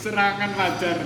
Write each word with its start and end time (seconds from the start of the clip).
Serangan 0.00 0.50
wajar. 0.56 0.96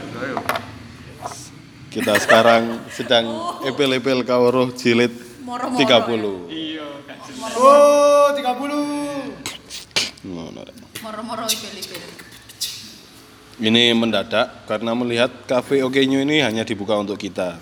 Kita 1.89 2.15
sekarang 2.23 2.87
sedang 2.93 3.59
epil-epil 3.67 4.23
kawruh 4.23 4.71
jilid 4.79 5.11
Moro-moro 5.43 6.49
30. 6.49 6.55
Iya. 6.55 6.87
Oh, 7.59 8.31
30. 8.31 10.29
Ngono 10.29 10.61
rek. 10.63 10.77
Moro-moro 11.03 11.45
ipil-ipil. 11.51 11.99
Ini 13.59 13.91
mendadak 13.99 14.71
karena 14.71 14.95
melihat 14.95 15.35
cafe 15.51 15.83
Oke 15.83 16.07
New 16.07 16.23
ini 16.23 16.47
hanya 16.47 16.63
dibuka 16.63 16.95
untuk 16.95 17.19
kita. 17.19 17.59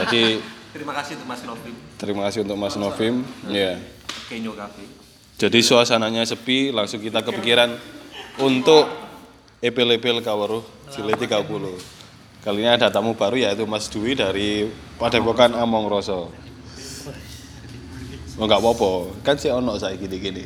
Jadi 0.00 0.40
Terima 0.70 0.94
kasih 0.94 1.18
untuk 1.18 1.26
Mas 1.26 1.42
Novim 1.42 1.74
terima 2.00 2.24
kasih 2.30 2.46
untuk 2.46 2.56
Mas 2.56 2.78
Novim. 2.78 3.26
Ya. 3.50 3.76
Kenyo 4.30 4.56
Cafe. 4.56 4.99
Jadi 5.40 5.64
suasananya 5.64 6.20
sepi, 6.28 6.68
langsung 6.68 7.00
kita 7.00 7.24
kepikiran 7.24 7.72
untuk 8.44 8.84
epil-epil 9.64 10.20
kawruh 10.20 10.60
jilid 10.92 11.16
30. 11.16 11.40
Kali 12.44 12.60
ini 12.60 12.68
ada 12.68 12.92
tamu 12.92 13.16
baru 13.16 13.40
yaitu 13.40 13.64
Mas 13.64 13.88
Dwi 13.88 14.12
dari 14.12 14.68
Padepokan 15.00 15.56
Among 15.56 15.88
Roso. 15.88 16.28
Oh 18.36 18.44
enggak 18.44 18.60
apa-apa, 18.60 19.16
kan 19.24 19.40
si 19.40 19.48
ono 19.48 19.80
saya 19.80 19.96
gini-gini. 19.96 20.44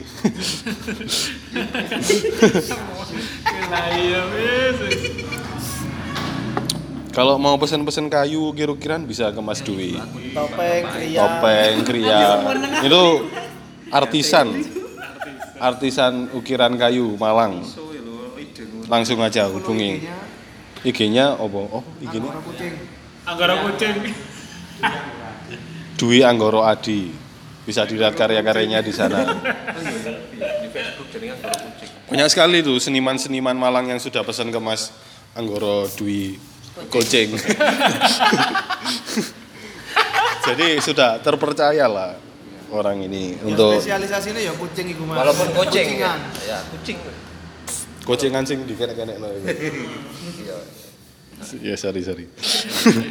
Kalau 7.10 7.34
mau 7.42 7.58
pesen-pesen 7.58 8.06
kayu 8.06 8.54
kira-kiran 8.54 9.02
bisa 9.10 9.34
ke 9.34 9.42
Mas 9.42 9.58
Dwi. 9.58 9.98
Topeng, 10.30 10.86
kria. 10.86 11.18
Topeng, 11.18 11.74
kria. 11.82 12.22
Itu 12.86 13.26
artisan. 13.90 14.82
Artisan 15.64 16.28
ukiran 16.36 16.76
kayu 16.76 17.16
Malang. 17.16 17.64
Langsung 18.84 19.24
aja 19.24 19.48
hubungi. 19.48 20.04
IG-nya 20.84 21.40
opo? 21.40 21.80
Oh, 21.80 21.84
IG-nya. 22.04 22.36
Anggara 23.24 23.64
kucing. 23.64 24.12
Dwi 25.96 26.20
Anggoro 26.20 26.68
Adi. 26.68 27.08
Bisa 27.64 27.88
dilihat 27.88 28.12
karya-karyanya 28.12 28.84
di 28.84 28.92
sana. 28.92 29.24
Di 29.24 30.68
Facebook 30.68 31.08
jenengan 31.08 31.40
Goro 31.40 31.56
Kucing. 31.56 31.88
Banyak 32.12 32.28
sekali 32.28 32.60
tuh 32.60 32.76
seniman-seniman 32.76 33.56
Malang 33.56 33.88
yang 33.88 33.96
sudah 33.96 34.20
pesan 34.20 34.52
ke 34.52 34.60
Mas 34.60 34.92
Anggoro 35.32 35.88
Dwi 35.96 36.36
Kucing. 36.92 37.40
Jadi 40.44 40.76
sudah 40.84 41.24
terpercaya 41.24 41.88
lah 41.88 42.20
orang 42.74 42.98
ini 43.00 43.38
Yang 43.38 43.46
untuk 43.54 43.70
spesialisasinya 43.78 44.40
ya 44.42 44.52
kucing 44.58 44.86
iku 44.90 45.02
Mas. 45.06 45.16
Walaupun 45.22 45.48
kucing 45.54 45.88
ya. 45.94 46.18
Kucingan. 46.18 46.18
Ya, 46.42 46.58
kucing. 46.74 46.96
kucingan 48.04 48.44
sing 48.44 48.58
dikenek-kenek 48.66 49.16
no. 49.16 49.28
Iya. 49.30 50.56
Ya 51.60 51.74
sorry 51.76 52.00
sorry. 52.02 52.26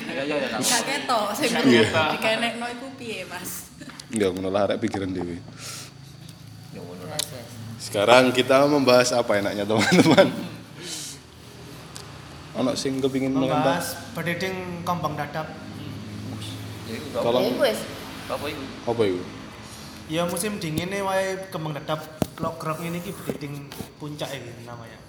Ya 0.10 0.24
ya 0.26 0.36
ya. 0.38 0.58
ketok 0.60 1.26
sing 1.38 1.50
Iya. 1.66 2.14
dikenekno 2.18 2.66
iku 2.72 2.88
piye, 2.98 3.24
Mas? 3.26 3.74
Enggak 4.14 4.30
ngono 4.36 4.50
lah 4.52 4.70
arek 4.70 4.78
pikiran 4.84 5.10
dewi. 5.10 5.38
Ya 6.74 6.80
ngono. 6.82 7.04
Sekarang 7.82 8.32
kita 8.32 8.64
membahas 8.70 9.12
apa 9.12 9.42
enaknya 9.42 9.66
teman-teman? 9.66 10.28
Anak 12.54 12.78
sing 12.78 13.02
kepingin. 13.02 13.34
Membahas 13.34 13.98
bededing 14.14 14.86
kembang 14.86 15.18
dadap. 15.18 15.50
Jadi 16.86 17.02
Tolong 17.18 17.58
wis. 17.58 17.80
apa 18.30 18.46
itu? 18.46 18.64
apa 18.86 19.02
itu? 19.04 19.22
Ya 20.14 20.30
musim 20.30 20.62
dingin 20.62 20.94
nih 20.94 21.02
wae 21.02 21.42
kembang 21.50 21.74
dadap 21.74 22.06
klok-klok 22.38 22.86
ini 22.86 23.02
ki 23.02 23.18
bededing 23.18 23.66
puncak 23.98 24.30
ini 24.30 24.62
namanya. 24.62 25.02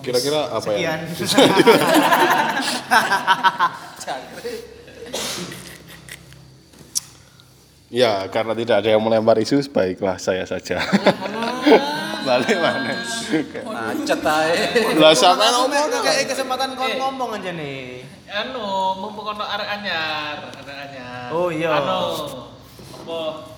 Kira-kira 0.00 0.48
apa 0.48 0.64
ya? 0.72 0.96
Sekian. 0.96 1.00
Ya, 7.92 8.24
karena 8.32 8.56
tidak 8.56 8.80
ada 8.80 8.88
yang 8.96 9.04
melempar 9.04 9.36
isu, 9.36 9.60
baiklah 9.68 10.16
saya 10.16 10.48
saja. 10.48 10.80
Balik 12.24 12.56
mana? 12.56 12.96
Macet 13.68 14.24
ae. 14.24 14.56
Lah 14.96 15.12
sampean 15.12 15.52
Ngomong 15.52 15.92
ngomong 15.92 16.00
kayak 16.00 16.24
kesempatan 16.24 16.72
kon 16.72 16.88
ngomong 16.96 17.36
aja 17.36 17.52
nih. 17.52 18.00
Anu, 18.32 18.96
mumpung 18.96 19.36
ono 19.36 19.44
arek 19.44 19.68
anyar, 19.68 20.40
arek 20.56 20.76
anyar. 20.88 21.28
Oh, 21.36 21.52
iya. 21.52 21.68
Anu, 21.68 22.00
apa? 23.04 23.51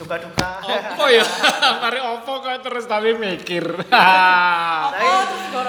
Suka 0.00 0.16
duka. 0.16 0.48
Opo 0.64 1.04
ya? 1.06 1.20
Mari 1.84 2.00
opo 2.00 2.40
kok 2.40 2.56
terus 2.64 2.88
tapi 2.88 3.12
mikir. 3.12 3.68
Saya 4.96 5.20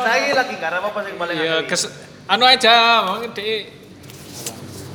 saya 0.07 0.33
lagi 0.33 0.55
karena 0.55 0.79
apa 0.79 0.99
sih 1.03 1.13
paling 1.19 1.35
Iya, 1.35 1.55
anu 1.59 1.67
kes 1.67 1.81
anu 2.25 2.43
aja, 2.47 2.73
mungkin 3.11 3.35
di 3.35 3.67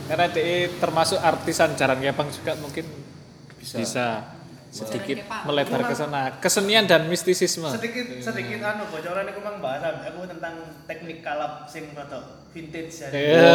karena 0.07 0.27
di 0.31 0.47
termasuk 0.79 1.19
artisan 1.21 1.77
jarang 1.77 2.01
kepang 2.01 2.31
juga 2.33 2.55
mungkin 2.57 2.87
bisa, 3.61 4.25
sedikit 4.71 5.21
Jarang 5.21 5.29
kepang. 5.29 5.45
melebar 5.51 5.81
ke 5.85 5.95
sana. 5.95 6.21
Kesenian 6.39 6.87
dan 6.89 7.11
mistisisme. 7.11 7.67
sedikit 7.69 8.07
sedikit 8.23 8.63
anu 8.63 8.89
bocoran 8.89 9.27
aku 9.27 9.41
mang 9.43 9.59
bahas 9.61 9.83
aku 10.01 10.25
tentang 10.25 10.55
teknik 10.89 11.21
kalap 11.21 11.67
sing 11.69 11.91
rada 11.93 12.46
vintage 12.56 13.05
ya. 13.05 13.09
Iya. 13.12 13.53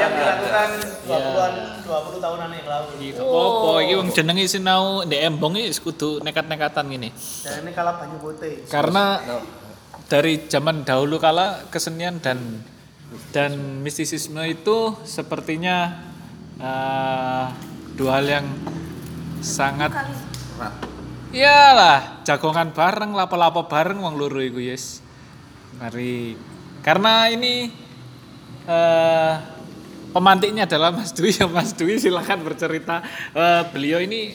Yang 0.00 0.12
dilakukan 0.16 0.68
20-an 1.04 1.54
20 1.84 2.24
tahunan 2.24 2.48
yang 2.56 2.68
lalu. 2.72 2.90
Gitu. 3.04 3.20
Apa 3.20 3.70
iki 3.84 3.94
wong 4.00 4.08
jenenge 4.16 4.44
sinau 4.48 5.04
ndek 5.04 5.20
embong 5.28 5.60
iki 5.60 5.68
wis 5.68 5.80
kudu 5.84 6.24
nekat-nekatan 6.24 6.88
gini. 6.88 7.12
Dan 7.44 7.68
ini 7.68 7.70
kalap 7.76 8.00
banyu 8.00 8.16
putih. 8.16 8.64
Karena 8.72 9.20
dari 10.08 10.48
zaman 10.48 10.88
dahulu 10.88 11.20
kala 11.20 11.68
kesenian 11.68 12.24
dan 12.24 12.64
dan 13.36 13.84
mistisisme 13.84 14.40
itu 14.48 14.96
sepertinya 15.04 16.00
eh, 16.56 17.44
dua 18.00 18.10
hal 18.16 18.26
yang 18.40 18.46
sangat 19.44 19.92
Iyalah, 21.30 22.26
jagongan 22.26 22.74
bareng, 22.74 23.14
lapo-lapo 23.14 23.70
bareng 23.70 24.02
wong 24.02 24.18
loro 24.18 24.42
iku 24.42 24.58
yes. 24.58 24.98
Mari 25.78 26.34
karena 26.80 27.28
ini 27.28 27.68
eh 28.64 29.32
pemantiknya 30.10 30.66
adalah 30.66 30.90
Mas 30.90 31.14
Dwi 31.14 31.30
ya 31.30 31.46
Mas 31.46 31.70
Dwi 31.72 31.96
silakan 31.96 32.42
bercerita. 32.42 33.02
Eh, 33.32 33.62
beliau 33.70 34.02
ini 34.02 34.34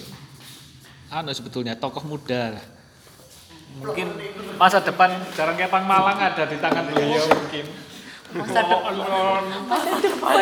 anu 1.09 1.31
sebetulnya 1.31 1.75
tokoh 1.75 2.03
muda. 2.03 2.55
Mungkin 3.75 4.07
masa 4.55 4.79
depan 4.79 5.11
jarang 5.35 5.59
kepang 5.59 5.83
Malang 5.83 6.15
ada 6.15 6.47
di 6.47 6.57
tangan 6.57 6.87
beliau 6.87 7.27
mungkin. 7.27 7.65
Masa 8.35 8.61
depan. 8.63 8.93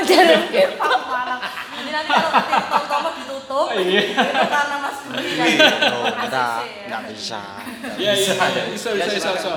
Jarang 0.06 0.46
kepang 0.50 1.02
malang. 1.10 1.40
Nanti 1.74 1.90
nanti 1.90 2.10
kalau 2.14 2.30
TikTok 2.46 2.84
kamu 2.90 3.10
ditutup, 3.18 3.68
Iya. 3.74 4.02
itu 4.06 4.22
karena 4.50 4.76
Mas 4.78 4.98
Dwi 5.02 5.26
kan. 5.34 5.48
enggak 6.24 6.58
enggak 6.86 7.02
bisa 7.10 7.42
Iya 7.98 8.14
iya 8.14 8.34
iya, 8.34 8.64
bisa 8.70 8.88
bisa 8.94 9.06
bisa 9.10 9.30
bisa. 9.34 9.52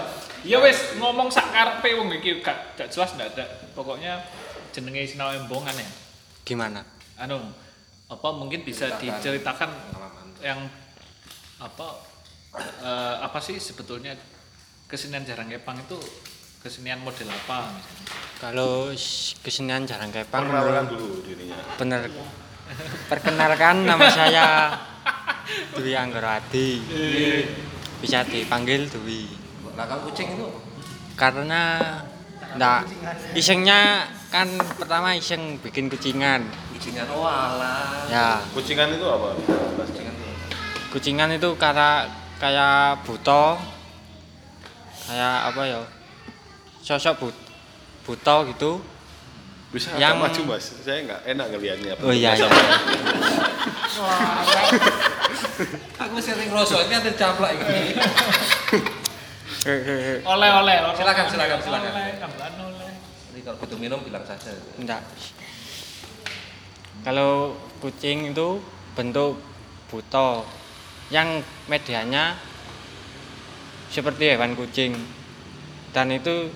Ya 0.46 0.62
wes 0.62 0.94
ngomong 0.96 1.26
sak 1.26 1.50
karepe 1.50 1.98
wong 1.98 2.08
iki 2.14 2.38
gak 2.38 2.78
gak 2.78 2.86
jelas 2.88 3.18
ndak 3.18 3.34
ada. 3.34 3.44
Pokoknya 3.74 4.22
jenenge 4.70 5.08
sinau 5.08 5.32
embongan 5.32 5.72
ya. 5.72 5.88
gimana 6.44 6.84
Anu 7.16 7.40
apa 8.06 8.28
mungkin 8.30 8.62
bisa 8.62 8.86
diceritakan 9.00 9.66
yang 10.38 10.62
apa 11.58 11.88
eh, 12.54 13.16
apa 13.18 13.40
sih 13.40 13.56
sebetulnya 13.56 14.14
kesenian 14.86 15.24
jarang 15.24 15.48
kepang 15.48 15.80
itu 15.80 15.96
kesenian 16.60 17.00
model 17.00 17.26
apa 17.26 17.72
misalnya? 17.72 18.04
kalau 18.36 18.92
kesenian 19.40 19.82
jarang 19.82 20.12
kepang 20.12 20.44
Perkenalkan 20.44 20.86
dulu 20.86 21.08
dirinya. 21.24 21.56
bener 21.74 22.00
perkenalkan 23.08 23.76
nama 23.82 24.06
saya 24.06 24.46
Dwi 25.74 25.96
Anggoro 25.96 26.30
Adi 26.30 26.78
bisa 27.98 28.22
dipanggil 28.22 28.86
Dwi 28.86 29.24
Kalau 29.76 29.96
kucing 30.02 30.28
itu 30.32 30.46
karena 31.16 31.62
enggak 32.52 32.88
isengnya 33.32 34.04
kan 34.28 34.48
pertama 34.74 35.12
iseng 35.12 35.60
bikin 35.60 35.86
kucingan 35.86 36.44
Kucingan 36.72 37.04
oh 37.08 37.24
alah. 37.24 38.04
ya 38.08 38.40
Kucingan 38.52 38.92
itu 38.92 39.04
apa? 39.04 39.36
Kucingan 39.78 40.12
tuh. 40.12 40.32
kucingan 40.92 41.30
itu 41.30 41.48
karena 41.56 42.08
kayak 42.36 43.04
buto 43.04 43.56
kayak 45.06 45.36
apa 45.46 45.62
ya 45.62 45.80
sosok 46.80 47.14
but, 47.22 47.36
buto 48.02 48.36
gitu 48.50 48.72
Bisa 49.66 49.92
Yang- 49.98 50.20
maju 50.22 50.40
mas, 50.52 50.72
saya 50.80 51.04
nggak 51.04 51.20
enak 51.26 51.46
ngelihatnya. 51.52 51.92
oh 52.00 52.12
iya 52.12 52.32
iya 52.32 52.48
Aku 55.98 56.16
sering 56.18 56.48
rosok 56.48 56.86
ini 56.86 56.94
ada 56.94 57.12
caplak 57.12 57.56
ini. 57.56 57.96
Oleh 59.64 60.50
oleh. 60.52 60.76
oleh. 60.84 60.94
Silakan, 60.94 61.26
silakan, 61.32 61.58
silakan. 61.64 61.90
Oleh, 61.96 62.14
tambahan 62.20 62.52
oleh. 62.60 62.92
Jadi 63.32 63.40
kalau 63.40 63.56
butuh 63.62 63.78
minum 63.80 64.00
bilang 64.04 64.24
saja. 64.26 64.52
enggak 64.76 65.00
kalau 67.06 67.54
kucing 67.78 68.34
itu 68.34 68.58
bentuk 68.98 69.38
buto 69.86 70.42
yang 71.14 71.38
medianya 71.70 72.34
seperti 73.94 74.34
hewan 74.34 74.58
kucing 74.58 74.90
dan 75.94 76.10
itu 76.10 76.50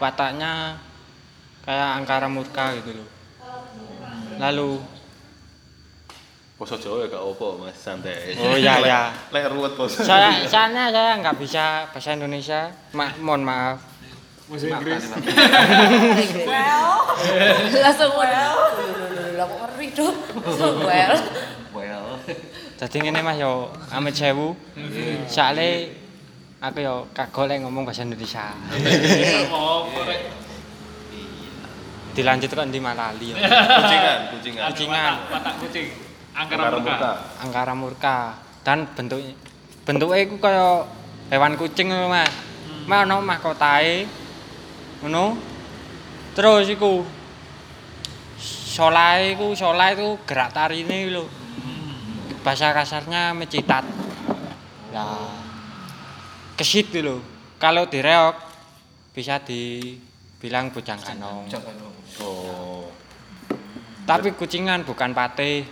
wataknya 0.00 0.80
kayak 1.68 2.00
angkara 2.00 2.32
murka 2.32 2.72
gitu 2.80 2.96
loh 2.96 3.08
lalu 4.40 4.80
Poso 6.56 6.72
Jawa 6.80 7.04
ya 7.04 7.12
gak 7.12 7.20
opo 7.20 7.60
mas, 7.60 7.76
santai. 7.76 8.32
Oh, 8.40 8.56
iya, 8.56 8.80
iya. 8.80 9.12
Lek 9.28 9.52
ruwet 9.52 9.76
poso. 9.76 10.00
saya 10.00 10.40
soalnya 10.48 10.88
saya 10.88 11.20
nggak 11.20 11.36
bisa 11.36 11.84
bahasa 11.92 12.16
Indonesia 12.16 12.72
Ma 12.96 13.12
mohon 13.20 13.44
maaf 13.44 13.76
Bahasa 14.48 14.72
Inggris. 14.72 15.04
Well. 16.48 16.88
Langsung 17.76 18.12
well. 18.16 18.56
Lah 19.36 19.44
kok 19.44 19.58
ngeri 19.68 19.88
tuh. 19.92 20.12
Langsung 20.32 20.80
well. 20.80 21.16
Well. 21.76 22.06
jadi 22.80 22.96
ini 23.04 23.20
mas 23.20 23.36
yo 23.36 23.68
amit 23.92 24.16
sewu 24.16 24.56
soalnya 25.28 25.92
aku 26.64 26.80
yo 26.80 27.04
kagok 27.12 27.52
lek 27.52 27.60
ngomong 27.68 27.84
bahasa 27.84 28.08
Indonesia 28.08 28.56
korek. 29.92 30.20
dilanjut 32.16 32.48
kan 32.48 32.72
di 32.72 32.80
Malali. 32.80 33.36
Kucingan, 33.36 34.18
kucingan. 34.32 34.64
Kucingan. 34.72 35.12
Watak 35.28 35.60
kucing. 35.60 36.05
Angkara 36.36 36.68
Angkara 36.68 36.76
murka. 36.76 36.92
murka. 36.92 37.12
angkara 37.40 37.72
murka. 37.72 38.16
Dan 38.60 38.78
bentuknya 38.92 39.32
bentuknya 39.88 40.20
itu 40.20 40.36
kayak 40.36 40.84
hewan 41.32 41.56
kucing 41.56 41.88
ngono 41.88 42.12
mas. 42.12 42.28
Mas 42.84 43.08
ono 43.08 43.24
mahkotae 43.24 44.04
ngono. 45.00 45.40
Terus 46.36 46.68
iku 46.68 47.00
solai 48.76 49.32
iku 49.32 49.56
solai 49.56 49.96
itu 49.96 50.20
gerak 50.28 50.52
tarine 50.52 51.08
lho. 51.08 51.24
Bahasa 52.44 52.76
kasarnya 52.76 53.32
mecitat. 53.32 53.88
Ya 54.92 55.08
kesit 56.60 56.92
lho. 57.00 57.24
Kalau 57.56 57.88
direok 57.88 58.36
bisa 59.16 59.40
dibilang 59.40 60.68
bujang 60.68 61.00
kanong. 61.00 61.48
Oh, 62.20 62.88
tapi 64.04 64.36
kucingan 64.36 64.84
bukan 64.84 65.16
pate 65.16 65.64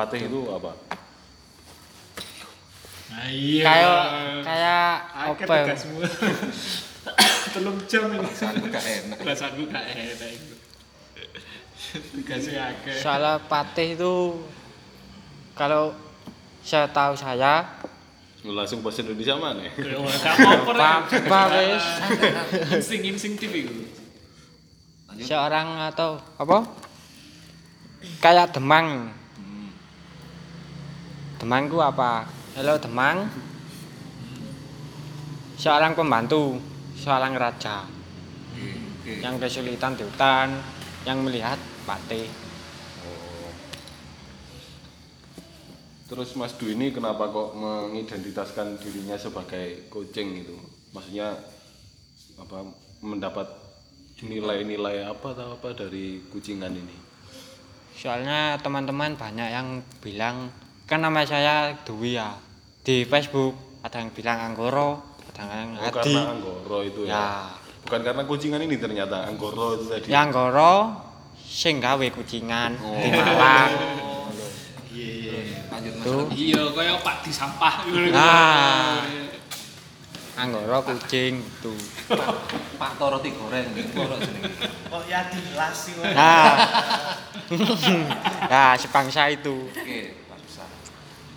patih 0.00 0.20
itu 0.32 0.40
apa? 0.48 0.72
Nah, 3.10 3.26
iya. 3.28 3.64
kayak 3.68 4.00
kayak 4.48 4.88
apa 5.12 5.52
ya? 5.52 5.64
tugasmu. 5.68 5.98
Telung 7.50 7.78
jam 7.84 8.08
ini. 8.16 8.28
Aku 8.30 8.66
gak 8.70 8.84
enak. 8.86 9.18
Rasaku 9.20 9.62
gak 9.68 9.84
enak 9.92 10.30
itu. 10.32 10.54
Tugasnya 12.16 12.72
akeh. 12.72 12.96
Soalnya 12.96 13.42
patih 13.44 13.98
itu 13.98 14.40
kalau 15.52 15.92
saya 16.64 16.88
tahu 16.88 17.12
saya 17.18 17.66
langsung 18.40 18.80
bahasa 18.80 19.04
Indonesia 19.04 19.36
mana? 19.36 19.68
Pak 19.68 20.72
Rek. 21.12 21.28
Pak 21.28 21.46
wis 21.52 21.86
Insting 22.72 23.02
instinktif 23.12 23.52
itu. 23.52 23.84
seorang 25.20 25.92
atau 25.92 26.16
apa? 26.40 26.64
Kayak 28.24 28.56
Demang. 28.56 29.19
Demang 31.40 31.72
ku 31.72 31.80
apa? 31.80 32.28
Halo 32.52 32.76
Demang. 32.76 33.24
Seorang 35.56 35.96
pembantu, 35.96 36.60
seorang 36.92 37.32
raja 37.32 37.88
Oke. 38.52 39.24
yang 39.24 39.40
kesulitan 39.40 39.96
di 39.96 40.04
hutan, 40.04 40.60
yang 41.08 41.24
melihat 41.24 41.56
patih. 41.88 42.28
Oh. 43.08 43.48
Terus 46.12 46.36
Mas 46.36 46.52
Dwi 46.60 46.76
ini 46.76 46.92
kenapa 46.92 47.32
kok 47.32 47.56
mengidentitaskan 47.56 48.76
dirinya 48.76 49.16
sebagai 49.16 49.88
kucing 49.88 50.44
gitu? 50.44 50.60
Maksudnya 50.92 51.40
apa 52.36 52.68
mendapat 53.00 53.48
nilai-nilai 54.20 55.08
apa 55.08 55.32
atau 55.32 55.56
apa 55.56 55.72
dari 55.72 56.20
kucingan 56.28 56.76
ini? 56.76 56.96
Soalnya 57.96 58.60
teman-teman 58.60 59.16
banyak 59.16 59.48
yang 59.48 59.80
bilang 60.04 60.52
kan 60.90 60.98
nama 60.98 61.22
saya 61.22 61.70
Dwi 61.80 62.18
ya 62.18 62.34
di 62.82 63.06
Facebook 63.06 63.54
ada 63.80 63.96
yang 63.96 64.10
bilang 64.10 64.38
Anggoro, 64.42 64.98
ada 65.30 65.42
yang 65.54 65.78
Oh, 65.78 65.86
Adi. 65.86 66.12
karena 66.12 66.22
Anggoro 66.34 66.78
itu 66.82 67.00
ya. 67.06 67.14
Ya, 67.14 67.28
Bukan 67.80 68.00
karena 68.02 68.22
kucingan 68.26 68.60
ini 68.60 68.76
ternyata 68.76 69.24
Anggoro 69.24 69.78
itu 69.78 69.84
tadi. 69.86 70.10
yang 70.10 70.28
Anggoro 70.28 70.74
sing 71.40 71.78
gawe 71.78 72.06
kucingan 72.10 72.74
Oh. 72.76 72.98
di 72.98 73.08
Malang. 73.08 73.72
Lanjut 75.70 75.94
Mas. 75.96 76.34
Iya, 76.34 76.62
kayak 76.74 76.96
Pak 77.00 77.16
di 77.22 77.32
sampah. 77.32 77.74
Nah. 78.10 79.00
Anggoro 80.36 80.78
kucing 80.82 81.40
tuh. 81.60 81.76
Pak 82.80 82.96
Toro 82.96 83.20
digoreng, 83.20 83.64
Toro 83.92 84.16
jenenge. 84.16 84.50
Kok 84.90 85.02
ya 85.06 85.28
dilas 85.28 85.76
sih 85.78 85.92
kok. 85.94 86.04
Nah. 86.10 86.56
nah, 88.52 88.72
sebangsa 88.74 89.28
itu. 89.28 89.68
Oke, 89.70 90.19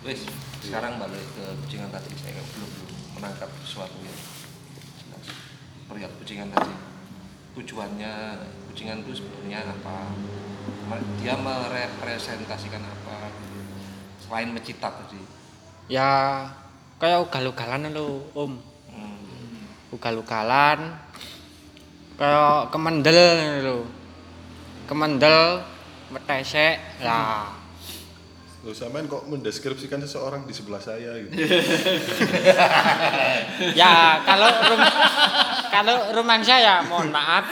Wis, 0.04 0.28
sekarang 0.60 1.00
balik 1.00 1.24
ke 1.32 1.44
kucingan 1.64 1.88
tadi. 1.88 2.12
Saya 2.20 2.36
belum 2.36 2.68
belum 2.68 2.92
menangkap 3.16 3.48
sesuatu 3.64 3.96
yang 4.04 4.12
jelas. 5.00 5.32
Perihal 5.88 6.12
kucingan 6.20 6.52
tadi. 6.52 6.76
Tujuannya 7.56 8.36
kucingan 8.68 9.00
itu 9.00 9.24
sebenarnya 9.24 9.64
apa? 9.64 10.12
Dia 11.24 11.40
merepresentasikan 11.40 12.84
apa? 12.84 13.32
Selain 14.20 14.52
mencitak 14.52 14.92
tadi. 14.92 15.24
Ya 15.88 16.52
kayak 17.00 17.24
ugal-ugalan 17.24 17.88
lho, 17.88 18.28
Om. 18.36 18.60
Hmm. 18.92 19.64
Ugal-ugalan 19.88 21.00
kayak 22.20 22.68
kemendel 22.68 23.20
lho. 23.64 23.88
Kemendel 24.84 25.64
metesek 26.12 26.76
lah. 27.00 27.63
Loh, 28.64 28.72
sampean 28.72 29.04
kok 29.04 29.28
mendeskripsikan 29.28 30.00
seseorang 30.00 30.48
di 30.48 30.56
sebelah 30.56 30.80
saya 30.80 31.20
gitu. 31.20 31.36
Ya 33.76 34.24
kalau 34.24 34.48
rum 34.48 34.80
kalau 35.68 35.96
rumah 36.16 36.40
saya 36.40 36.80
mohon 36.88 37.12
maaf. 37.12 37.44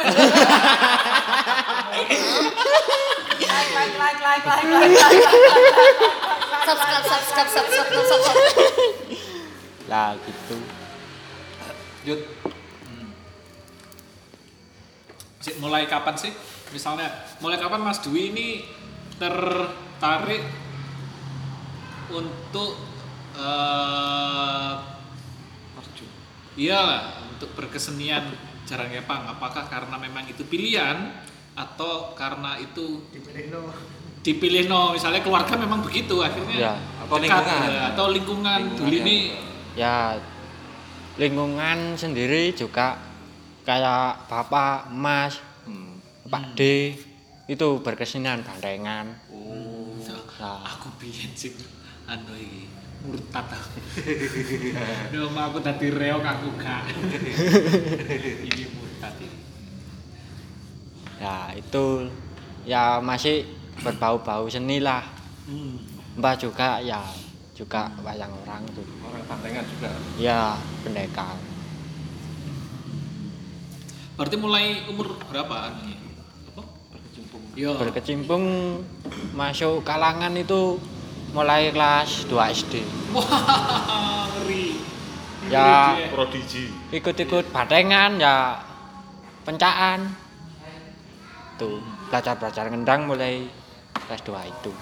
Like, 1.93 3.77
like, 3.77 3.93
like, 4.01 4.21
like, 4.25 4.45
like, 4.49 4.65
like, 4.65 4.97
like, 4.97 5.21
Subscribe, 6.65 7.05
subscribe, 7.05 7.51
subscribe, 7.53 8.07
subscribe. 8.09 8.41
lah 9.93 10.17
gitu. 10.17 10.57
Jut, 12.09 12.21
mulai 15.61 15.85
kapan 15.85 16.17
sih? 16.17 16.33
Misalnya, 16.73 17.13
mulai 17.45 17.61
kapan 17.61 17.85
Mas 17.85 18.01
Dwi 18.01 18.33
ini 18.33 18.65
tertarik 19.21 20.62
untuk 22.09 22.81
eh 23.33 24.75
Arju. 25.75 26.05
iyalah 26.55 27.03
untuk 27.29 27.53
berkesenian 27.53 28.29
jarang 28.63 28.89
kepang 28.89 29.25
apakah 29.27 29.67
karena 29.67 29.97
memang 29.97 30.25
itu 30.27 30.45
pilihan 30.45 31.17
atau 31.53 32.13
karena 32.13 32.57
itu 32.57 33.05
Dipilih 33.11 33.45
no. 33.51 33.63
dipilih 34.23 34.65
no 34.67 34.93
misalnya 34.93 35.21
keluarga 35.21 35.55
memang 35.55 35.81
begitu 35.81 36.19
akhirnya 36.19 36.57
Ya. 36.57 36.75
Atau 37.03 37.17
dekat, 37.19 37.43
lingkungan. 37.43 37.69
ya, 37.69 37.81
atau 37.91 38.05
lingkungan, 38.09 38.61
dulu 38.71 38.87
Lingkungan 38.87 39.03
ini 39.03 39.17
Ya 39.73 39.97
lingkungan 41.15 41.79
sendiri 41.95 42.53
juga 42.53 42.97
kayak 43.63 44.27
bapak, 44.27 44.89
mas, 44.89 45.41
Hmm. 45.63 46.03
Pak 46.27 46.53
D 46.55 46.93
itu 47.47 47.69
berkesenian 47.79 48.43
bandengan. 48.43 49.15
Oh. 49.29 49.95
Nah, 50.37 50.59
aku 50.67 50.91
biyen 50.99 51.31
sing 51.33 51.55
anu 52.13 52.35
iki 52.37 52.69
murtad 53.03 53.47
aku. 53.49 53.79
Yo 55.17 55.33
aku 55.33 55.59
dadi 55.65 55.89
reok 55.89 56.23
aku 56.23 56.49
gak. 56.61 56.83
ini 58.49 58.65
murtad 58.77 59.15
ini. 59.19 59.39
ya 61.23 61.55
itu 61.55 62.11
ya 62.69 63.01
masih 63.01 63.49
berbau-bau 63.81 64.45
seni 64.53 64.79
lah. 64.85 65.03
Hmm. 65.49 65.81
Mbak 66.21 66.35
juga 66.45 66.85
ya 66.85 67.01
juga 67.57 67.89
wayang 68.05 68.33
orang 68.45 68.63
tuh. 68.77 68.85
Orang 69.01 69.25
bandengan 69.25 69.65
juga. 69.73 69.91
Ya 70.21 70.61
pendekar. 70.85 71.41
Berarti 74.13 74.37
mulai 74.37 74.85
umur 74.93 75.17
berapa 75.25 75.73
anunya? 75.73 75.97
Apa? 76.53 76.63
Berkecimpung. 76.93 77.43
Yo. 77.57 77.73
Berkecimpung 77.81 78.45
masuk 79.33 79.81
kalangan 79.89 80.37
itu 80.37 80.77
mulai 81.33 81.73
kelas 81.73 82.29
2 82.29 82.37
SD. 82.53 82.75
Wah, 83.17 84.29
ngeri. 84.37 84.79
Ya. 85.49 85.97
Prodigi. 86.13 86.69
Ikut-ikut 86.93 87.51
bandengan 87.51 88.21
ya 88.21 88.61
pencaan. 89.43 90.13
Tuh, 91.57 91.81
belajar-belajar 92.13 92.69
ngendang 92.69 93.09
mulai 93.09 93.49
kelas 94.07 94.23
2 94.25 94.53
itu 94.53 94.73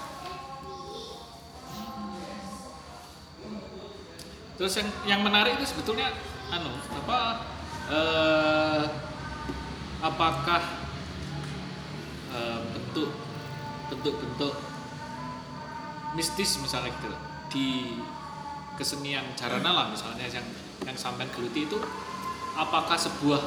Terus 4.61 4.77
yang 4.77 4.89
yang 5.09 5.21
menarik 5.25 5.57
itu 5.57 5.65
sebetulnya 5.73 6.13
anu 6.53 6.69
apa 6.93 7.19
eh, 7.89 8.83
apakah 10.05 10.61
eh, 12.29 12.59
bentuk 12.69 13.09
bentuk-bentuk 13.89 14.53
mistis 16.15 16.59
misalnya 16.59 16.91
gitu. 16.91 17.09
Di 17.51 17.67
kesenian 18.79 19.25
jarana 19.35 19.71
lah 19.71 19.85
misalnya 19.91 20.25
yang 20.27 20.47
yang 20.87 20.97
sampai 20.97 21.27
geluti 21.35 21.67
itu 21.69 21.77
apakah 22.57 22.97
sebuah 22.97 23.41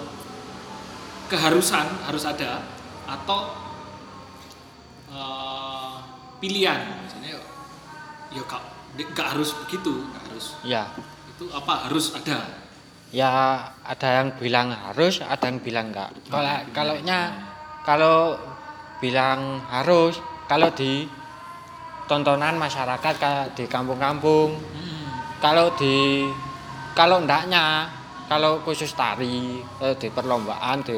keharusan 1.29 1.87
harus 2.05 2.25
ada 2.29 2.63
atau 3.09 3.41
eh, 5.13 5.95
pilihan? 6.39 6.81
Misalnya 7.05 7.41
ya 8.33 8.43
kak 8.45 8.63
nggak 8.95 9.29
harus 9.37 9.57
begitu 9.65 9.91
nggak 9.91 10.23
harus. 10.31 10.47
Ya. 10.63 10.89
Itu 11.35 11.51
apa 11.51 11.89
harus 11.91 12.15
ada? 12.15 12.65
Ya 13.15 13.31
ada 13.87 14.09
yang 14.23 14.35
bilang 14.43 14.75
harus 14.75 15.23
ada 15.23 15.47
yang 15.47 15.63
bilang 15.63 15.95
enggak 15.95 16.11
kalau 16.27 16.51
kalau 16.75 16.95
kalau 17.87 18.17
bilang 18.99 19.63
harus 19.71 20.19
kalau 20.51 20.73
di 20.75 21.07
tontonan 22.05 22.57
masyarakat 22.61 23.15
di 23.57 23.65
kampung-kampung. 23.69 24.57
Kalau 25.41 25.73
di 25.77 26.29
kalau 26.97 27.21
ndaknya 27.21 27.89
kalau 28.29 28.61
khusus 28.65 28.93
tari 28.97 29.61
di 30.01 30.09
perlombaan 30.09 30.81
di 30.81 30.97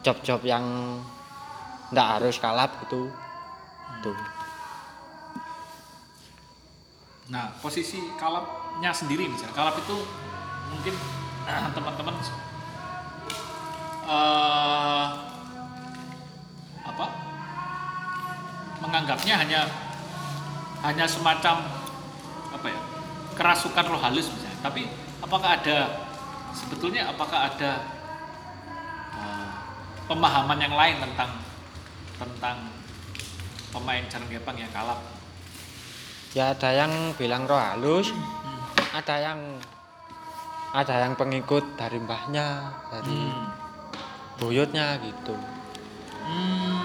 job-job 0.00 0.40
yang 0.44 0.64
ndak 1.92 2.08
harus 2.20 2.36
kalap 2.40 2.70
gitu. 2.86 3.12
Tuh. 4.04 4.18
Nah 7.28 7.52
posisi 7.60 8.12
kalapnya 8.16 8.92
sendiri 8.94 9.28
misalnya 9.28 9.52
kalap 9.52 9.76
itu 9.76 9.96
mungkin 10.72 10.94
teman-teman 11.76 12.14
eh, 14.08 15.06
apa 16.88 17.27
menganggapnya 18.78 19.34
hanya 19.38 19.60
hanya 20.82 21.04
semacam 21.04 21.66
apa 22.54 22.66
ya 22.70 22.80
kerasukan 23.34 23.84
roh 23.90 24.00
halus 24.00 24.30
misalnya. 24.30 24.58
Tapi 24.62 24.82
apakah 25.22 25.58
ada 25.58 25.78
sebetulnya 26.54 27.10
apakah 27.10 27.50
ada 27.50 27.70
eh, 29.14 29.50
pemahaman 30.06 30.58
yang 30.58 30.74
lain 30.74 30.96
tentang 31.02 31.30
tentang 32.18 32.56
pemain 33.70 34.02
jarang 34.10 34.26
gepang 34.32 34.58
yang 34.58 34.72
kalap 34.74 34.98
ya 36.36 36.52
ada 36.52 36.70
yang 36.72 36.92
bilang 37.16 37.48
roh 37.48 37.60
halus 37.60 38.12
ada 38.92 39.16
yang 39.20 39.40
ada 40.72 41.08
yang 41.08 41.16
pengikut 41.16 41.64
dari 41.80 41.96
mbahnya 41.96 42.76
dari 42.92 43.32
buyutnya 44.36 45.00
gitu. 45.00 45.34
Hmm. 46.28 46.77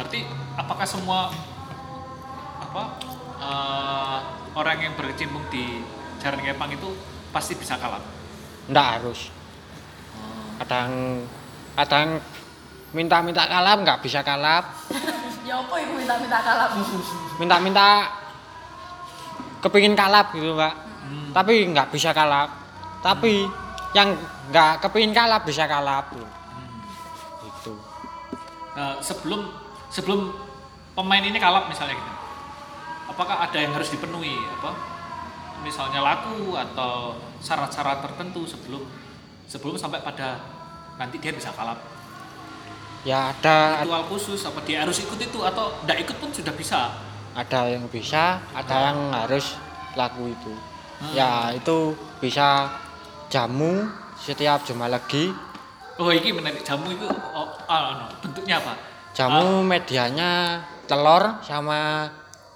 Berarti 0.00 0.24
apakah 0.56 0.88
semua 0.88 1.28
apa 2.56 2.82
eh, 3.36 4.18
orang 4.56 4.78
yang 4.80 4.96
berkecimpung 4.96 5.44
di 5.52 5.84
Jaran 6.16 6.40
Kepang 6.40 6.72
itu 6.72 6.88
pasti 7.28 7.52
bisa 7.52 7.76
kalap? 7.76 8.00
ndak 8.72 8.88
harus. 8.96 9.28
Yang 10.56 10.92
ada 11.76 11.96
yang 12.00 12.12
minta-minta 12.96 13.44
kalap 13.44 13.76
nggak 13.84 14.00
bisa 14.00 14.24
kalap 14.24 14.72
Ya 15.48 15.60
apa 15.60 15.74
iku 15.84 15.92
minta-minta 16.00 16.38
kalap? 16.40 16.70
minta-minta 17.36 17.88
kepingin 19.60 19.92
kalap 19.92 20.32
gitu 20.32 20.56
pak 20.56 20.74
tapi 21.36 21.68
nggak 21.68 21.92
bisa 21.92 22.16
kalap 22.16 22.48
tapi 23.04 23.44
yang 23.92 24.16
nggak 24.48 24.80
kepingin 24.80 25.12
kalap 25.12 25.44
bisa 25.44 25.68
kalap 25.68 26.08
gitu. 27.44 27.76
Eh, 28.80 28.96
sebelum 29.04 29.59
sebelum 29.90 30.32
pemain 30.96 31.20
ini 31.20 31.36
kalap 31.36 31.66
misalnya 31.68 31.98
gitu, 31.98 32.12
apakah 33.10 33.44
ada 33.44 33.58
yang 33.58 33.74
harus 33.74 33.90
dipenuhi 33.92 34.38
apa? 34.58 34.72
Misalnya 35.60 36.00
laku 36.00 36.56
atau 36.56 37.20
syarat-syarat 37.44 38.00
tertentu 38.00 38.48
sebelum 38.48 38.80
sebelum 39.44 39.76
sampai 39.76 40.00
pada 40.00 40.40
nanti 40.96 41.20
dia 41.20 41.34
bisa 41.34 41.52
kalap. 41.52 41.76
ya 43.00 43.32
ada 43.32 43.80
Ritual 43.80 44.04
khusus 44.12 44.44
apa 44.44 44.60
dia 44.64 44.84
harus 44.84 45.00
ikut 45.00 45.16
itu 45.16 45.40
atau 45.40 45.72
tidak 45.84 46.04
ikut 46.04 46.16
pun 46.20 46.28
sudah 46.36 46.52
bisa. 46.52 46.92
ada 47.32 47.64
yang 47.64 47.88
bisa 47.88 48.42
ada 48.52 48.92
yang 48.92 48.98
harus 49.14 49.56
laku 49.96 50.28
itu 50.28 50.52
ya 51.16 51.48
itu 51.54 51.94
bisa 52.20 52.68
jamu 53.32 53.88
setiap 54.20 54.60
Jumat 54.66 54.92
lagi 54.92 55.32
Oh, 56.00 56.08
ini 56.08 56.32
menarik 56.32 56.64
jamu 56.64 56.96
itu 56.96 57.04
oh, 57.04 57.52
ah, 57.68 57.92
anu, 57.92 58.08
bentuknya 58.24 58.56
apa? 58.56 58.72
Jamu 59.16 59.66
medianya 59.66 60.62
telur 60.86 61.42
sama 61.42 62.10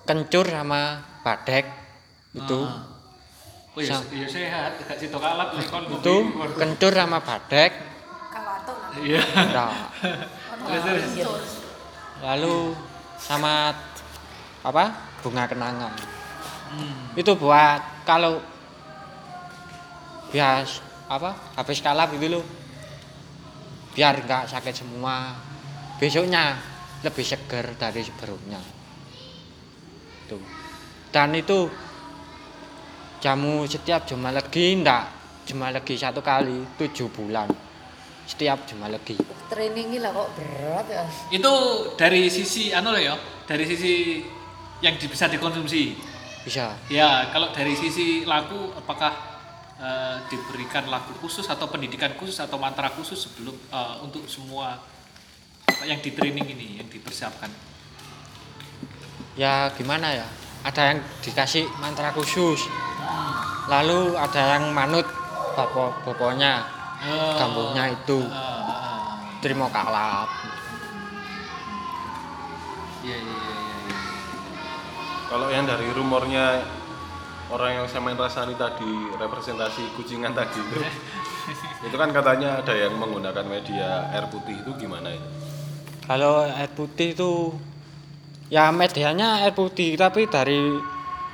kencur 0.05 0.47
sama 0.47 1.03
badek. 1.25 1.67
Itu. 2.35 2.67
Ah. 2.67 2.91
Oh 3.75 3.83
ya, 3.83 3.99
Sa- 3.99 4.07
ya 4.15 4.27
sehat, 4.31 4.79
gak 4.87 4.99
situ 5.03 5.19
kalap 5.19 5.51
kon 5.67 5.83
itu 5.91 6.17
kencur 6.55 6.93
sama 6.95 7.19
badek. 7.19 7.73
Kawatuk. 8.31 8.77
Iya. 9.03 9.23
nah, 9.51 9.91
lalu 12.27 12.79
sama 13.19 13.75
apa? 14.63 14.85
Bunga 15.23 15.51
kenangan. 15.51 15.95
Hmm. 16.75 17.15
itu 17.15 17.31
buat 17.39 17.81
kalau 18.03 18.43
bias 20.31 20.83
apa? 21.07 21.35
Habis 21.55 21.79
kalap 21.83 22.11
gitu 22.15 22.39
loh 22.39 22.45
biar 23.95 24.27
nggak 24.27 24.51
sakit 24.51 24.75
semua 24.75 25.39
besoknya 25.99 26.59
lebih 27.05 27.25
seger 27.25 27.77
dari 27.77 28.01
sebelumnya. 28.01 28.61
Tuh. 30.27 30.41
Dan 31.13 31.37
itu 31.37 31.69
jamu 33.21 33.65
setiap 33.69 34.09
Jumat 34.09 34.35
legi 34.37 34.77
ndak 34.81 35.05
Jumat 35.45 35.77
legi 35.77 35.95
satu 36.01 36.25
kali 36.25 36.77
tujuh 36.81 37.09
bulan. 37.13 37.49
Setiap 38.25 38.65
Jumat 38.65 38.89
legi 38.89 39.21
Training 39.53 39.95
ini 39.95 39.99
lah 40.01 40.11
kok 40.17 40.33
berat 40.35 40.87
ya. 40.89 41.05
Itu 41.29 41.53
dari 42.01 42.33
sisi 42.33 42.73
anu 42.73 42.97
loh 42.97 42.99
ya, 42.99 43.15
dari 43.45 43.69
sisi 43.69 44.25
yang 44.81 44.97
di- 44.97 45.09
bisa 45.09 45.29
dikonsumsi. 45.29 45.95
bisa. 46.45 46.77
Ya, 46.93 47.29
kalau 47.33 47.53
dari 47.53 47.77
sisi 47.77 48.25
laku 48.25 48.73
apakah 48.77 49.13
eh, 49.77 50.17
diberikan 50.33 50.89
laku 50.89 51.13
khusus 51.21 51.45
atau 51.49 51.69
pendidikan 51.69 52.17
khusus 52.17 52.41
atau 52.41 52.57
mantra 52.57 52.89
khusus 52.93 53.29
sebelum 53.29 53.53
eh, 53.53 53.97
untuk 54.01 54.25
semua 54.25 54.81
yang 55.83 55.99
di 55.99 56.11
training 56.15 56.47
ini, 56.47 56.79
yang 56.79 56.89
dipersiapkan? 56.89 57.51
ya 59.35 59.67
gimana 59.75 60.15
ya? 60.15 60.27
Ada 60.63 60.95
yang 60.95 60.99
dikasih 61.21 61.67
mantra 61.83 62.15
khusus. 62.15 62.71
Lalu 63.67 64.15
ada 64.15 64.57
yang 64.57 64.71
manut 64.71 65.05
bapo 65.59 65.91
boponya 66.07 66.75
Eh, 67.05 67.37
kampungnya 67.37 67.93
itu. 67.93 68.25
Eh, 68.25 69.13
terima 69.45 69.69
kalap. 69.69 70.25
Iya, 73.05 73.21
iya, 73.21 73.37
iya, 73.37 73.57
iya, 73.61 73.77
iya. 73.85 73.99
Kalau 75.29 75.53
yang 75.53 75.69
dari 75.69 75.85
rumornya 75.93 76.65
orang 77.53 77.71
yang 77.77 77.85
saya 77.85 78.01
main 78.01 78.17
rasani 78.17 78.57
tadi 78.57 78.89
representasi 79.21 79.93
kucingan 80.01 80.33
tadi 80.33 80.57
itu. 80.57 80.81
Itu 81.93 82.01
kan 82.01 82.09
katanya 82.09 82.65
ada 82.65 82.73
yang 82.73 82.97
menggunakan 82.97 83.45
media 83.45 84.09
air 84.09 84.25
putih 84.33 84.65
itu 84.65 84.73
gimana 84.81 85.13
itu? 85.13 85.44
Kalau 86.05 86.45
air 86.45 86.71
putih 86.73 87.17
itu 87.17 87.53
ya 88.53 88.69
medianya 88.71 89.45
air 89.45 89.57
putih 89.57 89.97
tapi 89.97 90.29
dari 90.29 90.77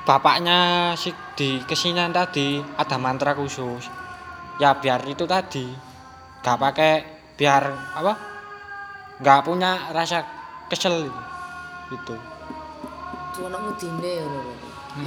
bapaknya 0.07 0.93
si 0.97 1.11
di 1.37 1.61
kesinian 1.67 2.11
tadi 2.15 2.63
ada 2.79 2.97
mantra 2.97 3.35
khusus 3.35 3.87
ya 4.63 4.77
biar 4.79 5.07
itu 5.07 5.27
tadi 5.27 5.67
nggak 6.41 6.59
pakai 6.59 6.93
biar 7.37 7.63
apa 7.97 8.13
nggak 9.21 9.41
punya 9.45 9.93
rasa 9.93 10.25
kesel 10.71 11.11
gitu 11.91 12.17
ngudine 13.71 14.13
ngono 14.27 14.41
lho. 14.45 14.55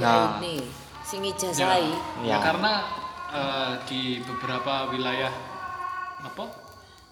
Ya 0.00 0.14
ini 0.40 0.54
sing 1.04 1.20
ijazahi. 1.20 1.92
Ya, 2.24 2.36
Ya. 2.36 2.38
karena 2.40 2.72
eh, 3.28 3.72
di 3.84 4.00
beberapa 4.24 4.88
wilayah 4.88 5.32
apa 6.24 6.44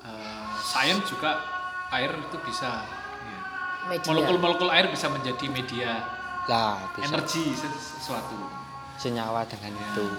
eh, 0.03 0.53
sains 0.65 1.05
juga 1.05 1.37
air 1.93 2.11
itu 2.17 2.37
bisa 2.41 2.89
ya, 2.89 3.39
Media. 3.89 4.09
molekul-molekul 4.09 4.69
air 4.73 4.89
bisa 4.89 5.13
menjadi 5.13 5.45
media 5.53 5.93
lah 6.49 6.89
bisa 6.97 7.13
energi 7.13 7.53
sesuatu. 7.55 8.37
senyawa 8.97 9.45
dengan 9.47 9.77
itu 9.77 10.07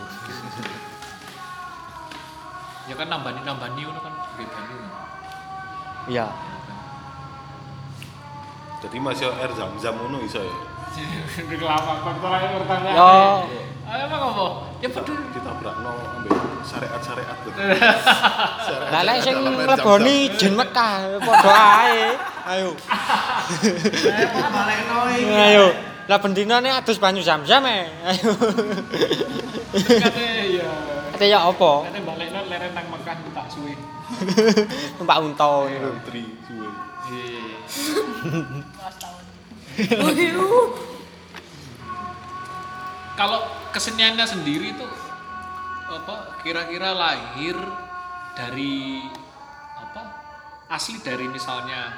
Ya 2.83 2.99
kan 2.99 3.07
nambani-nambani 3.07 3.79
ngono 3.79 3.95
kan 4.03 4.11
nggih 4.35 4.43
banyu. 4.43 4.75
Iya. 6.11 6.27
Jadi 8.83 8.99
masih 8.99 9.31
air 9.39 9.55
zam-zam 9.55 9.95
ngono 9.95 10.19
iso 10.19 10.43
ya. 10.43 10.57
Kelapa 11.47 12.03
pertanyaan 12.03 12.59
pertanyaan. 12.59 13.47
Emang 13.93 14.21
apa? 14.33 14.45
Ya 14.81 14.89
peduli. 14.89 15.21
Ditabrakno 15.29 15.93
ambek 15.93 16.33
syariat-syariat 16.65 17.37
tuh. 17.45 17.53
Lah 18.93 19.01
lek 19.05 19.17
sing 19.21 19.37
mleboni 19.37 20.33
jin 20.33 20.57
Mekah 20.57 21.21
padha 21.21 21.57
ae. 21.85 22.17
Ayo. 22.49 22.69
Balekno 24.33 24.97
iki. 25.13 25.29
Ayo. 25.29 25.65
Lah 26.09 26.17
bendinane 26.17 26.73
adus 26.73 26.97
banyu 26.97 27.21
zam-zam 27.21 27.61
e. 27.69 27.85
Ayo. 28.09 28.33
Kate 29.77 30.25
ya. 30.57 30.71
Kate 31.13 31.25
ya 31.29 31.39
apa? 31.45 31.85
Kate 31.85 31.99
balekno 32.01 32.39
leren 32.49 32.71
nang 32.73 32.87
Mekah 32.89 33.15
tak 33.29 33.45
suwe. 33.53 33.77
Numpak 34.97 35.17
unta 35.21 35.69
niku. 35.69 35.89
Tri 36.09 36.23
suwe. 36.49 36.69
Iya. 37.13 37.45
Tahun. 38.97 39.23
Kalau 43.13 43.39
keseniannya 43.73 44.25
sendiri 44.29 44.77
itu 44.77 44.85
apa 45.89 46.39
kira-kira 46.41 46.93
lahir 46.93 47.57
dari 48.33 49.03
apa 49.75 50.01
asli 50.69 51.01
dari 51.01 51.25
misalnya 51.27 51.91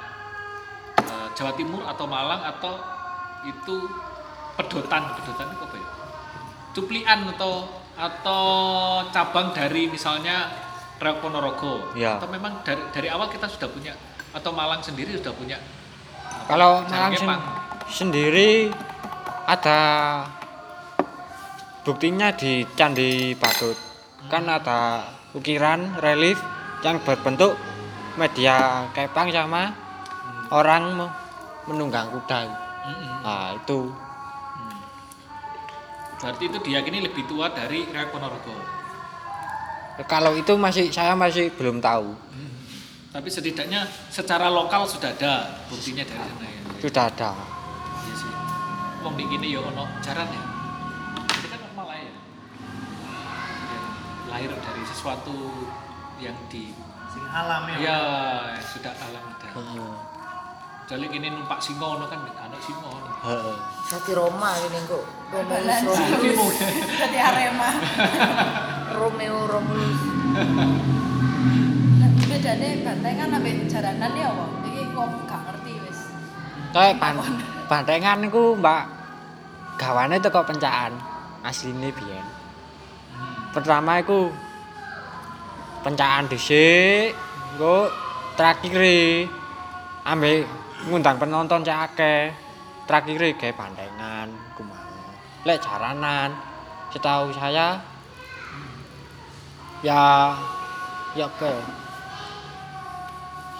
eh, 1.00 1.28
Jawa 1.36 1.52
Timur 1.54 1.84
atau 1.84 2.04
Malang 2.08 2.42
atau 2.44 2.74
itu 3.46 3.76
pedotan 4.56 5.14
pedotan 5.20 5.52
itu 5.52 5.62
apa 5.62 5.76
ya? 5.76 5.88
Cuplian 6.72 7.20
atau 7.36 7.52
atau 7.96 8.44
cabang 9.08 9.56
dari 9.56 9.88
misalnya 9.88 10.52
Reok 10.96 11.20
Ponorogo. 11.20 11.92
Ya. 11.92 12.16
atau 12.16 12.28
memang 12.28 12.64
dari 12.64 12.80
dari 12.92 13.08
awal 13.08 13.28
kita 13.28 13.48
sudah 13.48 13.68
punya 13.68 13.92
atau 14.32 14.52
Malang 14.52 14.80
sendiri 14.80 15.16
sudah 15.16 15.32
punya 15.32 15.56
apa, 15.60 16.52
Kalau 16.52 16.84
Malang 16.84 17.12
sen- 17.16 17.40
sendiri 17.88 18.68
ada 19.46 19.80
buktinya 21.86 22.34
di 22.34 22.66
Candi 22.74 23.38
Badut. 23.38 23.78
Kan 24.26 24.50
ada 24.50 25.06
ukiran 25.38 26.02
relief 26.02 26.42
yang 26.82 26.98
berbentuk 26.98 27.54
media 28.18 28.90
kepang 28.90 29.30
sama 29.30 29.70
orang 30.50 30.98
me- 30.98 31.14
menunggang 31.70 32.10
kuda. 32.10 32.40
Mm-mm. 32.42 33.22
Nah, 33.22 33.54
itu 33.54 33.94
Berarti 36.16 36.48
itu 36.48 36.58
diyakini 36.64 37.04
lebih 37.04 37.28
tua 37.28 37.52
dari 37.52 37.84
Reok 37.86 38.08
Ponorogo. 38.10 38.56
kalau 40.08 40.32
itu 40.36 40.52
masih 40.56 40.88
saya 40.92 41.12
masih 41.12 41.52
belum 41.54 41.78
tahu. 41.78 42.16
Tapi 43.12 43.28
setidaknya 43.32 43.84
secara 44.12 44.48
lokal 44.52 44.84
sudah 44.84 45.12
ada 45.12 45.64
buktinya 45.68 46.04
dari 46.04 46.20
sana 46.20 46.46
ya. 46.48 46.60
Sudah 46.80 47.04
ada. 47.08 47.30
Iya 48.04 48.14
sih. 48.16 48.32
Wong 49.00 49.14
di 49.16 49.24
gini 49.28 49.56
ya 49.56 49.60
ono 49.60 49.84
jaran 50.04 50.28
ya. 50.28 50.42
Lahir 54.26 54.50
dari 54.52 54.82
sesuatu 54.84 55.34
yang 56.18 56.34
di 56.46 56.74
Sing 57.06 57.24
alam 57.24 57.64
ya. 57.70 57.76
ya 57.78 57.98
sudah 58.60 58.92
alam 58.92 59.24
ada. 59.30 59.46
Heeh. 59.48 59.92
Jadi 60.86 61.04
gini 61.08 61.28
numpak 61.28 61.58
singo 61.58 61.96
ono 61.96 62.06
kan 62.06 62.20
anak 62.28 62.60
singo. 62.60 62.92
Heeh. 63.22 63.56
Jadi 63.86 64.10
Roma 64.12 64.52
ini 64.60 64.78
kok. 64.84 65.04
Romulus. 65.28 65.80
mau- 65.82 66.54
Jadi 66.96 67.18
Arema. 67.18 67.70
Romeo 68.96 69.38
Romulus. 69.46 70.00
Lah 71.96 72.10
bedane 72.22 72.68
bantengan 72.82 73.28
ambek 73.32 73.66
jaranan 73.66 74.12
ya 74.12 74.28
apa? 74.28 74.44
Iki 74.62 74.82
kok 74.90 75.08
gak 75.24 75.40
ngerti 75.46 75.72
wis. 75.82 75.98
Kayak 76.70 76.94
ban 76.98 77.16
bantengan 77.66 78.18
niku 78.20 78.54
Mbak 78.54 78.82
gawane 79.76 80.16
teko 80.18 80.44
pencaan 80.44 80.92
asline 81.42 81.88
biyen. 81.90 82.26
Pertama 83.56 84.04
iku 84.04 84.28
pencaan 85.80 86.28
dhisik, 86.28 87.16
engko 87.56 87.88
terakhir 88.36 88.76
ambek 90.04 90.44
ngundang 90.92 91.16
penonton 91.16 91.64
cek 91.64 91.80
akeh. 91.88 92.22
Terakhir 92.84 93.32
gawe 93.40 93.52
bandengan 93.56 94.28
kumaha. 94.60 95.08
Lek 95.48 95.64
jaranan 95.64 96.36
setahu 96.92 97.32
saya 97.32 97.80
ya 99.84 100.32
ya 101.16 101.26
ya? 101.28 101.50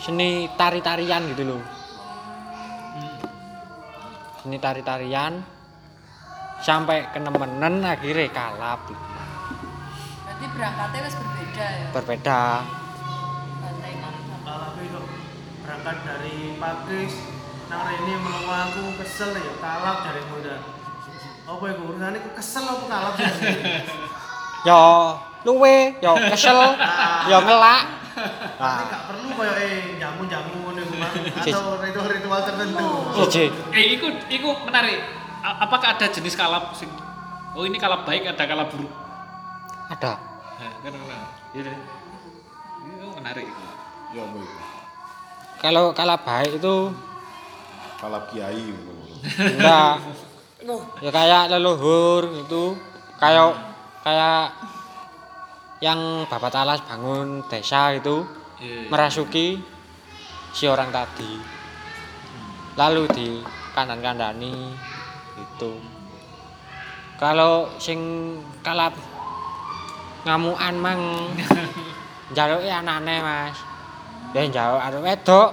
seni 0.00 0.48
tari-tarian 0.54 1.24
gitu 1.34 1.44
loh 1.56 1.62
seni 4.40 4.56
tari-tarian 4.56 5.42
sampai 6.62 7.10
kenemenen 7.12 7.84
akhirnya 7.84 8.30
kalap 8.30 8.86
Berarti 10.36 10.52
berangkatnya 10.52 11.00
wis 11.08 11.16
berbeda 11.16 11.64
ya. 11.64 11.86
berbeda 11.96 12.40
Bantengan 13.56 14.12
Kalau 14.44 14.64
aku 14.68 14.80
itu 14.84 15.00
berangkat 15.64 15.96
dari 16.04 16.36
Pakis 16.60 17.14
nang 17.72 17.80
rene 17.88 18.14
menawa 18.20 18.68
aku 18.68 19.00
kesel 19.00 19.32
ya 19.32 19.56
kalap 19.64 20.04
dari 20.04 20.20
muda. 20.28 20.60
Apa 21.48 21.64
iku 21.72 21.82
urusane 21.88 22.20
ku 22.20 22.30
kesel 22.36 22.68
apa 22.68 22.84
kalap 22.84 23.14
yo 24.68 24.84
luwe 25.48 25.96
yo 26.04 26.12
kesel 26.36 26.60
yo 27.32 27.38
ngelak 27.40 27.84
Tapi 28.16 28.60
nah 28.60 28.84
gak 28.92 29.02
perlu 29.08 29.28
koyo 29.40 29.52
eh 29.56 29.96
jamu-jamu. 29.96 30.76
Sis. 31.40 31.56
atau 31.56 31.80
ritual-ritual 31.80 32.40
tertentu. 32.44 32.88
siji 33.24 33.44
Eh, 33.72 33.96
iku 33.96 34.12
iku 34.28 34.52
menarik. 34.68 35.00
Apakah 35.40 35.96
ada 35.96 36.12
jenis 36.12 36.36
kalap 36.36 36.76
sing 36.76 36.92
Oh, 37.56 37.64
ini 37.64 37.80
kalap 37.80 38.04
baik, 38.04 38.28
ada 38.28 38.44
kalap 38.44 38.68
buruk. 38.68 39.05
Ada 39.88 40.12
Nah, 40.56 40.72
kan. 40.80 40.94
Iya. 41.52 41.72
Itu 42.86 43.06
menarik. 43.12 43.46
Ya 44.10 44.22
apa 44.24 44.36
itu? 44.38 44.56
kalau 45.56 45.88
kalah 45.90 46.20
baik 46.20 46.60
itu 46.60 46.76
Kalap 47.96 48.28
kiai 48.28 48.60
ngono. 48.60 48.92
enggak 49.56 49.94
ya 51.00 51.10
kayak 51.10 51.48
leluhur 51.48 52.44
itu 52.44 52.76
kayak 53.16 53.56
kayak 54.04 54.52
yang 55.80 56.24
Bapak 56.28 56.52
Talas 56.52 56.84
bangun 56.84 57.40
desa 57.48 57.92
itu 57.92 58.24
Iya. 58.56 58.88
merasuki 58.88 59.60
si 60.52 60.64
orang 60.64 60.88
tadi 60.88 61.36
lalu 62.74 63.04
di 63.12 63.28
kanan 63.72 64.00
kandani 64.00 64.72
itu 65.36 65.72
kalau 67.16 67.68
sing 67.76 68.00
kalap 68.60 68.92
ngamuan 70.26 70.74
mang 70.82 71.00
njaluke 72.34 72.66
anane 72.66 73.22
mas 73.22 73.56
ya 74.34 74.42
njaluk 74.42 74.82
arep 74.82 75.00
wedok 75.06 75.50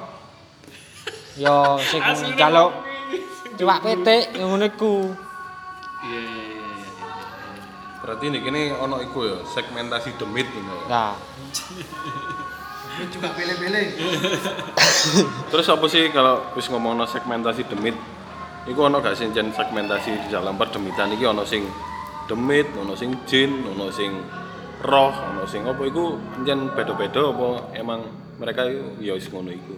yo 1.38 1.78
sing 1.78 2.02
njaluk 2.34 2.74
ini. 3.14 3.22
cuwak 3.54 3.80
pitik 3.86 4.34
ngono 4.34 4.66
iku 4.66 5.14
Iya. 6.04 6.60
Berarti 8.04 8.28
ini 8.28 8.44
kini 8.44 8.62
ono 8.76 9.00
iku 9.00 9.24
ya 9.24 9.40
segmentasi 9.48 10.20
demit 10.20 10.52
ngono 10.52 10.76
ya. 10.84 10.86
nah 10.92 11.16
juga 13.10 13.34
pilih-pilih. 13.34 13.88
Terus 15.50 15.68
apa 15.72 15.86
sih 15.90 16.14
kalau 16.14 16.46
wis 16.54 16.70
ngomongno 16.70 17.10
segmentasi 17.10 17.66
demit? 17.66 17.96
Iku 18.70 18.86
ono 18.86 19.00
gak 19.02 19.18
sih 19.18 19.32
jen 19.34 19.50
segmentasi 19.50 20.28
di 20.28 20.30
dalam 20.30 20.60
perdemitan 20.60 21.16
iki 21.16 21.26
ono 21.26 21.42
sing 21.48 21.66
demit, 22.28 22.70
ono 22.76 22.94
sing 22.94 23.16
jin, 23.26 23.66
ono 23.66 23.90
sing 23.90 24.14
roh, 24.84 25.12
ono 25.32 25.48
sing 25.48 25.64
apa 25.64 25.80
iku 25.84 26.16
jen 26.44 26.68
beda-beda 26.72 27.32
apa 27.32 27.48
emang 27.74 28.04
mereka 28.36 28.68
iku 28.68 29.00
ya 29.00 29.16
wis 29.16 29.28
ngono 29.28 29.50
iku. 29.50 29.74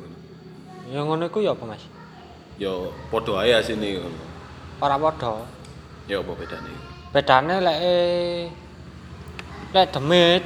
ya 0.88 1.02
ngono 1.02 1.26
iku 1.26 1.40
ya 1.40 1.54
apa 1.54 1.66
mas 1.66 1.84
Ya 2.56 2.72
padha 3.12 3.44
ae 3.44 3.52
asine 3.54 4.00
ngono. 4.00 4.20
ora 4.80 4.98
padha 4.98 5.34
Ya 6.08 6.20
apa 6.20 6.32
bedane? 6.34 6.72
bedane 7.14 7.56
lek 7.62 7.78
eh, 7.82 8.42
lek 9.72 9.88
demit 9.90 10.44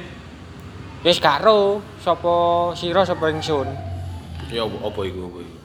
wis 1.00 1.16
gak 1.18 1.40
ro 1.40 1.80
sapa 1.98 2.34
sira 2.74 3.02
sapa 3.02 3.32
ingsun 3.32 3.68
Ya 4.52 4.62
apa, 4.62 4.76
apa 4.82 5.00
iku 5.04 5.20
apa 5.26 5.38
iku? 5.40 5.56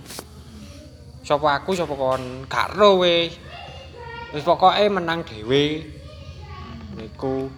sapa 1.22 1.48
aku 1.54 1.72
sapa 1.74 1.94
kon 1.94 2.24
gak 2.46 2.72
ro 2.74 3.02
wis 3.02 3.36
wis 4.32 4.44
pokoke 4.44 4.88
menang 4.88 5.20
dhewe 5.24 5.84
niku 6.94 7.50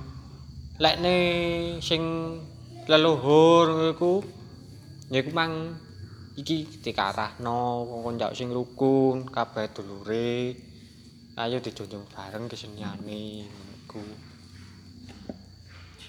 lekne 0.78 1.18
sing 1.82 2.02
leluhur 2.86 3.98
iku 3.98 4.22
niku 5.10 5.30
mang 5.34 5.74
iki 6.38 6.70
dikarahno 6.86 7.82
njak 8.14 8.38
sing 8.38 8.54
rukun 8.54 9.26
kabeh 9.26 9.74
dulure. 9.74 10.54
Ayo 11.38 11.62
dijunjung 11.62 12.02
bareng 12.10 12.50
keseniane 12.50 13.46
niku 13.46 14.02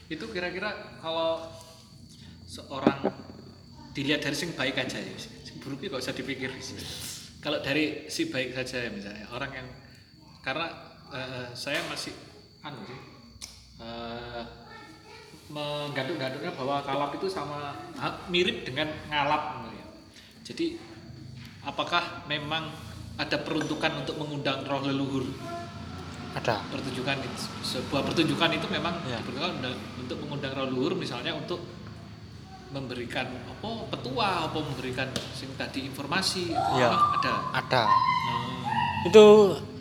Itu 0.09 0.25
kira-kira 0.33 0.73
kalau 1.05 1.53
seorang 2.49 3.13
dilihat 3.93 4.25
dari 4.25 4.33
sing 4.33 4.57
baik 4.57 4.73
aja 4.81 4.97
ya 4.97 5.17
sing 5.21 5.61
buruk 5.61 5.85
itu 5.85 5.93
gak 5.93 6.01
usah 6.01 6.17
dipikir. 6.17 6.49
Kalau 7.45 7.61
dari 7.61 8.09
si 8.09 8.33
baik 8.33 8.57
saja 8.57 8.89
ya 8.89 8.91
misalnya 8.93 9.29
orang 9.33 9.53
yang 9.53 9.69
karena 10.41 10.69
eh, 11.13 11.53
saya 11.53 11.85
masih 11.93 12.17
anu 12.65 12.81
sih 12.89 13.18
eh, 13.79 14.43
menggaduk-gaduknya 15.49 16.53
bahwa 16.53 16.85
kalap 16.85 17.11
itu 17.17 17.27
sama 17.27 17.73
mirip 18.29 18.69
dengan 18.69 18.93
ngalap 19.09 19.65
jadi 20.45 20.81
apakah 21.61 22.25
memang 22.25 22.73
ada 23.21 23.37
peruntukan 23.45 24.01
untuk 24.01 24.17
mengundang 24.17 24.65
roh 24.65 24.81
leluhur 24.81 25.25
ada 26.33 26.65
pertunjukan 26.73 27.21
itu 27.21 27.41
sebuah 27.61 28.01
pertunjukan 28.05 28.51
itu 28.57 28.67
memang 28.73 28.97
Ya. 29.05 29.21
untuk 29.99 30.17
mengundang 30.25 30.53
roh 30.57 30.65
leluhur 30.65 30.97
misalnya 30.97 31.33
untuk 31.33 31.61
memberikan 32.69 33.25
apa 33.29 33.69
petua 33.89 34.49
apa 34.49 34.57
memberikan 34.61 35.09
sing 35.33 35.49
tadi 35.57 35.89
informasi 35.89 36.53
Ya. 36.53 36.93
ada 36.93 37.33
ada 37.53 37.83
Hmm. 37.89 39.09
itu 39.09 39.25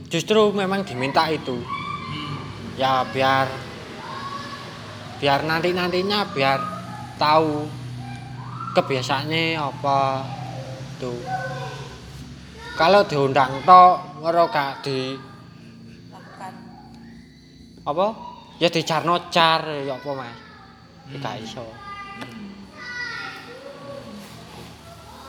justru 0.07 0.51
memang 0.51 0.83
diminta 0.83 1.27
itu 1.27 1.59
Hmm. 1.59 2.35
ya 2.79 3.03
biar 3.07 3.47
biar 5.17 5.45
nanti 5.45 5.73
nantinya 5.73 6.29
biar 6.29 6.59
tahu 7.17 7.65
kebiasaannya 8.77 9.57
apa. 9.57 9.99
Tuh. 11.01 11.21
Kalau 12.77 13.01
diundang 13.09 13.65
tok 13.65 14.21
ora 14.21 14.45
gak 14.49 14.85
di 14.85 15.17
lakukan. 16.13 16.53
Apa? 17.85 18.07
Ya 18.61 18.69
dicarno 18.69 19.29
car 19.33 19.65
ya 19.65 19.97
apa 19.97 20.09
mas? 20.13 20.37
Gak 21.17 21.35
iso. 21.41 21.65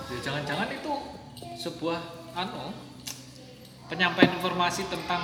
Ya, 0.09 0.18
jangan-jangan 0.24 0.68
itu 0.72 0.92
sebuah 1.61 2.01
anu 2.33 2.72
penyampaian 3.92 4.33
informasi 4.40 4.88
tentang 4.88 5.20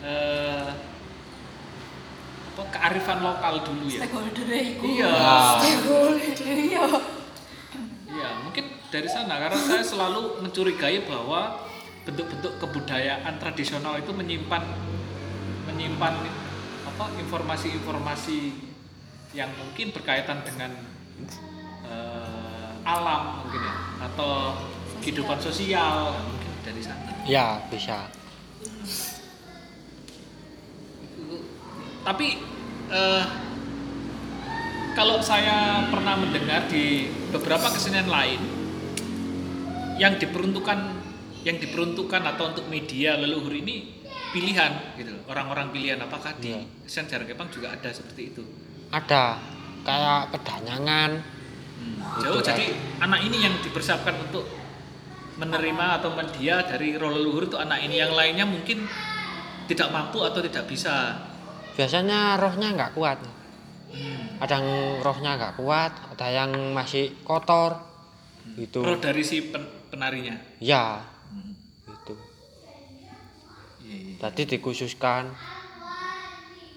eh, 0.00 0.68
apa 2.60 2.76
kearifan 2.76 3.24
lokal 3.24 3.64
dulu 3.64 3.88
ya? 3.88 4.04
Stakeholder 4.04 4.48
iku. 4.52 4.84
Iya. 4.84 5.12
stakeholder 5.56 6.48
iya. 6.52 6.84
Iya, 8.10 8.30
mungkin 8.44 8.64
dari 8.92 9.08
sana 9.08 9.40
karena 9.40 9.56
saya 9.56 9.80
selalu 9.80 10.44
mencurigai 10.44 11.08
bahwa 11.08 11.64
bentuk-bentuk 12.04 12.60
kebudayaan 12.60 13.40
tradisional 13.40 13.96
itu 13.96 14.12
menyimpan 14.12 14.60
menyimpan 15.72 16.14
apa 16.84 17.04
informasi-informasi 17.16 18.52
yang 19.32 19.48
mungkin 19.56 19.94
berkaitan 19.94 20.44
dengan 20.44 20.74
eh, 21.86 22.70
alam 22.84 23.46
mungkin 23.46 23.60
ya 23.62 23.74
atau 24.10 24.58
kehidupan 25.00 25.38
sosial 25.40 26.12
mungkin 26.28 26.52
dari 26.66 26.82
sana. 26.82 27.08
ya 27.24 27.62
bisa 27.72 28.10
Tapi 32.00 32.28
eh, 32.90 33.24
kalau 34.96 35.22
saya 35.22 35.86
pernah 35.88 36.18
mendengar 36.18 36.66
di 36.66 37.08
beberapa 37.30 37.70
kesenian 37.70 38.10
lain 38.10 38.40
yang 40.00 40.16
diperuntukkan 40.16 40.78
yang 41.40 41.56
diperuntukkan 41.56 42.20
atau 42.36 42.52
untuk 42.52 42.68
media 42.68 43.16
leluhur 43.16 43.52
ini 43.52 44.00
pilihan 44.30 44.96
gitu 44.96 45.16
loh. 45.16 45.22
orang-orang 45.30 45.72
pilihan. 45.72 45.98
Apakah 46.00 46.36
di 46.36 46.52
Iya. 46.52 46.62
kesenian 46.84 47.24
Kepang 47.24 47.48
juga 47.48 47.72
ada 47.72 47.88
seperti 47.92 48.34
itu? 48.34 48.42
Ada. 48.92 49.38
Kayak 49.80 50.36
kedanyangan 50.36 51.10
jauh. 52.20 52.36
Itu 52.36 52.38
jadi 52.44 52.76
anak 53.00 53.20
ini 53.24 53.36
yang 53.40 53.54
dipersiapkan 53.64 54.12
untuk 54.28 54.44
menerima 55.40 55.86
atau 56.02 56.12
mendia 56.12 56.60
dari 56.68 57.00
roh 57.00 57.08
leluhur 57.08 57.48
itu 57.48 57.56
anak 57.56 57.80
ini. 57.80 57.96
Yang 57.96 58.12
lainnya 58.12 58.44
mungkin 58.44 58.84
tidak 59.64 59.88
mampu 59.88 60.20
atau 60.20 60.44
tidak 60.44 60.68
bisa 60.68 61.16
biasanya 61.80 62.36
rohnya 62.36 62.76
nggak 62.76 62.92
kuat 62.92 63.16
ada 64.36 64.52
yang 64.52 64.68
rohnya 65.00 65.32
nggak 65.34 65.56
kuat 65.56 65.92
ada 66.12 66.26
yang 66.28 66.52
masih 66.70 67.16
kotor 67.24 67.80
gitu 68.54 68.84
roh 68.84 69.00
dari 69.00 69.24
si 69.24 69.48
pen- 69.48 69.88
penarinya 69.88 70.36
ya 70.60 71.00
itu 71.88 72.12
Iya, 73.80 73.96
iya. 73.96 74.14
tadi 74.20 74.44
dikhususkan 74.46 75.32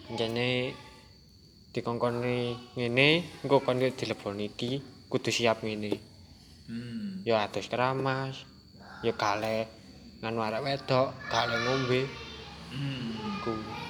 jadi 0.10 0.72
dikongkoni 1.70 2.40
ngene 2.74 3.10
engko 3.44 3.60
kon 3.60 3.82
dilebon 3.82 4.40
iki 4.40 4.80
kudu 5.12 5.30
siap 5.30 5.62
ngene 5.62 6.16
Hmm. 6.64 7.20
ya 7.28 7.44
atus 7.44 7.68
keramas 7.68 8.48
ya 9.04 9.12
kale 9.14 9.68
nganu 10.24 10.40
arek 10.40 10.64
wedok 10.64 11.12
kale 11.28 11.60
ngombe 11.60 12.08
Hmm. 12.72 13.44
ku 13.44 13.52
Iya. 13.52 13.83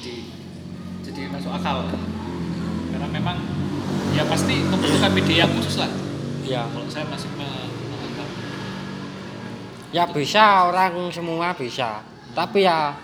Jadi 0.00 0.24
jadi 1.04 1.28
masuk 1.28 1.52
akal. 1.52 1.84
Karena 2.88 3.04
memang 3.12 3.36
ya 4.16 4.24
pasti 4.24 4.64
membutuhkan 4.64 5.12
media 5.12 5.44
yang 5.44 5.52
khusus 5.60 5.76
lah. 5.76 5.92
ya 6.40 6.64
Kalau 6.72 6.88
saya 6.88 7.04
masih 7.04 7.28
me- 7.36 7.68
menganggap. 7.92 8.28
Ya 9.92 10.08
bisa 10.08 10.72
orang 10.72 11.12
semua 11.12 11.52
bisa. 11.52 12.00
Tapi 12.32 12.64
ya 12.64 12.96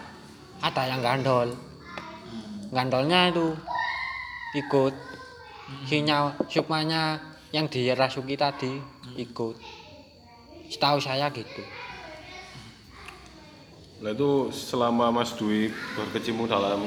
ada 0.65 0.83
yang 0.89 1.05
gandol. 1.05 1.53
Gandolnya 2.73 3.29
itu 3.29 3.53
ikut. 4.57 4.97
Sinyal 5.85 6.33
sukmanya 6.49 7.21
yang 7.53 7.69
dirasuki 7.69 8.41
tadi 8.41 8.81
ikut. 9.21 9.61
Setahu 10.73 10.97
saya 10.97 11.29
gitu 11.29 11.61
Nah 13.97 14.13
itu 14.13 14.53
selama 14.53 15.09
Mas 15.09 15.33
Dwi 15.41 15.73
berkecimpung 15.97 16.45
dalam 16.45 16.85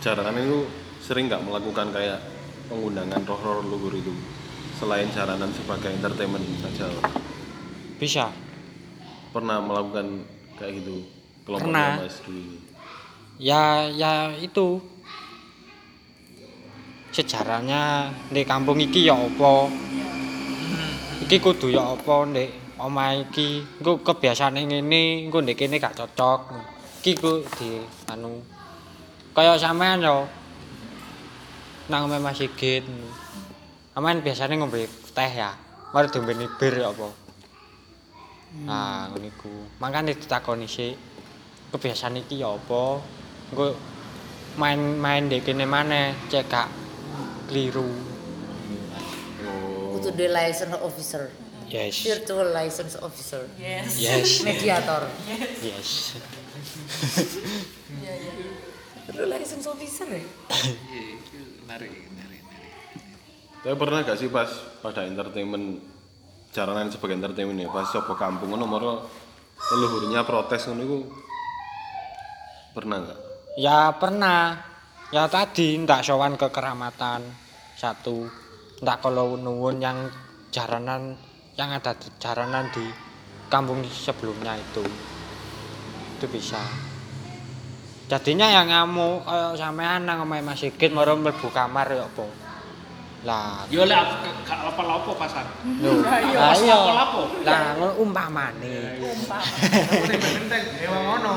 jaranan 0.00 0.40
itu 0.40 0.64
sering 1.04 1.28
nggak 1.28 1.44
melakukan 1.44 1.92
kayak 1.92 2.16
pengundangan 2.72 3.20
roh-roh 3.28 3.60
leluhur 3.60 3.92
itu? 3.92 4.12
Selain 4.80 5.08
jaranan 5.12 5.52
sebagai 5.52 5.92
entertainment 5.92 6.44
saja. 6.64 6.88
Bisa. 8.00 8.32
Pernah 9.36 9.60
melakukan 9.60 10.24
kayak 10.56 10.80
gitu? 10.80 11.04
Kelompoknya 11.44 12.00
Mas 12.00 12.24
Dwi. 12.24 12.44
Ya 13.36 13.92
ya 13.92 14.32
itu. 14.40 14.80
Sejarahnya 17.12 18.12
di 18.32 18.44
kampung 18.48 18.80
iki 18.80 19.04
ya 19.04 19.16
apa? 19.16 19.68
Iki 21.24 21.36
kudu 21.40 21.68
ya 21.72 21.96
apa 21.96 22.28
ndek 22.28 22.65
omah 22.76 23.16
iki 23.16 23.64
engko 23.80 24.04
kebiasaane 24.04 24.68
ngene 24.68 25.26
engko 25.28 25.40
ndek 25.40 25.56
kene 25.60 25.80
gak 25.80 25.96
cocok. 25.96 26.40
Iki 27.00 27.12
ku 27.22 27.40
di 27.56 27.80
anu 28.10 28.42
kaya 29.32 29.54
sampean 29.56 30.02
yo 30.02 30.26
nang 31.88 32.10
omah 32.10 32.20
Mas 32.20 32.36
Sigit. 32.36 32.84
Aman 33.96 34.20
biasanya 34.20 34.60
ngombe 34.60 34.84
teh 35.16 35.30
ya 35.32 35.56
mari 35.94 36.12
diombe 36.12 36.36
bir 36.36 36.74
apa? 36.84 37.08
Nah 38.68 39.08
ngono 39.08 39.26
iku. 39.28 39.52
Makane 39.80 40.12
ditakoni 40.12 40.68
sik 40.68 40.96
kebiasaan 41.72 42.20
iki 42.20 42.44
ya 42.44 42.52
apa? 42.52 43.00
Engko 43.52 43.66
main-main 44.60 45.28
ndek 45.28 45.48
kene 45.48 45.64
maneh 45.64 46.12
cek 46.28 46.44
gak 46.48 46.68
keliru. 47.48 47.88
Kudu 49.96 50.12
the 50.12 50.28
license 50.28 50.76
officer, 50.76 51.32
yes. 51.68 52.06
Virtual 52.06 52.48
license 52.52 52.94
officer, 53.00 53.42
yes. 53.58 53.98
Yes. 53.98 54.42
Mediator. 54.42 55.06
yes. 55.62 56.18
Iya 58.02 58.12
iya. 58.16 58.32
Virtual 59.06 59.30
license 59.30 59.66
officer 59.70 60.06
ya? 60.10 60.18
iya, 60.18 61.02
itu 61.20 61.38
menarik, 61.62 61.90
menarik, 62.10 62.40
menarik. 62.42 62.72
tapi 63.62 63.76
pernah 63.78 63.98
gak 64.02 64.18
sih 64.18 64.28
pas 64.32 64.50
pada 64.82 65.06
entertainment 65.06 65.78
jaranan 66.50 66.90
sebagai 66.90 67.18
entertainment 67.18 67.60
ya? 67.60 67.68
Pas 67.70 67.86
coba 67.92 68.14
kampung 68.18 68.56
ngono 68.56 68.64
moro 68.66 68.92
leluhurnya 69.72 70.24
protes 70.26 70.66
ngono 70.68 70.82
iku. 70.82 70.98
Pernah 72.76 72.96
nggak 73.04 73.26
ya 73.56 73.90
pernah. 73.96 74.60
Ya 75.10 75.24
tadi 75.30 75.80
ndak 75.80 76.04
sowan 76.04 76.36
ke 76.36 76.52
keramatan. 76.52 77.24
Satu 77.74 78.28
ndak 78.84 79.00
kalau 79.00 79.40
nuwun 79.40 79.80
yang 79.80 80.12
jaranan 80.52 81.16
yang 81.56 81.72
ada 81.72 81.96
di 81.96 82.08
jaranan 82.20 82.68
di 82.68 82.84
kampung 83.48 83.80
sebelumnya 83.88 84.54
itu 84.54 84.84
itu 86.16 86.26
bisa 86.28 86.60
jadinya 88.06 88.46
yang 88.46 88.68
ngamuk 88.68 89.24
kayak 89.24 89.56
sampean 89.56 90.04
nang 90.04 90.22
omahe 90.22 90.44
Mas 90.44 90.60
Sigit 90.60 90.92
maro 90.92 91.16
mlebu 91.16 91.48
kamar 91.50 91.88
ya 91.88 92.04
apa 92.04 92.26
lah 93.26 93.64
Yo 93.66 93.82
lek 93.82 93.96
gak- 94.46 94.70
apa-apa 94.70 95.10
pasan. 95.18 95.46
lho 95.82 95.98
lah 96.04 96.54
iya 96.54 96.76
apa-apa. 96.78 97.42
lah 97.42 97.74
ngono 97.74 97.92
umpamane 97.98 99.00
umpama 99.02 99.42
Sing 100.06 100.20
penting 100.22 100.62
dewa 100.78 100.98
ngono. 101.02 101.34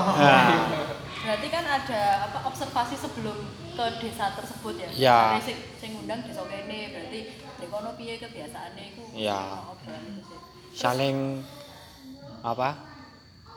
Berarti 1.19 1.47
kan 1.49 1.65
ada 1.65 2.01
apa 2.29 2.37
observasi 2.45 2.93
sebelum 2.93 3.37
ke 3.73 3.85
desa 3.97 4.33
tersebut 4.33 4.73
ya. 4.77 4.89
Ya. 4.93 5.19
Sing 5.41 5.89
ngundang 5.95 6.21
desa 6.21 6.45
kene 6.45 6.93
berarti 6.93 7.19
di 7.59 7.67
kono 7.67 7.89
piye 7.99 8.15
kebiasaane 8.17 8.81
iku. 8.95 9.03
Ya. 9.13 9.39
ono 9.59 9.75
obrolan 9.75 10.03
itu 10.07 10.23
sih. 10.23 10.39
saling 10.79 11.17
apa 12.39 12.69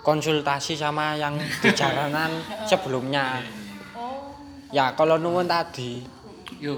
konsultasi 0.02 0.74
sama 0.74 1.14
yang 1.14 1.38
di 1.38 1.70
jalanan 1.70 2.30
sebelumnya 2.70 3.38
Oh, 3.94 4.34
ya 4.74 4.90
kalau 4.98 5.20
nuwun 5.20 5.46
tadi 5.46 6.02
Yo. 6.58 6.74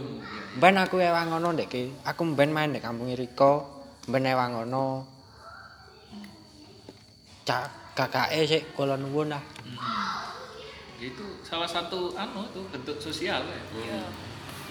ben 0.60 0.76
aku 0.76 1.00
ewang 1.00 1.32
ngono 1.32 1.56
ndek 1.56 2.04
aku 2.04 2.20
ben 2.36 2.52
main 2.52 2.74
di 2.74 2.82
kampung 2.82 3.08
Riko 3.08 3.64
ben 4.04 4.28
ewang 4.28 4.52
ngono 4.60 5.06
cak 7.44 7.96
kakake 7.96 8.44
sik 8.44 8.62
kula 8.76 9.00
nuwun 9.00 9.32
lah 9.32 9.40
Itu 10.94 11.40
salah 11.44 11.68
satu 11.68 12.16
anu 12.16 12.48
tuh 12.48 12.64
bentuk 12.72 12.96
sosial 12.96 13.44
ya. 13.44 13.60
iya. 13.76 14.00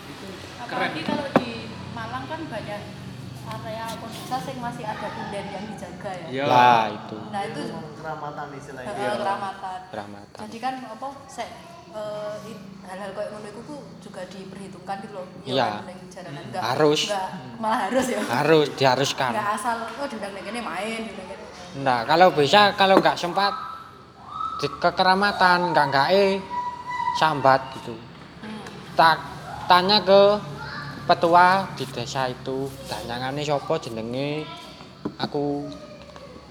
Itu 0.10 0.26
keren. 0.66 0.89
Apalagi 0.89 1.02
kalau 1.06 1.28
di 1.38 1.70
Malang 1.93 2.25
kan 2.25 2.41
banyak 2.43 2.82
area 3.43 3.84
akun 3.86 4.10
desa 4.10 4.38
sing 4.39 4.58
masih 4.58 4.84
ada 4.84 5.08
punden 5.10 5.45
yang 5.45 5.63
dijaga 5.67 6.12
ya. 6.15 6.27
Iya. 6.27 6.43
lah 6.45 6.84
itu 6.89 7.17
Nah, 7.27 7.41
itu 7.43 7.62
keramatan 7.93 8.45
istilahnya 8.56 8.93
eh, 8.93 9.15
keramatan. 9.15 9.79
rahmatan 9.91 10.38
Jadi 10.41 10.58
kan 10.60 10.73
apa 10.82 11.08
sek 11.27 11.49
eh, 11.91 12.36
i- 12.47 12.62
hal-hal 12.84 13.12
kayak 13.12 13.29
ngono 13.29 13.47
iku 13.47 13.62
ku 13.63 13.75
juga 13.99 14.21
diperhitungkan 14.25 14.95
gitu 15.01 15.13
loh. 15.13 15.25
Ya 15.41 15.51
Iya. 15.51 15.67
kan, 15.69 15.84
ning 15.86 15.99
jalanan 16.10 16.43
enggak. 16.45 16.62
Harus. 16.65 17.01
Enggak, 17.06 17.29
malah 17.60 17.79
harus 17.86 18.06
ya. 18.08 18.19
harus 18.23 18.67
diharuskan 18.73 19.29
Enggak 19.29 19.49
asal 19.53 19.77
oh 19.93 20.06
diundang 20.06 20.34
kene 20.34 20.60
main 20.60 20.99
diundang 21.03 21.27
kene. 21.29 21.43
nah 21.75 21.99
kalau 22.03 22.27
bisa 22.32 22.62
kalau 22.73 22.95
nggak 22.97 23.15
sempat 23.15 23.53
di 24.56 24.67
kekeramatan 24.73 25.60
nggak 25.69 25.86
nggak 25.89 26.08
eh 26.12 26.32
sambat 27.13 27.60
gitu 27.73 27.93
Hmm. 28.39 28.62
tak 28.93 29.17
tanya 29.65 29.97
ke 29.99 30.21
petua 31.04 31.68
di 31.76 31.84
desa 31.92 32.32
itu 32.32 32.72
danyangane 32.88 33.44
sapa 33.44 33.76
jenenge? 33.80 34.48
Aku 35.20 35.68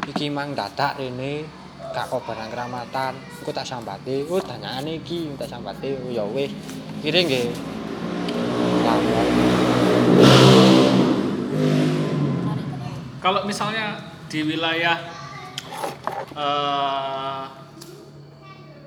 iki 0.09 0.29
mang 0.29 0.53
dadak 0.53 1.01
rene 1.01 1.49
gak 1.93 2.09
kok 2.09 2.25
barang 2.25 2.53
keramatan 2.53 3.17
aku 3.41 3.51
tak 3.51 3.65
sambati. 3.65 4.29
Oh 4.29 4.41
danyangane 4.41 5.01
iki 5.01 5.33
tak 5.41 5.49
sambati. 5.49 5.97
Oh 5.97 6.12
ya 6.12 6.25
wis 6.29 6.53
kire 7.01 7.21
nggih. 7.25 7.49
Kalau 13.23 13.47
misalnya 13.47 14.03
di 14.29 14.41
wilayah 14.45 14.99
eh 16.37 17.45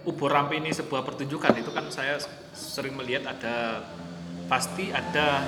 Ubur 0.06 0.30
Rampe 0.30 0.62
ini 0.62 0.69
sebuah 0.69 1.01
pertunjukan 1.01 1.58
itu 1.58 1.73
kan 1.73 1.89
saya 1.89 2.21
sering 2.54 2.93
melihat 2.93 3.25
ada 3.25 3.82
pasti 4.45 4.89
ada 4.89 5.41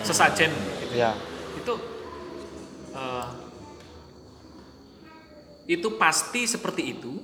sesajen 0.00 0.52
gitu. 0.82 0.94
ya 0.94 1.12
Itu 1.56 1.74
eh, 2.92 3.26
itu 5.66 5.88
pasti 5.96 6.44
seperti 6.44 6.92
itu 6.92 7.16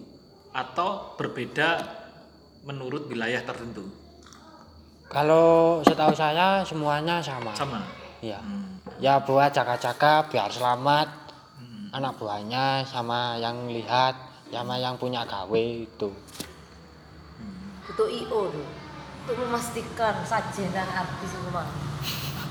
atau 0.51 1.15
berbeda 1.15 2.01
menurut 2.63 3.07
wilayah 3.07 3.41
tertentu. 3.41 3.85
kalau 5.07 5.83
setahu 5.83 6.15
saya 6.15 6.63
semuanya 6.63 7.19
sama 7.19 7.51
Sama. 7.53 7.83
ya 8.23 8.39
ya 8.97 9.19
buat 9.19 9.51
jaga-jaga 9.51 10.29
biar 10.29 10.49
selamat 10.49 11.09
Hmm. 11.61 11.93
anak 11.93 12.17
buahnya 12.17 12.87
sama 12.87 13.37
yang 13.37 13.69
lihat 13.69 14.15
sama 14.49 14.79
yang 14.79 14.97
punya 14.97 15.27
gawe 15.27 15.61
itu 15.61 16.09
Itu 17.85 18.05
IO 18.07 18.41
tuh. 18.49 18.67
Untuk 19.25 19.37
memastikan 19.37 20.25
sajenan 20.25 20.89
artis 20.89 21.31
itu 21.37 21.49
mah. 21.53 21.69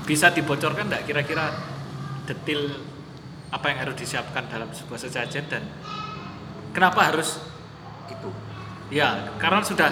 Bisa 0.06 0.30
dibocorkan 0.30 0.86
enggak 0.86 1.04
kira-kira 1.06 1.50
detil 2.24 2.82
apa 3.50 3.66
yang 3.74 3.78
harus 3.86 3.96
disiapkan 3.98 4.46
dalam 4.46 4.70
sebuah 4.70 4.98
sesajen 4.98 5.50
dan 5.50 5.66
kenapa 6.70 7.10
harus 7.10 7.42
itu? 8.06 8.30
Ya, 8.90 9.34
karena 9.38 9.62
sudah 9.62 9.90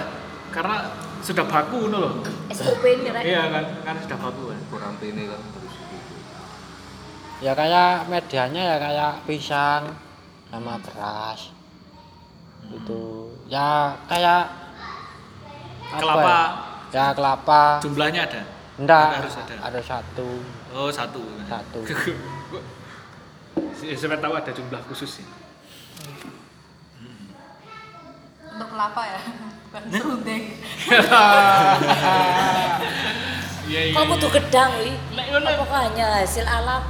karena 0.49 0.91
sudah 1.19 1.45
baku 1.45 1.91
no 1.91 1.97
loh. 1.99 2.13
SOP 2.51 2.83
ini 2.83 3.11
rek. 3.11 3.23
Iya 3.27 3.43
kan, 3.51 3.65
kan 3.83 3.95
sudah 3.99 4.17
baku 4.17 4.43
kan. 4.55 4.59
kurang 4.71 4.95
ini 5.03 5.23
kan 5.27 5.41
terus 5.51 5.73
gitu. 5.75 6.15
ya 7.39 7.51
kayak 7.55 8.07
medianya 8.07 8.61
ya 8.63 8.77
kayak 8.79 9.13
pisang 9.27 9.83
sama 10.49 10.75
beras 10.81 11.53
itu 12.69 13.33
ya 13.49 13.95
kayak 14.05 14.43
apa 15.89 16.01
Kelapa. 16.05 16.21
ya, 16.21 16.41
ya 16.89 17.13
kelapa 17.13 17.77
Jumlahnya 17.79 18.21
ada. 18.25 18.41
enggak 18.75 19.07
Harus 19.19 19.35
ada. 19.37 19.55
ada 19.61 19.79
satu 19.79 20.29
Oh, 20.69 20.89
satu. 20.89 21.21
Satu. 21.45 21.79
Siapa 23.79 24.15
tahu 24.15 24.33
ada 24.33 24.51
jumlah 24.51 24.81
khusus 24.85 25.19
ya. 25.19 25.27
Untuk 28.49 28.69
kelapa 28.69 29.01
ya, 29.03 29.19
bukan 29.65 29.81
serundeng. 29.89 30.43
Iya, 33.69 33.93
iya. 33.93 33.93
Kok 33.93 34.17
kudu 34.17 34.27
gedang 34.33 34.73
wi? 34.81 34.97
Hanya 35.69 36.25
hasil 36.25 36.41
alam? 36.41 36.81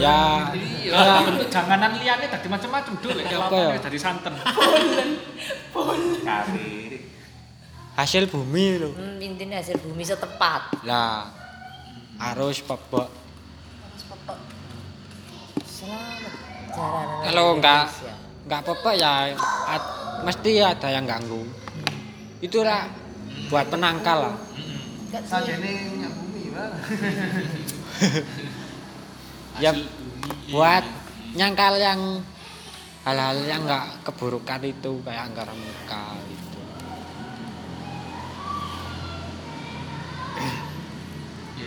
ya 0.00 0.48
Iya, 0.56 1.28
bentuk 1.28 1.52
janganan 1.52 1.92
liane 2.00 2.24
tadi 2.24 2.48
macam-macam 2.48 2.92
dulu 3.04 3.20
lek 3.20 3.28
Apa 3.28 3.52
kelapa 3.52 3.76
ya? 3.76 3.76
dari 3.84 3.98
santen. 4.00 4.32
Kari. 6.24 6.91
Hasil 7.92 8.26
bumi 8.26 8.78
loh 8.78 8.92
Hmm, 8.92 9.16
intinya 9.20 9.56
hasil 9.56 9.76
bumi 9.78 10.02
setempat. 10.02 10.60
lah 10.82 11.28
harus 12.16 12.58
pebok. 12.60 13.06
Sepotok. 13.94 14.38
Selamat 15.62 16.30
jalanan. 16.70 17.22
kalau 17.22 17.46
enggak 17.54 17.82
enggak 18.46 18.60
pebok 18.64 18.94
ya 18.94 19.12
ad- 19.66 19.92
mesti 20.22 20.50
ada 20.58 20.88
yang 20.88 21.04
ganggu. 21.04 21.42
Itu 22.38 22.62
lah 22.62 22.86
buat 23.48 23.66
penangkal 23.68 24.18
lah. 24.24 24.34
Ini 25.12 25.70
minyak 25.92 26.12
bumi 26.14 26.42
lah 26.50 26.70
ya 29.62 29.70
buat 30.48 30.82
nyangkal 31.34 31.74
yang 31.76 32.00
hal-hal 33.02 33.36
yang 33.44 33.60
enggak 33.62 33.84
keburukan 34.02 34.58
itu 34.62 34.90
kayak 35.02 35.22
anggaran 35.28 35.54
muka 35.54 36.02
gitu 36.24 36.58
Iya, 41.54 41.66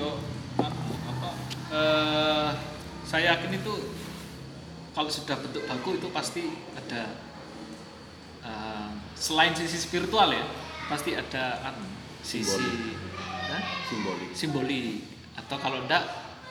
anu, 0.00 0.82
apa, 1.08 1.30
eh, 1.72 2.50
saya 3.06 3.36
yakin 3.36 3.56
itu 3.60 3.74
kalau 4.92 5.10
sudah 5.12 5.36
bentuk 5.40 5.64
baku 5.68 6.00
itu 6.00 6.08
pasti 6.12 6.44
ada 6.76 7.16
eh, 8.44 8.88
selain 9.16 9.52
sisi 9.56 9.76
spiritual 9.80 10.32
ya 10.32 10.44
pasti 10.86 11.16
ada 11.16 11.72
anu, 11.72 11.86
sisi 12.22 12.66
Hah? 13.46 13.62
simbolik 13.86 14.30
simboli. 14.34 14.82
Atau 15.36 15.60
kalau 15.60 15.84
enggak 15.86 16.02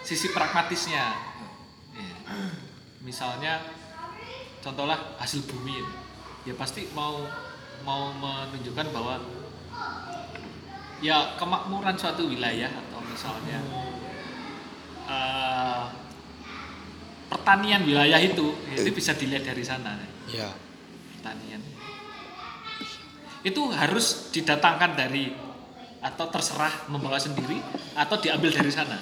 sisi 0.06 0.32
pragmatisnya. 0.32 1.34
Ya. 1.96 2.16
misalnya 3.00 3.64
contohlah 4.60 5.16
hasil 5.16 5.48
bumi 5.48 5.80
ya 6.44 6.52
pasti 6.60 6.92
mau 6.92 7.24
mau 7.88 8.12
menunjukkan 8.12 8.92
bahwa 8.92 9.22
ya 11.00 11.38
kemakmuran 11.40 11.96
suatu 11.96 12.28
wilayah 12.28 12.70
misalnya. 13.16 13.60
Eh, 15.06 15.84
pertanian 17.32 17.82
wilayah 17.88 18.20
itu 18.20 18.52
itu 18.76 18.92
bisa 18.92 19.16
dilihat 19.16 19.48
dari 19.48 19.64
sana. 19.64 19.96
Ya 20.28 20.52
pertanian. 21.26 21.62
Itu 23.42 23.74
harus 23.74 24.30
didatangkan 24.30 24.94
dari 24.94 25.34
atau 26.06 26.30
terserah 26.30 26.86
membawa 26.86 27.18
sendiri 27.18 27.58
atau 27.98 28.22
diambil 28.22 28.54
dari 28.54 28.70
sana. 28.70 29.02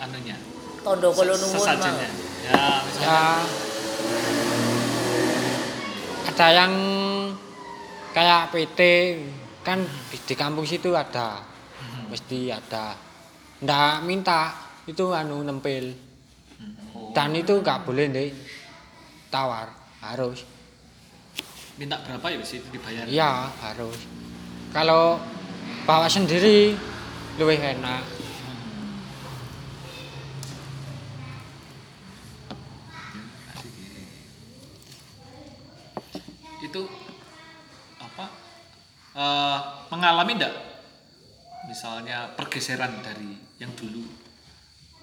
Anunya. 0.00 0.40
Tondo 0.80 1.12
kalau 1.12 1.36
nuwun 1.36 1.52
mah. 1.52 1.60
sesajennya 1.60 2.08
ya 2.44 2.64
misalnya. 2.84 3.08
Ya. 3.08 3.24
Ada 6.32 6.46
yang 6.50 6.72
kayak 8.16 8.42
PT 8.52 8.80
kan 9.64 9.84
di, 9.84 10.16
di 10.16 10.34
kampung 10.36 10.64
situ 10.64 10.96
ada. 10.96 11.44
Mesti 12.08 12.52
ada 12.52 12.96
ndak 13.62 14.02
minta 14.02 14.50
itu 14.88 15.14
anu 15.14 15.44
nempel 15.46 15.94
dan 17.14 17.30
itu 17.30 17.62
nggak 17.62 17.86
boleh 17.86 18.10
deh 18.10 18.30
tawar 19.30 19.70
harus. 20.02 20.42
Minta 21.78 21.98
berapa 22.02 22.26
ya 22.30 22.38
bisa 22.38 22.58
dibayar? 22.70 23.06
Iya 23.06 23.50
harus. 23.62 23.98
Kalau 24.74 25.22
bawa 25.86 26.10
sendiri 26.10 26.74
lebih 27.38 27.58
enak. 27.58 28.02
Itu 36.62 36.82
apa 38.02 38.26
eh, 39.14 39.58
mengalami 39.94 40.32
ndak? 40.38 40.54
Misalnya 41.70 42.34
pergeseran 42.34 43.02
dari 43.02 43.43
yang 43.58 43.70
dulu. 43.74 44.02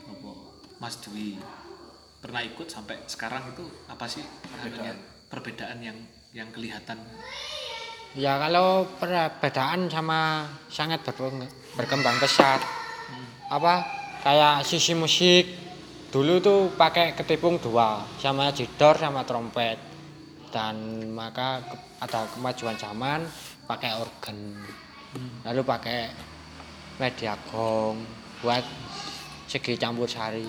Apa 0.07 0.31
Mas 0.77 0.97
Dwi 0.99 1.37
pernah 2.21 2.41
ikut 2.41 2.67
sampai 2.69 3.01
sekarang 3.05 3.53
itu 3.53 3.65
apa 3.87 4.05
sih 4.05 4.21
perbedaan. 4.53 4.97
perbedaan 5.29 5.77
yang 5.81 5.97
yang 6.31 6.49
kelihatan? 6.51 6.99
Ya 8.11 8.35
kalau 8.35 8.83
perbedaan 8.99 9.87
sama 9.87 10.43
sangat 10.67 10.99
berkembang, 11.79 12.19
pesat. 12.19 12.59
Apa 13.47 13.87
kayak 14.23 14.67
sisi 14.67 14.91
musik. 14.91 15.47
Dulu 16.11 16.43
tuh 16.43 16.59
pakai 16.75 17.15
ketipung 17.15 17.55
dua 17.55 18.03
sama 18.19 18.51
jedor 18.51 18.99
sama 18.99 19.23
trompet. 19.23 19.79
Dan 20.51 21.07
maka 21.15 21.63
ke- 21.63 21.79
ada 22.03 22.27
kemajuan 22.35 22.75
zaman 22.75 23.23
pakai 23.63 23.95
organ. 23.95 24.59
Lalu 25.47 25.61
pakai 25.63 26.11
media 26.99 27.39
gong 27.47 28.03
buat 28.41 28.65
segi 29.45 29.77
campur 29.77 30.09
sari. 30.09 30.45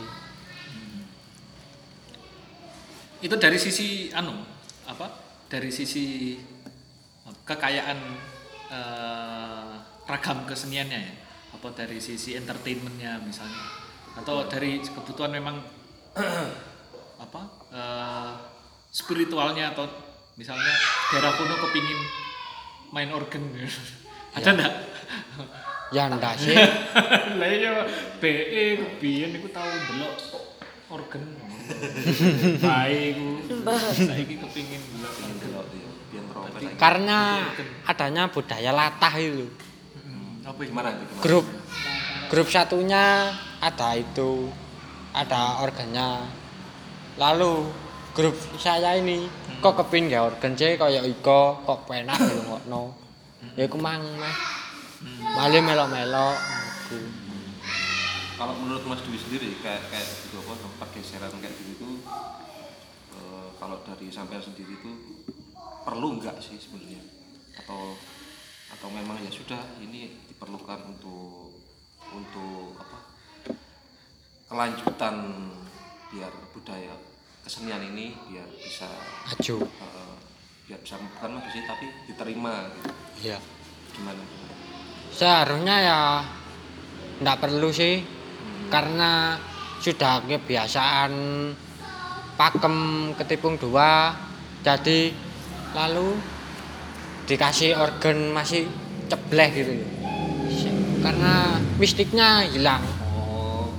Itu 3.23 3.37
dari 3.39 3.61
sisi 3.61 4.11
anu 4.11 4.35
apa? 4.89 5.07
Dari 5.47 5.69
sisi 5.69 6.35
kekayaan 7.45 7.99
eh, 8.73 9.73
ragam 10.09 10.49
keseniannya 10.49 10.99
ya? 10.99 11.15
Apa 11.53 11.71
dari 11.77 12.01
sisi 12.01 12.35
entertainmentnya 12.35 13.21
misalnya? 13.23 13.63
Atau 14.17 14.49
dari 14.49 14.81
kebutuhan 14.81 15.33
memang 15.37 15.61
apa 17.25 17.43
eh, 17.71 18.33
spiritualnya 18.89 19.77
atau 19.77 19.87
misalnya 20.37 20.73
daerah 21.13 21.33
kuno 21.37 21.55
kepingin 21.69 22.01
main 22.93 23.13
organ 23.13 23.45
ada 24.37 24.49
enggak 24.53 24.73
ya 25.93 26.09
ndak 26.09 26.35
sih? 26.41 26.57
Lah 27.41 27.49
iya 27.49 27.85
BE 28.19 28.99
biyen 28.99 29.37
iku 29.37 29.49
tau 29.53 29.69
delok 29.69 30.17
organ. 30.89 31.23
Bae 32.65 33.15
iku 33.15 33.29
saiki 33.95 34.35
kepingin 34.41 34.81
delok 34.99 35.15
delok 35.41 35.67
ya, 36.13 36.69
karena 36.77 37.49
adanya 37.87 38.29
budaya 38.29 38.73
latah 38.75 39.15
itu 39.21 39.47
apa 40.43 40.59
itu? 40.67 40.71
Gimana 40.75 40.89
itu? 40.91 41.05
Grup. 41.23 41.47
Grup 42.29 42.49
satunya 42.51 43.31
ada 43.63 43.89
itu 43.95 44.51
ada 45.15 45.63
organnya. 45.63 46.27
Lalu 47.21 47.69
grup 48.17 48.35
saya 48.59 48.97
ini 48.97 49.29
kok 49.61 49.77
kepin 49.79 50.11
ya 50.11 50.27
organ 50.27 50.57
sih? 50.59 50.75
Kayak 50.75 51.07
iko 51.07 51.63
kok 51.63 51.87
penak 51.87 52.19
ngono 52.19 53.03
ya 53.59 53.67
aku 53.69 53.77
mang 53.77 54.01
meh 55.03 55.19
malah 55.35 55.63
melok-melok 55.63 56.37
aku. 56.39 56.99
Kalau 58.33 58.55
menurut 58.59 58.83
Mas 58.89 59.03
Dwi 59.05 59.19
sendiri 59.19 59.55
kayak 59.63 59.87
kayak 59.93 60.07
gitu 60.27 60.41
apa 60.43 60.55
tempat 60.59 60.89
geseran 60.97 61.31
kayak 61.39 61.55
gitu 61.63 61.71
itu 61.79 61.89
eh, 63.15 63.49
kalau 63.61 63.79
dari 63.87 64.07
sampean 64.11 64.43
sendiri 64.43 64.75
itu 64.75 64.91
perlu 65.83 66.19
nggak 66.19 66.39
sih 66.43 66.59
sebenarnya? 66.59 67.03
Atau 67.59 67.95
atau 68.73 68.89
memang 68.89 69.21
ya 69.21 69.31
sudah 69.31 69.61
ini 69.79 70.17
diperlukan 70.27 70.81
untuk 70.89 71.55
untuk 72.13 72.77
apa 72.81 72.99
kelanjutan 74.49 75.17
biar 76.13 76.33
budaya 76.53 76.93
kesenian 77.43 77.83
ini 77.95 78.13
biar 78.29 78.49
bisa 78.53 78.89
maju. 79.29 79.57
eh, 79.65 80.17
biar 80.69 80.79
bisa 80.83 80.97
bukan 80.99 81.31
maju 81.37 81.49
sih 81.53 81.63
tapi 81.65 81.87
diterima 82.09 82.69
gitu. 82.75 82.91
iya. 83.23 83.39
Gimana 83.93 84.25
seharusnya 85.13 85.77
ya 85.79 86.01
ndak 87.23 87.39
perlu 87.39 87.71
sih 87.71 88.03
karena 88.73 89.37
sudah 89.79 90.25
kebiasaan 90.25 91.13
pakem 92.39 92.77
ketipung 93.19 93.61
dua. 93.61 94.17
Jadi 94.63 95.13
lalu 95.75 96.15
dikasih 97.27 97.75
organ 97.79 98.31
masih 98.31 98.67
cebleh 99.11 99.51
gitu 99.53 99.73
loh. 99.77 99.91
karena 101.03 101.59
mistiknya 101.83 102.47
hilang. 102.47 102.87
Oh. 103.03 103.75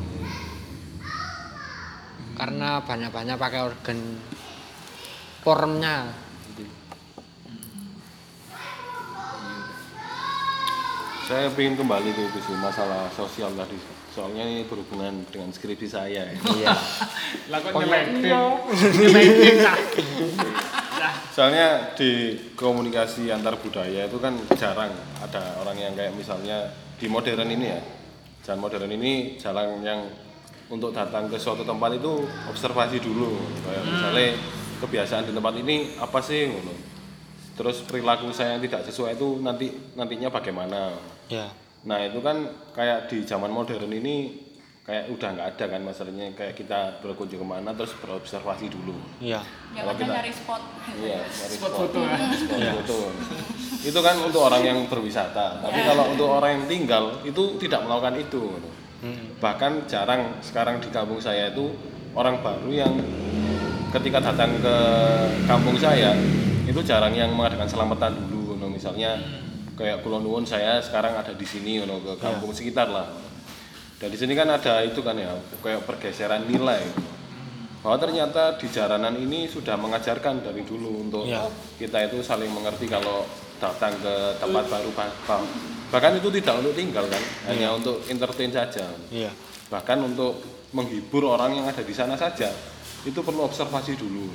Karena 2.35 2.83
banyak-banyak 2.83 3.39
pakai 3.39 3.61
organ 3.63 3.99
formnya 5.39 6.22
Saya 11.23 11.47
ingin 11.55 11.79
kembali 11.79 12.11
ke 12.11 12.21
itu 12.27 12.39
sih 12.43 12.55
masalah 12.59 13.07
sosial 13.15 13.55
tadi. 13.55 13.79
Soalnya 14.11 14.43
ini 14.43 14.67
berhubungan 14.67 15.23
dengan 15.31 15.55
skripsi 15.55 15.87
saya. 15.87 16.27
Ya. 16.27 16.35
iya 16.51 16.75
lah 17.51 17.63
kok 17.63 17.71
nyeleting 17.79 18.27
nyeleting 18.99 19.55
nah. 19.63 19.77
Soalnya 21.31 21.95
di 21.95 22.35
komunikasi 22.59 23.31
antar 23.31 23.55
budaya 23.55 24.03
itu 24.03 24.19
kan 24.19 24.35
jarang 24.59 24.91
ada 25.23 25.63
orang 25.63 25.79
yang 25.79 25.95
kayak 25.95 26.11
misalnya 26.11 26.75
di 26.99 27.07
modern 27.07 27.47
ini 27.47 27.65
ya. 27.71 27.79
Jalan 28.43 28.59
modern 28.59 28.91
ini 28.91 29.39
jalan 29.39 29.79
yang 29.79 30.03
untuk 30.67 30.91
datang 30.91 31.31
ke 31.31 31.39
suatu 31.39 31.63
tempat 31.63 32.03
itu 32.03 32.27
observasi 32.51 32.99
dulu. 32.99 33.39
Kayak 33.63 33.83
misalnya 33.87 34.27
kebiasaan 34.83 35.31
di 35.31 35.31
tempat 35.31 35.55
ini 35.55 35.95
apa 36.03 36.19
sih. 36.19 36.51
Terus 37.53 37.85
perilaku 37.85 38.33
saya 38.33 38.57
yang 38.57 38.61
tidak 38.61 38.81
sesuai 38.83 39.13
itu 39.13 39.37
nanti 39.39 39.67
nantinya 39.93 40.29
bagaimana. 40.29 40.93
ya 41.27 41.47
Nah 41.83 41.99
itu 41.99 42.17
kan 42.19 42.41
kayak 42.71 43.11
di 43.11 43.21
zaman 43.21 43.51
modern 43.51 43.91
ini 43.91 44.39
kayak 44.83 45.07
udah 45.09 45.29
nggak 45.31 45.47
ada 45.53 45.65
kan 45.69 45.81
masalahnya 45.81 46.31
kayak 46.33 46.55
kita 46.55 46.99
berkunjung 46.99 47.39
ke 47.39 47.47
mana 47.47 47.71
terus 47.71 47.91
berobservasi 47.95 48.67
dulu. 48.67 48.95
iya 49.19 49.39
Yang 49.71 49.79
Kalau 49.79 49.93
kita- 49.95 50.15
nyari 50.15 50.31
spot. 50.31 50.61
Iya, 50.97 51.19
spot 51.27 51.51
spot. 51.51 51.71
foto 51.77 51.99
ya 52.03 52.17
Spot 52.33 52.59
foto. 52.79 52.97
Itu 53.83 53.99
kan 53.99 54.15
untuk 54.17 54.41
orang 54.41 54.63
yang 54.63 54.79
berwisata. 54.87 55.59
Tapi 55.59 55.79
kalau 55.83 56.03
untuk 56.09 56.27
orang 56.29 56.51
yang 56.57 56.65
tinggal 56.67 57.03
itu 57.21 57.43
tidak 57.59 57.83
melakukan 57.83 58.15
itu. 58.17 58.43
Bahkan 59.37 59.71
jarang 59.85 60.39
sekarang 60.39 60.79
di 60.79 60.87
kampung 60.87 61.19
saya 61.19 61.51
itu 61.51 61.67
orang 62.15 62.39
baru 62.39 62.71
yang 62.71 62.93
ketika 63.91 64.23
datang 64.23 64.55
ke 64.57 64.75
kampung 65.43 65.75
saya 65.75 66.15
itu 66.63 66.79
jarang 66.81 67.11
yang 67.11 67.31
mengadakan 67.31 67.67
selamatan 67.67 68.13
dulu. 68.27 68.55
ngono. 68.55 68.67
Misalnya 68.69 69.19
kayak 69.73 70.01
Kulon 70.01 70.23
Nuwun 70.23 70.45
saya 70.45 70.79
sekarang 70.79 71.13
ada 71.13 71.33
di 71.33 71.43
sini 71.43 71.81
ngono, 71.81 71.99
ke 71.99 72.13
kampung 72.17 72.51
sekitar 72.51 72.87
lah. 72.87 73.07
Dan 73.99 74.11
di 74.11 74.17
sini 74.19 74.33
kan 74.33 74.47
ada 74.47 74.83
itu 74.83 74.99
kan 74.99 75.15
ya 75.15 75.31
kayak 75.59 75.83
pergeseran 75.83 76.47
nilai. 76.47 76.83
Bahwa 77.83 77.99
ternyata 77.99 78.55
di 78.55 78.71
jaranan 78.71 79.15
ini 79.15 79.43
sudah 79.45 79.75
mengajarkan 79.75 80.39
dari 80.39 80.63
dulu 80.63 81.03
untuk 81.03 81.27
Ya. 81.27 81.43
kita 81.75 82.07
itu 82.07 82.23
saling 82.23 82.47
mengerti 82.47 82.87
kalau 82.87 83.27
datang 83.59 83.91
ke 83.99 84.15
tempat 84.39 84.63
baru 84.67 84.89
bah- 84.91 85.15
bah- 85.27 85.47
bahkan 85.91 86.15
itu 86.15 86.31
tidak 86.31 86.63
untuk 86.63 86.75
tinggal 86.75 87.03
kan? 87.07 87.23
Hanya 87.47 87.75
untuk 87.75 87.99
entertain 88.07 88.51
saja. 88.51 88.87
Iya 89.11 89.31
bahkan 89.71 89.97
untuk 90.05 90.37
menghibur 90.69 91.33
orang 91.33 91.57
yang 91.57 91.65
ada 91.65 91.81
di 91.81 91.89
sana 91.97 92.13
saja. 92.13 92.45
Itu 93.01 93.25
perlu 93.25 93.41
observasi 93.41 93.97
dulu 93.97 94.29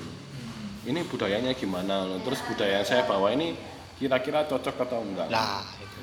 ini 0.85 1.01
budayanya 1.03 1.53
gimana 1.55 2.07
terus 2.23 2.45
budaya 2.45 2.81
yang 2.81 2.87
saya 2.87 3.03
bawa 3.03 3.35
ini 3.35 3.57
kira-kira 3.97 4.47
cocok 4.47 4.77
atau 4.87 5.03
enggak 5.03 5.29
lah 5.29 5.65
itu 5.79 5.97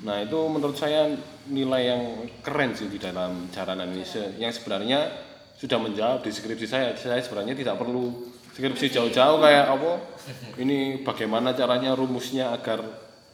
Nah 0.00 0.16
itu 0.24 0.38
menurut 0.48 0.80
saya 0.80 1.12
nilai 1.44 1.82
yang 1.92 2.02
keren 2.40 2.72
sih 2.72 2.88
di 2.88 2.96
dalam 2.96 3.52
jaranan 3.52 3.92
ini 3.92 4.00
Se- 4.00 4.32
yang 4.40 4.48
sebenarnya 4.48 5.12
sudah 5.60 5.76
menjawab 5.76 6.24
di 6.24 6.32
skripsi 6.32 6.64
saya. 6.64 6.96
Saya 6.96 7.20
sebenarnya 7.20 7.52
tidak 7.52 7.76
perlu 7.76 8.32
skripsi 8.56 8.88
jauh-jauh 8.96 9.44
kayak 9.44 9.68
apa. 9.68 9.92
Ini 10.56 11.04
bagaimana 11.04 11.52
caranya 11.52 11.92
rumusnya 11.92 12.48
agar 12.48 12.80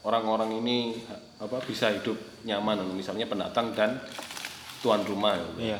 orang-orang 0.02 0.58
ini 0.58 0.98
apa 1.38 1.62
bisa 1.62 1.86
hidup 1.94 2.18
nyaman, 2.42 2.82
misalnya 2.98 3.30
pendatang 3.30 3.70
dan 3.70 4.02
tuan 4.82 5.06
rumah. 5.06 5.38
gitu. 5.38 5.70
iya 5.70 5.78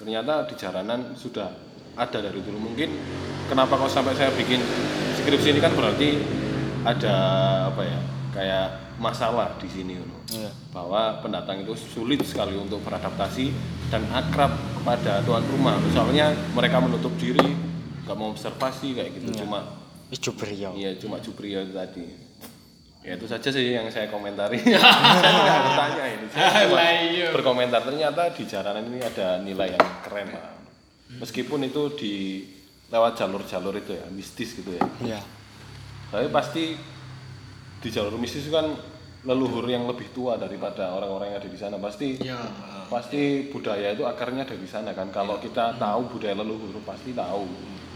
Ternyata 0.00 0.48
di 0.48 0.56
jaranan 0.56 1.12
sudah 1.12 1.52
ada 1.96 2.18
dari 2.20 2.40
dulu. 2.44 2.60
Mungkin 2.60 2.88
kenapa 3.48 3.80
kok 3.80 3.90
sampai 3.90 4.12
saya 4.14 4.30
bikin 4.36 4.60
skripsi 5.18 5.56
ini 5.56 5.60
kan 5.64 5.72
berarti 5.72 6.20
ada 6.86 7.14
apa 7.72 7.82
ya 7.82 7.98
kayak 8.30 8.66
masalah 9.00 9.56
di 9.58 9.68
sini 9.68 9.98
Uno. 9.98 10.16
Iya. 10.26 10.50
bahwa 10.74 11.22
pendatang 11.22 11.62
itu 11.62 11.70
sulit 11.78 12.18
sekali 12.26 12.58
untuk 12.58 12.82
beradaptasi 12.82 13.54
dan 13.94 14.02
akrab 14.10 14.50
pada 14.82 15.22
tuan 15.22 15.42
rumah 15.46 15.78
misalnya 15.78 16.34
mereka 16.50 16.82
menutup 16.82 17.14
diri 17.14 17.54
nggak 18.02 18.16
mau 18.18 18.34
observasi 18.34 18.98
kayak 18.98 19.14
gitu 19.14 19.46
cuma 19.46 19.62
wis 20.10 20.18
jubrio 20.18 20.74
iya 20.74 20.98
cuma 20.98 21.22
cuprio 21.22 21.62
itu 21.62 21.70
tadi 21.70 22.10
ya 23.06 23.14
itu 23.14 23.26
saja 23.30 23.54
sih 23.54 23.70
yang 23.70 23.86
saya 23.86 24.10
komentari 24.10 24.58
saya 24.66 25.30
nggak 25.30 25.54
harus 25.62 25.74
tanya 25.78 26.04
ini 26.10 26.26
saya 26.26 26.50
cuma 26.66 26.74
Lah 26.74 26.90
iya. 27.06 27.28
berkomentar 27.30 27.80
ternyata 27.86 28.22
di 28.34 28.42
jaranan 28.50 28.82
ini 28.90 28.98
ada 28.98 29.38
nilai 29.46 29.78
yang 29.78 29.86
keren 30.02 30.26
pak 30.34 30.55
meskipun 31.08 31.60
itu 31.62 31.82
di 31.94 32.14
lewat 32.86 33.18
jalur-jalur 33.18 33.74
itu 33.76 33.94
ya 33.94 34.06
mistis 34.10 34.54
gitu 34.54 34.74
ya. 34.74 34.82
Iya. 35.02 35.20
Tapi 36.10 36.26
pasti 36.30 36.74
di 37.82 37.88
jalur 37.90 38.14
mistis 38.16 38.46
itu 38.46 38.54
kan 38.54 38.74
leluhur 39.26 39.66
yang 39.66 39.90
lebih 39.90 40.06
tua 40.14 40.38
daripada 40.38 40.94
orang-orang 40.94 41.34
yang 41.34 41.38
ada 41.42 41.50
di 41.50 41.58
sana. 41.58 41.76
Pasti 41.76 42.14
Ya. 42.22 42.38
pasti 42.86 43.50
budaya 43.50 43.90
itu 43.90 44.06
akarnya 44.06 44.46
dari 44.46 44.62
sana 44.70 44.94
kan. 44.94 45.10
Kalau 45.10 45.42
kita 45.42 45.74
tahu 45.74 46.06
budaya 46.14 46.38
leluhur 46.38 46.78
pasti 46.86 47.10
tahu 47.10 47.42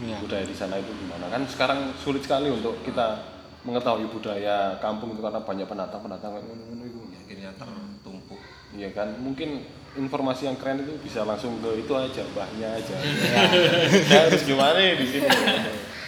Iya. 0.03 0.17
budaya 0.19 0.43
di 0.43 0.55
sana 0.55 0.75
itu 0.75 0.91
gimana. 0.91 1.31
Kan 1.31 1.47
sekarang 1.47 1.95
sulit 1.95 2.27
sekali 2.27 2.51
untuk 2.51 2.75
kita 2.83 3.21
mengetahui 3.63 4.09
budaya 4.09 4.75
kampung 4.81 5.13
itu 5.15 5.21
karena 5.21 5.39
banyak 5.39 5.67
pendatang 5.69 6.01
pendatang 6.01 6.33
kayak 6.35 6.45
ngono-ngono 6.49 6.83
itu 6.83 6.99
akhirnya 7.15 7.51
tertumpuk. 7.55 8.41
Iya 8.75 8.89
kan 8.91 9.07
mungkin 9.21 9.63
informasi 9.91 10.47
yang 10.47 10.55
keren 10.55 10.79
itu 10.83 10.95
bisa 11.03 11.27
langsung 11.27 11.59
ke 11.59 11.83
itu 11.83 11.91
aja 11.91 12.23
mbahnya 12.31 12.79
aja 12.79 12.95
Saya 14.07 14.21
harus 14.31 14.43
gimana 14.47 14.79
ya 14.79 14.93
di 14.95 15.07
sini 15.07 15.27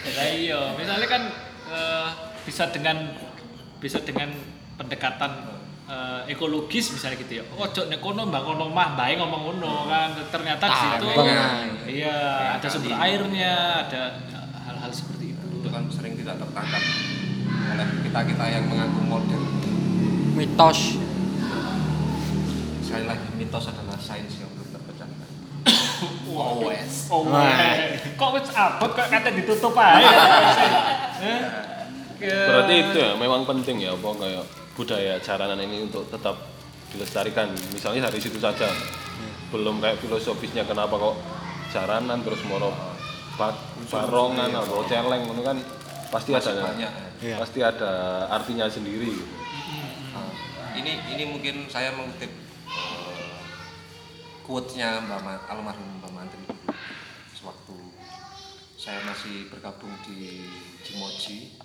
Lah 0.03 0.27
iya, 0.35 0.59
misalnya 0.75 1.07
kan 1.07 1.23
eh, 1.71 2.07
bisa 2.43 2.67
dengan 2.75 3.15
bisa 3.79 4.03
dengan 4.03 4.35
pendekatan 4.75 5.31
eh, 5.87 6.31
ekologis 6.35 6.91
misalnya 6.91 7.23
gitu 7.23 7.39
ya. 7.39 7.43
Ojo 7.55 7.87
nek 7.87 8.03
kono 8.03 8.27
mbak 8.27 8.43
kono 8.43 8.67
mah 8.67 8.99
bae 8.99 9.15
ngomong 9.15 9.41
ngono 9.47 9.87
kan. 9.87 10.11
Ternyata 10.27 10.63
di 10.67 10.75
situ 10.75 11.05
Tambang. 11.07 11.87
iya 11.87 12.17
ada 12.59 12.67
sumber 12.67 12.99
airnya, 12.99 13.87
ada 13.87 14.01
hal-hal 14.67 14.91
seperti 14.91 15.31
itu. 15.31 15.45
itu 15.63 15.69
kan 15.71 15.87
sering 15.87 16.19
tidak 16.19 16.35
tertangkap 16.35 16.83
oleh 17.63 17.87
kita 18.03 18.19
kita 18.27 18.45
yang 18.51 18.63
mengaku 18.67 19.01
modern 19.07 19.43
mitos 20.35 20.99
sekali 22.93 23.09
lagi 23.09 23.25
mitos 23.33 23.65
adalah 23.65 23.97
sains 23.97 24.37
yang 24.37 24.53
belum 24.53 24.69
terpecahkan 24.69 25.29
always 26.29 26.93
Oh, 27.13 27.25
Wah. 27.25 27.49
kok 28.13 28.29
wis 28.37 28.49
abot 28.53 28.89
kok 28.93 29.09
kata 29.09 29.29
ditutup 29.33 29.73
aja. 29.73 29.97
Eh? 31.17 31.41
Ke- 32.21 32.47
berarti 32.53 32.73
itu 32.85 32.97
ya 33.01 33.17
memang 33.17 33.49
penting 33.49 33.81
ya 33.81 33.97
apa 33.97 34.09
kayak 34.13 34.45
budaya 34.77 35.17
jaranan 35.17 35.57
ini 35.57 35.89
untuk 35.89 36.05
tetap 36.05 36.37
dilestarikan 36.93 37.49
misalnya 37.73 38.13
dari 38.13 38.21
situ 38.21 38.37
saja 38.37 38.69
belum 39.49 39.81
kayak 39.81 39.97
filosofisnya 39.97 40.61
kenapa 40.61 40.93
kok 40.93 41.17
jaranan 41.73 42.21
terus 42.21 42.45
moro 42.45 42.69
barongan 43.89 44.53
atau 44.53 44.85
celeng 44.85 45.25
itu 45.25 45.41
kan 45.41 45.57
pasti 46.13 46.37
ada 46.37 46.61
banyak 46.61 46.91
ya. 46.93 47.07
Iya. 47.25 47.35
pasti 47.41 47.59
ada 47.65 47.91
artinya 48.29 48.69
sendiri 48.69 49.09
gitu. 49.09 49.25
Nah, 50.13 50.29
ini 50.77 51.01
ini 51.09 51.23
mungkin 51.25 51.65
saya 51.65 51.89
mengutip 51.97 52.29
eh, 52.29 52.42
quote-nya 54.43 54.99
Mbak 55.07 55.19
Ma- 55.23 55.45
almarhum 55.49 56.03
Mbak 56.03 56.11
Mantri. 56.11 56.45
Sewaktu 57.33 57.77
saya 58.75 58.99
masih 59.07 59.47
bergabung 59.47 59.95
di 60.03 60.43
Jimoji 60.83 61.55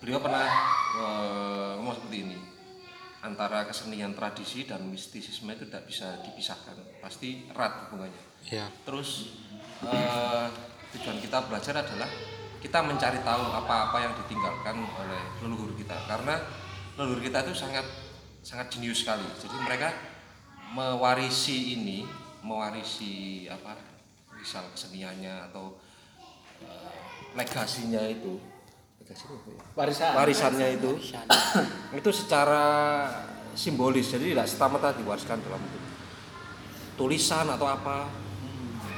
beliau 0.00 0.20
pernah 0.20 0.48
eh, 0.96 1.70
ngomong 1.76 1.92
seperti 1.96 2.16
ini 2.24 2.38
antara 3.20 3.68
kesenian 3.68 4.16
tradisi 4.16 4.64
dan 4.64 4.88
mistisisme 4.88 5.52
itu 5.52 5.68
tidak 5.68 5.84
bisa 5.84 6.16
dipisahkan. 6.24 6.76
Pasti 7.04 7.48
erat 7.52 7.88
hubungannya. 7.88 8.22
Ya 8.48 8.68
terus 8.84 9.36
eh, 9.84 10.46
tujuan 10.96 11.20
kita 11.20 11.44
belajar 11.48 11.84
adalah 11.84 12.08
kita 12.60 12.84
mencari 12.84 13.20
tahu 13.24 13.44
apa-apa 13.56 13.96
yang 14.04 14.12
ditinggalkan 14.24 14.76
oleh 14.84 15.22
leluhur 15.44 15.72
kita. 15.76 15.96
Karena 16.08 16.36
leluhur 16.96 17.20
kita 17.20 17.44
itu 17.48 17.56
sangat 17.56 17.84
sangat 18.40 18.72
jenius 18.72 19.04
sekali. 19.04 19.24
Jadi 19.40 19.56
mereka 19.60 19.92
mewarisi 20.72 21.76
ini 21.76 22.06
mewarisi 22.40 23.44
apa 23.50 23.76
misal 24.36 24.64
keseniannya 24.72 25.52
atau 25.52 25.76
eh, 26.64 26.92
legasinya 27.36 28.00
itu. 28.08 28.40
Legasi 29.04 29.22
apa 29.28 29.48
ya? 29.48 29.60
Warisan. 29.76 30.12
warisannya 30.16 30.68
itu. 30.80 30.90
Itu 32.00 32.10
secara 32.14 32.64
simbolis 33.50 34.08
jadi 34.08 34.30
tidak 34.30 34.46
serta-merta 34.46 34.94
diwariskan 34.94 35.42
dalam 35.42 35.58
bentuk 35.58 35.82
tulisan 37.00 37.48
atau 37.48 37.64
apa. 37.64 38.08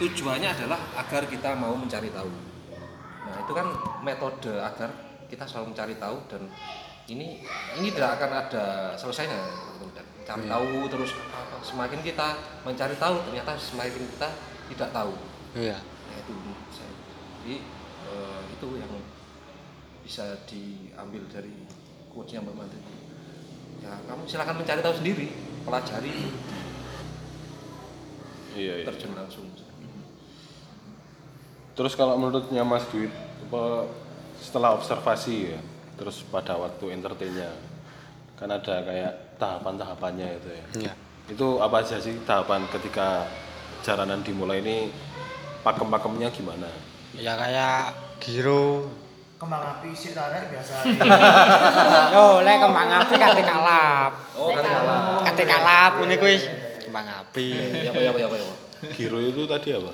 Tujuannya 0.03 0.51
adalah 0.51 0.81
agar 0.99 1.31
kita 1.31 1.55
mau 1.55 1.79
mencari 1.79 2.11
tahu. 2.11 2.27
Nah 3.23 3.37
itu 3.39 3.53
kan 3.55 3.67
metode 4.03 4.51
agar 4.59 4.91
kita 5.31 5.47
selalu 5.47 5.73
mencari 5.73 5.95
tahu 5.95 6.17
dan 6.27 6.43
ini 7.13 7.45
ini 7.79 7.89
tidak 7.93 8.21
akan 8.21 8.31
ada 8.47 8.65
selesainya 8.97 9.39
cari 10.23 10.47
tahu 10.47 10.87
terus 10.87 11.19
apa, 11.35 11.59
semakin 11.67 12.01
kita 12.01 12.39
mencari 12.63 12.95
tahu 12.95 13.17
ternyata 13.27 13.59
semakin 13.59 14.07
kita 14.17 14.29
tidak 14.71 14.89
tahu 14.95 15.13
iya 15.59 15.77
Nah, 16.13 16.21
itu 16.21 16.35
saya. 16.69 16.93
Jadi 17.41 17.55
eh, 18.13 18.43
itu 18.53 18.69
yang 18.77 18.93
bisa 20.05 20.37
diambil 20.45 21.25
dari 21.33 21.57
quotes-nya 22.13 22.45
Mbak 22.45 22.53
Mantri. 22.53 22.81
Ya, 23.81 23.97
kamu 24.05 24.29
silakan 24.29 24.61
mencari 24.61 24.79
tahu 24.85 24.95
sendiri, 24.95 25.27
pelajari, 25.67 26.15
iya, 28.55 28.85
iya. 28.85 28.87
terjun 28.87 29.17
langsung. 29.17 29.49
terus 31.73 31.97
kalau 31.97 32.21
menurutnya 32.21 32.69
Mas 32.69 32.85
Duit 32.93 33.09
apa, 33.49 33.89
setelah 34.37 34.77
observasi 34.77 35.57
ya 35.57 35.61
terus 35.95 36.25
pada 36.27 36.57
waktu 36.57 36.93
entertainnya. 36.93 37.51
Kan 38.35 38.51
ada 38.51 38.83
kayak 38.83 39.39
tahapan-tahapannya 39.39 40.29
itu 40.39 40.49
ya. 40.51 40.65
Iya. 40.79 40.93
Itu 41.31 41.63
apa 41.63 41.81
aja 41.81 41.97
sih 41.97 42.19
tahapan 42.23 42.67
ketika 42.69 43.27
jaranan 43.83 44.23
dimulai 44.23 44.59
ini 44.61 44.91
pakem-pakemnya 45.63 46.29
gimana? 46.31 46.67
Ya 47.15 47.37
kayak 47.37 47.95
giro. 48.19 48.91
Kembang 49.39 49.59
api 49.59 49.91
sih 49.91 50.15
tarik 50.15 50.55
biasa. 50.55 50.87
Yo 52.15 52.43
lek 52.43 52.63
kembang 52.63 52.91
api 52.95 53.15
kate 53.19 53.43
kalap 53.43 54.13
Oh, 54.39 54.55
kan 54.55 54.63
kalah. 54.63 55.19
kate 55.27 55.45
kalap 55.45 55.93
ini 55.99 56.15
kuis 56.15 56.43
kembang 56.87 57.07
api. 57.11 57.47
Ya 57.83 57.91
apa 57.91 57.99
ya 57.99 58.11
apa 58.15 58.19
ya 58.23 58.27
apa. 58.31 58.37
ya. 58.39 58.47
Giro 58.95 59.19
itu 59.19 59.43
tadi 59.47 59.75
apa? 59.75 59.91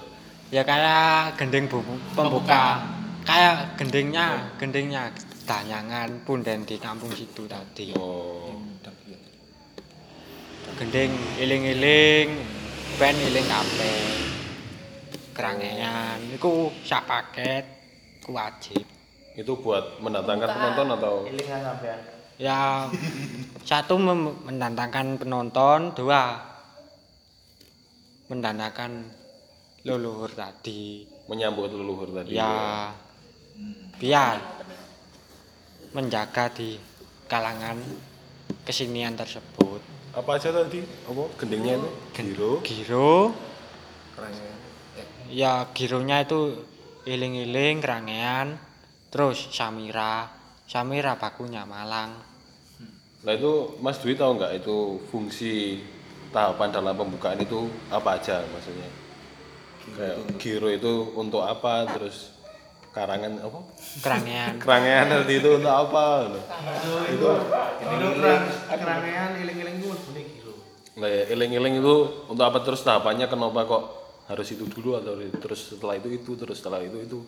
Ya 0.53 0.63
kayak 0.65 1.37
gending 1.41 1.65
bubu 1.65 1.97
pembuka. 2.13 2.85
Kayak 3.25 3.77
gendingnya 3.77 4.53
gendingnya 4.57 5.13
danyangan 5.49 6.29
punden 6.29 6.69
di 6.69 6.77
kampung 6.77 7.09
situ 7.17 7.49
tadi. 7.49 7.97
Oh. 7.97 8.53
Gending 10.77 11.17
iling-iling 11.41 12.29
ben 13.01 13.17
iling 13.17 13.49
kabeh. 13.49 14.05
Kerangean. 15.33 16.37
Iku 16.37 16.69
sak 16.85 17.09
paket 17.09 17.65
ku 18.21 18.37
wajib. 18.37 18.85
Itu 19.33 19.57
buat 19.57 20.05
mendatangkan 20.05 20.51
penonton 20.53 20.87
atau? 21.01 21.15
Ilingan 21.25 21.61
sampean. 21.65 21.99
Ya 22.37 22.87
satu 23.65 23.97
mendatangkan 24.45 25.17
penonton 25.19 25.97
dua 25.97 26.45
mendatangkan 28.29 29.09
leluhur 29.89 30.29
tadi. 30.37 31.09
Menyambut 31.25 31.73
leluhur 31.73 32.13
tadi 32.13 32.37
ya. 32.37 32.93
Biar 33.99 34.58
menjaga 35.93 36.53
di 36.53 36.77
kalangan 37.29 37.81
kesenian 38.65 39.17
tersebut. 39.17 39.81
Apa 40.17 40.41
aja 40.41 40.51
tadi 40.51 40.83
apa? 40.83 41.25
Gendingnya 41.37 41.79
itu? 41.79 41.91
Giro? 42.17 42.53
Giro. 42.65 43.13
Kerannya. 44.17 44.53
Eh, 44.99 45.07
ya 45.37 45.69
gironya 45.73 46.25
itu 46.25 46.65
iling-iling 47.05 47.79
kerangean. 47.79 48.59
Terus 49.09 49.49
samira. 49.53 50.29
Samira 50.69 51.17
bakunya 51.17 51.65
malang. 51.65 52.13
Nah 53.25 53.33
itu 53.35 53.77
Mas 53.83 53.99
Dwi 53.99 54.15
tahu 54.15 54.39
nggak 54.39 54.63
itu 54.63 55.01
fungsi 55.11 55.83
tahapan 56.31 56.71
dalam 56.71 56.95
pembukaan 56.95 57.41
itu 57.41 57.67
apa 57.89 58.21
aja 58.21 58.45
maksudnya? 58.53 58.89
Kayak 59.97 60.17
giro 60.37 60.69
itu 60.69 61.17
untuk 61.17 61.41
apa? 61.43 61.89
Terus 61.89 62.37
karangan 62.99 63.33
apa? 63.39 63.59
Kerangean. 64.03 64.53
Kerangean 64.63 65.05
tadi 65.07 65.35
itu 65.39 65.51
untuk 65.55 65.75
apa? 65.75 66.05
Itu 66.27 66.93
itu 67.15 67.29
itu 67.79 68.07
kerang 68.19 68.45
kerangean 68.67 69.31
iling-iling 69.39 69.77
itu 69.79 69.89
bunyi 69.89 70.23
kilo 70.35 70.53
Nah, 70.99 71.07
ya, 71.07 71.25
iling-iling 71.31 71.75
itu 71.79 71.95
untuk 72.27 72.45
apa? 72.45 72.59
Terus 72.61 72.83
tahapannya 72.83 73.31
kenapa 73.31 73.61
kok 73.65 73.85
harus 74.27 74.49
itu 74.51 74.67
dulu 74.67 74.99
atau 74.99 75.15
terus 75.39 75.73
setelah 75.73 75.95
itu 75.95 76.09
itu 76.11 76.31
terus 76.35 76.59
setelah 76.59 76.83
itu 76.83 76.99
itu? 76.99 77.19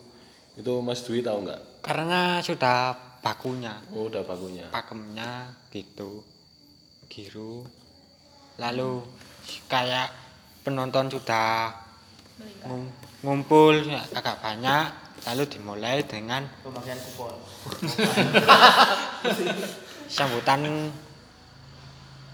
Itu 0.51 0.83
Mas 0.83 0.99
Dwi 1.01 1.23
tahu 1.23 1.47
nggak? 1.47 1.81
Karena 1.81 2.43
sudah 2.43 2.91
bakunya. 3.23 3.79
Oh 3.95 4.11
udah 4.11 4.27
bakunya. 4.27 4.67
Pakemnya 4.67 5.55
gitu. 5.71 6.19
Giru. 7.07 7.63
Lalu 8.59 9.01
kayak 9.65 10.11
penonton 10.61 11.07
sudah 11.07 11.71
ngum- 12.67 12.91
ngumpul 13.21 13.73
ya, 13.85 14.01
agak 14.11 14.41
banyak 14.41 14.85
lalu 15.27 15.43
dimulai 15.45 16.01
dengan 16.05 16.47
pembagian 16.65 16.97
kupon 16.97 17.35
sambutan 20.15 20.89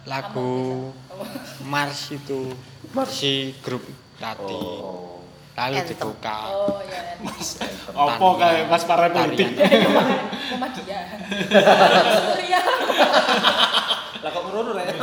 lagu 0.07 0.91
mars 1.67 2.15
itu 2.15 2.55
si 3.11 3.51
grup 3.59 3.83
tadi 4.15 4.55
oh 4.55 5.17
lalu 5.57 5.75
Anthem. 5.81 5.89
dibuka 5.97 6.37
Oh 6.53 6.79
iya. 6.85 7.01
Apa 7.97 8.27
kayak 8.37 8.69
Mas 8.69 8.83
para 8.85 9.09
politik? 9.09 9.49
Muhammadiyah. 9.57 11.03
Surya. 12.13 12.61
Lah 14.21 14.29
kok 14.29 14.41
ngono 14.45 14.77
rek? 14.77 14.93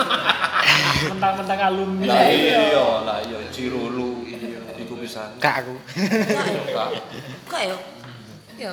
Mentang-mentang 1.10 1.58
alumni. 1.58 2.06
Lah 2.06 2.30
iya, 2.30 2.86
lah 3.02 3.18
iya 3.26 3.38
Cirulu 3.50 4.22
iku 4.30 4.63
pisan. 5.04 5.30
gak 5.38 5.54
aku 5.60 5.76
Enggak. 6.00 6.88
Kok 7.46 7.60
ya? 7.60 7.76
Ya. 8.56 8.70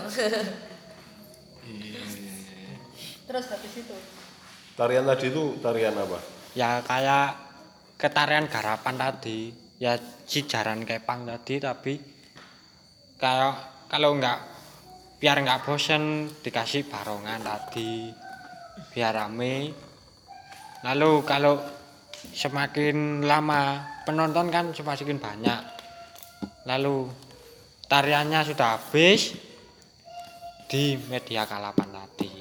Terus 3.27 3.45
habis 3.51 3.73
itu. 3.75 3.95
Tarian 4.75 5.03
tadi 5.03 5.27
itu 5.29 5.43
tarian 5.59 5.95
apa? 5.95 6.19
ya 6.51 6.83
kayak 6.83 7.39
ketarian 7.95 8.51
garapan 8.51 8.95
tadi 8.99 9.55
ya 9.79 9.95
si 10.27 10.43
jaran 10.43 10.83
kepang 10.83 11.23
tadi 11.23 11.63
tapi 11.63 11.95
kayak 13.15 13.87
kalau 13.87 14.19
nggak 14.19 14.37
biar 15.21 15.39
nggak 15.39 15.63
bosen 15.63 16.27
dikasih 16.43 16.91
barongan 16.91 17.39
tadi 17.39 18.11
biar 18.91 19.15
rame 19.15 19.71
lalu 20.83 21.23
kalau 21.23 21.61
semakin 22.35 23.23
lama 23.23 23.85
penonton 24.03 24.51
kan 24.51 24.75
semakin 24.75 25.17
banyak 25.21 25.61
lalu 26.65 27.09
tariannya 27.89 28.41
sudah 28.45 28.77
habis 28.77 29.33
di 30.69 30.95
media 31.09 31.43
kalapan 31.49 31.89
tadi 31.91 32.31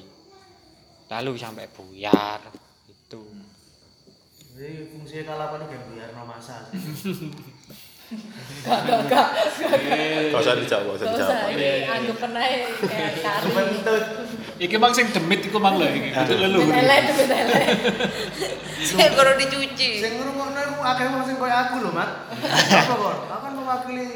lalu 1.11 1.35
sampai 1.35 1.67
buyar 1.73 2.41
itu 2.87 3.23
Jadi 4.61 4.93
fungsi 4.93 5.25
kalapan 5.25 5.65
itu 5.65 5.77
biar 5.89 6.13
no 6.13 6.29
masa. 6.29 6.69
Gak 8.61 8.81
gak 8.85 9.01
gak. 9.07 9.29
Gak 10.35 10.41
usah 10.43 10.55
dijawab, 10.59 10.85
gak 10.85 10.97
usah 10.99 11.07
Gak 11.07 11.15
dijawab. 11.15 11.31
usah 11.31 11.41
ini 11.55 11.69
anggap 11.87 12.17
pernah 12.19 12.43
kayak 12.83 13.13
kari. 13.23 13.51
Iki 14.61 14.77
mang 14.77 14.93
sing 14.93 15.07
demit 15.15 15.41
iku 15.47 15.59
mang 15.63 15.79
lho 15.79 15.87
iki. 15.89 16.11
Itu 16.13 16.35
leluhur. 16.37 16.69
Betele 16.69 16.97
itu 17.01 17.13
betele. 17.17 17.61
Saya 18.83 19.09
baru 19.15 19.33
dicuci. 19.39 19.91
Sing 20.03 20.13
ngrungokno 20.19 20.61
iku 20.61 20.83
akeh 20.83 21.07
wong 21.09 21.23
sing 21.25 21.37
koyo 21.39 21.55
aku 21.55 21.75
lho, 21.81 21.91
Mat. 21.95 22.11
Apa 22.85 22.95
kok? 22.99 23.17
Aku 23.31 23.43
kan 23.47 23.53
mewakili 23.57 24.09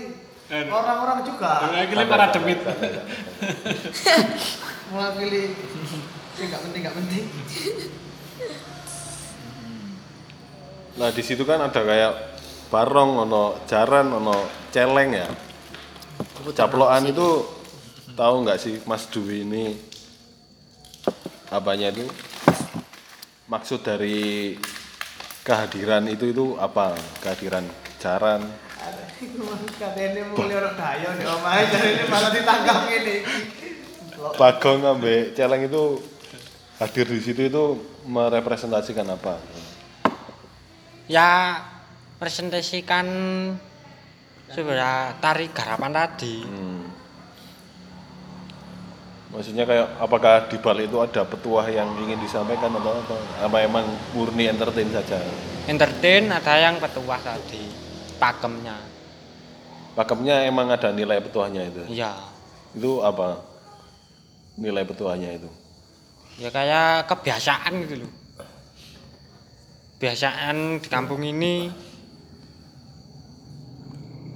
orang-orang 0.50 1.18
juga. 1.24 1.52
Iki 1.70 1.94
para 2.04 2.26
demit. 2.34 2.58
Mewakili 4.92 5.42
sing 6.34 6.46
gak 6.50 6.62
penting 6.66 6.80
gak 6.82 6.96
penting. 6.98 7.24
Nah 10.94 11.08
di 11.10 11.22
situ 11.24 11.42
kan 11.42 11.58
ada 11.58 11.80
kayak 11.80 12.12
barong, 12.74 13.22
ono 13.22 13.62
jaran, 13.70 14.10
ono 14.10 14.34
celeng 14.74 15.14
ya. 15.14 15.30
Caplokan 16.58 17.06
itu 17.06 17.46
tahu 18.18 18.34
nggak 18.42 18.58
sih 18.58 18.82
Mas 18.82 19.06
Dwi 19.06 19.46
ini 19.46 19.78
apanya 21.54 21.94
itu 21.94 22.02
maksud 23.46 23.86
dari 23.86 24.58
kehadiran 25.46 26.10
itu 26.10 26.34
itu 26.34 26.58
apa? 26.58 26.98
Kehadiran 27.22 27.62
jaran. 28.02 28.42
Katene 29.78 30.34
mulai 30.34 30.58
orang 30.58 30.74
dayo 30.74 31.08
omahe 31.14 31.62
jarene 31.70 32.04
malah 32.10 32.30
ditangkap 32.34 32.78
ngene 32.90 33.14
iki. 33.22 33.68
Bagong 34.34 34.82
ambek 34.82 35.32
celeng 35.38 35.70
itu 35.70 36.02
hadir 36.82 37.06
di 37.06 37.20
situ 37.22 37.42
itu 37.46 37.64
merepresentasikan 38.10 39.06
apa? 39.14 39.38
ya 41.04 41.60
presentasikan 42.24 43.04
sebenarnya 44.48 45.20
tari 45.20 45.52
garapan 45.52 45.92
tadi 45.92 46.36
Hmm. 46.40 46.88
Maksudnya 49.28 49.66
kayak 49.66 49.98
apakah 49.98 50.46
di 50.46 50.56
balik 50.56 50.86
itu 50.88 51.02
ada 51.02 51.26
petuah 51.26 51.66
yang 51.66 51.90
ingin 51.98 52.22
disampaikan 52.22 52.70
atau 52.70 52.94
apa? 52.94 53.18
Apa 53.42 53.56
emang 53.60 53.82
murni 54.14 54.46
entertain 54.46 54.88
saja? 54.88 55.20
entertain 55.66 56.30
ada 56.30 56.54
yang 56.56 56.76
petuah 56.78 57.20
tadi 57.20 57.68
pakemnya 58.16 58.76
Pakemnya 59.94 60.46
emang 60.46 60.70
ada 60.70 60.90
nilai 60.90 61.18
petuahnya 61.20 61.66
itu. 61.66 61.82
iya 61.90 62.14
Itu 62.72 63.02
apa? 63.02 63.42
Nilai 64.56 64.86
petuahnya 64.86 65.34
itu. 65.34 65.50
ya 66.34 66.48
kayak 66.48 67.06
kebiasaan 67.06 67.72
gitu 67.84 68.06
loh 68.06 68.10
kebiasaan 69.94 70.82
di 70.82 70.88
kampung 70.90 71.22
ini 71.22 71.70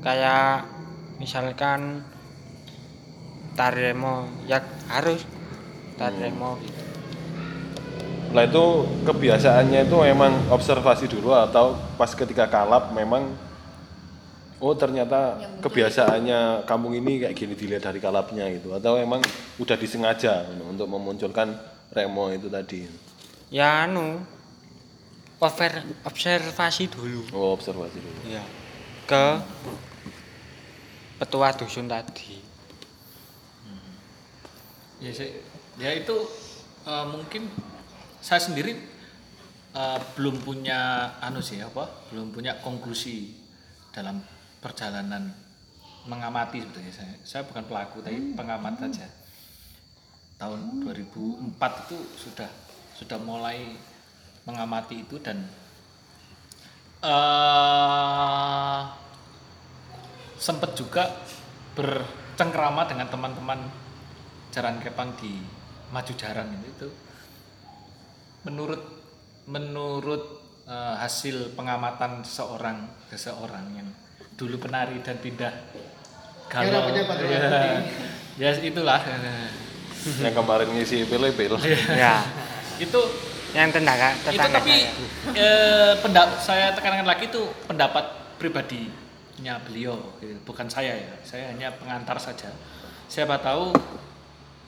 kayak 0.02 0.64
misalkan 1.18 2.06
tari 3.58 3.90
remo 3.90 4.30
ya 4.46 4.62
harus 4.86 5.26
tari 5.98 6.16
remo 6.22 6.54
gitu. 6.62 6.82
Nah 8.28 8.44
itu 8.44 8.64
kebiasaannya 9.08 9.88
itu 9.88 9.96
memang 10.04 10.52
observasi 10.52 11.08
dulu 11.08 11.32
atau 11.32 11.74
pas 11.96 12.12
ketika 12.12 12.44
kalap 12.46 12.92
memang 12.92 13.32
oh 14.60 14.74
ternyata 14.76 15.38
kebiasaannya 15.64 16.68
kampung 16.68 16.92
ini 16.92 17.24
kayak 17.24 17.34
gini 17.34 17.54
dilihat 17.56 17.88
dari 17.88 17.98
kalapnya 17.98 18.46
gitu 18.52 18.76
atau 18.76 19.00
emang 19.00 19.24
udah 19.56 19.76
disengaja 19.80 20.44
untuk 20.66 20.86
memunculkan 20.86 21.56
remo 21.88 22.28
itu 22.30 22.52
tadi. 22.52 22.84
ya 23.48 23.88
anu 23.88 24.20
observasi 26.04 26.84
dulu 26.92 27.22
Oh 27.32 27.56
observasi 27.56 27.96
dulu. 27.96 28.20
ya 28.28 28.44
ke 29.08 29.24
petua 31.16 31.48
dusun 31.56 31.88
tadi. 31.88 32.44
Ya, 35.00 35.10
saya- 35.14 35.40
ya 35.80 35.90
itu 35.96 36.16
eh, 36.84 37.06
mungkin 37.08 37.48
saya 38.20 38.42
sendiri 38.42 38.76
eh, 39.72 39.98
belum 40.18 40.44
punya 40.44 41.10
anu 41.24 41.40
sih 41.40 41.62
apa 41.64 41.88
belum 42.12 42.34
punya 42.36 42.60
konklusi 42.60 43.32
dalam 43.94 44.20
perjalanan 44.60 45.32
mengamati 46.04 46.60
sebetulnya. 46.60 46.92
Saya 46.92 47.12
saya 47.24 47.42
bukan 47.48 47.64
pelaku 47.64 48.04
tapi 48.04 48.36
pengamat 48.36 48.76
saja. 48.84 49.08
Tahun 50.38 50.84
2004 50.86 51.82
itu 51.88 51.96
sudah 52.14 52.50
sudah 52.94 53.18
mulai 53.18 53.74
mengamati 54.46 55.02
itu 55.06 55.18
dan 55.18 55.46
eh 56.98 58.80
sempat 60.38 60.74
juga 60.78 61.10
bercengkrama 61.74 62.86
dengan 62.86 63.06
teman-teman 63.10 63.60
jaran 64.54 64.78
kepang 64.82 65.14
di 65.18 65.42
maju 65.90 66.12
jaran 66.14 66.50
itu, 66.58 66.66
itu 66.70 66.88
menurut 68.46 68.82
menurut 69.46 70.22
eh, 70.66 70.94
hasil 70.98 71.54
pengamatan 71.54 72.22
seseorang 72.22 72.86
seseorang 73.10 73.66
yang 73.78 73.88
dulu 74.38 74.58
penari 74.62 75.02
dan 75.02 75.18
pindah 75.18 75.54
Era 76.48 76.80
pejabat 76.80 77.16
ya, 77.20 77.40
ya 78.40 78.50
itulah. 78.56 79.00
Yang 80.24 80.32
kemarin 80.32 80.68
ngisi 80.72 81.04
pil-pil. 81.04 81.60
ya. 81.92 82.24
Itu 82.80 83.00
yang 83.56 83.72
tetangga 83.72 84.12
itu 84.12 84.28
tetangga 84.28 84.60
tapi 84.60 84.74
saya. 84.84 84.92
eh, 85.32 85.92
pendap 86.04 86.28
saya 86.36 86.66
tekankan 86.76 87.08
lagi 87.08 87.32
itu 87.32 87.42
pendapat 87.64 88.04
pribadinya 88.36 89.56
beliau 89.64 89.96
gitu. 90.20 90.36
bukan 90.44 90.68
saya 90.68 90.92
ya 90.92 91.12
saya 91.24 91.48
hanya 91.52 91.72
pengantar 91.80 92.20
saja 92.20 92.52
siapa 93.08 93.40
tahu 93.40 93.72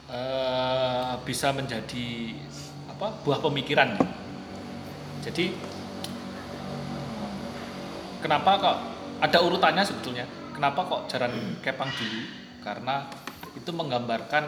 eh, 0.08 1.12
bisa 1.28 1.52
menjadi 1.52 2.32
apa 2.88 3.20
buah 3.20 3.40
pemikiran 3.44 4.00
jadi 5.20 5.52
kenapa 8.24 8.50
kok 8.56 8.76
ada 9.20 9.38
urutannya 9.44 9.84
sebetulnya 9.84 10.24
kenapa 10.56 10.88
kok 10.88 11.00
jaran 11.12 11.60
kepang 11.60 11.92
dulu 11.92 12.20
karena 12.64 13.08
itu 13.56 13.70
menggambarkan 13.76 14.44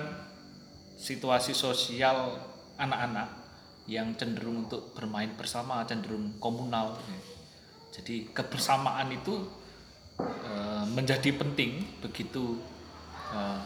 situasi 0.97 1.53
sosial 1.53 2.41
anak-anak 2.81 3.42
yang 3.91 4.15
cenderung 4.15 4.69
untuk 4.69 4.95
bermain 4.95 5.35
bersama 5.35 5.83
cenderung 5.87 6.39
komunal. 6.39 6.95
Ya. 7.09 7.21
jadi 7.93 8.25
kebersamaan 8.33 9.13
itu 9.13 9.45
eh, 10.23 10.85
menjadi 10.97 11.37
penting 11.37 11.85
begitu 12.01 12.57
eh, 13.35 13.61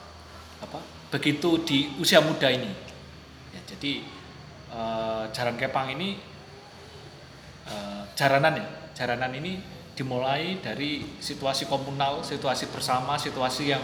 apa 0.57 0.79
begitu 1.12 1.62
di 1.62 1.95
usia 2.01 2.19
muda 2.19 2.51
ini. 2.51 2.73
Ya, 3.55 3.61
jadi 3.71 4.03
eh, 4.73 5.25
jaran 5.31 5.55
kepang 5.61 5.95
ini 5.95 6.19
eh, 7.69 8.03
jaranan 8.19 8.59
ya 8.59 8.67
jaranan 8.97 9.31
ini 9.37 9.61
dimulai 9.97 10.61
dari 10.61 11.05
situasi 11.21 11.69
komunal 11.69 12.21
situasi 12.21 12.69
bersama 12.69 13.17
situasi 13.17 13.73
yang 13.73 13.81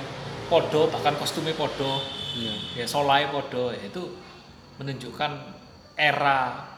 podo 0.49 0.89
bahkan 0.93 1.17
kostumnya 1.17 1.57
podo. 1.57 2.01
Ya 2.73 2.89
solai 2.89 3.29
podo 3.29 3.73
ya, 3.73 3.81
itu 3.85 4.17
menunjukkan 4.81 5.62
era 5.97 6.69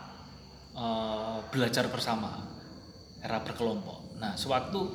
eh, 0.76 1.38
belajar 1.50 1.88
bersama 1.90 2.44
era 3.24 3.40
berkelompok 3.40 4.20
nah 4.20 4.34
sewaktu 4.38 4.90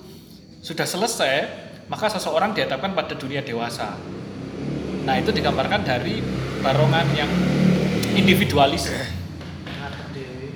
sudah 0.60 0.86
selesai 0.86 1.70
maka 1.90 2.06
seseorang 2.06 2.54
dihadapkan 2.54 2.94
pada 2.94 3.18
dunia 3.18 3.42
dewasa. 3.42 3.98
Nah, 5.04 5.18
itu 5.18 5.34
digambarkan 5.34 5.82
dari 5.82 6.22
barongan 6.62 7.06
yang 7.18 7.30
individualis. 8.14 8.94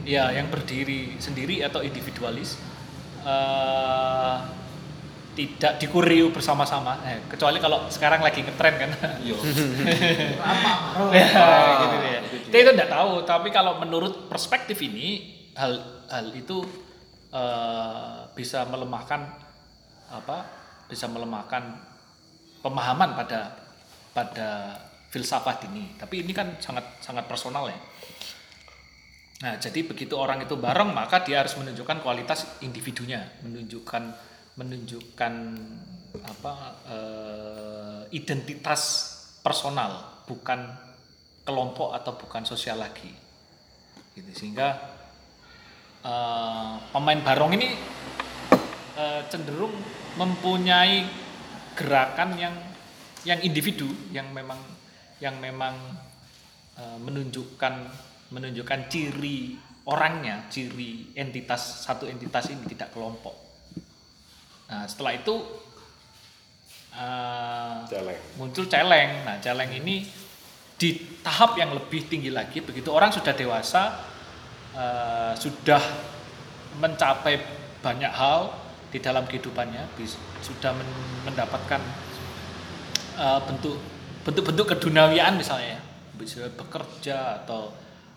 Ya, 0.06 0.30
yang 0.30 0.54
berdiri 0.54 1.18
sendiri 1.18 1.66
atau 1.66 1.82
individualis. 1.82 2.62
eh, 3.24 4.38
tidak 5.34 5.82
dikuriu 5.82 6.30
bersama-sama. 6.30 7.02
Eh, 7.10 7.26
kecuali 7.30 7.58
kalau 7.58 7.90
sekarang 7.90 8.22
lagi 8.22 8.46
ngetren 8.46 8.76
kan. 8.78 8.90
Iya. 9.22 9.36
ya, 11.18 11.28
gitu 11.82 11.96
ya. 12.06 12.20
Kita 12.50 12.56
itu 12.62 12.72
tidak 12.78 12.90
tahu, 12.94 13.12
tapi 13.26 13.50
kalau 13.50 13.82
menurut 13.82 14.30
perspektif 14.30 14.78
ini 14.86 15.34
hal 15.58 16.06
hal 16.10 16.30
itu 16.34 16.62
eh, 17.34 18.18
bisa 18.38 18.66
melemahkan 18.70 19.22
apa? 20.14 20.38
Bisa 20.86 21.10
melemahkan 21.10 21.74
pemahaman 22.62 23.18
pada 23.18 23.58
pada 24.14 24.78
filsafat 25.10 25.66
ini. 25.74 25.98
Tapi 25.98 26.22
ini 26.22 26.32
kan 26.32 26.62
sangat 26.62 27.02
sangat 27.02 27.26
personal 27.26 27.70
ya. 27.70 27.80
Nah, 29.44 29.60
jadi 29.60 29.84
begitu 29.84 30.16
orang 30.16 30.46
itu 30.48 30.56
bareng 30.56 30.96
maka 30.96 31.20
dia 31.20 31.44
harus 31.44 31.60
menunjukkan 31.60 32.00
kualitas 32.00 32.64
individunya, 32.64 33.28
menunjukkan 33.44 34.33
menunjukkan 34.54 35.34
apa 36.22 36.54
eh, 36.86 38.02
identitas 38.14 38.82
personal, 39.42 40.24
bukan 40.30 40.70
kelompok 41.44 41.92
atau 41.98 42.14
bukan 42.16 42.46
sosial 42.46 42.80
lagi. 42.80 43.10
Gitu. 44.14 44.30
Sehingga 44.34 44.78
eh, 46.06 46.74
pemain 46.94 47.20
barong 47.22 47.52
ini 47.58 47.70
eh, 48.98 49.22
cenderung 49.28 49.74
mempunyai 50.16 51.06
gerakan 51.74 52.38
yang 52.38 52.56
yang 53.24 53.40
individu 53.42 53.90
yang 54.14 54.30
memang 54.30 54.60
yang 55.18 55.40
memang 55.42 55.74
eh, 56.78 56.98
menunjukkan 57.02 57.74
menunjukkan 58.34 58.80
ciri 58.90 59.58
orangnya, 59.84 60.48
ciri 60.48 61.12
entitas 61.18 61.84
satu 61.84 62.08
entitas 62.08 62.48
ini 62.54 62.64
tidak 62.72 62.96
kelompok. 62.96 63.43
Nah, 64.74 64.90
setelah 64.90 65.14
itu 65.14 65.36
Celeng. 67.86 68.18
muncul 68.42 68.66
celeng. 68.66 69.22
Nah, 69.22 69.38
celeng 69.38 69.70
ini 69.70 70.02
di 70.82 71.22
tahap 71.22 71.54
yang 71.62 71.78
lebih 71.78 72.10
tinggi 72.10 72.34
lagi, 72.34 72.66
begitu 72.66 72.90
orang 72.90 73.14
sudah 73.14 73.38
dewasa, 73.38 74.02
eh, 74.74 75.34
sudah 75.38 75.78
mencapai 76.82 77.38
banyak 77.86 78.10
hal 78.10 78.50
di 78.90 78.98
dalam 78.98 79.30
kehidupannya, 79.30 79.94
sudah 80.42 80.74
men- 80.74 81.22
mendapatkan 81.30 81.82
eh, 83.14 83.40
bentuk 83.46 83.78
bentuk-bentuk 84.26 84.66
keduniawian 84.74 85.38
misalnya, 85.38 85.78
ya. 85.78 85.82
bisa 86.18 86.50
bekerja 86.50 87.46
atau 87.46 87.70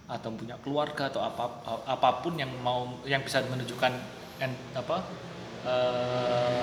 atau 0.08 0.30
punya 0.32 0.56
keluarga 0.64 1.10
atau 1.12 1.20
apa 1.20 1.44
apa 1.84 2.22
pun 2.24 2.38
yang 2.38 2.48
mau 2.62 3.02
yang 3.04 3.20
bisa 3.20 3.42
menunjukkan 3.44 3.92
en- 4.40 4.62
apa 4.72 5.02
eh, 5.66 6.60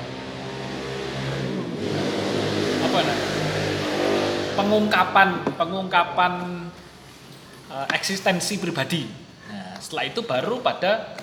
apa 2.83 2.97
namanya 3.03 3.27
pengungkapan 4.53 5.29
pengungkapan 5.59 6.33
eh, 7.69 7.87
eksistensi 7.93 8.57
pribadi. 8.61 9.03
Nah, 9.49 9.77
setelah 9.81 10.03
itu 10.07 10.21
baru 10.23 10.63
pada 10.63 11.19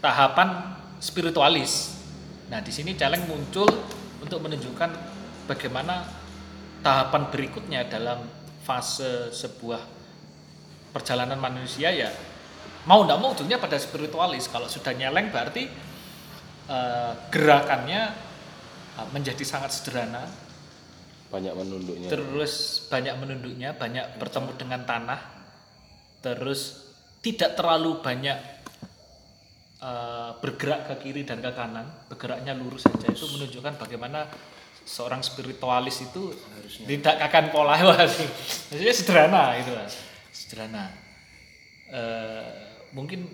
tahapan 0.00 0.78
spiritualis. 1.02 1.96
Nah, 2.46 2.62
di 2.62 2.70
sini 2.70 2.94
celeng 2.94 3.26
muncul 3.26 3.66
untuk 4.22 4.38
menunjukkan 4.38 4.90
bagaimana 5.50 6.06
tahapan 6.86 7.22
berikutnya 7.34 7.90
dalam 7.90 8.22
fase 8.62 9.34
sebuah 9.34 9.82
perjalanan 10.94 11.38
manusia 11.38 11.90
ya 11.90 12.10
mau 12.86 13.02
tidak 13.02 13.18
mau 13.18 13.30
ujungnya 13.34 13.58
pada 13.58 13.76
spiritualis. 13.76 14.46
Kalau 14.46 14.70
sudah 14.70 14.94
nyeleng 14.94 15.34
berarti 15.34 15.66
eh, 16.66 17.12
gerakannya 17.30 18.02
eh, 18.98 19.08
menjadi 19.10 19.42
sangat 19.42 19.70
sederhana, 19.74 20.26
Banyak 21.26 21.52
menunduknya. 21.58 22.08
terus 22.08 22.86
banyak 22.86 23.14
menunduknya, 23.18 23.74
banyak 23.74 24.18
bertemu 24.18 24.50
dengan 24.54 24.80
tanah, 24.86 25.20
terus 26.22 26.86
tidak 27.22 27.58
terlalu 27.58 27.98
banyak 28.02 28.38
eh, 29.82 30.30
bergerak 30.38 30.92
ke 30.92 30.94
kiri 31.08 31.22
dan 31.26 31.42
ke 31.42 31.50
kanan, 31.50 31.86
bergeraknya 32.06 32.54
lurus 32.54 32.86
saja 32.86 33.10
itu 33.10 33.26
menunjukkan 33.26 33.74
bagaimana 33.76 34.30
seorang 34.86 35.18
spiritualis 35.18 35.98
itu 35.98 36.30
tidak 36.86 37.18
akan 37.18 37.50
pola 37.50 37.74
maksudnya 37.90 38.94
sederhana 38.94 39.58
itu 39.58 39.74
Mas. 39.74 39.98
sederhana. 40.30 40.94
Eh, 41.90 42.46
mungkin 42.94 43.26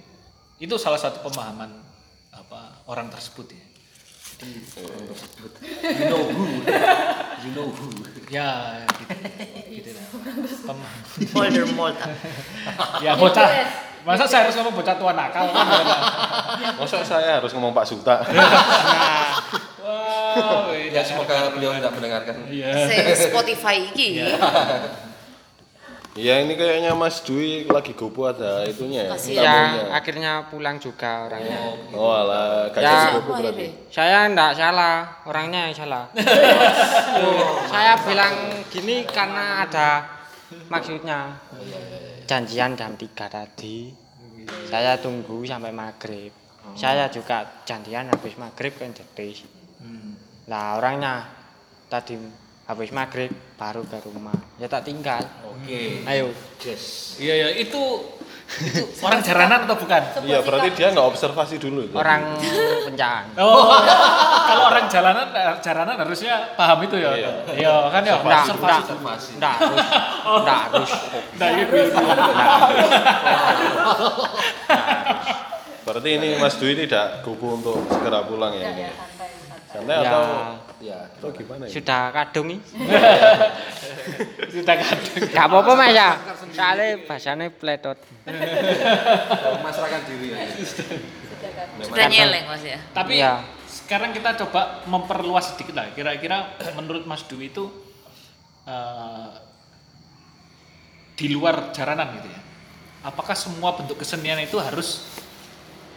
itu 0.57 0.72
salah 0.80 0.97
satu 0.97 1.20
pemahaman 1.28 1.82
apa 2.53 2.84
orang 2.84 3.09
tersebut 3.09 3.48
ya. 3.48 3.64
You 4.42 6.05
know 6.12 6.24
who. 6.28 6.44
You 7.40 7.50
know 7.57 7.68
who. 7.72 7.88
Ya, 8.28 8.84
gitu, 8.84 9.14
gitu 9.72 9.90
lah. 9.96 10.05
Voldemort. 11.32 11.96
ya 13.00 13.16
bocah. 13.16 13.48
Masa 14.03 14.26
saya 14.26 14.50
harus 14.50 14.59
ngomong 14.59 14.74
bocah 14.82 14.98
tua 14.98 15.14
nakal 15.16 15.46
kan? 15.48 15.64
Masa 16.76 17.00
saya 17.07 17.40
harus 17.40 17.55
ngomong 17.57 17.72
Pak 17.72 17.88
Suta? 17.88 18.20
Wow, 20.32 20.72
Ya 20.72 21.05
semoga 21.05 21.53
beliau 21.53 21.76
tidak 21.76 21.92
mendengarkan. 21.92 22.48
Iya. 22.48 22.88
Spotify 23.12 23.84
iki. 23.92 24.24
Iya 26.12 26.44
ini 26.44 26.60
kayaknya 26.60 26.92
Mas 26.92 27.24
Dwi 27.24 27.64
lagi 27.72 27.96
gopo 27.96 28.28
ada 28.28 28.68
itunya 28.68 29.08
ya. 29.08 29.16
Tamunya. 29.16 29.40
Ya, 29.40 29.96
akhirnya 29.96 30.32
pulang 30.52 30.76
juga 30.76 31.24
orangnya. 31.24 31.56
Oh 31.96 32.12
alah, 32.12 32.68
gak 32.68 32.84
Ya. 32.84 32.88
jadi 32.92 32.96
Siapa 33.00 33.16
gopo 33.16 33.32
berarti. 33.40 33.66
Saya 33.88 34.18
enggak 34.28 34.52
salah, 34.52 34.96
orangnya 35.24 35.72
yang 35.72 35.74
salah. 35.76 36.04
saya 37.72 37.96
bilang 38.04 38.60
gini 38.68 39.08
karena 39.08 39.64
ada 39.64 39.88
maksudnya. 40.68 41.32
Janjian 42.28 42.76
jam 42.76 42.92
3 42.92 43.08
tadi. 43.32 43.96
Saya 44.68 45.00
tunggu 45.00 45.48
sampai 45.48 45.72
maghrib. 45.72 46.32
Saya 46.76 47.08
juga 47.08 47.64
janjian 47.64 48.12
habis 48.12 48.36
maghrib 48.36 48.76
kan 48.76 48.92
jetis. 48.92 49.48
Lah 50.44 50.76
orangnya 50.76 51.24
tadi 51.88 52.20
habis 52.62 52.90
maghrib 52.94 53.30
baru 53.58 53.82
ke 53.82 53.98
rumah. 54.06 54.34
Ya 54.58 54.70
tak 54.70 54.86
tinggal. 54.86 55.22
Oke. 55.46 56.06
Ayo. 56.06 56.30
Iya 57.18 57.34
ya 57.34 57.48
itu 57.58 57.82
itu 58.52 58.84
orang 59.00 59.24
jaranan 59.24 59.64
atau 59.64 59.76
bukan? 59.80 60.02
Iya 60.28 60.44
berarti 60.44 60.68
dia 60.76 60.92
nggak 60.92 61.08
observasi 61.08 61.56
dulu 61.56 61.88
itu. 61.88 61.94
Orang 61.96 62.36
pencaan. 62.84 63.24
Oh, 63.40 63.72
kalau 64.48 64.64
orang 64.68 64.86
jalanan 64.92 65.26
jaranan 65.64 65.96
harusnya 65.96 66.52
paham 66.54 66.84
itu 66.84 67.00
ya. 67.00 67.10
Iya 67.48 67.74
kan 67.90 68.02
ya. 68.04 68.20
Enggak, 68.20 68.44
observasi. 68.52 68.92
enggak, 69.40 69.56
enggak 69.56 69.56
harus. 69.58 69.80
Enggak 70.22 70.58
harus. 70.68 70.90
Nah, 71.40 71.48
gitu. 71.56 71.76
Berarti 75.82 76.10
ini 76.14 76.28
Mas 76.38 76.54
Dwi 76.62 76.72
tidak 76.78 77.26
gopo 77.26 77.58
untuk 77.58 77.76
segera 77.90 78.22
pulang 78.22 78.54
ya 78.54 78.70
ini. 78.70 78.86
Santai 79.72 80.04
Ya, 80.04 80.12
atau 80.12 80.24
Ya. 80.83 81.07
atau 81.14 81.30
gimana 81.30 81.70
ya? 81.70 81.78
sudah 81.78 82.11
kadung 82.11 82.51
nih. 82.51 82.59
Kita 84.59 84.72
kadang. 84.74 85.30
Gak 85.30 85.45
apa-apa 85.47 85.72
mas 85.78 85.95
ya. 85.95 86.11
Soalnya 86.51 86.89
bahasanya 87.07 87.47
pletot. 87.55 87.99
Memasrahkan 88.26 90.03
diri 90.11 90.35
ya. 90.35 90.39
Sudah 91.87 92.07
nyeleng 92.11 92.45
Mas 92.51 92.62
ya. 92.66 92.78
Tapi 92.91 93.22
Iya. 93.22 93.47
sekarang 93.66 94.11
kita 94.11 94.35
coba 94.43 94.83
memperluas 94.91 95.55
sedikit 95.55 95.78
lah. 95.78 95.87
Kira-kira 95.95 96.59
menurut 96.74 97.07
Mas 97.07 97.22
Dwi 97.30 97.51
itu 97.55 97.70
eh, 98.66 99.28
di 101.14 101.30
luar 101.30 101.70
jaranan 101.70 102.11
gitu 102.18 102.26
ya. 102.26 102.41
Apakah 103.03 103.35
semua 103.35 103.74
bentuk 103.78 103.99
kesenian 104.03 104.39
itu 104.39 104.59
harus 104.59 105.07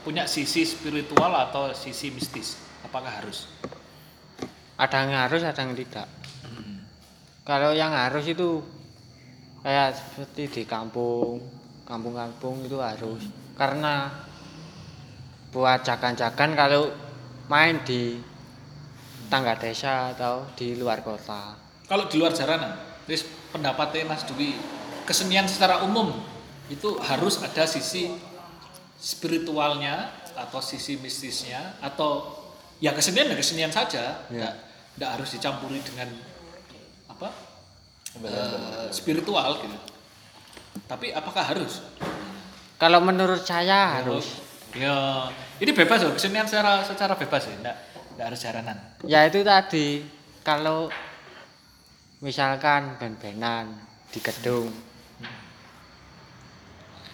punya 0.06 0.30
sisi 0.30 0.62
spiritual 0.66 1.34
atau 1.34 1.74
sisi 1.74 2.14
mistis? 2.14 2.58
Apakah 2.86 3.10
harus? 3.22 3.50
Ada 4.76 5.08
yang 5.08 5.16
harus, 5.16 5.42
ada 5.44 5.62
yang 5.64 5.72
tidak. 5.72 6.08
Kalau 7.46 7.72
yang 7.78 7.94
harus 7.94 8.26
itu 8.26 8.58
kayak 9.62 9.94
seperti 9.94 10.44
di 10.50 10.64
kampung, 10.66 11.40
kampung-kampung 11.86 12.66
itu 12.66 12.82
harus. 12.82 13.22
Karena 13.54 14.10
buat 15.54 15.86
jagan-jagan 15.86 16.58
kalau 16.58 16.90
main 17.48 17.86
di 17.86 18.18
tangga 19.30 19.54
desa 19.56 20.12
atau 20.12 20.50
di 20.58 20.74
luar 20.74 21.06
kota. 21.06 21.54
Kalau 21.86 22.10
di 22.10 22.18
luar 22.18 22.34
jaranan, 22.34 22.74
terus 23.06 23.30
pendapatnya 23.54 24.10
Mas 24.10 24.26
Dwi, 24.26 24.58
kesenian 25.06 25.46
secara 25.46 25.86
umum 25.86 26.18
itu 26.66 26.98
harus 26.98 27.38
ada 27.46 27.70
sisi 27.70 28.10
spiritualnya 28.98 30.10
atau 30.34 30.60
sisi 30.66 30.98
mistisnya 30.98 31.78
atau 31.78 32.42
ya 32.82 32.90
kesenian 32.90 33.30
ya 33.30 33.38
kesenian 33.38 33.70
saja, 33.70 34.26
nggak 34.34 34.65
nggak 34.96 35.12
harus 35.20 35.30
dicampuri 35.36 35.84
dengan 35.84 36.08
apa? 37.12 37.30
Eh, 38.24 38.88
spiritual 38.96 39.60
gitu. 39.60 39.78
Tapi 40.88 41.12
apakah 41.12 41.44
harus? 41.44 41.84
Kalau 42.80 43.00
menurut 43.04 43.44
saya 43.44 44.00
harus. 44.00 44.44
ya 44.76 45.32
ini 45.64 45.72
bebas 45.72 46.04
loh 46.04 46.12
kesenian 46.12 46.44
secara 46.44 46.84
secara 46.84 47.16
bebas 47.16 47.48
ya 47.48 47.56
nggak 47.64 47.78
nggak 48.16 48.26
harus 48.28 48.40
jaranan. 48.44 48.78
Ya 49.08 49.24
itu 49.24 49.40
tadi. 49.44 50.04
Kalau 50.44 50.92
misalkan 52.20 53.00
ben-benan 53.00 53.72
di 54.12 54.20
gedung. 54.20 54.72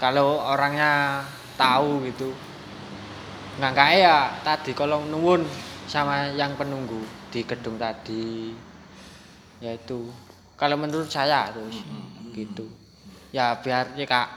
Kalau 0.01 0.41
orangnya 0.41 1.21
tahu 1.57 2.01
gitu. 2.09 2.33
Nggak 3.61 3.73
kayak 3.77 3.97
ya 4.01 4.17
tadi 4.41 4.73
kalau 4.73 5.05
nuwun 5.05 5.45
sama 5.85 6.33
yang 6.33 6.57
penunggu 6.57 7.20
di 7.31 7.41
gedung 7.41 7.75
tadi. 7.75 8.51
Yaitu 9.59 10.11
kalau 10.53 10.75
menurut 10.75 11.07
saya 11.07 11.47
harus 11.47 11.79
gitu. 12.31 12.67
Ya 13.31 13.55
biar 13.55 13.95
cekak 13.95 14.27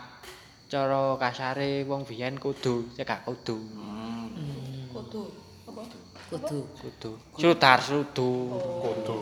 cara 0.64 1.14
kasare 1.16 1.82
wong 1.84 2.02
biyen 2.02 2.34
kudu 2.36 2.88
cekak 2.94 3.22
kudu. 3.24 3.58
Kudu. 4.88 5.22
Apa? 5.66 5.82
Kudu. 6.30 6.58
Kudu. 6.78 7.10
Sudar 7.34 7.78
sudu. 7.78 8.30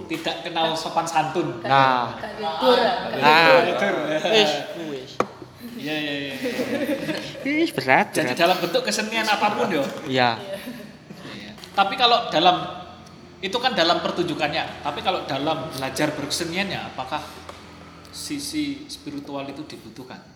tidak 0.07 0.37
kenal 0.43 0.73
sopan 0.73 1.05
santun 1.05 1.61
Nah, 1.63 2.13
nah, 2.37 3.65
wis, 4.29 4.53
wis. 4.87 5.11
iya 5.77 5.95
iya 5.95 6.13
iya 6.23 6.35
Wis 7.43 7.71
berat. 7.73 8.13
jadi 8.13 8.33
dalam 8.35 8.55
bentuk 8.59 8.85
kesenian 8.85 9.25
apa 9.25 9.57
pun 9.57 9.67
yo 9.69 9.83
Iya. 10.07 10.37
tapi 11.73 11.97
kalau 11.97 12.29
dalam 12.29 12.82
itu 13.43 13.57
kan 13.59 13.75
dalam 13.75 13.99
pertunjukannya 14.01 14.87
tapi 14.87 15.03
kalau 15.03 15.27
dalam 15.27 15.69
belajar 15.75 16.15
berkeseniannya 16.15 16.95
apakah 16.95 17.21
sisi 18.15 18.87
spiritual 18.87 19.43
itu 19.51 19.67
dibutuhkan 19.67 20.33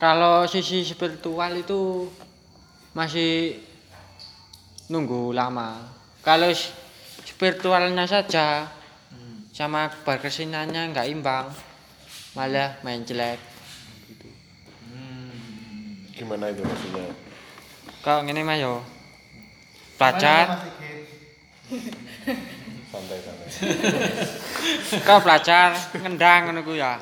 Kalau 0.00 0.48
sisi 0.48 0.80
spiritual 0.80 1.60
itu 1.60 2.08
masih 2.96 3.60
nunggu 4.88 5.36
lama. 5.36 5.76
Kalau 6.24 6.48
spiritualnya 7.20 8.08
saja 8.08 8.64
sama 9.52 9.92
berkeseniannya 9.92 10.96
nggak 10.96 11.08
imbang, 11.12 11.52
malah 12.32 12.80
main 12.80 13.04
jelek. 13.04 13.36
Gimana 16.16 16.48
itu 16.48 16.64
maksudnya? 16.64 17.12
Kalau 18.00 18.24
ngene 18.24 18.40
mah 18.40 18.56
yo 18.56 18.80
belajar, 20.00 20.64
Santai-santai. 22.90 23.48
kau 25.06 25.22
belajar 25.22 25.70
ngendang 25.94 26.50
ngono 26.50 26.60
ku 26.66 26.74
ya. 26.74 26.98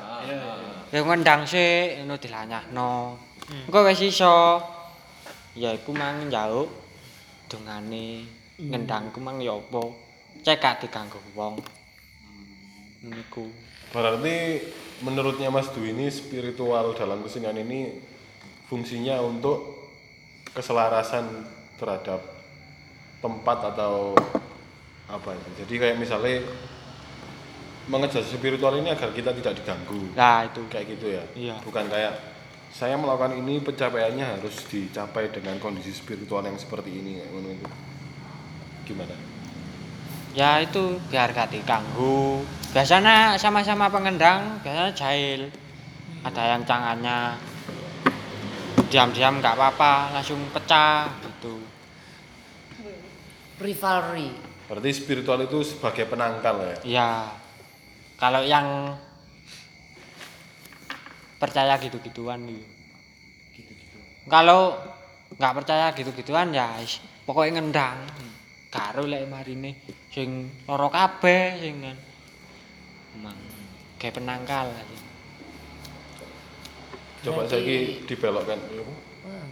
Ya 0.93 1.01
ngendang 1.01 1.49
sih 1.49 1.97
ngono 2.01 2.21
dilanyahno. 2.21 3.17
Engko 3.65 3.79
wis 3.89 4.05
iso 4.05 4.61
ya 5.57 5.73
iku 5.73 5.89
mang 5.97 6.29
njauk 6.29 6.69
dongane 7.49 8.29
ngendang 8.61 9.09
ku 9.09 9.17
mang 9.17 9.41
ya 9.41 9.57
apa? 9.57 9.81
Cek 10.45 10.61
gak 10.61 10.85
diganggu 10.85 11.17
wong. 11.33 11.57
Niku. 13.09 13.49
Berarti 13.89 14.61
menurutnya 15.01 15.49
Mas 15.49 15.73
Dwi 15.73 15.97
ini 15.97 16.13
spiritual 16.13 16.93
dalam 16.93 17.25
kesenian 17.25 17.57
ini 17.57 17.97
fungsinya 18.69 19.17
untuk 19.25 19.89
keselarasan 20.53 21.47
terhadap 21.81 22.21
tempat 23.19 23.73
atau 23.73 24.13
apa 25.09 25.33
itu. 25.33 25.49
Jadi 25.65 25.73
kayak 25.81 25.95
misalnya 25.97 26.45
mengejar 27.89 28.21
spiritual 28.21 28.77
ini 28.77 28.93
agar 28.93 29.09
kita 29.09 29.33
tidak 29.33 29.53
diganggu. 29.57 30.13
Nah, 30.13 30.45
itu. 30.45 30.61
Kayak 30.69 30.85
gitu 30.97 31.07
ya. 31.09 31.23
Iya. 31.33 31.55
Bukan 31.65 31.89
kayak 31.89 32.13
saya 32.69 32.93
melakukan 32.95 33.33
ini 33.33 33.57
pencapaiannya 33.65 34.37
harus 34.37 34.61
dicapai 34.69 35.33
dengan 35.33 35.57
kondisi 35.57 35.89
spiritual 35.89 36.45
yang 36.45 36.55
seperti 36.61 36.93
ini. 36.93 37.17
Gimana? 38.85 39.17
Ya 40.37 40.61
itu 40.61 41.01
biar 41.09 41.33
gak 41.33 41.49
diganggu. 41.49 42.45
Biasanya 42.69 43.33
sama-sama 43.41 43.89
pengendang, 43.89 44.61
biasanya 44.61 44.93
jahil. 44.93 45.49
Ada 46.21 46.53
yang 46.53 46.61
tangannya 46.69 47.33
diam-diam 48.93 49.39
nggak 49.39 49.55
apa-apa, 49.55 50.13
langsung 50.13 50.37
pecah 50.53 51.09
gitu. 51.25 51.57
Rivalry. 53.57 54.48
Berarti 54.69 54.89
spiritual 54.93 55.41
itu 55.41 55.65
sebagai 55.65 56.05
penangkal 56.05 56.61
ya. 56.61 56.77
Iya. 56.85 57.09
Kalau 58.21 58.45
yang 58.45 58.93
percaya 61.41 61.73
gitu-gituan 61.81 62.45
gitu. 62.45 62.61
Kalau 64.29 64.77
nggak 65.33 65.53
percaya 65.57 65.89
gitu-gituan 65.97 66.53
ya 66.53 66.77
is- 66.77 67.01
pokoknya 67.25 67.57
ngendang. 67.57 67.97
Karo 68.69 69.09
lek 69.09 69.25
marine 69.25 69.81
sing 70.13 70.53
loro 70.69 70.93
kabeh 70.93 71.57
sing 71.57 71.81
kan. 71.81 71.97
Emang 73.17 73.37
kayak 73.97 74.21
penangkal 74.21 74.69
aja. 74.69 74.97
Coba 77.25 77.49
saya 77.49 77.65
dibelokkan 78.05 78.61
Wah, 79.25 79.45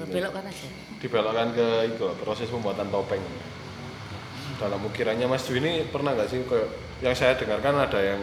berbelokkan 0.00 0.42
aja. 0.48 0.66
dibelokkan 0.98 1.48
ke 1.52 1.68
itu 1.92 2.04
proses 2.16 2.48
pembuatan 2.48 2.88
topeng. 2.88 3.20
Dalam 4.58 4.80
ukirannya 4.86 5.26
Mas 5.26 5.44
Dwi 5.46 5.58
ini 5.58 5.72
pernah 5.90 6.14
nggak 6.14 6.28
sih 6.30 6.40
kayak 6.46 6.68
yang 7.02 7.14
saya 7.14 7.34
dengarkan 7.34 7.74
ada 7.74 8.00
yang 8.00 8.20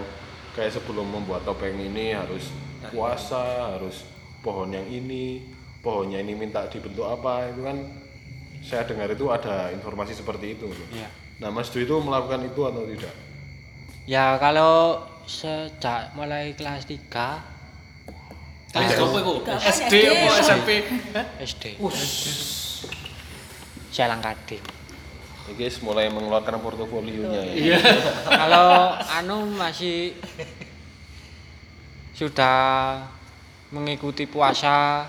kayak 0.56 0.72
sebelum 0.72 1.08
membuat 1.08 1.44
topeng 1.44 1.76
ini 1.76 2.16
harus 2.16 2.50
puasa, 2.90 3.76
harus 3.76 4.08
pohon 4.42 4.72
yang 4.74 4.88
ini, 4.88 5.44
pohonnya 5.84 6.24
ini 6.24 6.34
minta 6.34 6.66
dibentuk 6.72 7.06
apa 7.06 7.52
itu 7.52 7.62
kan 7.62 7.78
saya 8.62 8.86
dengar 8.86 9.10
itu 9.12 9.28
ada 9.30 9.70
informasi 9.74 10.16
seperti 10.18 10.56
itu. 10.56 10.72
Iya. 10.94 11.10
Nah 11.42 11.50
Mas 11.52 11.70
Dwi 11.74 11.84
itu 11.84 11.96
melakukan 12.00 12.46
itu 12.46 12.62
atau 12.64 12.84
tidak? 12.86 13.14
Ya 14.10 14.38
kalau 14.42 15.06
sejak 15.30 16.14
mulai 16.18 16.58
kelas 16.58 16.90
3 16.90 17.52
Kalian 18.72 19.04
apa 19.04 19.20
itu? 19.20 19.34
Tiga 19.44 19.52
apa? 19.52 19.68
SD 19.68 19.94
SD? 19.94 19.96
apa 20.08 20.36
SMP? 20.40 20.70
SD. 21.44 21.66
Saya 23.92 24.16
langkade. 24.16 24.81
Ini 25.48 25.54
guys 25.58 25.82
mulai 25.82 26.08
mengeluarkan 26.14 26.62
portofolionya 26.62 27.42
ya. 27.50 27.54
Iya. 27.54 27.80
Kalau 28.46 28.94
anu 29.22 29.50
masih 29.58 30.14
sudah 32.14 33.02
mengikuti 33.74 34.30
puasa 34.30 35.08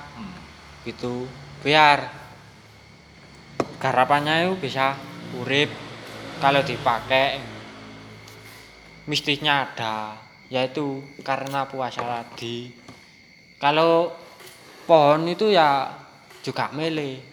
gitu 0.86 1.28
biar 1.60 2.08
garapannya 3.76 4.48
itu 4.48 4.54
bisa 4.62 4.94
urip 5.36 5.68
kalau 6.38 6.62
dipakai 6.62 7.42
mistisnya 9.10 9.66
ada 9.66 10.16
yaitu 10.48 11.02
karena 11.26 11.66
puasa 11.66 12.00
tadi 12.00 12.70
kalau 13.58 14.14
pohon 14.86 15.26
itu 15.26 15.50
ya 15.50 15.90
juga 16.42 16.70
mele 16.74 17.31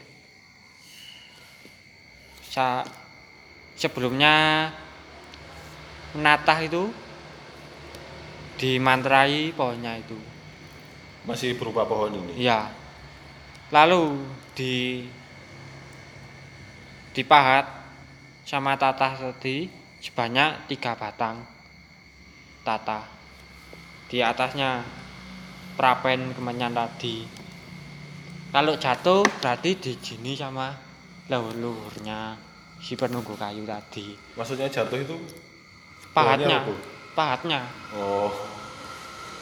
Sa 2.50 2.82
sebelumnya 3.78 4.68
menatah 6.18 6.60
itu 6.66 6.90
dimantrai 8.60 9.56
pohonnya 9.56 9.96
itu 10.02 10.18
Masih 11.24 11.56
berupa 11.56 11.86
pohon 11.86 12.26
ini. 12.26 12.44
Iya. 12.44 12.74
Lalu 13.70 14.18
di 14.58 15.06
dipahat 17.14 17.70
sama 18.50 18.74
tatah 18.74 19.14
tadi 19.14 19.70
sebanyak 20.02 20.66
tiga 20.74 20.98
batang 20.98 21.46
tatah. 22.66 23.06
Di 24.10 24.26
atasnya 24.26 24.82
prapen 25.78 26.34
kemenyan 26.34 26.74
tadi. 26.74 27.30
Kalau 28.50 28.74
jatuh 28.82 29.22
berarti 29.38 29.78
dijini 29.78 30.34
sama 30.34 30.89
leluhurnya 31.30 32.34
si 32.82 32.98
penunggu 32.98 33.38
kayu 33.38 33.62
tadi. 33.64 34.18
Maksudnya 34.34 34.66
jatuh 34.66 34.98
itu 34.98 35.16
Pahatnya, 36.10 36.66
pahatnya, 37.14 37.62
oh 37.94 38.34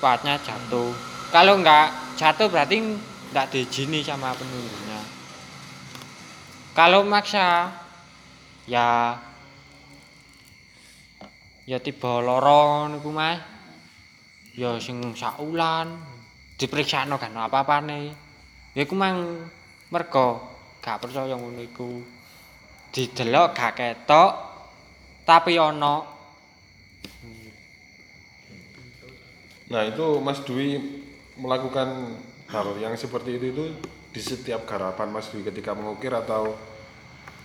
pahatnya 0.04 0.36
jatuh. 0.44 0.92
Kalau 1.32 1.56
nggak 1.64 2.20
jatuh 2.20 2.52
berarti 2.52 3.00
nggak 3.32 3.48
diizini 3.56 4.04
sama 4.04 4.36
penunggunya. 4.36 5.00
Kalau 6.76 7.08
maksa 7.08 7.72
ya 8.68 9.16
ya 11.64 11.78
tiba 11.80 12.20
loro 12.20 12.92
niku 12.92 13.16
Mas. 13.16 13.40
Ya 14.60 14.76
sing 14.82 15.16
saulan 15.16 16.04
diperiksakno 16.60 17.16
kan 17.16 17.32
apa-apane. 17.32 18.12
Ya 18.76 18.82
iku 18.84 18.98
mang 18.98 19.48
mergo 19.88 20.57
gak 20.88 21.04
percaya 21.04 21.36
ngono 21.36 21.60
iku. 21.60 22.00
Didelok 22.96 23.52
gak 23.52 23.76
ketok 23.76 24.32
Tapi 25.28 25.60
ono 25.60 26.16
Nah 29.68 29.84
itu 29.84 30.24
Mas 30.24 30.40
Dwi 30.48 30.80
melakukan 31.36 32.16
hal 32.48 32.72
yang 32.80 32.96
seperti 32.96 33.36
itu 33.36 33.52
itu 33.52 33.66
di 34.16 34.22
setiap 34.24 34.64
garapan 34.64 35.12
Mas 35.12 35.28
Dwi 35.28 35.44
ketika 35.44 35.76
mengukir 35.76 36.16
atau 36.16 36.56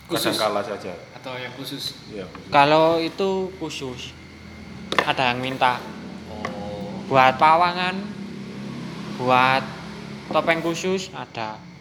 Khusus. 0.06 0.38
kadang 0.38 0.54
kala 0.54 0.62
saja. 0.62 0.94
Atau 1.18 1.34
yang 1.34 1.50
khusus. 1.58 1.98
Iya. 2.14 2.30
kalau 2.54 3.02
itu 3.02 3.50
khusus. 3.58 4.14
Ada 5.02 5.34
yang 5.34 5.42
minta 5.42 5.82
Oh, 6.30 7.02
buat 7.10 7.34
pawangan, 7.42 7.98
buat 9.18 9.66
topeng 10.30 10.62
khusus 10.62 11.10
ada. 11.10 11.71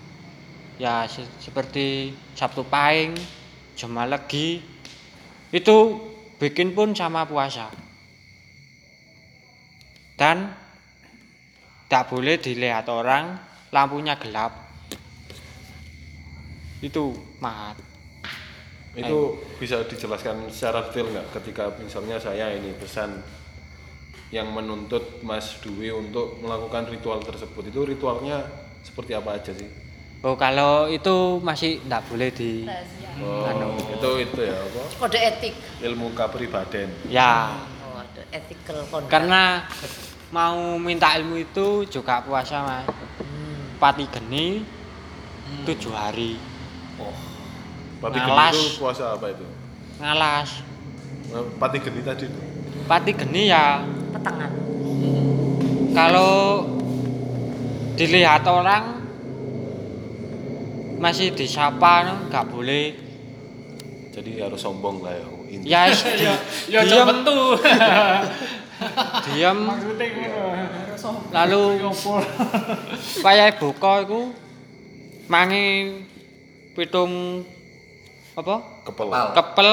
Ya 0.81 1.05
se- 1.05 1.29
seperti 1.37 2.09
Sabtu 2.33 2.65
Pahing, 2.65 3.13
Jema 3.77 4.09
Legi. 4.09 4.57
Itu 5.53 6.01
bikin 6.41 6.73
pun 6.73 6.97
sama 6.97 7.29
puasa. 7.29 7.69
Dan 10.17 10.49
tidak 11.85 12.09
boleh 12.09 12.41
dilihat 12.41 12.89
orang, 12.89 13.37
lampunya 13.69 14.17
gelap. 14.17 14.57
Itu 16.81 17.13
mahat. 17.37 17.77
Itu 18.97 19.37
bisa 19.61 19.85
dijelaskan 19.85 20.49
secara 20.49 20.89
detail 20.89 21.13
nggak 21.13 21.27
ketika 21.37 21.77
misalnya 21.77 22.17
saya 22.17 22.57
ini 22.57 22.73
pesan 22.73 23.21
yang 24.33 24.49
menuntut 24.49 25.21
Mas 25.21 25.61
Dwi 25.61 25.93
untuk 25.93 26.41
melakukan 26.41 26.89
ritual 26.89 27.21
tersebut 27.21 27.69
itu 27.69 27.85
ritualnya 27.85 28.49
seperti 28.81 29.13
apa 29.13 29.37
aja 29.37 29.53
sih? 29.53 29.90
Oh 30.21 30.37
kalau 30.37 30.85
itu 30.85 31.15
masih 31.41 31.81
tidak 31.81 32.05
boleh 32.05 32.29
di 32.29 32.65
Oh, 33.13 33.45
Anu. 33.45 33.77
itu 33.77 34.09
itu 34.23 34.39
ya 34.41 34.55
apa? 34.55 34.81
Kode 34.97 35.19
etik. 35.19 35.53
Ilmu 35.79 36.09
kepribadian. 36.11 36.89
ya 37.05 37.53
Oh, 37.83 37.97
ada 37.97 38.21
ethical 38.31 38.81
conduct. 38.87 39.09
karena 39.09 39.65
mau 40.29 40.57
minta 40.77 41.13
ilmu 41.15 41.37
itu 41.37 41.67
juga 41.85 42.21
puasa 42.21 42.61
mas 42.61 42.85
Hmm. 43.19 43.77
pati 43.77 44.05
geni 44.07 44.61
tujuh 45.63 45.91
hari 45.91 46.37
Pati 47.99 48.17
Ngalas. 48.17 48.53
geni 48.53 48.61
itu 48.63 48.79
puasa 48.79 49.05
apa 49.13 49.25
itu? 49.27 49.45
ngalas 49.97 50.49
Eh, 51.27 51.45
Pati 51.57 51.77
geni 51.77 52.01
tadi 52.01 52.25
itu. 52.25 52.39
pati 52.83 53.11
geni 53.11 53.43
ya 53.47 53.85
Petangan. 54.11 54.51
kalau 55.91 56.65
dilihat 57.93 58.41
orang 58.43 59.00
masih 61.01 61.33
disapa 61.33 62.05
no, 62.05 62.29
nggak 62.29 62.45
boleh. 62.53 62.93
Jadi 64.13 64.37
harus 64.37 64.61
sombong 64.61 65.01
lah 65.01 65.17
ya. 65.17 65.25
ya 65.89 66.33
Ya 66.69 66.81
diam. 66.85 67.25
tuh. 67.25 67.57
diam. 69.33 69.57
Lalu 71.33 71.61
kaya 73.25 73.49
buka 73.57 74.05
iku 74.05 74.29
mangi 75.25 75.97
pitung 76.77 77.41
apa? 78.37 78.85
Kepel. 78.85 79.07
kepel. 79.33 79.69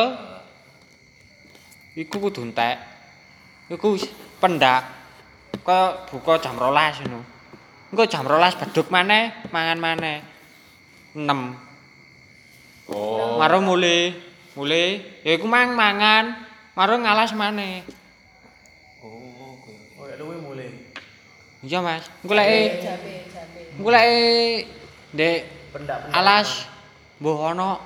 Iku 1.92 2.16
kudu 2.24 2.48
entek. 2.48 2.80
Iku 3.68 4.00
pendak. 4.40 4.96
Kok 5.60 6.08
buka 6.08 6.40
jam 6.40 6.56
rolas 6.56 6.96
ngono. 7.04 7.20
Engko 7.92 8.04
jam 8.08 8.24
rolas 8.24 8.56
beduk 8.56 8.88
maneh 8.88 9.32
mangan 9.52 9.76
maneh 9.76 10.37
6 11.18 11.66
Oh. 12.88 13.36
maro 13.36 13.60
mulai 13.60 14.16
mulai 14.56 15.04
ya 15.20 15.36
iku 15.36 15.44
mang 15.44 15.76
mangan 15.76 16.40
maro 16.72 16.96
ngalas 16.96 17.36
maneh 17.36 17.84
Oh, 19.04 19.60
ya 20.08 20.16
luwe 20.16 20.40
mulai. 20.40 20.72
iya 21.60 21.84
mas 21.84 22.08
engko 22.24 22.32
lek 22.32 22.80
Jabe, 22.80 23.12
jabe. 23.28 23.60
engko 23.76 23.90
lek 23.92 24.64
ndek 25.12 25.38
Pendak-pendak. 25.68 26.16
alas 26.16 26.48
mbuh 27.20 27.38
ana 27.44 27.76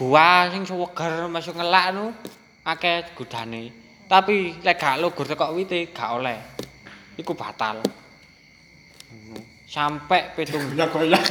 buah 0.00 0.48
sing 0.48 0.64
seweger 0.64 1.28
masuk 1.28 1.60
ngelak 1.60 1.92
nu 1.92 2.16
akeh 2.64 3.12
godane 3.12 3.68
tapi 4.08 4.56
lek 4.64 4.80
gak 4.80 4.96
lugur 4.96 5.28
teko 5.28 5.52
wite 5.52 5.92
gak 5.92 6.16
oleh 6.16 6.40
iku 7.20 7.36
batal 7.36 7.84
Ngono. 9.04 9.36
Sampai 9.70 10.34
pitung 10.34 10.66
Goyak-goyak. 10.74 11.22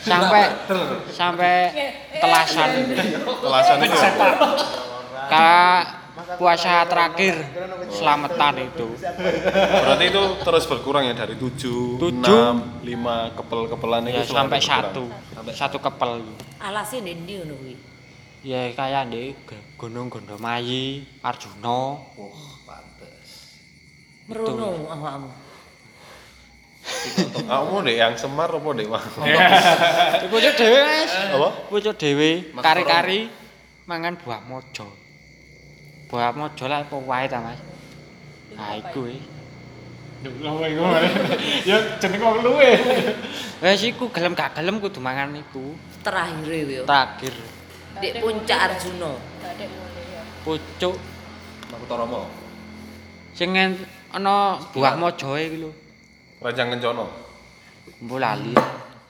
sampai 0.00 0.42
sampai 1.10 1.54
telasan 2.14 2.70
Kelasan 3.42 3.78
itu. 3.82 3.96
apa? 3.98 4.28
ka 5.26 5.50
puasa 6.38 6.86
terakhir 6.86 7.34
selamatan 7.90 8.54
itu 8.64 8.86
Berarti 9.58 10.04
itu 10.06 10.22
terus 10.42 10.64
berkurang 10.66 11.02
ya 11.02 11.14
dari 11.14 11.34
7, 11.34 11.98
Tujuh. 11.98 12.22
6, 12.22 12.86
5 12.86 13.34
kepel-kepelan 13.34 14.02
ya 14.06 14.22
itu 14.22 14.30
sampai 14.30 14.58
selalu 14.58 14.82
satu 14.86 15.04
satu 15.52 15.78
kepel 15.82 16.22
Alasnya 16.56 17.02
ndi 17.02 17.34
ngono 17.36 17.54
kuwi. 17.58 17.74
ya 18.42 18.70
kayak 18.70 19.10
di 19.10 19.34
Gunung 19.74 20.06
Gondomayi 20.06 21.02
Arjuna 21.20 21.98
wah, 21.98 22.42
pantes. 22.62 23.58
Merono 24.30 24.86
awakmu. 24.86 25.45
Kamu 27.50 27.82
deh 27.82 27.98
yang 27.98 28.14
semar 28.14 28.50
apa 28.50 28.68
deh 28.74 28.86
mah? 28.86 29.02
Di 30.22 30.26
pucuk 30.30 30.54
dhewe 30.54 30.80
Mas. 30.82 31.12
Apa? 31.34 31.48
Pucuk 31.70 31.94
dhewe 31.98 32.50
kari-kari 32.62 33.30
mangan 33.86 34.14
buah 34.18 34.42
mojo. 34.46 34.86
Buah 36.06 36.30
mojo 36.34 36.64
lah 36.70 36.86
apa 36.86 36.96
wae 36.96 37.26
ta 37.26 37.42
Mas. 37.42 37.58
Nah 38.54 38.78
iku 38.78 39.10
e. 39.10 39.18
Ya 41.66 41.76
jeneng 42.02 42.20
wong 42.22 42.38
luwe. 42.42 42.70
Wes 43.62 43.82
iku 43.86 44.10
gelem 44.10 44.34
gak 44.34 44.58
gelem 44.58 44.82
kudu 44.82 44.98
mangan 44.98 45.34
iku. 45.38 45.74
Terakhir 46.02 46.66
yo. 46.66 46.82
Terakhir 46.86 47.34
Di 47.98 48.08
puncak 48.20 48.58
Arjuna. 48.70 49.12
Pucuk 50.46 50.96
Makutoromo. 51.66 52.46
sing 53.36 53.52
ana 53.52 54.56
buah 54.72 54.96
mojoe 54.96 55.42
iku 55.44 55.56
lho. 55.68 55.70
Rancang 56.46 56.78
Kencono. 56.78 57.10
Mbok 58.06 58.18
lali. 58.22 58.54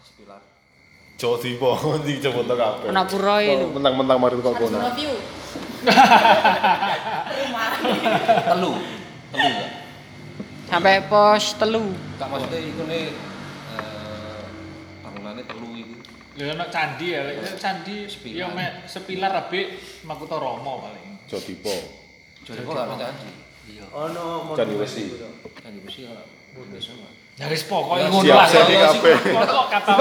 Sepilar. 0.00 0.40
Jawa 1.20 1.36
Dipo 1.36 1.76
di 2.08 2.16
Jawa 2.16 2.40
Tengah 2.48 2.68
kabeh. 2.80 2.88
Ana 2.88 3.04
pura 3.04 3.44
e 3.44 3.52
lho. 3.52 3.76
Mentang-mentang 3.76 4.16
mari 4.16 4.40
kok 4.40 4.56
kono. 4.56 4.80
Telu. 8.48 8.72
Telu 9.36 9.48
enggak? 9.52 9.70
Sampai 10.66 11.04
pos 11.04 11.44
telu. 11.60 11.92
Kak 12.16 12.28
maksudnya 12.32 12.56
iku 12.56 12.88
nih 12.88 13.12
eh 13.76 14.40
bangunannya 15.04 15.44
telu 15.44 15.68
iku. 15.76 15.94
Ya 16.40 16.52
ono 16.56 16.64
candi 16.72 17.06
ya, 17.16 17.20
lek 17.32 17.60
candi 17.60 18.08
Sepilar. 18.08 18.36
ya 18.36 18.46
mek 18.52 18.72
sepilar 18.88 19.32
abik 19.44 19.76
Makutoromo 20.08 20.88
paling. 20.88 21.20
Jawa 21.28 21.40
Dipo. 21.44 21.76
Jadi 22.48 22.64
kok 22.64 22.72
gak 22.72 22.88
ada 22.88 22.96
candi. 23.12 23.28
Iya. 23.76 23.84
Ono 23.92 24.56
Candi 24.56 24.74
Besi. 24.80 25.04
Candi 25.60 25.84
besi 25.84 26.08
ora. 26.08 26.24
Biasa 26.56 27.25
Ya 27.36 27.52
wis 27.52 27.68
pokoke 27.68 28.00
ngono 28.00 28.32
lah. 28.32 28.48
Kok 28.48 29.66
kata 29.68 29.92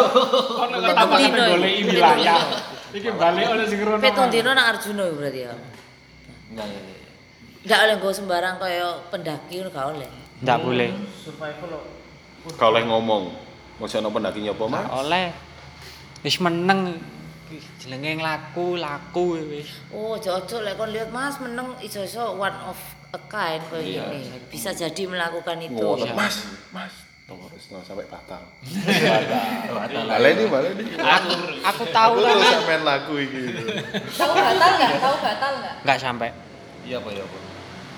ono 0.56 0.76
kata 0.80 1.04
Pitung 1.04 1.20
dino 1.20 1.42
golek 1.52 1.72
iki. 1.76 1.84
wilayah. 1.92 2.40
Iki 2.96 3.10
balik 3.12 3.46
oleh 3.52 3.66
sing 3.68 3.80
rono. 3.84 4.00
Pitung 4.00 4.28
dino 4.32 4.50
nang 4.56 4.68
Arjuna 4.72 5.04
berarti 5.12 5.40
ya. 5.44 5.52
Enggak 7.66 7.80
oleh 7.82 7.94
nggo 7.98 8.10
sembarang 8.10 8.56
kaya 8.56 8.88
pendaki 9.12 9.60
ngono 9.60 9.70
gak 9.70 9.88
oleh. 9.92 10.10
Ndak 10.40 10.58
boleh. 10.64 10.90
survival 11.20 11.68
lo. 11.76 11.80
Kau 12.56 12.72
oleh 12.72 12.84
ngomong. 12.86 13.24
Masih 13.76 14.00
ana 14.00 14.08
pendaki 14.08 14.40
nyapa, 14.40 14.64
Mas? 14.72 14.88
Gak 14.88 14.96
oleh. 14.96 15.26
Wis 16.24 16.38
meneng 16.40 16.80
jenenge 17.78 18.16
laku 18.18 18.80
laku 18.80 19.44
wis. 19.44 19.68
Oh, 19.92 20.16
ojo 20.16 20.56
lek 20.64 20.80
kon 20.80 20.88
lihat 20.88 21.12
Mas 21.12 21.36
meneng 21.38 21.76
iso-iso 21.80 22.32
one 22.34 22.56
of 22.64 22.80
a 23.12 23.20
kind 23.28 23.60
Iya. 23.76 24.08
gini. 24.08 24.40
Bisa 24.48 24.72
jadi 24.72 25.04
melakukan 25.04 25.60
itu. 25.60 25.84
Mas. 26.16 26.48
Mas. 26.72 27.05
Terus 27.26 27.74
no, 27.74 27.82
sampai 27.82 28.06
batal. 28.06 28.38
Baleni, 29.90 30.46
baleni. 30.46 30.94
Aku 30.94 31.30
aku 31.66 31.84
tahu 31.90 32.22
Aku 32.22 32.30
terus 32.30 32.38
kan 32.38 32.54
sampean 32.62 32.82
lagu 32.86 33.14
iki. 33.18 33.42
Tahu 34.14 34.32
batal 34.38 34.70
nggak? 34.78 34.92
Tahu 35.02 35.16
batal 35.26 35.52
nggak? 35.58 35.76
nggak 35.82 35.98
sampai. 35.98 36.30
Iya 36.86 37.02
apa 37.02 37.10
ya 37.10 37.26
apa? 37.26 37.38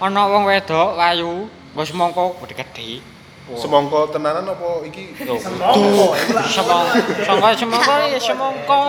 Ana 0.07 0.21
wong 0.31 0.47
wedok 0.47 0.95
wayu, 0.95 1.51
nggo 1.75 1.83
semongko 1.83 2.39
gede-gede. 2.39 3.03
Semongko 3.51 4.15
tenanan 4.15 4.47
apa 4.47 4.87
iki? 4.87 5.11
Semongko, 5.19 6.15
semongko 6.47 7.47
semongko 7.59 7.93
ya 8.07 8.19
semongko. 8.23 8.79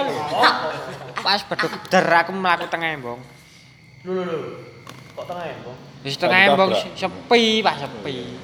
Pas 1.19 1.43
beduk 1.51 1.73
der 1.91 2.07
aku 2.15 2.31
mlaku 2.31 2.71
tengah 2.71 2.95
embong. 2.95 3.19
Lho 4.07 4.23
lho 4.23 4.23
lho. 4.23 4.39
Kok 5.19 5.27
tengah 5.27 5.51
ya, 5.51 5.57
Bang? 5.67 5.79
Wis 6.07 6.15
tengah 6.15 6.41
embong 6.47 6.71
sepi, 6.95 7.59
Pak 7.59 7.75
sepi. 7.83 8.39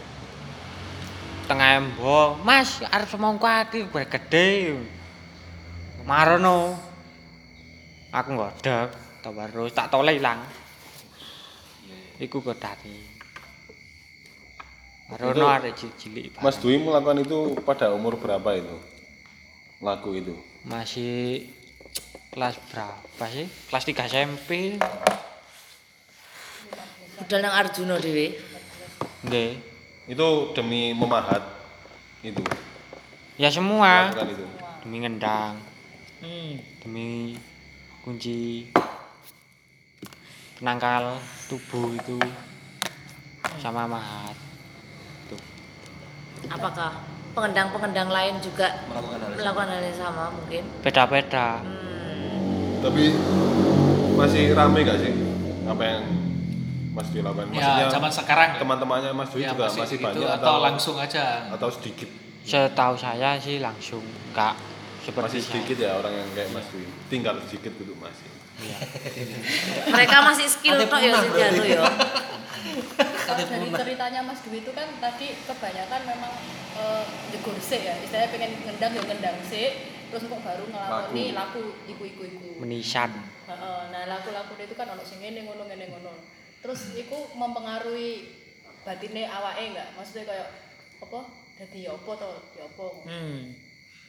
Tengah 1.45 1.76
embong, 1.76 2.40
Mas 2.40 2.80
arep 2.88 3.05
semongko 3.05 3.45
iki 3.68 3.84
gede. 4.09 4.80
Marono. 6.09 6.72
Aku 8.14 8.32
ngodeg. 8.32 8.88
terus 9.24 9.72
tak 9.76 9.88
toleh 9.92 10.16
ilang. 10.16 10.40
Iku 12.16 12.40
godane. 12.40 12.97
Baru 15.12 15.32
Itu- 15.32 15.40
ono 15.40 15.47
arek 15.53 15.72
cilik. 16.01 16.40
Mas 16.40 16.57
Dwi 16.61 16.80
melakukan 16.80 17.20
itu 17.20 17.57
pada 17.61 17.92
umur 17.92 18.16
berapa 18.16 18.57
itu? 18.57 18.76
Lagu 19.84 20.16
itu. 20.16 20.32
masih 20.64 21.45
kelas 22.32 22.57
berapa 22.72 23.24
sih? 23.28 23.45
Kelas 23.68 23.84
3 23.84 24.09
SMP. 24.09 24.80
Budal 27.20 27.45
nang 27.45 27.53
Arjuna 27.53 28.01
dhewe. 28.01 28.32
Nggih. 29.28 29.74
Itu 30.05 30.52
demi 30.52 30.92
memahat 30.92 31.40
itu. 32.20 32.44
Ya 33.34 33.48
semua 33.48 34.12
Melakukan 34.12 34.28
itu. 34.30 34.44
demi 34.84 34.96
ngendang, 35.00 35.55
Hmm. 36.20 36.61
demi 36.80 37.09
kunci 38.00 38.68
penangkal 40.55 41.16
tubuh 41.48 41.92
itu 41.94 42.16
sama 43.59 43.84
mahat. 43.84 44.36
Tuh. 45.26 45.40
Apakah 46.46 47.00
pengendang-pengendang 47.32 48.09
lain 48.09 48.34
juga 48.38 48.84
Melakukan 48.86 49.18
hal 49.18 49.24
yang 49.24 49.32
sama. 49.32 49.40
melakukan 49.40 49.68
hal 49.68 49.82
yang 49.82 49.98
sama 49.98 50.24
mungkin? 50.30 50.62
Beda-beda. 50.84 51.48
Hmm. 51.59 52.84
Tapi 52.84 53.05
masih 54.14 54.44
rame 54.52 54.84
gak 54.84 55.00
sih 55.00 55.12
apa 55.64 55.82
yang 55.82 56.02
Mas 56.95 57.11
Dwi 57.11 57.26
lakukan? 57.26 57.51
Ya, 57.51 57.90
zaman 57.90 58.07
sekarang 58.07 58.49
ya. 58.55 58.59
teman-temannya 58.62 59.11
Mas 59.11 59.28
Dwi 59.34 59.42
Ya, 59.42 59.51
juga 59.51 59.66
masih, 59.66 59.80
masih 59.82 59.97
gitu, 59.99 60.07
banyak 60.07 60.30
atau 60.38 60.55
langsung 60.62 60.97
aja. 60.97 61.51
atau 61.51 61.68
sedikit? 61.74 62.07
Setahu 62.47 62.95
saya 62.95 63.34
sih 63.42 63.59
langsung 63.59 64.05
enggak 64.30 64.55
seperti 65.03 65.26
Masih 65.26 65.40
saya. 65.42 65.49
sedikit 65.51 65.76
ya 65.82 65.90
orang 65.99 66.14
yang 66.14 66.28
kayak 66.38 66.51
Mas 66.55 66.66
Dwi. 66.70 66.86
Tinggal 67.11 67.34
sedikit 67.42 67.72
gitu 67.74 67.95
masih. 67.99 68.30
Mereka 69.90 70.16
masih 70.22 70.47
skill 70.47 70.78
tok 70.86 71.01
ya 71.03 71.12
sing 71.18 71.32
dianu 71.34 71.64
ya. 71.66 71.82
Kalau 73.26 73.42
dari 73.42 73.68
ceritanya 73.74 74.20
Mas 74.22 74.40
Dwi 74.47 74.62
itu 74.62 74.70
kan 74.70 74.86
tadi 75.03 75.26
kebanyakan 75.51 76.01
memang 76.07 76.32
eh 76.74 77.03
jegur 77.34 77.59
ya, 77.59 77.95
istilahnya 78.03 78.28
pengen 78.30 78.51
ngendang 78.66 78.92
ya 78.95 79.03
ngendang 79.03 79.36
sik, 79.47 79.72
terus 80.11 80.26
kok 80.26 80.40
baru 80.42 80.64
ngelakoni 80.70 81.34
laku 81.34 81.74
iku-iku 81.90 82.22
iku. 82.22 82.51
Menisan. 82.62 83.11
Heeh, 83.51 83.80
nah 83.90 84.03
laku-laku 84.07 84.59
itu 84.62 84.74
kan 84.78 84.90
ono 84.95 85.03
sing 85.03 85.18
ngene 85.22 85.42
ngono 85.47 85.66
ngene 85.66 85.90
ngono. 85.90 86.34
Terus 86.64 86.80
iku 86.96 87.28
mempengaruhi 87.34 88.24
batine 88.80 89.28
awake 89.28 89.68
enggak? 89.68 89.88
Maksudnya 89.92 90.24
kayak 90.24 90.48
apa? 90.98 91.20
Dadi 91.54 91.84
ya 91.84 91.92
apa 91.92 92.12
to? 92.16 92.32
Ya 92.56 92.64
apa? 92.64 92.86
Hmm. 93.04 93.40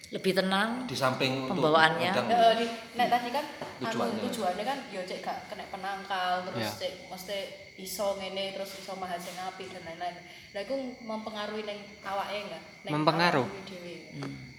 Lebih 0.05 0.31
tenang. 0.31 0.85
di 0.85 0.95
samping 0.95 1.49
Pembawaannya. 1.49 2.11
Heeh, 2.13 2.51
di 2.55 2.65
nek 2.95 3.09
tadi 3.09 3.29
kan 3.29 3.43
anu 3.75 3.83
Tujuannya. 3.83 4.21
tujuannya 4.23 4.63
kan 4.63 4.77
ya 4.87 5.01
cek 5.01 5.19
gak 5.19 5.49
kena 5.49 5.65
penangkal 5.67 6.45
terus 6.45 6.61
Ya. 6.61 6.71
cek 6.79 6.93
mesti 7.09 7.37
iso 7.75 8.15
ngene 8.15 8.55
terus 8.55 8.79
iso 8.79 8.93
mahal 8.95 9.17
sing 9.17 9.35
apik 9.35 9.67
dan 9.67 9.83
lain-lain. 9.83 10.15
Lah 10.53 10.61
iku 10.61 10.77
mempengaruhi 11.03 11.65
ning 11.65 11.79
awake 12.01 12.37
enggak? 12.39 12.61
Ning 12.85 12.93
Mempengaruh. 12.93 13.43
awake 13.43 13.65
dhewe. 13.67 13.95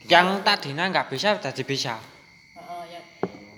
Yang 0.04 0.28
tadinya 0.44 0.84
enggak 0.84 1.08
bisa 1.08 1.38
jadi 1.38 1.62
bisa. 1.64 1.94
Heeh, 2.52 2.82
ya. 2.92 3.00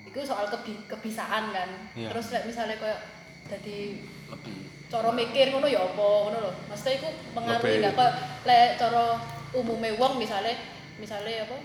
Iku 0.07 0.23
soal 0.23 0.47
kebi 0.47 0.79
kebisaan 0.87 1.51
kan. 1.51 1.69
Iya. 1.93 2.13
Terus 2.13 2.25
lek 2.31 2.43
misale 2.47 2.77
koyo 2.77 2.95
dadi 3.49 3.97
lebih 4.29 4.57
cara 4.89 5.09
mikir 5.13 5.53
ngono 5.53 5.67
ya 5.69 5.85
apa 5.85 6.01
ngono 6.01 6.37
lho. 6.41 6.51
Maksudnya 6.65 6.93
iku 6.97 7.09
Lebih. 7.13 7.33
pengaruhi 7.37 7.75
enggak 7.77 7.93
kok 7.93 8.11
lek 8.49 8.69
cara 8.81 9.03
umume 9.53 9.89
wong 10.01 10.13
misale 10.17 10.51
misale 10.97 11.45
apa? 11.45 11.57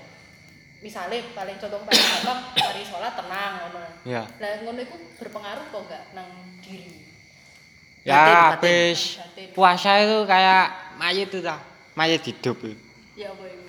Misale 0.85 1.17
paling 1.33 1.57
contoh 1.57 1.81
paling 1.89 2.05
gampang 2.05 2.41
mari 2.53 2.83
sholat 2.85 3.13
tenang 3.17 3.53
ngono. 3.65 3.81
Ya. 4.05 4.23
Lah 4.37 4.51
ngono 4.61 4.79
iku 4.85 4.97
berpengaruh 5.17 5.65
kok 5.73 5.83
enggak 5.89 6.03
nang 6.13 6.29
diri. 6.61 6.93
Ya 8.05 8.53
habis 8.53 9.17
puasa 9.57 10.05
itu 10.05 10.29
kayak 10.29 10.97
mayat 11.01 11.25
itu 11.33 11.41
dah. 11.41 11.57
Mayat 11.97 12.21
hidup. 12.21 12.61
Ya 13.17 13.33
apa 13.33 13.45
iku? 13.49 13.69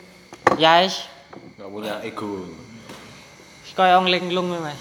Ya 0.60 0.72
wis 0.84 1.08
Gak 1.56 1.72
punya 1.72 2.04
ego. 2.04 2.52
kaya 3.76 4.00
nglinglung 4.00 4.52
Mas. 4.60 4.80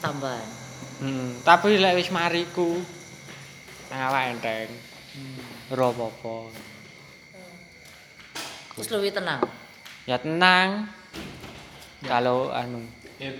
Tambahan. 0.00 0.44
Hmm, 1.00 1.36
tapi 1.44 1.76
lek 1.76 2.00
wis 2.00 2.08
mariku 2.08 2.80
nang 3.90 4.00
awak 4.06 4.22
enteng. 4.32 4.70
Ora 5.68 5.86
apa-apa. 5.88 6.36
Terus 8.72 8.88
lebih 8.90 9.12
tenang. 9.12 9.42
Ya 10.04 10.16
tenang. 10.16 10.86
Kalau 12.00 12.48
anu 12.50 12.80
Ya, 13.20 13.36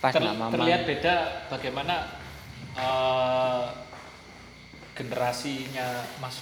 pas 0.00 0.08
ter- 0.10 0.24
mama. 0.24 0.48
terlihat 0.48 0.88
beda 0.88 1.14
bagaimana 1.50 2.08
eh, 2.72 3.66
generasinya 4.94 5.84
Mas 6.16 6.40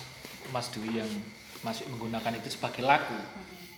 Mas 0.48 0.70
Dwi 0.70 0.94
yang 0.94 1.10
masih 1.60 1.90
menggunakan 1.90 2.38
itu 2.38 2.54
sebagai 2.54 2.80
lagu 2.80 3.18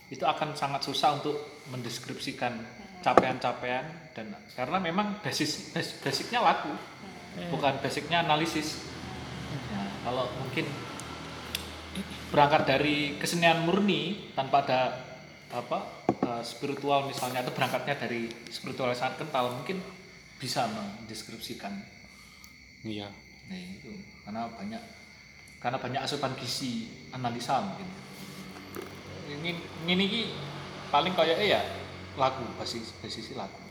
itu 0.07 0.21
akan 0.21 0.53
sangat 0.53 0.85
susah 0.85 1.17
untuk 1.17 1.33
mendeskripsikan 1.73 2.61
capaian-capaian 3.01 3.81
dan 4.13 4.29
karena 4.53 4.77
memang 4.77 5.17
basis 5.19 5.73
bas- 5.73 5.97
basicnya 5.97 6.37
lagu 6.37 6.69
bukan 7.49 7.81
basicnya 7.81 8.21
analisis 8.21 8.77
kalau 10.01 10.25
mungkin 10.41 10.65
berangkat 12.31 12.63
dari 12.63 13.19
kesenian 13.19 13.67
murni 13.67 14.31
tanpa 14.33 14.63
ada 14.63 14.81
apa 15.51 16.07
eh, 16.07 16.43
spiritual 16.47 17.05
misalnya 17.05 17.43
atau 17.43 17.53
berangkatnya 17.53 17.95
dari 17.99 18.31
spiritual 18.47 18.95
yang 18.95 18.99
sangat 18.99 19.25
kental 19.25 19.51
mungkin 19.51 19.83
bisa 20.39 20.65
mendeskripsikan. 20.71 21.75
Iya. 22.81 23.13
nah, 23.45 23.57
itu. 23.57 23.93
Karena 24.25 24.49
banyak 24.49 24.81
karena 25.61 25.77
banyak 25.77 26.01
asupan 26.01 26.33
gizi 26.39 26.89
analisa 27.13 27.61
mungkin. 27.61 27.85
Ini 29.31 29.51
ini 29.85 30.03
ki 30.09 30.21
paling 30.89 31.13
kayak 31.13 31.39
ya 31.45 31.61
lagu 32.19 32.43
basis 32.59 32.91
basis 32.99 33.31
lagu 33.37 33.70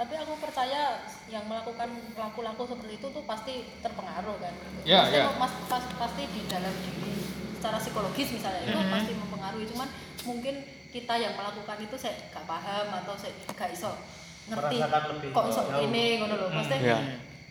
Tapi 0.00 0.14
aku 0.16 0.32
percaya 0.40 0.96
yang 1.28 1.44
melakukan 1.44 1.84
laku-laku 2.16 2.64
seperti 2.64 2.96
itu 2.96 3.06
tuh 3.06 3.20
pasti 3.22 3.68
terpengaruh 3.78 4.32
kan. 4.40 4.54
Ya, 4.80 5.04
Maksudnya 5.04 5.28
ya. 5.28 5.36
mas- 5.36 5.60
pas- 5.68 5.92
pasti 6.00 6.24
di 6.24 6.48
dalam 6.48 6.72
diri 6.72 7.20
secara 7.52 7.76
psikologis 7.76 8.32
misalnya 8.32 8.64
itu 8.64 8.80
pasti 8.88 9.12
mempengaruhi. 9.12 9.68
Cuman 9.68 9.88
mungkin 10.24 10.54
kita 10.88 11.14
yang 11.14 11.36
melakukan 11.36 11.76
itu 11.78 11.94
saya 11.94 12.16
gak 12.32 12.48
paham 12.48 12.86
atau 12.96 13.12
saya 13.14 13.36
gak 13.46 13.70
iso 13.70 13.92
ngerti 14.48 14.80
lebih 14.80 15.28
kok 15.30 15.44
iso 15.46 15.62
jauh. 15.62 15.84
ini 15.84 16.04
ngono 16.16 16.34
loh. 16.34 16.48
Maksudnya 16.48 16.80
Ya. 16.80 16.98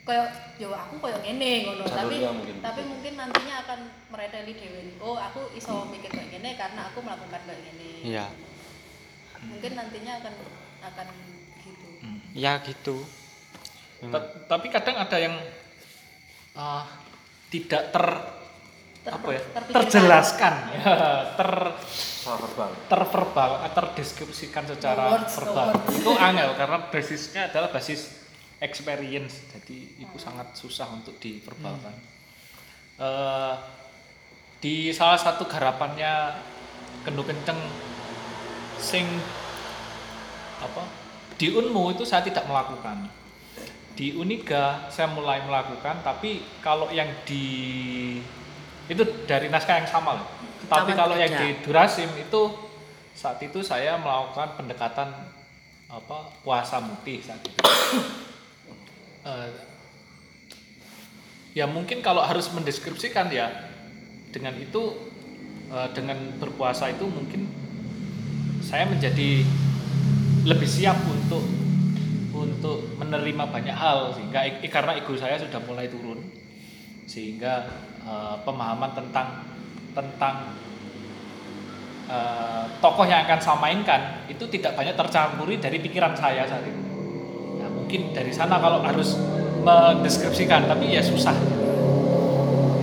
kayak 0.01 0.27
yo 0.57 0.73
aku 0.73 0.97
kayak 0.97 1.21
ngene 1.21 1.51
ngono 1.63 1.85
tapi 1.85 2.17
mungkin. 2.19 2.55
tapi 2.59 2.81
mungkin 2.81 3.13
nantinya 3.13 3.55
akan 3.61 3.79
mereteli 4.09 4.57
dewe 4.57 4.81
oh 4.97 5.15
aku 5.15 5.53
iso 5.53 5.85
mikir 5.85 6.09
kayak 6.09 6.33
gini 6.33 6.57
karena 6.57 6.89
aku 6.89 6.99
melakukan 6.99 7.45
kayak 7.45 7.61
gini 7.61 8.09
Iya. 8.09 8.25
mungkin 9.39 9.71
nantinya 9.71 10.17
akan 10.17 10.33
akan 10.81 11.07
Ya 12.33 12.61
gitu. 12.61 13.01
Ta- 13.99 14.31
tapi 14.47 14.69
kadang 14.69 14.95
ada 14.95 15.17
yang 15.17 15.35
ah, 16.53 16.87
tidak 17.49 17.91
ter 17.91 18.05
Ter- 18.99 19.15
apa 19.15 19.29
ya? 19.31 19.41
terpikirkan. 19.55 19.79
terjelaskan. 19.87 20.53
Ya, 20.79 20.95
ter 21.39 21.51
verbal 22.19 22.69
terverbal 22.85 23.51
terdeskripsikan 23.71 24.67
secara 24.67 25.17
Words, 25.17 25.33
verbal. 25.33 25.67
words. 25.73 25.97
itu 25.97 26.11
angel 26.13 26.49
karena 26.53 26.77
basisnya 26.91 27.41
adalah 27.49 27.71
basis 27.71 28.27
experience. 28.59 29.39
Jadi 29.55 29.97
itu 29.97 30.17
sangat 30.19 30.51
susah 30.53 30.91
untuk 30.91 31.15
diverbalkan. 31.17 31.95
Eh, 32.99 33.55
di 34.59 34.91
salah 34.91 35.15
satu 35.15 35.47
garapannya 35.47 36.35
Kendu 37.07 37.23
Kenceng 37.23 37.55
sing 38.75 39.07
apa 40.59 40.83
di 41.39 41.55
Unmu 41.55 41.95
itu 41.95 42.03
saya 42.03 42.19
tidak 42.21 42.43
melakukan. 42.45 43.07
Di 43.95 44.11
Uniga 44.15 44.91
saya 44.91 45.07
mulai 45.07 45.39
melakukan 45.43 46.03
tapi 46.03 46.43
kalau 46.59 46.91
yang 46.91 47.07
di 47.23 48.19
itu 48.91 49.03
dari 49.23 49.47
naskah 49.47 49.79
yang 49.79 49.87
sama 49.87 50.19
loh. 50.19 50.27
Tapi 50.67 50.91
kalau 50.93 51.15
yang 51.15 51.31
di 51.31 51.63
Durasim 51.63 52.11
itu 52.19 52.51
saat 53.15 53.39
itu 53.39 53.63
saya 53.63 53.95
melakukan 53.95 54.59
pendekatan 54.59 55.11
apa 55.87 56.17
puasa 56.43 56.83
mutih 56.83 57.23
saat 57.23 57.39
itu. 57.41 57.59
Eh, 59.19 59.51
ya 61.51 61.67
mungkin 61.67 61.99
kalau 61.99 62.23
harus 62.23 62.47
mendeskripsikan 62.55 63.27
ya 63.27 63.51
dengan 64.31 64.55
itu 64.55 64.95
eh, 65.67 65.89
dengan 65.91 66.39
berpuasa 66.39 66.87
itu 66.87 67.03
mungkin 67.03 67.51
saya 68.63 68.87
menjadi 68.87 69.43
lebih 70.49 70.65
siap 70.65 70.97
untuk 71.05 71.45
untuk 72.33 72.97
menerima 72.97 73.53
banyak 73.53 73.75
hal 73.77 74.17
sehingga 74.17 74.49
karena 74.65 74.97
ego 74.97 75.13
saya 75.13 75.37
sudah 75.37 75.61
mulai 75.61 75.85
turun 75.85 76.17
sehingga 77.05 77.69
eh, 78.01 78.35
pemahaman 78.41 78.97
tentang 78.97 79.45
tentang 79.93 80.57
eh, 82.09 82.65
tokoh 82.81 83.05
yang 83.05 83.29
akan 83.29 83.37
saya 83.37 83.61
mainkan 83.61 84.01
itu 84.25 84.41
tidak 84.49 84.73
banyak 84.73 84.97
tercampuri 84.97 85.61
dari 85.61 85.77
pikiran 85.77 86.17
saya 86.17 86.49
saat 86.49 86.65
itu. 86.65 86.81
Nah, 87.61 87.69
mungkin 87.69 88.09
dari 88.17 88.33
sana 88.33 88.57
kalau 88.57 88.81
harus 88.81 89.21
mendeskripsikan 89.61 90.65
tapi 90.65 90.97
ya 90.97 91.03
susah 91.05 91.35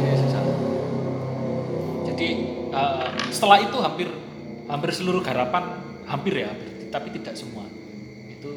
ya 0.06 0.14
susah 0.14 0.42
jadi 2.14 2.30
eh, 2.70 3.08
setelah 3.34 3.58
itu 3.58 3.76
hampir 3.82 4.06
hampir 4.70 4.90
seluruh 4.94 5.24
garapan 5.24 5.82
hampir 6.06 6.46
ya 6.46 6.54
hampir 6.54 6.75
tapi 6.90 7.08
tidak 7.14 7.34
semua 7.38 7.66
itu 8.30 8.52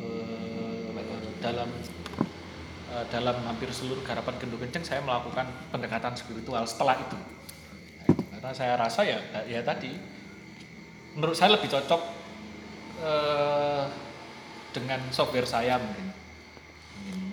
eh, 0.00 0.88
dalam 1.40 1.68
eh, 2.92 3.04
dalam 3.08 3.36
hampir 3.48 3.68
seluruh 3.72 4.04
garapan 4.04 4.36
Gendo 4.40 4.56
Kenceng 4.60 4.84
saya 4.84 5.00
melakukan 5.00 5.48
pendekatan 5.72 6.14
spiritual 6.16 6.64
setelah 6.68 6.96
itu 7.00 7.18
Nah, 8.00 8.16
itu. 8.16 8.22
karena 8.32 8.50
saya 8.56 8.74
rasa 8.80 9.04
ya 9.04 9.20
ya 9.44 9.60
tadi 9.60 9.92
menurut 11.14 11.36
saya 11.36 11.52
lebih 11.58 11.68
cocok 11.68 12.00
eh, 13.04 13.84
dengan 14.70 15.00
software 15.10 15.46
saya 15.46 15.76
mungkin. 15.78 16.06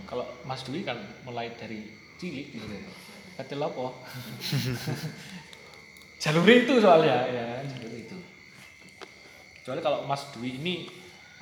Kalau 0.08 0.26
Mas 0.48 0.64
Dwi 0.64 0.88
kan 0.88 0.98
mulai 1.28 1.52
dari 1.54 1.92
cilik 2.18 2.56
gitu 2.56 2.66
apa? 3.38 3.86
jalur 6.24 6.48
itu 6.50 6.74
soalnya 6.82 7.30
ya. 7.30 7.46
Kecuali 9.68 9.84
kalau 9.84 10.08
Mas 10.08 10.32
Dwi 10.32 10.64
ini 10.64 10.88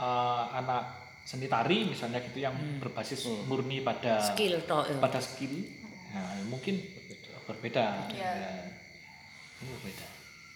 eh, 0.01 0.43
anak 0.57 1.05
seni 1.21 1.45
tari 1.45 1.85
misalnya 1.85 2.25
gitu 2.25 2.41
yang 2.41 2.57
berbasis 2.81 3.21
murni 3.45 3.85
pada 3.85 4.17
skill 4.17 4.65
tok 4.65 4.89
ya. 4.89 4.97
pada 4.97 5.21
skill, 5.21 5.61
nah 6.09 6.41
mungkin 6.49 6.81
berbeda. 7.45 8.09
Iya. 8.09 8.25
Ya. 8.33 8.53
Berbeda. 9.61 10.05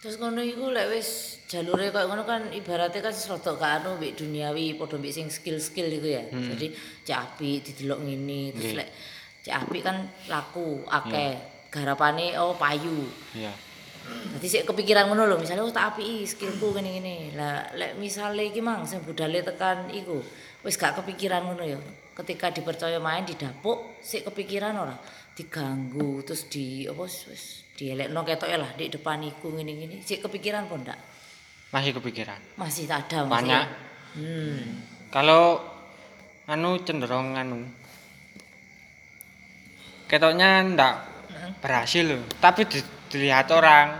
Terus 0.01 0.17
ngono 0.17 0.41
iku 0.41 0.74
lek 0.74 0.89
wis 0.89 1.38
jalure 1.45 1.93
koyo 1.93 2.09
ngono 2.09 2.26
kan 2.26 2.49
ibaratnya 2.49 3.05
kan 3.05 3.13
rada 3.13 3.51
gak 3.53 3.74
anu 3.86 4.01
mbek 4.01 4.17
duniawi 4.17 4.74
padha 4.74 4.97
mbek 4.97 5.13
sing 5.13 5.30
skill-skill 5.30 5.93
iku 5.93 6.09
ya. 6.09 6.26
Jadi 6.26 6.74
cek 7.05 7.17
apik 7.22 7.70
didelok 7.70 8.01
ngene 8.01 8.57
terus 8.57 8.82
lek 8.82 8.89
cek 9.45 9.53
apik 9.53 9.86
kan 9.86 10.09
laku 10.26 10.82
akeh. 10.89 11.38
Garapane 11.70 12.34
oh 12.41 12.57
payu. 12.57 13.05
Iya. 13.38 13.68
Dadi 14.30 14.47
sik 14.47 14.64
kepikiran 14.70 15.10
ngono 15.10 15.26
lho, 15.26 15.36
misalnya 15.41 15.66
oh 15.66 15.74
tak 15.74 15.95
apiki 15.95 16.28
skillku 16.28 16.76
ngene-ngene. 16.76 17.34
Lah 17.34 17.72
lek 17.74 17.97
misale 17.97 18.50
iki 18.50 18.62
mang 18.62 18.86
sing 18.86 19.02
budale 19.02 19.41
tekan 19.41 19.89
iku 19.89 20.22
wis 20.62 20.78
gak 20.78 21.00
kepikiran 21.02 21.45
ngono 21.50 21.64
ya. 21.66 21.80
Ketika 22.14 22.52
dipercaya 22.52 23.00
main 23.00 23.24
didapuk, 23.24 24.00
sik 24.04 24.28
kepikiran 24.28 24.76
ora 24.76 24.95
diganggu 25.34 26.20
terus 26.28 26.52
di 26.52 26.84
apa 26.84 27.08
wis- 27.08 27.64
dielekno 27.80 28.28
ketoke 28.28 28.60
lah 28.60 28.76
di 28.76 28.91
depan 28.91 29.24
iku 29.24 29.56
ngene-ngene. 29.56 30.04
Sik 30.04 30.28
kepikiran 30.28 30.68
apa 30.68 30.76
ndak? 30.78 31.00
Masih 31.72 31.91
kepikiran. 31.95 32.39
Masih 32.60 32.84
tak 32.89 33.08
ada 33.08 33.24
masih. 33.24 33.34
Banyak. 33.34 33.66
Hmm. 34.20 34.62
Kalau 35.14 35.64
anu 36.50 36.82
cenderung 36.82 37.38
anu 37.38 37.62
ketoknya 40.10 40.66
ndak 40.66 40.93
berhasil 41.62 42.04
loh. 42.04 42.24
Tapi 42.41 42.62
di- 42.68 42.99
dilihat 43.10 43.49
orang 43.51 43.99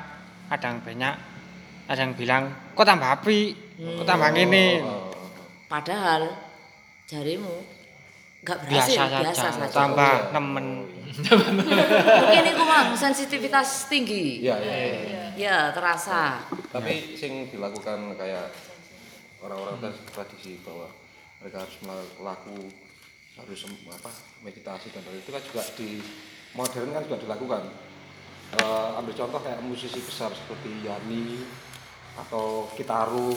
ada 0.50 0.66
yang 0.70 0.80
banyak 0.82 1.16
ada 1.90 2.00
yang 2.00 2.14
bilang 2.14 2.44
kok 2.78 2.86
tambah 2.86 3.10
api 3.22 3.40
kok 4.00 4.06
tambah 4.06 4.30
gini 4.34 4.80
Padahal 5.70 6.34
jarimu 7.06 7.62
gak 8.42 8.66
berhasil, 8.66 8.98
biasa, 8.98 9.22
biasa, 9.22 9.46
saja 9.54 9.60
saja. 9.70 9.76
tambah 9.86 10.14
nemen 10.34 10.66
Mungkin 11.20 12.46
iku 12.54 12.64
mang 12.64 12.96
sensitivitas 12.96 13.92
tinggi. 13.92 14.46
Iya, 14.46 14.56
iya. 14.62 15.24
Ya, 15.36 15.58
terasa. 15.76 16.42
Tapi 16.72 17.18
sing 17.18 17.50
dilakukan 17.52 18.16
kayak 18.16 18.50
orang-orang 19.44 19.78
tra- 19.84 20.06
tradisi 20.16 20.62
bahwa 20.64 20.88
mereka 21.44 21.66
harus 21.66 21.78
melakukan 21.84 22.72
harus 23.40 23.60
apa 23.88 24.12
meditasi 24.44 24.92
dan 24.92 25.04
lain 25.08 25.24
itu 25.24 25.32
kan 25.32 25.44
juga 25.44 25.64
di 25.80 25.90
modern 26.56 26.90
kan 26.96 27.04
juga 27.04 27.18
dilakukan. 27.24 27.64
Eh, 28.50 28.90
ambil 28.98 29.14
contoh 29.14 29.38
kayak 29.46 29.62
musisi 29.62 30.02
besar 30.02 30.34
seperti 30.34 30.82
Yani 30.82 31.38
atau 32.18 32.66
Kitaro 32.74 33.30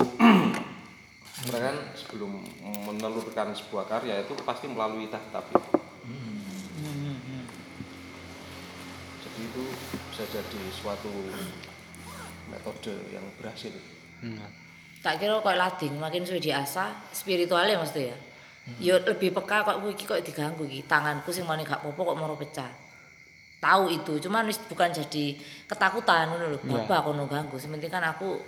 mereka 1.53 1.69
kan 1.69 1.79
sebelum 1.93 2.41
menelurkan 2.89 3.53
sebuah 3.53 3.93
karya 3.93 4.25
itu 4.25 4.33
pasti 4.41 4.73
melalui 4.73 5.13
tahap 5.13 5.45
itu. 5.53 5.61
Jadi 9.21 9.41
itu 9.53 9.65
bisa 10.09 10.25
jadi 10.33 10.61
suatu 10.73 11.13
metode 12.49 12.95
yang 13.13 13.25
berhasil. 13.37 13.73
Tak 15.05 15.21
kira 15.21 15.45
kok 15.45 15.59
lading 15.61 15.93
makin 16.01 16.25
suwe 16.25 16.41
diasah 16.41 17.13
spiritualnya 17.13 17.77
maksudnya 17.77 18.17
ya. 18.17 18.19
Ya 18.81 18.95
lebih 18.97 19.35
peka 19.37 19.61
kok 19.61 19.77
iki 19.85 20.09
kok 20.09 20.25
diganggu 20.25 20.65
iki 20.65 20.89
tanganku 20.89 21.29
sing 21.35 21.45
mane 21.45 21.69
gak 21.69 21.85
popo 21.85 22.01
kok 22.01 22.17
mau 22.17 22.33
pecah. 22.33 22.92
Tahu 23.63 23.85
itu, 23.89 24.19
cuman 24.19 24.43
wis 24.43 24.59
bukan 24.59 24.91
jadi 24.91 25.39
ketakutan 25.65 26.27
ngono 26.29 26.51
lho. 26.51 26.59
Iya. 26.59 26.83
Bapak 26.83 27.07
kono 27.07 27.25
ganggu, 27.25 27.55
sementing 27.57 27.87
kan 27.89 28.03
aku 28.03 28.43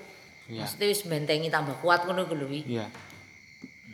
Iya. 0.45 0.67
mesti 0.67 0.85
wis 0.85 1.07
bentengi 1.07 1.49
tambah 1.49 1.79
kuat 1.79 2.05
ngono 2.05 2.27
ku 2.27 2.35
lho 2.35 2.51
iya 2.51 2.85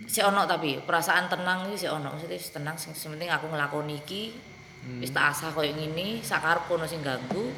Si 0.09 0.19
ono 0.19 0.43
tapi 0.43 0.81
perasaan 0.83 1.29
tenang 1.29 1.69
iki 1.69 1.77
si 1.77 1.87
ono, 1.87 2.11
maksudnya 2.11 2.35
wis 2.35 2.51
tenang 2.51 2.75
sing 2.75 2.91
sementing 2.91 3.29
aku 3.29 3.47
nglakoni 3.47 4.01
iki 4.01 4.35
Hmm. 4.81 4.97
wis 4.97 5.13
tak 5.13 5.29
asah 5.29 5.53
koyo 5.53 5.71
ngene, 5.71 6.25
sakarep 6.25 6.65
ono 6.67 6.89
sing 6.89 7.05
ganggu. 7.05 7.53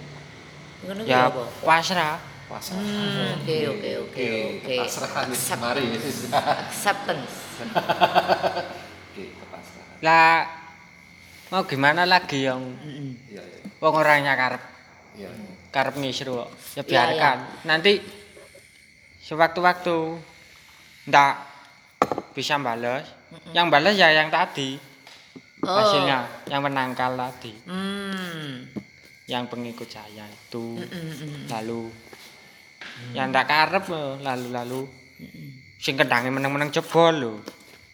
Ngono 0.83 1.07
ya 1.07 1.31
apa? 1.31 1.47
pasrah 1.63 2.19
Pasrah. 2.43 2.77
Hmm, 2.77 3.39
Oke 3.41 3.57
oke 3.65 3.91
oke 4.03 4.25
oke. 4.59 4.75
Pasrah 4.77 5.25
mari. 5.57 5.87
Acceptance. 6.67 7.63
Oke, 9.09 9.25
pasrah. 9.47 9.87
lah 10.03 10.37
mau 11.49 11.63
gimana 11.63 12.03
lagi 12.03 12.43
yang 12.43 12.61
Iya, 13.29 13.41
iya. 13.41 13.52
Wong 13.83 13.95
orangnya 13.99 14.39
karep. 14.39 14.63
Iya. 15.13 15.29
karep 15.69 16.01
ngisru 16.01 16.41
kok 16.41 16.51
ya 16.73 16.83
biarkan 16.85 17.69
nanti 17.69 18.01
sewaktu-waktu 19.21 19.97
ndak 21.05 21.35
bisa 22.33 22.57
balas 22.57 23.05
yang 23.53 23.69
balas 23.69 23.97
ya 23.97 24.09
yang 24.09 24.31
tadi. 24.31 24.79
Oh. 25.63 25.79
hasilnya 25.79 26.27
yang 26.51 26.63
menangkal 26.63 27.15
tadi. 27.15 27.55
Hmm. 27.67 28.67
yang 29.31 29.47
pengikut 29.47 29.87
saya 29.87 30.27
itu. 30.27 30.83
Mm-mm. 30.83 31.47
lalu 31.47 31.87
yang 33.15 33.31
ndak 33.31 33.47
karep 33.47 33.85
lho, 33.87 34.19
lalu-lalu 34.21 34.83
sing 35.79 35.95
kendange 35.95 36.29
meneng-meneng 36.29 36.75
jebol 36.75 37.15
lho. 37.15 37.35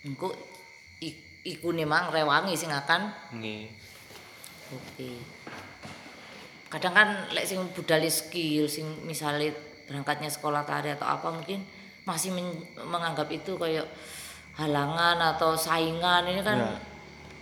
Engko 0.03 0.32
ik- 0.99 1.45
iku 1.45 1.70
memang 1.70 2.09
rewangi 2.09 2.57
sing 2.57 2.72
akan. 2.72 3.12
Nggih. 3.36 3.68
Oke. 4.72 5.11
Kadang 6.68 6.92
kan 6.92 7.08
lek 7.32 7.45
sing 7.45 7.58
budal 7.72 8.04
skill 8.07 8.68
sing 8.68 8.84
misalnya 9.03 9.49
berangkatnya 9.88 10.28
sekolah 10.28 10.62
tari 10.62 10.92
atau 10.92 11.08
apa 11.08 11.32
mungkin 11.32 11.64
masih 12.04 12.28
men- 12.30 12.61
menganggap 12.82 13.28
itu 13.28 13.57
kayak 13.57 13.88
halangan 14.54 15.16
atau 15.32 15.57
saingan 15.57 16.24
ini 16.24 16.42
kan 16.42 16.58
Ya. 16.58 16.76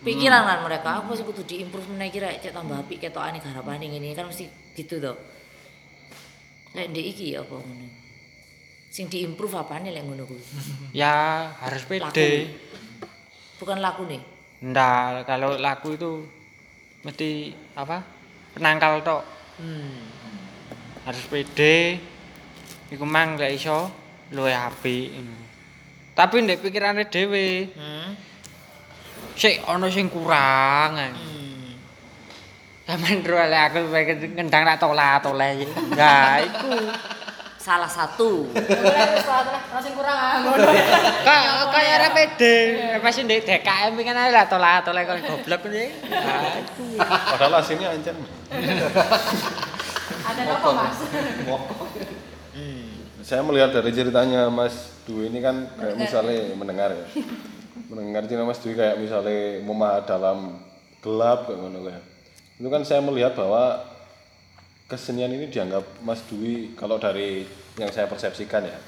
pikiran 0.05 0.43
kan 0.43 0.59
mereka 0.63 1.01
aku 1.01 1.13
sih 1.13 1.25
kudu 1.25 1.43
diimprove 1.43 1.91
meneh 1.91 2.09
kira 2.09 2.31
cek 2.31 2.53
tambah 2.53 2.79
apik 2.79 3.01
ketokane 3.01 3.39
garapane 3.39 3.83
ngene 3.85 4.13
kan 4.13 4.27
mesti 4.27 4.47
gitu 4.73 5.03
toh. 5.03 5.17
Lek 6.73 6.93
ndek 6.93 7.07
iki 7.09 7.35
ya 7.35 7.43
apa 7.43 7.57
ngono. 7.57 7.87
Sing 8.87 9.09
diimprove 9.09 9.57
apane 9.57 9.91
lek 9.91 10.05
ngono 10.05 10.23
kuwi? 10.23 10.43
ya 11.03 11.51
harus 11.59 11.83
pede 11.83 12.53
Bukan 13.57 13.81
laku 13.81 14.07
nih. 14.07 14.23
ndak 14.57 15.27
kalau 15.27 15.59
laku 15.59 15.97
itu 15.97 16.11
mesti 17.03 17.53
apa 17.75 18.01
penangkal 18.57 19.05
tok 19.05 19.23
Hmm. 19.57 20.01
harus 21.05 21.25
pede 21.29 22.01
iku 22.89 23.05
mang 23.05 23.37
gak 23.37 23.53
iso 23.53 23.89
luwe 24.33 24.53
apik 24.53 25.13
tapi 26.13 26.41
ndek 26.41 26.65
pikirane 26.65 27.05
dhewe 27.07 27.69
Hmm. 27.77 28.17
sik 29.37 29.61
ana 29.69 29.93
sing 29.93 30.09
kurang. 30.09 30.97
Hmm. 30.97 31.77
Sampeyan 32.89 33.21
ro 33.21 33.37
lek 33.43 33.63
aku 33.69 33.79
pengen 33.93 34.17
ngendang 34.33 34.65
tak 34.65 34.81
tolak-tolak. 34.81 35.69
Nah, 35.93 36.41
iku. 36.41 36.73
Salah 37.67 37.91
satu. 37.91 38.47
Sing 39.83 39.95
kurang 39.99 40.15
ah. 40.15 40.39
Kok 40.39 41.75
kaya 41.75 41.99
ora 41.99 42.09
pede. 42.15 42.79
Pas 43.03 43.19
ndek 43.19 43.43
DKM 43.43 43.99
kan 44.07 44.15
ae 44.23 44.31
lah 44.31 44.47
tolak-tolak 44.47 45.03
kok 45.03 45.19
goblok 45.27 45.67
kuwi. 45.67 45.91
Nah, 46.07 46.63
iku. 46.63 46.95
Padahal 47.03 47.59
aslinya 47.59 47.91
ancen. 47.91 48.15
Ada 50.31 50.43
apa 50.47 50.69
Mas? 50.79 50.99
Saya 53.27 53.43
melihat 53.43 53.75
dari 53.75 53.91
ceritanya 53.91 54.47
Mas 54.47 54.95
Dwi 55.03 55.27
ini 55.27 55.43
kan 55.43 55.67
kayak 55.75 55.99
misalnya 55.99 56.55
mendengar 56.55 56.95
ya. 56.95 57.07
Mendengar 57.91 58.31
cerita 58.31 58.47
Mas 58.47 58.63
Dwi 58.63 58.79
kayak 58.79 59.03
misalnya 59.03 59.67
memah 59.67 60.07
dalam 60.07 60.63
gelap 61.03 61.51
kayak 61.51 61.59
ngono 61.59 61.83
kayak. 61.83 62.03
Itu 62.63 62.69
kan 62.71 62.87
saya 62.87 63.03
melihat 63.03 63.35
bahwa 63.35 63.83
kesenian 64.87 65.35
ini 65.35 65.51
dianggap 65.51 65.83
Mas 66.03 66.23
Dwi 66.31 66.75
kalau 66.79 66.99
dari 66.99 67.43
yang 67.77 67.91
saya 67.91 68.07
persepsikan 68.07 68.63
ya 68.63 68.79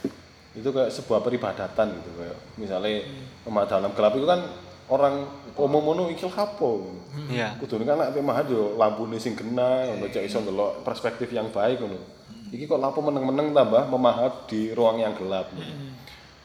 itu 0.55 0.71
kayak 0.71 0.91
sebuah 0.91 1.21
peribadatan 1.23 1.93
gitu 1.99 2.11
kayak 2.19 2.39
misalnya 2.59 3.05
memah 3.47 3.67
dalam 3.69 3.91
gelap 3.95 4.15
itu 4.17 4.27
kan 4.27 4.41
orang 4.89 5.29
umum 5.55 5.85
ngono 5.85 6.09
iki 6.09 6.25
lapo. 6.25 6.97
Iya. 7.29 7.55
Kudune 7.61 7.85
kan 7.85 8.01
nek 8.01 8.17
mahat 8.25 8.49
yo 8.49 8.75
lampune 8.81 9.21
sing 9.21 9.37
kena, 9.37 9.85
ngono 9.85 10.09
cek 10.09 10.25
iso 10.25 10.41
ndelok 10.41 10.83
perspektif 10.83 11.29
yang 11.29 11.53
baik 11.53 11.85
ngono. 11.85 12.01
Iki 12.49 12.65
kok 12.65 12.81
lampu 12.81 13.05
meneng-meneng 13.05 13.53
tambah 13.53 13.85
memahat 13.93 14.49
di 14.49 14.73
ruang 14.73 14.97
yang 14.97 15.13
gelap. 15.13 15.53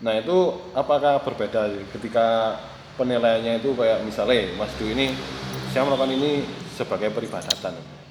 Nah, 0.03 0.13
itu 0.19 0.51
apakah 0.75 1.23
berbeda 1.23 1.71
ketika 1.95 2.59
penilaiannya 2.99 3.63
itu 3.63 3.71
kayak 3.71 4.03
misalnya 4.03 4.51
Mas 4.59 4.75
Du 4.75 4.83
ini 4.83 5.15
saya 5.71 5.87
melakukan 5.87 6.11
ini 6.11 6.43
sebagai 6.75 7.07
peribadatan. 7.15 8.02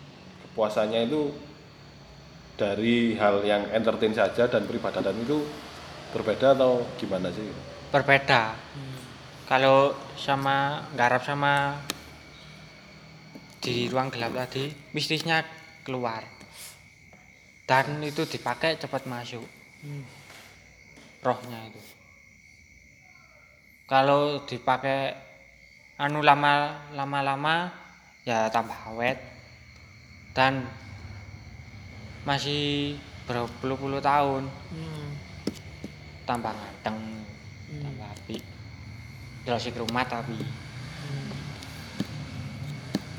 Kepuasannya 0.52 1.08
itu 1.08 1.32
dari 2.60 3.16
hal 3.16 3.40
yang 3.40 3.72
entertain 3.72 4.12
saja 4.12 4.44
dan 4.44 4.68
peribadatan 4.68 5.16
itu 5.24 5.40
berbeda 6.12 6.52
atau 6.52 6.84
gimana 7.00 7.32
sih? 7.32 7.48
Berbeda. 7.88 8.52
Kalau 9.48 9.96
sama 10.20 10.84
garap 10.92 11.24
sama 11.24 11.80
di 13.64 13.88
ruang 13.88 14.12
gelap 14.12 14.36
tadi, 14.36 14.68
mistisnya 14.92 15.40
keluar. 15.88 16.20
Dan 17.64 18.04
itu 18.04 18.28
dipakai 18.28 18.76
cepat 18.76 19.08
masuk. 19.08 19.48
Rohnya 21.24 21.60
itu. 21.72 21.80
Kalau 23.88 24.44
dipakai 24.44 25.16
anu 25.96 26.20
lama 26.20 26.84
lama-lama 26.92 27.72
ya 28.28 28.52
tambah 28.52 28.76
awet 28.92 29.31
dan 30.32 30.66
masih 32.24 32.96
berpuluh-puluh 33.28 34.00
tahun. 34.00 34.48
Tambah 36.22 36.52
nganteng 36.54 36.98
tambah 37.82 38.08
api 38.08 38.36
terus 39.42 39.66
rumah 39.74 40.06
tapi. 40.06 40.38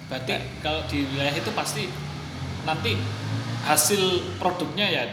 Berarti 0.07 0.33
kalau 0.63 0.81
di 0.87 1.03
wilayah 1.09 1.35
itu 1.35 1.51
pasti 1.51 1.83
nanti 2.63 2.95
hasil 3.67 4.35
produknya 4.39 4.87
ya 4.87 5.03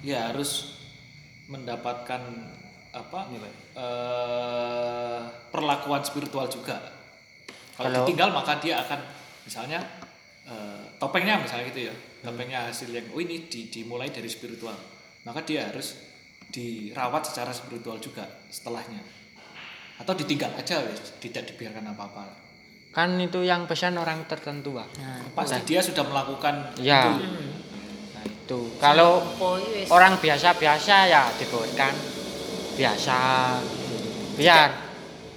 ya 0.00 0.18
harus 0.32 0.80
mendapatkan 1.52 2.20
apa 2.92 3.20
eh, 3.76 5.20
perlakuan 5.52 6.00
spiritual 6.04 6.48
juga. 6.48 6.80
Kalau 7.76 7.88
Kalau- 7.88 7.98
ditinggal 8.04 8.28
maka 8.32 8.56
dia 8.60 8.80
akan 8.84 9.00
misalnya 9.44 9.80
eh, 10.44 10.82
topengnya 10.96 11.38
misalnya 11.38 11.68
gitu 11.68 11.88
ya, 11.88 11.94
topengnya 12.20 12.66
hasil 12.66 12.88
yang 12.88 13.06
oh 13.10 13.18
ini 13.18 13.46
di- 13.46 13.68
dimulai 13.68 14.08
dari 14.08 14.26
spiritual, 14.26 14.74
maka 15.22 15.42
dia 15.42 15.66
harus 15.66 15.98
dirawat 16.48 17.22
secara 17.24 17.50
spiritual 17.50 17.96
juga 17.96 18.26
setelahnya. 18.46 19.00
Atau 19.96 20.12
ditinggal 20.12 20.50
aja 20.54 20.82
wes, 20.82 21.14
tidak 21.18 21.46
dibiarkan 21.48 21.92
apa-apa. 21.92 22.42
kan 22.92 23.16
itu 23.16 23.40
yang 23.40 23.64
pesan 23.64 23.96
orang 23.96 24.28
tertentu 24.28 24.76
Pak. 24.76 25.00
Nah, 25.00 25.24
Pasti 25.32 25.64
dia 25.64 25.80
sudah 25.80 26.04
melakukan 26.04 26.76
Ya. 26.76 27.08
itu. 27.08 27.24
nah 28.12 28.20
itu. 28.22 28.60
Kalau 28.76 29.24
apa 29.24 29.48
wis? 29.64 29.88
orang 29.88 30.20
biasa-biasa 30.20 31.08
ya 31.08 31.24
dibolehkan. 31.32 31.96
Biasa. 32.76 33.18
Biar. 34.36 34.68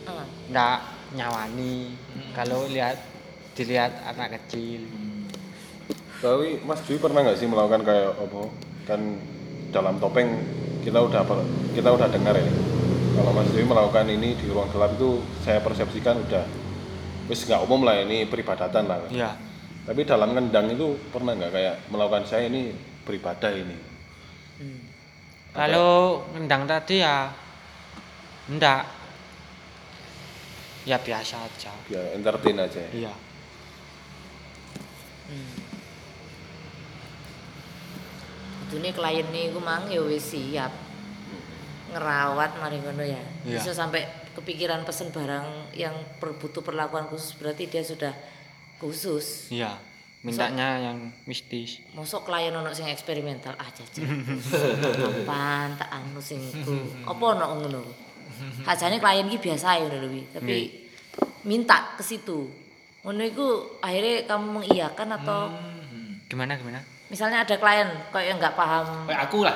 Heeh. 0.04 0.26
ndak 0.52 0.80
nyawani. 1.16 1.96
Kalau 2.36 2.68
lihat 2.68 3.00
dilihat 3.56 3.92
anak 4.06 4.36
kecil 4.38 4.84
Tapi 6.16 6.64
Mas 6.64 6.82
Dwi 6.82 6.98
pernah 6.98 7.22
nggak 7.22 7.38
sih 7.38 7.46
melakukan 7.46 7.82
kayak 7.82 8.18
apa? 8.18 8.42
Kan 8.84 9.20
dalam 9.70 9.96
topeng 9.98 10.32
kita 10.82 10.98
udah 10.98 11.22
kita 11.72 11.90
udah 11.92 12.08
dengar 12.08 12.34
ya. 12.34 12.48
Kalau 13.14 13.32
Mas 13.32 13.50
Dwi 13.50 13.64
melakukan 13.64 14.08
ini 14.08 14.34
di 14.34 14.46
ruang 14.48 14.68
gelap 14.70 14.96
itu 14.96 15.20
saya 15.40 15.60
persepsikan 15.60 16.20
udah 16.20 16.46
wis 17.26 17.44
nggak 17.44 17.62
umum 17.62 17.84
lah 17.84 18.00
ini 18.00 18.26
peribadatan 18.26 18.86
lah. 18.86 19.06
ya 19.08 19.36
Tapi 19.86 20.02
dalam 20.02 20.34
ngendang 20.34 20.72
itu 20.72 20.98
pernah 21.10 21.32
nggak 21.32 21.52
kayak 21.52 21.76
melakukan 21.88 22.26
saya 22.26 22.48
ini 22.48 22.74
beribadah 23.04 23.52
ini? 23.54 23.78
kalau 25.52 26.20
ngendang 26.32 26.64
tadi 26.66 27.00
ya 27.00 27.32
ndak 28.50 28.84
ya 30.84 30.98
biasa 30.98 31.36
aja 31.40 31.72
Ya 31.88 32.02
entertain 32.12 32.60
aja. 32.60 32.84
iya 32.92 33.14
Kudune 38.66 38.90
klien 38.98 39.30
niku 39.30 39.62
mang 39.62 39.86
ya 39.86 40.02
wis 40.02 40.34
siap 40.34 40.74
ngerawat 41.94 42.58
mari 42.58 42.82
ngono 42.82 43.06
ya. 43.06 43.22
Iya. 43.46 43.62
Bisa 43.62 43.78
sampai 43.78 44.04
kepikiran 44.34 44.84
pesen 44.84 45.14
barang 45.14 45.72
yang 45.78 45.94
butuh 46.20 46.66
perlakuan 46.66 47.06
khusus 47.06 47.38
berarti 47.38 47.70
dia 47.70 47.86
sudah 47.86 48.12
khusus. 48.82 49.54
iya 49.54 49.80
mintanya 50.26 50.82
yang 50.82 50.98
mistis 51.30 51.86
Mosok 51.94 52.26
klien 52.26 52.50
ono 52.50 52.74
sing 52.74 52.90
eksperimental 52.90 53.54
ah 53.62 53.70
jajan. 53.70 54.26
Apaan 55.22 55.78
tak 55.78 55.90
anu 55.94 56.18
sing 56.18 56.42
iku. 56.42 56.74
Apa 57.06 57.24
ono 57.38 57.46
ngono? 57.62 57.82
Hajane 58.66 58.98
klien 58.98 59.30
iki 59.30 59.38
biasa 59.38 59.78
ya 59.78 59.86
ngono 59.86 60.10
tapi 60.34 60.90
minta 61.46 61.94
ke 61.94 62.02
situ. 62.02 62.50
Ngono 63.06 63.22
iku 63.22 63.78
akhirnya 63.86 64.26
kamu 64.26 64.46
mengiyakan 64.60 65.10
atau 65.22 65.54
gimana 66.26 66.58
gimana 66.58 66.82
misalnya 67.16 67.48
ada 67.48 67.56
klien 67.56 67.88
kayak 68.12 68.26
yang 68.28 68.38
nggak 68.44 68.60
paham 68.60 69.08
Kayak 69.08 69.32
aku 69.32 69.48
lah. 69.48 69.56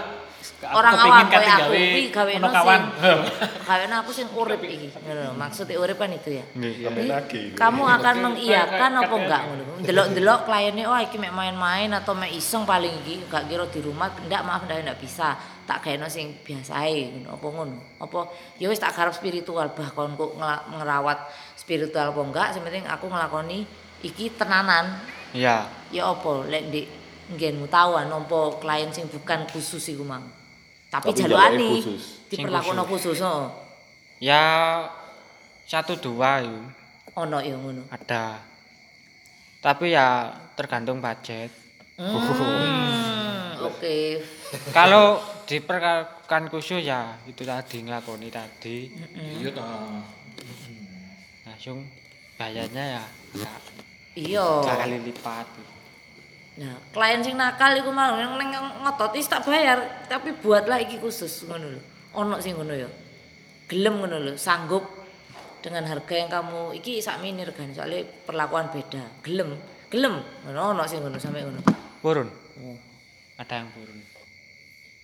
Orang 0.63 0.95
awam 0.95 1.27
kate 1.27 1.43
kayak 1.43 1.51
aku 1.51 1.67
gawe 1.67 1.83
iki 1.83 2.09
gawe 2.15 2.31
ono 2.39 2.47
kawan. 2.47 2.81
Gawe 3.67 3.85
aku 3.91 4.11
sing 4.15 4.27
urip 4.31 4.63
iki. 4.63 4.87
Lho, 5.03 5.35
Maksudnya 5.35 5.75
urip 5.75 5.99
kan 5.99 6.11
itu 6.15 6.39
ya. 6.39 6.45
Sampai 6.55 7.03
nagih. 7.11 7.43
Kamu 7.59 7.83
akan 7.83 8.15
mengiyakan 8.23 8.91
apa 9.03 9.15
enggak 9.19 9.41
ngono. 9.51 9.63
Delok-delok 9.83 10.39
kliennya 10.47 10.87
oh 10.87 10.99
iki 10.99 11.19
mek 11.19 11.35
main-main 11.35 11.91
atau 11.91 12.15
mek 12.15 12.31
iseng 12.31 12.63
paling 12.63 12.91
iki 13.03 13.27
gak 13.27 13.51
kira 13.51 13.67
di 13.67 13.79
rumah 13.83 14.07
ndak 14.31 14.41
maaf 14.47 14.63
ndak 14.63 14.79
ndak 14.87 14.99
bisa. 14.99 15.35
Tak 15.67 15.83
gaeno 15.83 16.07
sing 16.07 16.39
biasae 16.39 17.19
ngono 17.19 17.35
apa 17.35 17.47
ngono. 17.51 17.77
Apa 17.99 18.19
ya 18.63 18.71
wis 18.71 18.79
tak 18.79 18.95
garap 18.95 19.11
spiritual 19.11 19.75
bah 19.75 19.91
kon 19.91 20.15
kok 20.15 20.39
ngerawat 20.71 21.19
spiritual 21.59 22.15
apa 22.15 22.21
enggak, 22.23 22.47
sing 22.55 22.63
penting 22.63 22.87
aku 22.87 23.11
ngelakoni 23.11 23.67
iki 24.07 24.31
tenanan. 24.39 25.03
iya 25.35 25.67
Ya 25.91 26.09
apa 26.09 26.47
lek 26.47 26.63
ndek 26.71 26.98
nggenmu 27.29 27.65
tahu 27.65 27.97
nampa 28.01 28.39
klien 28.57 28.89
sing 28.89 29.05
bukan 29.05 29.45
khusus 29.45 29.85
iku 29.87 30.01
mang. 30.01 30.25
Tapi, 30.89 31.09
Tapi 31.09 31.19
jaluani 31.19 31.53
jalane 31.53 31.69
khusus. 31.77 32.03
diperlakono 32.27 32.83
khusus, 32.83 33.17
oh. 33.21 33.45
ya 34.17 34.41
satu 35.63 35.93
dua 35.95 36.41
itu 36.41 36.57
Ono 37.15 37.37
ya 37.37 37.53
ngono. 37.53 37.85
ada 37.89 38.41
tapi 39.59 39.91
ya 39.91 40.27
tergantung 40.55 40.97
budget 40.97 41.51
Hmm, 41.93 43.59
oke. 43.67 43.99
kalau 44.71 45.19
diperlakukan 45.43 46.47
khusus 46.47 46.79
ya 46.79 47.19
itu 47.23 47.43
tadi 47.43 47.83
ngelakoni 47.83 48.31
tadi 48.31 48.87
Iya 49.13 49.51
toh. 49.51 49.99
langsung 51.43 51.83
bayarnya 52.33 52.97
ya 52.97 53.03
ya 53.35 53.53
Iya. 54.15 54.47
kali 54.65 54.97
lipat 55.05 55.45
Nah, 56.59 56.75
klien 56.91 57.23
sing 57.23 57.39
nakal 57.39 57.71
iku 57.71 57.87
mau 57.89 58.19
yang 58.19 58.35
neng 58.35 58.51
ngotot 58.83 59.15
wis 59.15 59.31
tak 59.31 59.47
bayar, 59.47 59.79
tapi 60.11 60.35
buatlah 60.35 60.83
iki 60.83 60.99
khusus 60.99 61.47
ngono 61.47 61.71
lho. 61.71 61.81
Ono 62.19 62.35
sing 62.43 62.59
ngono 62.59 62.75
ya. 62.75 62.89
Gelem 63.71 64.03
ngono 64.03 64.19
lho, 64.19 64.33
sanggup 64.35 64.83
dengan 65.63 65.87
harga 65.87 66.15
yang 66.15 66.27
kamu 66.27 66.75
iki 66.75 66.99
sak 66.99 67.23
mini 67.23 67.47
regane 67.47 67.71
soalnya 67.71 68.03
perlakuan 68.27 68.67
beda. 68.67 68.99
Gelem, 69.23 69.55
gelem. 69.87 70.19
Ngono 70.43 70.75
ono 70.75 70.83
sing 70.83 70.99
ngono 70.99 71.15
sampe 71.15 71.39
ngono. 71.39 71.63
turun 71.99 72.27
Oh. 72.59 72.75
ada 73.35 73.55
yang 73.63 73.71
turun 73.71 73.99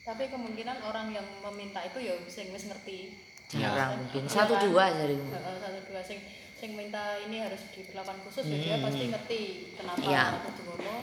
Tapi 0.03 0.27
kemungkinan 0.27 0.83
orang 0.83 1.07
yang 1.11 1.23
meminta 1.39 1.79
itu 1.81 2.03
ya 2.03 2.13
sing 2.27 2.51
wis 2.51 2.67
ngerti. 2.67 3.15
Jarang 3.47 3.95
mungkin. 4.03 4.27
Iya 4.27 4.31
Satu 4.31 4.53
kan? 4.59 4.63
dua 4.67 4.85
dari 4.91 5.15
Heeh, 5.15 5.55
satu 5.59 5.79
dua 5.87 6.01
sing 6.03 6.19
sing 6.55 6.71
minta 6.75 7.15
ini 7.19 7.43
harus 7.43 7.63
diperlakukan 7.71 8.23
khusus 8.23 8.43
ya 8.43 8.57
dia 8.57 8.77
pasti 8.79 9.07
ngerti 9.07 9.41
kenapa 9.75 10.03
Iya. 10.03 10.23
aku 10.39 10.61
ngono. 10.67 10.95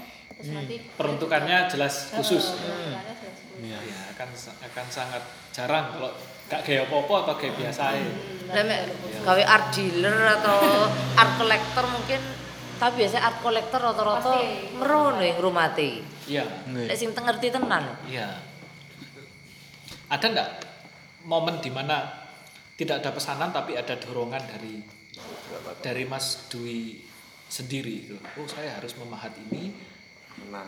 Nanti 0.51 0.77
Peruntukannya 0.99 1.71
jelas 1.71 2.11
khusus. 2.11 2.59
Heeh, 2.59 2.99
peruntukannya 2.99 2.99
jelas 2.99 3.35
khusus. 3.39 3.63
Ya, 3.63 4.01
akan 4.17 4.29
akan 4.67 4.87
sangat 4.91 5.23
jarang 5.55 5.95
kalau 5.95 6.11
gak 6.51 6.61
kayak 6.67 6.91
apa-apa 6.91 7.15
atau 7.25 7.35
kayak 7.39 7.55
biasa 7.57 7.83
ya. 7.95 8.07
Gawe 9.23 9.43
art 9.47 9.67
dealer 9.71 10.19
atau 10.37 10.59
art 11.21 11.33
collector 11.39 11.85
mungkin 11.87 12.21
tapi 12.83 13.07
biasa 13.07 13.23
art 13.23 13.39
collector 13.39 13.79
rata-rata 13.79 14.43
merono 14.75 15.23
yang 15.23 15.39
rumati. 15.39 16.03
Iya. 16.27 16.45
Lek 16.75 16.99
sing 16.99 17.15
ngerti 17.15 17.55
tenan. 17.55 17.95
Iya. 18.11 18.43
Ada 20.11 20.27
nggak 20.27 20.51
momen 21.31 21.63
di 21.63 21.71
mana 21.71 22.03
tidak 22.75 23.01
ada 23.07 23.15
pesanan 23.15 23.55
tapi 23.55 23.79
ada 23.79 23.95
dorongan 23.95 24.43
dari 24.43 24.83
dari 25.79 26.05
Mas 26.11 26.51
Dwi 26.51 26.99
sendiri 27.47 28.11
itu. 28.11 28.17
Oh 28.37 28.49
saya 28.51 28.75
harus 28.75 28.99
memahat 28.99 29.31
ini. 29.49 29.92
Nah, 30.49 30.67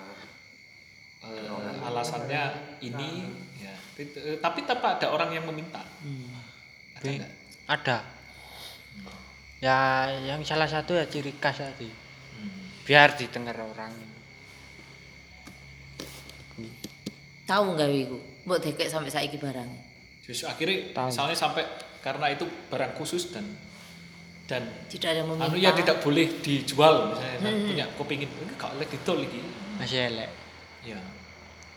eh, 1.25 1.49
alasannya 1.83 2.43
ini. 2.81 3.11
Ya. 3.57 3.75
Tit- 3.95 4.17
Tapi 4.39 4.61
tanpa 4.63 4.99
ada 4.99 5.09
orang 5.09 5.31
yang 5.31 5.45
meminta. 5.47 5.81
Ada 6.95 7.03
Bi- 7.03 7.19
nggak? 7.19 7.33
ada 7.65 7.99
Ya 9.59 9.79
yang 10.21 10.45
salah 10.45 10.69
satu 10.69 10.93
ya 10.93 11.09
ciri 11.09 11.33
khas 11.41 11.57
tadi. 11.59 11.89
Biar 12.85 13.17
didengar 13.17 13.57
orang. 13.57 13.93
Tahu 17.45 17.65
nggak 17.73 17.89
iku? 17.91 18.19
Mbok 18.45 18.59
dekek 18.61 18.89
sampai 18.89 19.09
saiki 19.09 19.41
barang. 19.41 19.69
Justru 20.21 20.45
akhirnya 20.45 20.93
Tahu. 20.93 21.09
misalnya 21.09 21.37
sampai 21.37 21.65
karena 22.01 22.29
itu 22.29 22.45
barang 22.69 22.93
khusus 22.95 23.33
dan 23.33 23.45
dan 24.45 24.63
Tidak 24.93 25.09
ada 25.09 25.19
yang 25.25 25.29
meminta. 25.33 25.49
anu 25.49 25.57
ya 25.57 25.71
tidak 25.73 26.05
boleh 26.05 26.29
dijual 26.45 27.17
misalnya 27.17 27.39
saya 27.41 27.55
punya 27.65 27.87
kepingin 27.97 28.29
ini 28.29 28.53
gak 28.61 28.71
oleh 28.77 28.87
didol 28.89 29.19
iki 29.25 29.41
Masih 29.81 29.99
elek. 30.13 30.31
ya 30.85 31.01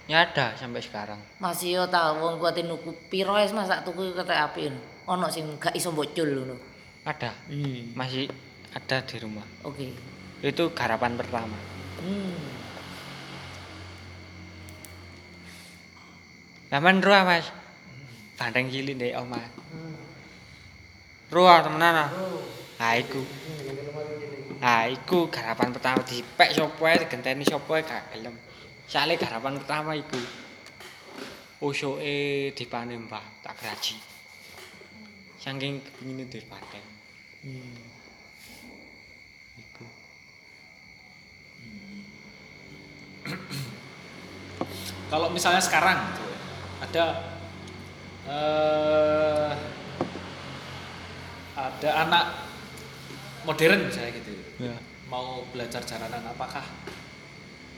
Ya 0.08 0.24
ada 0.24 0.56
sampai 0.56 0.80
sekarang. 0.80 1.20
Masih 1.36 1.76
yo 1.76 1.84
tahu 1.92 2.24
wong 2.24 2.40
kuwi 2.40 2.64
nuku 2.64 2.96
piro 3.12 3.36
es 3.36 3.52
masak 3.52 3.84
tuku 3.84 4.16
kata 4.16 4.48
api. 4.48 4.72
Ono 5.04 5.28
sing 5.28 5.44
gak 5.60 5.76
iso 5.76 5.92
bocul 5.92 6.32
ngono. 6.32 6.56
Ada. 7.04 7.36
Hmm. 7.52 7.92
Masih 7.92 8.32
ada 8.72 9.04
di 9.04 9.16
rumah. 9.20 9.44
Oke. 9.68 9.92
Itu 10.40 10.72
garapan 10.72 11.20
pertama. 11.20 11.60
Hmm. 12.00 12.40
Laman 16.72 17.04
ruah 17.04 17.24
mas. 17.28 17.52
Bandeng 18.40 18.72
cilik 18.72 18.96
deh 18.96 19.12
omah. 19.12 19.44
Ruah 21.36 21.68
temenan 21.68 22.08
ah. 22.08 22.10
Nah 22.78 22.94
iku. 22.94 23.22
Nah 24.62 24.86
iku 24.86 25.30
garapan 25.34 25.74
pertama 25.74 26.02
dipek 26.06 26.54
sapa 26.54 26.84
ae 26.94 27.02
digenteni 27.02 27.42
sapa 27.42 27.72
ae 27.78 27.82
gak 27.82 28.14
gelem. 28.14 28.38
Sale 28.86 29.18
garapan 29.18 29.58
pertama 29.58 29.98
iku. 29.98 30.22
Usuke 31.58 32.54
dipane 32.54 33.02
mbah 33.02 33.26
tak 33.42 33.58
graji. 33.58 33.98
Saking 35.42 35.82
kepingine 35.82 36.30
di 36.30 36.40
bandeng. 36.46 36.86
Iku. 39.58 39.86
kalau 45.12 45.34
misalnya 45.34 45.62
sekarang 45.66 45.98
gitu, 46.14 46.26
ada 46.86 47.06
eh 48.28 49.52
ada 51.58 51.90
anak 52.06 52.47
modern 53.48 53.88
misalnya 53.88 54.12
gitu 54.12 54.32
Ya. 54.60 54.76
mau 55.08 55.48
belajar 55.50 55.80
jaranan 55.82 56.20
apakah 56.28 56.66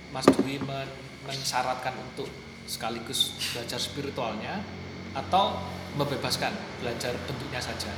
Mas 0.09 0.25
Dwi 0.25 0.57
men- 0.57 0.89
mensyaratkan 1.23 1.93
untuk 1.93 2.25
sekaligus 2.65 3.37
belajar 3.53 3.77
spiritualnya 3.77 4.65
atau 5.13 5.61
membebaskan 5.93 6.49
belajar 6.81 7.13
bentuknya 7.29 7.61
saja 7.61 7.93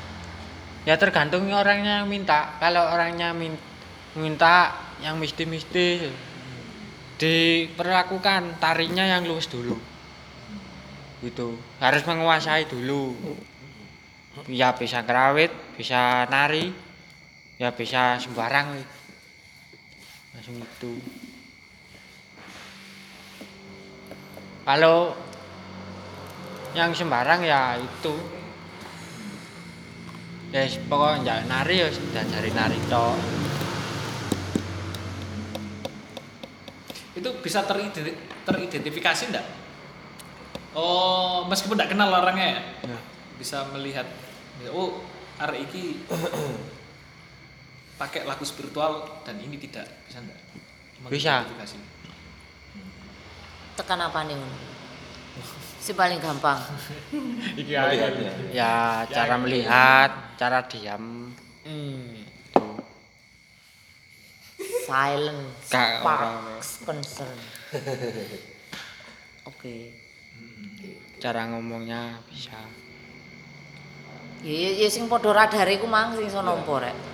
Ya 0.82 0.98
tergantung 0.98 1.46
orangnya 1.54 2.02
yang 2.02 2.10
minta. 2.10 2.58
Kalau 2.58 2.82
orangnya 2.90 3.38
min- 3.38 3.62
minta 4.18 4.74
yang 4.98 5.22
misti-misti 5.22 6.10
diperlakukan 7.22 8.58
tarinya 8.58 9.06
yang 9.06 9.30
luwes 9.30 9.46
dulu. 9.46 9.78
Gitu. 11.22 11.54
Harus 11.78 12.02
menguasai 12.02 12.66
dulu. 12.66 13.14
Ya 14.50 14.74
bisa 14.74 15.06
kerawit, 15.06 15.54
bisa 15.78 16.26
nari, 16.34 16.74
ya 17.62 17.70
bisa 17.70 18.18
sembarang. 18.18 18.74
weh. 18.74 18.88
Langsung 20.34 20.58
itu. 20.58 20.92
Kalau 24.66 25.14
yang 26.74 26.90
sembarang 26.90 27.46
ya 27.46 27.78
itu 27.78 28.16
Ya 30.52 30.68
yes, 30.68 30.84
pokoknya 30.84 31.24
njak 31.24 31.40
nari 31.48 31.76
ya 31.80 31.88
diajari 31.88 32.52
nari 32.52 32.76
tok. 32.92 33.16
itu 37.16 37.30
bisa 37.40 37.64
teride- 37.64 38.20
teridentifikasi 38.44 39.32
enggak? 39.32 39.48
Oh, 40.76 41.48
meskipun 41.48 41.80
tidak 41.80 41.96
kenal 41.96 42.12
orangnya 42.12 42.60
ya, 42.60 42.62
Ya. 42.84 43.00
bisa 43.40 43.64
melihat 43.72 44.04
oh 44.76 45.00
arek 45.40 45.72
iki 45.72 46.04
pakai 48.02 48.26
lagu 48.26 48.42
spiritual 48.42 49.22
dan 49.22 49.38
ini 49.38 49.62
tidak 49.62 49.86
bisa 50.10 50.26
enggak? 50.26 50.42
Bisa. 51.06 51.46
Mengidentifikasi. 51.46 51.78
Tekan 53.78 54.02
apa 54.02 54.26
nih? 54.26 54.42
Si 55.78 55.94
paling 55.94 56.18
gampang. 56.18 56.58
Iki 57.62 57.74
Melihatnya. 57.78 58.32
Ya 58.50 59.06
cara 59.06 59.38
melihat, 59.38 60.12
cara 60.34 60.66
diam. 60.66 61.30
Hmm. 61.62 62.26
Orang- 64.92 65.56
Sparks 65.64 66.84
concern. 66.84 67.38
Oke. 69.50 69.94
Cara 71.22 71.48
ngomongnya 71.54 72.18
bisa. 72.28 72.58
Ya 74.42 74.54
ya 74.58 74.70
ya 74.84 74.88
sing 74.90 75.06
padha 75.06 75.32
radar 75.38 75.70
iku 75.70 75.86
mang 75.86 76.18
sing 76.18 76.26
iso 76.26 76.42
nampa 76.42 76.82
rek. 76.82 77.11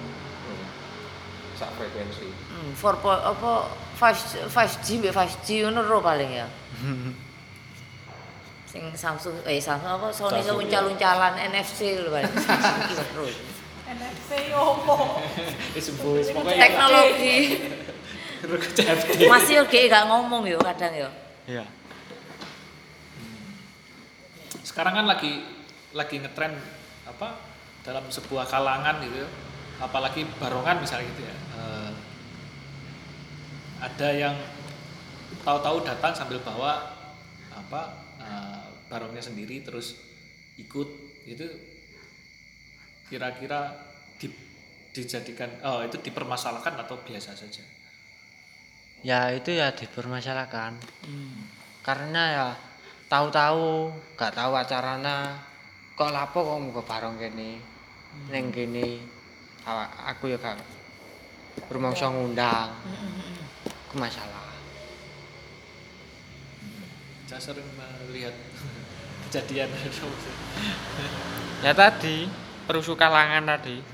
Sak 1.57 1.73
frekuensi 1.73 2.27
Hmm, 2.47 2.71
4 2.71 3.01
po- 3.01 3.11
apa 3.11 3.51
5 3.97 4.47
5G 4.47 4.87
mbek 4.99 5.11
5G 5.11 5.47
ngono 5.65 5.81
ro 5.81 5.97
paling 5.99 6.31
ya. 6.31 6.47
Sing 8.71 8.83
Samsung 8.93 9.41
eh 9.43 9.57
Samsung 9.57 9.89
apa 9.89 10.07
Sony 10.11 10.37
iso 10.37 10.53
Samsung, 10.53 10.61
uncal-uncalan 10.61 11.33
NFC 11.49 11.97
lho 11.97 12.09
paling. 12.09 12.29
Terus. 12.29 13.35
NFC 13.97 14.31
opo? 14.53 15.23
Pokoknya 16.35 16.61
Teknologi. 16.61 17.37
Masih 19.25 19.53
yo 19.57 19.63
gak 19.65 19.83
gak 19.87 20.05
ngomong 20.05 20.45
yo 20.45 20.59
kadang 20.59 20.93
yo. 20.93 21.09
Iya. 21.47 21.65
Sekarang 24.61 24.93
kan 24.93 25.05
lagi 25.07 25.41
lagi 25.95 26.21
ngetren 26.21 26.53
apa 27.07 27.39
dalam 27.81 28.05
sebuah 28.11 28.45
kalangan 28.45 28.99
gitu 29.01 29.23
ya. 29.23 29.29
Apalagi 29.77 30.25
barongan 30.41 30.81
misalnya 30.81 31.05
gitu 31.13 31.21
ya 31.25 31.35
eh, 31.57 31.91
ada 33.77 34.09
yang 34.09 34.35
tahu-tahu 35.45 35.85
datang 35.85 36.13
sambil 36.17 36.41
bawa 36.41 36.97
apa 37.53 37.81
eh, 38.21 38.65
barongnya 38.89 39.21
sendiri 39.21 39.61
terus 39.61 39.97
ikut 40.57 40.89
itu 41.27 41.45
kira-kira 43.07 43.71
di- 44.17 44.33
dijadikan 44.91 45.47
oh 45.63 45.85
itu 45.85 46.01
dipermasalahkan 46.01 46.73
atau 46.81 46.97
biasa 47.05 47.33
saja 47.37 47.63
Ya 49.05 49.29
itu 49.29 49.53
ya 49.53 49.69
dipermasalahkan. 49.77 50.73
Karena 51.85 52.23
ya 52.33 52.47
tahu-tahu, 53.05 53.93
gak 54.17 54.33
tahu 54.33 54.57
acaranya 54.57 55.37
kok 55.93 56.09
lapo 56.09 56.41
kok 56.41 56.57
muga 56.57 56.81
bareng 56.81 57.15
kene. 57.21 57.61
Ning 58.33 58.49
kene 58.49 58.97
Awa- 58.97 59.16
aku 59.67 60.31
ya 60.31 60.37
gak 60.39 60.55
rumangsa 61.67 62.07
ngundang. 62.07 62.71
Ku 63.91 63.95
masalah. 63.99 64.47
saya 67.27 67.43
sering 67.43 67.67
melihat 67.75 68.31
kejadian 69.27 69.67
Ya 71.65 71.75
tadi 71.75 72.31
perusuh 72.63 72.95
kalangan 72.95 73.43
tadi. 73.43 73.83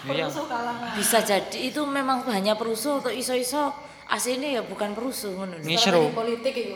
Iya. 0.00 0.32
Perusuh 0.32 0.48
kalangan. 0.48 0.96
Bisa 0.96 1.20
jadi 1.20 1.58
itu 1.60 1.84
memang 1.84 2.24
hanya 2.32 2.56
perusuh 2.56 3.04
atau 3.04 3.12
iso-iso 3.12 3.68
aslinya 4.08 4.48
ya 4.56 4.62
bukan 4.64 4.96
perusuh 4.96 5.36
ngono. 5.36 5.60
Ini 5.60 5.76
seru. 5.76 6.08
politik 6.16 6.56
itu. 6.56 6.72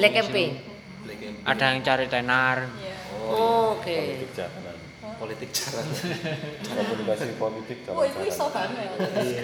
Black 0.00 0.16
campaign. 0.16 0.64
black 1.04 1.18
campaign 1.20 1.44
Ada 1.44 1.64
yang 1.76 1.80
cari 1.84 2.06
tenar. 2.08 2.56
Iya. 2.72 2.96
Oke. 3.76 3.98
Politik 4.00 4.32
jalanan. 4.32 4.59
Politik 5.20 5.52
cara 5.60 5.84
Komunikasi 6.64 7.36
politik 7.36 7.78
Oh 7.92 8.00
itu 8.02 8.20
iso 8.24 8.48
banget. 8.48 8.88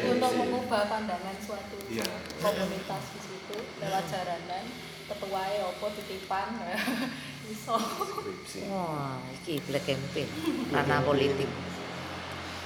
Untuk 0.08 0.32
mengubah 0.32 0.88
pandangan 0.88 1.36
suatu 1.44 1.76
Iya. 1.86 2.02
komunitas 2.40 3.02
di 3.12 3.18
situ 3.20 3.56
lewat 3.78 4.04
jaranan 4.08 4.64
ketuae 5.06 5.56
opo 5.62 5.86
titipan 5.92 6.56
iso. 7.54 7.76
Skripsi. 7.78 8.66
Wah, 8.66 9.20
iki 9.36 9.60
black 9.62 9.84
campaign. 9.84 10.26
Ranah 10.72 11.04
politik. 11.04 11.46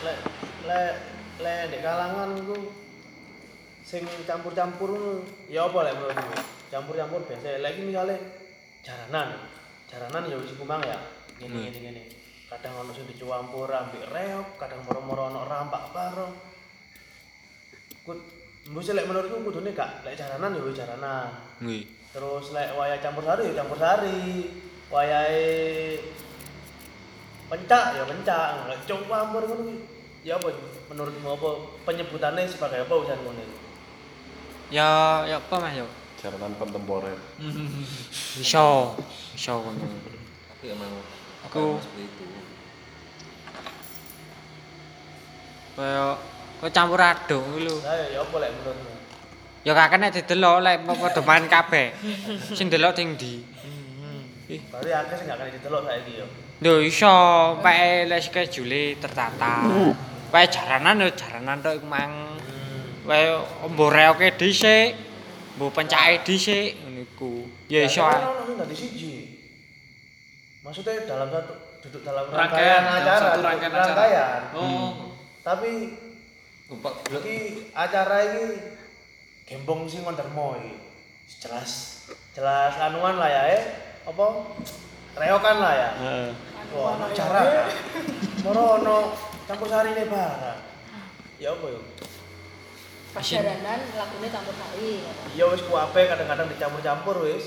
lek 0.00 0.18
lek 0.64 0.92
lek 1.36 1.60
di 1.68 1.78
kalangan 1.84 2.32
iku 2.32 2.56
sing 3.84 4.08
campur-campur 4.24 5.20
ya 5.52 5.68
apa 5.68 5.78
lek 5.84 5.94
menurutmu 5.98 6.32
campur-campur 6.70 7.20
biasa. 7.28 7.60
Lek 7.60 7.76
iki 7.76 7.82
misale 7.90 8.16
jaranan 8.80 9.36
jaranan 9.84 10.22
ya 10.30 10.36
wis 10.40 10.56
kumang 10.56 10.80
ya. 10.80 10.96
Gini 11.36 11.68
gini 11.68 11.78
gini 11.92 12.02
kadang 12.50 12.74
ono 12.76 12.90
sing 12.90 13.06
dicampur 13.06 13.70
ambek 13.70 14.10
reok 14.10 14.58
kadang 14.58 14.82
moro-moro 14.82 15.30
ono 15.30 15.46
rampak 15.46 15.94
bareng 15.94 16.34
Kut, 18.00 18.18
menurut 18.66 18.90
lek 18.90 19.06
menurutku 19.06 19.36
kudune 19.44 19.70
gak 19.70 20.02
lek 20.02 20.18
jaranan 20.18 20.56
ya 20.56 20.72
jaranan 20.74 21.30
Nggih. 21.62 21.84
terus 22.10 22.50
lek 22.50 22.74
wayah 22.74 22.98
campur 22.98 23.22
sari 23.22 23.52
ya 23.52 23.54
campur 23.62 23.78
sari 23.78 24.50
wayahe 24.90 25.46
pencak 27.46 27.84
ya 27.94 28.04
pencak 28.06 28.66
lek 28.66 28.80
campur 28.88 29.42
ngono 29.46 29.62
kuwi 29.62 29.74
ya 30.26 30.34
apa 30.36 30.48
menurutmu 30.90 31.28
apa 31.38 31.48
penyebutannya 31.86 32.50
sebagai 32.50 32.82
apa 32.82 32.92
urusan 32.92 33.20
ngono? 33.22 33.40
Ya 34.70 35.22
ya 35.24 35.38
apa 35.38 35.54
Mas 35.56 35.78
yo? 35.78 35.86
jaranan 36.20 36.52
kontemporer 36.58 37.16
Iso, 38.42 38.92
iso 39.32 39.52
ngono. 39.64 39.86
Tapi 40.50 40.66
emang 40.68 40.92
Aku- 41.48 41.80
seperti 41.80 42.04
itu. 42.04 42.24
Kaya 45.76 46.18
kaya 46.60 46.70
campur 46.74 47.00
aduk 47.00 47.40
kuwi 47.40 47.66
lho. 47.66 47.76
Lah 47.80 47.96
ya 48.10 48.20
apa 48.22 48.36
lek 48.42 48.50
menurutmu? 48.56 48.92
Ya 49.60 49.72
kakek 49.76 49.98
nek 50.00 50.12
didelok 50.16 50.56
lek 50.64 50.76
padha 50.86 51.20
main 51.24 51.44
kabeh. 51.46 51.86
Sing 52.56 52.66
delok 52.72 52.96
sing 52.96 53.16
ndi? 53.16 53.44
Berarti 54.72 54.90
akeh 54.90 55.14
sing 55.20 55.26
gak 55.30 55.38
kena 55.38 55.50
didelok 55.52 55.82
saiki 55.86 56.12
ya. 56.20 56.26
Lho 56.60 56.74
iso, 56.84 57.14
pake 57.64 58.08
lek 58.10 58.20
schedule 58.20 58.82
tertata. 59.00 59.64
Pake 60.32 60.46
jaranan 60.52 61.00
yo 61.04 61.08
jaranan 61.16 61.62
tok 61.64 61.80
iku 61.80 61.86
mang. 61.88 62.12
Wae 63.08 63.32
mbok 63.72 63.90
reoke 63.96 64.28
dhisik, 64.36 64.92
mbok 65.56 65.72
pencake 65.72 66.20
dhisik 66.26 66.76
ngono 66.84 67.00
iku. 67.08 67.32
Ya 67.72 67.88
iso. 67.88 68.04
Maksudnya 70.60 71.08
dalam 71.08 71.32
satu 71.32 71.52
duduk 71.80 72.04
dalam 72.04 72.28
Rangkaian, 72.28 72.44
rangkaian 72.44 72.80
dalam 72.84 73.00
acara, 73.00 73.24
satu 73.24 73.40
rangkaian 73.40 73.72
acara. 73.72 73.88
rangkaian. 73.88 74.40
Oh, 74.52 75.16
Tapi 75.40 75.70
blok. 76.68 76.96
iki 77.24 77.72
acara 77.72 78.16
ini 78.28 78.60
gembong 79.48 79.88
sing 79.88 80.04
wondermo 80.04 80.54
iki. 80.60 80.74
Jelas 81.40 82.04
jelas 82.34 82.74
anuan 82.76 83.16
lah 83.16 83.30
ya 83.30 83.42
eh 83.56 83.64
apa 84.04 84.26
reokan 85.16 85.56
lah 85.58 85.72
ya. 85.72 85.90
Heeh. 85.96 86.30
Wah, 86.70 86.94
ono 86.94 87.04
acara. 87.10 87.66
Moro 88.46 88.62
ono 88.78 88.96
campur 89.48 89.66
sari 89.66 89.90
ne 89.96 90.04
barang. 90.06 90.60
Ya 91.42 91.50
apa 91.56 91.66
yo? 91.66 91.80
Pas 93.10 93.26
jaranan 93.26 93.80
lagune 93.98 94.28
campur 94.30 94.54
sari. 94.54 95.02
Iya 95.34 95.44
wis 95.50 95.62
kuape 95.66 96.06
kadang-kadang 96.06 96.46
dicampur-campur 96.52 97.26
wis. 97.26 97.46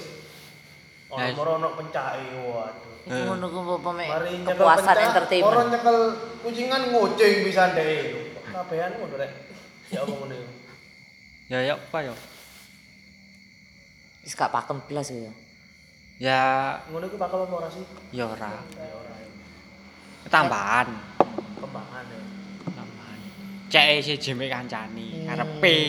Ono 1.07 1.21
Nah. 1.21 1.31
moro 1.37 1.51
ono 1.61 1.69
waduh. 1.77 2.92
Iku 3.03 3.19
ngono 3.19 3.45
ku 3.51 3.59
apa 3.83 3.89
mek 3.91 4.09
kepuasan 4.47 4.97
entertainment. 5.11 5.67
nyekel 5.75 5.97
kucingan 6.39 6.81
ngoceng 6.95 7.43
pisan 7.43 7.75
deh. 7.75 8.31
Kabehan 8.47 8.95
ngono 8.95 9.15
rek. 9.19 9.31
Ya 9.91 10.07
apa 10.07 10.13
ngono 10.15 10.33
iku? 10.33 10.53
Ya 11.51 11.59
ya 11.59 11.73
apa 11.75 11.97
ya? 11.99 12.15
Wis 14.23 14.33
gak 14.39 14.55
pakem 14.55 14.79
blas 14.87 15.11
ya. 15.11 15.31
Ya 16.15 16.41
Ngono 16.87 17.11
iku 17.11 17.19
bakal 17.19 17.43
apa 17.43 17.53
ora 17.59 17.69
sih? 17.69 17.83
ya 18.15 18.23
ora. 18.23 18.55
Ya 18.79 18.95
ora. 18.95 19.15
Tambahan. 20.31 20.87
Kembangan 21.59 22.05
ya. 22.07 22.21
Tambahan. 22.71 23.17
Cek 23.67 23.99
siji 23.99 24.31
mek 24.31 24.47
kancani 24.47 25.27
ngarepe. 25.27 25.79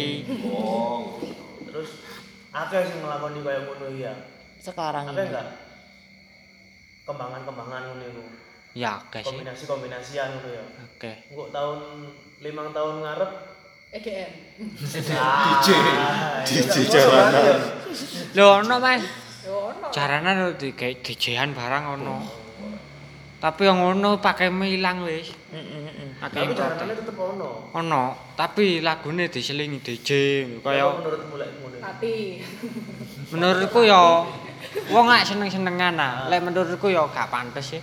Oh. 0.50 1.22
Terus 1.70 2.02
akeh 2.50 2.82
sing 2.90 2.98
nglakoni 3.06 3.38
kaya 3.46 3.60
ngono 3.70 3.86
iya. 3.94 4.12
Sekarang 4.58 5.14
Akeh 5.14 5.30
enggak? 5.30 5.63
Kembangan-kembangan 7.04 7.82
ngono 7.92 8.04
iku. 8.08 8.24
Ya 8.74 8.96
oke 8.96 9.20
sih. 9.20 9.28
Kombinasi-kombinasian 9.28 10.40
ngono 10.40 10.48
ya. 10.48 10.64
Oke. 10.88 11.12
Engko 11.28 11.44
tahun 11.52 11.78
limang 12.40 12.72
tahun 12.72 13.04
ngarep 13.04 13.30
EDM. 13.94 14.32
DJ 14.80 15.68
DJ 16.48 16.74
jalanan. 16.90 17.60
Lho 18.34 18.46
ono 18.64 18.74
Mas. 18.80 19.04
Yo 19.44 19.70
ono. 19.70 19.86
Jaranan 19.92 20.34
lho 20.40 20.48
digawe 20.56 20.94
DJ-an 21.04 21.52
barang 21.52 21.84
ono. 22.00 22.16
Tapi 23.38 23.68
yang 23.68 23.84
ngono 23.84 24.24
pakai 24.24 24.48
ilang 24.48 25.04
wis. 25.04 25.28
Heeh 25.52 25.60
heeh. 25.60 26.08
Akeh 26.24 26.40
Tapi 26.40 26.48
yang 26.48 26.52
jaranane 26.56 26.94
tetep 26.96 27.16
ono. 27.20 27.68
Ono, 27.76 28.04
tapi 28.32 28.80
lagune 28.80 29.28
diselingi 29.28 29.84
DJ 29.84 30.08
Kaya 30.64 30.88
menurutmu 30.96 31.36
lek 31.36 31.50
ngono. 31.60 31.76
Mati. 31.84 32.40
menurutku 33.28 33.84
ya 33.84 34.24
wong 34.90 35.04
gak 35.06 35.26
seneng-senengan 35.28 35.94
ah. 35.98 36.14
Lek 36.26 36.42
menurutku 36.42 36.90
ya 36.90 37.06
gak 37.10 37.30
pantes 37.30 37.76
sih. 37.76 37.82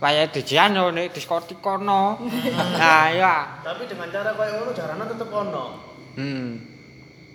Wayahe 0.00 0.32
DJ-an 0.32 0.80
yo 0.80 0.88
nek 0.90 1.12
diskotik 1.12 1.60
kono. 1.60 2.16
Nah, 2.80 3.12
ya. 3.12 3.60
Tapi 3.60 3.84
dengan 3.84 4.08
cara 4.08 4.32
kaya 4.32 4.56
ngono 4.56 4.72
jaranan 4.72 5.06
tetep 5.12 5.28
ono. 5.28 5.64
Hmm. 6.16 6.56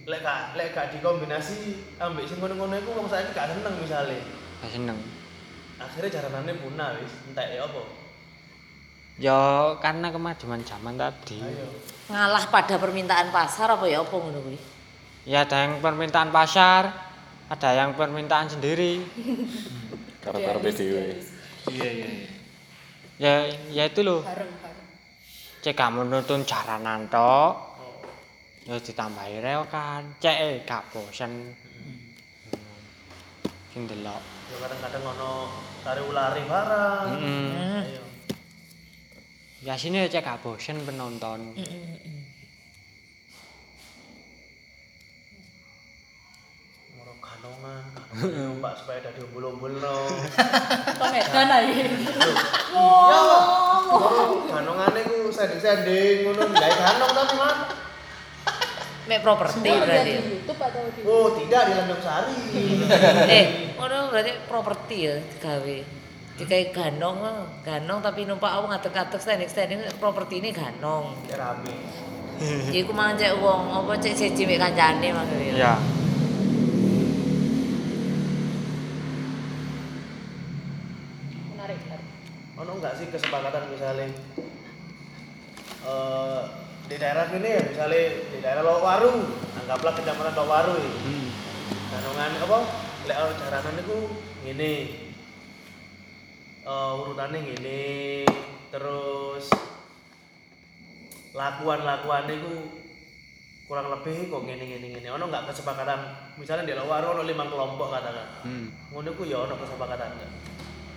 Lek 0.10 0.20
gak 0.26 0.58
lek 0.58 0.74
gak 0.74 0.90
dikombinasi 0.98 1.78
ambek 2.02 2.26
sing 2.26 2.42
ngono-ngono 2.42 2.74
iku 2.82 2.98
wong 2.98 3.08
saiki 3.08 3.38
gak 3.38 3.54
seneng 3.54 3.74
misale. 3.78 4.18
Gak 4.66 4.72
seneng. 4.74 4.98
Akhirnya 5.76 6.10
jaranane 6.10 6.56
punah 6.58 6.98
wis, 6.98 7.14
entek 7.30 7.54
ya 7.54 7.68
apa. 7.68 7.82
Ya 9.16 9.40
karena 9.80 10.12
kemajuan 10.12 10.66
zaman 10.66 10.98
tadi. 10.98 11.40
Ayo. 11.40 11.68
Ngalah 12.12 12.50
pada 12.50 12.76
permintaan 12.82 13.30
pasar 13.30 13.78
apa 13.78 13.86
ya 13.86 14.02
apa 14.02 14.12
ngono 14.12 14.40
kuwi? 14.42 14.58
Ya 15.26 15.42
ada 15.42 15.66
yang 15.66 15.82
permintaan 15.82 16.30
pasar, 16.30 17.05
ada 17.50 17.70
yang 17.78 17.94
permintaan 17.94 18.50
sendiri. 18.50 19.02
karakter 20.26 20.58
PDW 20.58 20.96
iya 21.70 21.90
iya 21.94 22.08
iya. 22.10 22.30
Ya 23.16 23.34
ya 23.72 23.84
itu 23.86 24.02
loh. 24.02 24.26
Bareng 24.26 24.50
bareng. 24.60 24.88
Cek 25.62 25.76
kamu 25.78 26.10
nonton 26.10 26.42
jaranan 26.44 27.08
tok. 27.08 27.54
Ya 28.66 28.82
ditambahi 28.82 29.40
reokan. 29.40 30.18
Cek 30.18 30.38
eh, 30.42 30.56
gak 30.66 30.90
bosen. 30.90 31.54
Sing 33.72 33.86
delok. 33.86 34.22
Ya 34.50 34.58
kadang-kadang 34.66 35.04
ono 35.16 35.32
tari 35.86 36.02
ulari 36.02 36.44
barang. 36.44 37.08
Heeh. 37.22 37.82
Ayo. 37.86 38.04
Ya 39.62 39.78
sini 39.78 40.10
cek 40.10 40.26
gak 40.26 40.42
bosen 40.42 40.82
penonton. 40.84 41.54
Moro 41.54 42.15
ganongan 47.66 48.56
numpak 48.56 48.74
sepeda 48.78 49.10
diombol-ombolno. 49.18 49.96
Kok 51.00 51.10
edan 51.12 51.50
ae. 51.52 51.66
Iya. 51.66 53.32
Moro 53.86 54.46
ganongane 54.50 55.00
ku 55.06 55.30
sending-sending 55.34 56.30
ngono, 56.30 56.44
gawe 56.54 56.74
ganong 56.78 57.12
tapi 57.14 57.36
man. 57.40 57.58
Mek 59.06 59.22
properti 59.22 59.70
berarti. 59.70 60.02
di 60.02 60.14
ya? 60.18 60.22
YouTube 60.26 60.62
atau 60.66 60.82
di 60.90 61.02
Oh, 61.06 61.30
tidak 61.38 61.62
di 61.70 61.74
Landung 61.78 62.02
Sari. 62.02 62.38
Eh, 63.38 63.46
ngono 63.78 64.10
berarti 64.10 64.32
properti 64.50 64.98
ya 65.06 65.16
digawe. 65.22 65.78
Digawe 66.36 66.66
ganong, 66.74 67.18
ganong 67.64 68.00
tapi 68.02 68.26
numpak 68.26 68.52
aku 68.58 68.66
ngadeg-ngadeg 68.74 69.22
standing-standing 69.22 69.82
properti 70.02 70.42
ini 70.42 70.50
ganong. 70.50 71.14
Ya 71.30 71.38
rame. 71.38 71.76
Iku 72.76 72.92
mang 72.92 73.16
cek 73.16 73.40
wong 73.40 73.72
apa 73.72 73.96
cek 73.96 74.18
siji 74.18 74.44
mek 74.44 74.60
kancane 74.60 75.08
maksudnya. 75.16 75.54
Ya. 75.56 75.74
menarik 81.66 81.82
menarik. 81.82 82.75
Ono 82.86 82.94
enggak 82.94 83.02
sih 83.02 83.10
kesepakatan 83.10 83.66
misalnya 83.74 84.06
eh 85.90 86.42
di 86.86 87.02
daerah 87.02 87.26
ini 87.34 87.50
ya 87.50 87.62
misalnya 87.66 88.02
di 88.30 88.38
daerah 88.46 88.62
Lowaru, 88.62 89.26
anggaplah 89.58 89.94
kecamatan 89.98 90.38
Lowaru 90.38 90.78
ini. 90.78 91.02
Hmm. 91.02 91.28
Ganongan 91.90 92.46
apa? 92.46 92.60
Lek 93.10 93.18
jaranan 93.42 93.82
iku 93.82 93.98
ngene. 94.46 94.74
Eh 96.62 96.92
urutane 97.02 97.38
ngene. 97.42 97.82
Terus 98.70 99.50
lakuan-lakuan 101.34 102.30
iku 102.30 102.54
kurang 103.66 103.90
lebih 103.98 104.30
kok 104.30 104.46
ngene 104.46 104.62
ngene 104.62 104.88
ngene. 104.94 105.10
Ono 105.10 105.26
enggak 105.26 105.50
kesepakatan 105.50 106.06
misalnya 106.38 106.70
di 106.70 106.78
Lowaru 106.78 107.18
ono 107.18 107.26
lima 107.26 107.50
kelompok 107.50 107.98
katakan. 107.98 108.46
Hmm. 108.46 108.70
Ngono 108.94 109.10
ku 109.18 109.26
ya 109.26 109.42
ono 109.42 109.58
kesepakatan 109.58 110.22
enggak? 110.22 110.32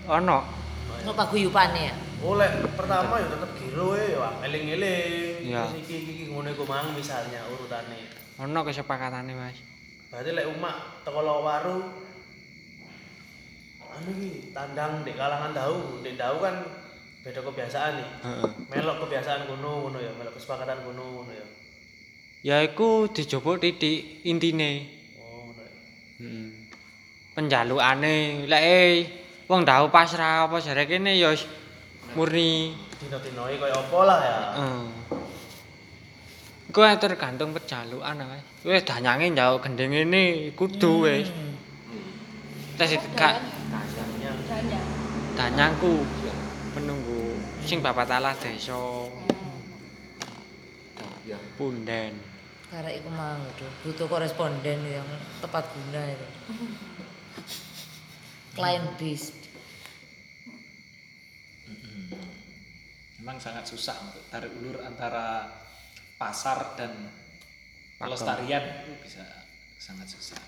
Ono. 0.04 0.67
Ono 0.88 1.10
paguyupane 1.12 1.80
ya. 1.92 1.94
Oleh 2.24 2.50
pertama 2.74 3.20
ya 3.20 3.28
tetep 3.30 3.50
giro 3.60 3.94
ya 3.94 4.32
eling-eling. 4.42 5.44
Iya. 5.44 5.70
Terus 5.70 5.84
iki 5.84 5.96
iki 6.02 6.24
ngono 6.32 6.48
iku 6.50 6.64
mang 6.64 6.96
misalnya 6.96 7.44
urutane. 7.52 8.08
Ono 8.38 8.58
kesepakatane, 8.66 9.32
Mas. 9.34 9.58
Berarti 10.08 10.30
lek 10.32 10.48
umak 10.48 11.04
teko 11.04 11.20
waru 11.20 11.78
anu 13.98 14.08
iki 14.14 14.54
tandang 14.54 15.02
di 15.02 15.12
kalangan 15.12 15.52
tahu, 15.52 16.00
di 16.06 16.14
tahu 16.14 16.36
kan 16.40 16.54
beda 17.26 17.40
kebiasaan 17.44 17.92
nih. 17.98 18.08
Heeh. 18.24 18.50
Melok 18.72 18.96
kebiasaan 19.04 19.50
kuno 19.50 19.70
ngono 19.84 19.98
ya, 20.00 20.12
melok 20.16 20.38
kesepakatan 20.38 20.86
kuno 20.86 21.02
ngono 21.02 21.32
ya. 21.34 21.46
Ya 22.46 22.56
iku 22.62 23.10
dijupuk 23.10 23.58
titik 23.58 24.22
intine. 24.22 24.86
Oh, 25.18 25.50
ngono 25.50 25.62
ya. 25.66 25.72
Hmm. 26.22 26.48
Penjalukane 27.34 28.46
lek 28.46 28.62
eh, 28.62 28.94
wong 29.48 29.64
ndau 29.64 29.88
pasrah 29.88 30.44
apa 30.44 30.60
jare 30.60 30.84
kene 30.84 31.16
ya 31.16 31.32
murni 32.12 32.76
Dino-dinoi 32.98 33.54
kaya 33.62 33.78
apa 33.78 33.98
lah 34.02 34.18
ya. 34.20 34.38
Heeh. 34.58 34.82
Iku 36.68 36.82
ae 36.82 36.98
tergantung 36.98 37.54
pejalukan 37.54 38.26
Mas. 38.26 38.42
Wis 38.66 38.82
danyange 38.82 39.30
njauk 39.32 39.62
gendeng 39.62 39.94
ngene 39.94 40.50
kudu 40.58 41.06
wis. 41.06 41.30
Tes 42.74 42.98
gak 43.14 43.38
Yang 44.18 44.38
Dan 44.50 44.64
ya. 44.68 44.82
danyangku. 45.38 46.02
sing 47.64 47.78
bapak 47.80 48.10
talah 48.10 48.34
desa 48.36 48.76
Ya. 51.22 51.38
punden. 51.54 52.12
Karena 52.68 52.90
iku 52.92 53.08
mang 53.14 53.40
butuh 53.86 54.10
koresponden 54.10 54.80
yang 54.84 55.06
tepat 55.38 55.64
guna 55.70 56.02
itu. 56.08 56.26
Client 58.58 58.90
based. 58.98 59.37
Memang 63.28 63.44
sangat 63.44 63.68
susah 63.68 63.92
untuk 64.08 64.24
tarik 64.32 64.48
ulur 64.56 64.80
antara 64.80 65.44
pasar 66.16 66.80
dan 66.80 67.12
pelestarian 68.00 68.80
itu 68.80 68.96
bisa 69.04 69.20
sangat 69.76 70.08
susah. 70.08 70.40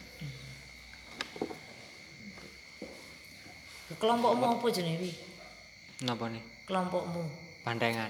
Kelompokmu 4.00 4.56
apa 4.56 4.66
jenenge? 4.72 5.12
Napa 6.08 6.32
nih? 6.32 6.40
Kelompokmu. 6.64 7.20
Bandengan. 7.68 8.08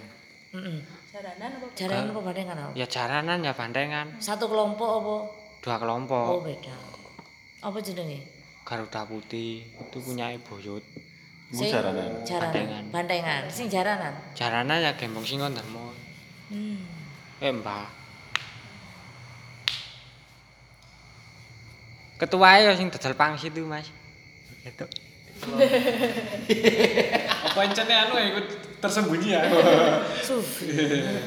Heeh. 0.55 0.79
Jaranan 1.11 1.51
apa? 1.59 1.67
Jaranan 1.75 2.07
apa 2.15 2.21
bandengan 2.31 2.57
apa? 2.63 2.73
Ya 2.79 2.87
jaranan 2.87 3.43
ya 3.43 3.51
bandengan. 3.51 4.07
Satu 4.23 4.47
kelompok 4.47 4.91
apa? 5.03 5.17
Dua 5.67 5.75
Oh, 5.75 5.79
kelompok. 5.83 6.47
beda. 6.47 6.79
Apa 7.67 7.83
jenenge? 7.83 8.23
Garuda 8.63 9.03
Putih 9.03 9.67
itu 9.67 9.99
punya 9.99 10.31
Boyut. 10.47 10.87
Iku 11.51 11.67
jaranan. 11.67 12.23
Jaranan. 12.23 12.55
Bandengan. 12.55 12.85
Bandengan. 12.95 13.43
Sing 13.51 13.67
jaranan. 13.67 14.15
Jaranan 14.39 14.79
ya 14.79 14.95
Gembong 14.95 15.27
Singon 15.27 15.51
Darmo. 15.51 15.91
Hmm. 16.47 16.79
Eh 17.43 17.51
mbak. 17.51 17.91
Ketua 22.23 22.63
ya 22.63 22.71
sing 22.79 22.95
dodol 22.95 23.19
pangsi 23.19 23.51
itu 23.51 23.67
mas. 23.67 23.91
Itu. 24.63 24.87
Apa 27.51 27.61
encene 27.65 27.95
anu 27.97 28.13
ya 28.15 28.25
ikut 28.31 28.47
tersembunyi 28.79 29.35
ya. 29.35 29.43
Sufi. 30.29 30.71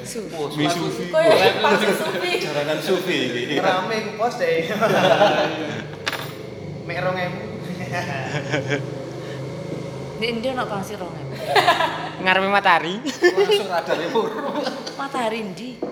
Sufi. 0.07 0.63
Kowe 1.11 1.47
pas 1.59 1.83
sufi. 1.83 2.31
Jaranan 2.39 2.79
sufi 2.79 3.17
iki. 3.43 3.59
Rame 3.59 4.07
ku 4.07 4.11
pos 4.21 4.39
deh. 4.39 4.69
Mek 6.87 6.97
2000. 7.03 9.02
Nek 10.23 10.39
ndi 10.39 10.47
ono 10.55 10.63
pangsi 10.63 10.95
rong 10.95 11.11
ewu. 11.19 11.35
Ngarepe 12.23 12.47
matahari. 12.47 12.95
Langsung 13.03 13.67
radare 13.67 14.07
muru. 14.07 14.55
Matahari 14.95 15.39
ndi? 15.51 15.83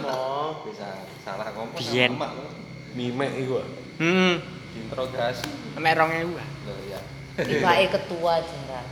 Mau. 0.00 0.64
Bisa 0.64 1.04
salah 1.20 1.52
ngomong. 1.52 1.76
Biyen. 1.76 2.16
Mimek 2.96 3.44
iku. 3.44 3.60
Hmm. 4.00 4.40
Interogasi. 4.72 5.52
Mek 5.76 5.92
2000 6.00 6.32
ah. 6.40 6.48
Loh 6.64 6.78
ya. 6.88 7.00
Tibake 7.44 7.92
ketua 7.92 8.40
jaranan. 8.40 8.86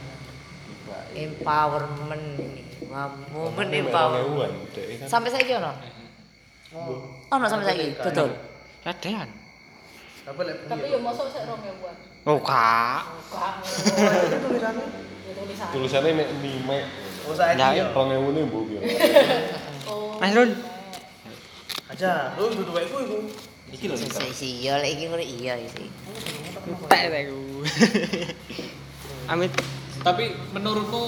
Tiba. 0.69 0.99
Empowerment 1.16 2.27
momen 3.32 3.69
empowerment. 3.73 4.77
Sampai 5.09 5.32
saiki 5.32 5.57
ono? 5.57 5.73
Ono 7.32 7.45
sampai 7.49 7.65
saiki, 7.65 7.97
betul. 7.97 8.28
Kadean. 8.85 9.28
Tapi 10.28 10.41
Tapi 10.69 10.85
ya 10.93 11.01
mosok 11.01 11.32
sik 11.32 11.49
rong 11.49 11.65
ewan. 11.65 12.10
Oh 12.29 12.39
kak. 12.41 13.03
Tulisannya. 14.45 14.85
Ya 15.25 15.33
tulisan. 15.33 15.69
Tulisannya 15.73 16.11
mek 16.17 16.29
mimek. 16.41 16.85
Oh 17.25 17.35
saiki 17.37 17.61
Nah, 17.61 17.71
ya. 17.73 17.87
2000 17.93 18.37
ne 18.37 18.41
mbok. 18.49 18.65
Oh. 19.89 20.17
Mas 20.21 20.33
Rul. 20.37 20.51
Aja, 21.91 22.37
lu 22.39 22.53
dudu 22.55 22.71
wae 22.77 22.87
ku 22.87 22.97
iku. 23.03 23.19
Iki 23.71 23.87
lho 23.87 23.97
iya 24.43 24.83
lek 24.83 24.91
iki 24.99 25.05
ngono 25.09 25.25
iya 25.25 25.55
iki. 25.59 25.87
Tak 26.91 27.09
aku. 27.09 27.41
Amit. 29.33 29.53
Tapi 30.01 30.33
menurutmu 30.53 31.03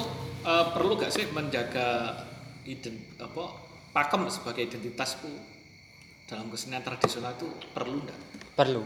eh, 0.47 0.65
perlu 0.75 0.95
gak 1.01 1.13
sih 1.13 1.27
menjaga 1.33 2.17
ident 2.63 3.19
apa 3.19 3.45
pakem 3.93 4.31
sebagai 4.31 4.65
identitasku 4.65 5.29
dalam 6.31 6.49
kesenian 6.49 6.81
tradisional 6.81 7.35
itu 7.37 7.51
perlu 7.75 8.01
enggak? 8.01 8.19
perlu 8.53 8.85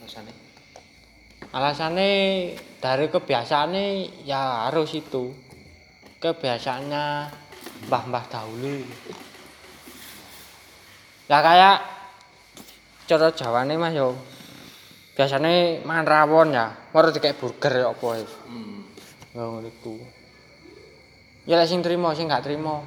alasannya 0.00 0.51
alasannya 1.50 2.10
dari 2.78 3.06
kebiasaannya 3.10 3.86
ya 4.22 4.70
harus 4.70 4.94
itu. 4.94 5.34
Kebiasaannya 6.22 7.04
mbah-mbah 7.90 8.24
dahulu. 8.30 8.86
Ya 11.26 11.38
kayak 11.42 11.78
cara 13.10 13.34
Jawa 13.34 13.66
nih 13.66 13.74
mas 13.74 13.98
yo. 13.98 14.14
Biasanya 15.18 15.82
mangan 15.84 16.06
rawon 16.08 16.56
ya 16.56 16.72
baru 16.94 17.12
kayak 17.12 17.36
burger 17.36 17.84
ya 17.84 17.92
apa 17.92 18.06
ya 18.16 18.26
Hmm. 18.48 18.80
ya 19.36 19.42
ngono 19.44 19.68
iku. 19.68 19.96
Ya 21.44 21.58
lek 21.58 21.68
sing 21.68 21.82
trimo 21.82 22.14
sing 22.14 22.30
gak 22.30 22.46
trimo. 22.46 22.86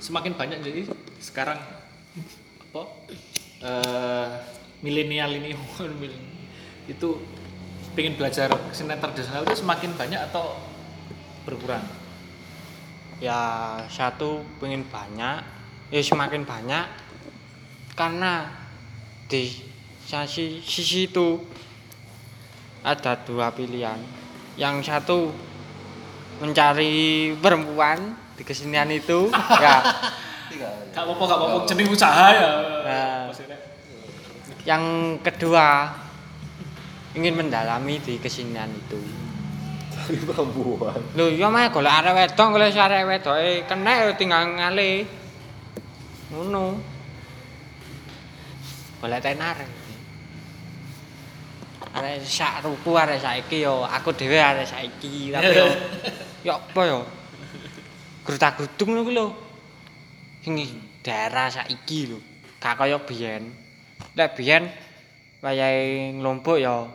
Semakin 0.00 0.32
banyak 0.34 0.58
jadi 0.64 0.88
sekarang 1.20 1.60
apa 2.70 2.82
eh, 3.60 4.28
milenial 4.80 5.30
ini 5.36 5.52
itu 6.92 7.08
pengen 7.92 8.16
belajar 8.16 8.48
kesenian 8.72 8.98
tradisional 8.98 9.44
itu 9.44 9.60
semakin 9.60 9.92
banyak 9.94 10.20
atau 10.32 10.56
berkurang? 11.44 11.84
ya 13.20 13.76
satu 13.92 14.40
pengen 14.56 14.88
banyak 14.88 15.44
ya 15.92 16.00
semakin 16.00 16.48
banyak 16.48 16.88
karena 17.92 18.48
di 19.28 19.52
sisi, 20.08 20.64
sisi 20.64 21.04
itu 21.04 21.36
ada 22.80 23.20
dua 23.20 23.52
pilihan 23.52 24.00
yang 24.56 24.80
satu 24.80 25.28
mencari 26.40 27.36
perempuan 27.36 28.16
di 28.40 28.42
kesenian 28.42 28.88
itu 28.88 29.28
ya. 29.64 29.84
Gak 30.50 31.06
apa-apa, 31.06 31.22
gak 31.22 31.38
apa-apa, 31.38 31.58
jeneng 31.70 31.88
usaha 31.94 32.26
ya. 32.34 32.50
Nah. 32.82 33.22
Yang 34.66 34.84
kedua 35.22 35.94
ingin 37.14 37.34
mendalami 37.38 38.02
di 38.02 38.18
kesenian 38.18 38.70
itu. 38.74 38.98
Dari 39.94 40.16
perempuan. 40.26 40.98
lho 41.14 41.26
iya 41.30 41.46
mah 41.46 41.70
golek 41.70 41.92
arek 42.02 42.14
wedok 42.16 42.48
golek 42.56 42.74
arek 42.74 43.06
wedoke 43.06 43.52
kena 43.70 43.92
ya 44.06 44.12
tinggal 44.18 44.42
ngale. 44.58 45.06
Ngono. 46.34 46.78
Golek 49.02 49.22
tenar 49.22 49.54
arek. 51.94 52.18
Sak 52.26 52.66
ruku 52.66 52.90
arek 52.98 53.22
saiki 53.22 53.62
yo 53.62 53.86
aku 53.86 54.10
dhewe 54.14 54.38
arek 54.38 54.66
saiki. 54.66 55.30
Tapi 55.30 55.52
yo 55.54 55.66
yo 56.46 56.52
apa 56.58 56.80
yo 56.86 56.98
grutak-grutung 58.26 58.94
lho 58.94 59.02
ku 59.06 59.12
lho 59.14 59.26
sing 60.40 60.56
daerah 61.04 61.52
saiki 61.52 62.08
lho. 62.10 62.18
Gak 62.60 62.76
kaya 62.80 63.00
biyen. 63.00 63.52
Lek 64.16 64.36
biyen 64.36 64.68
wayahe 65.40 66.12
nglompok 66.16 66.56
yo 66.60 66.88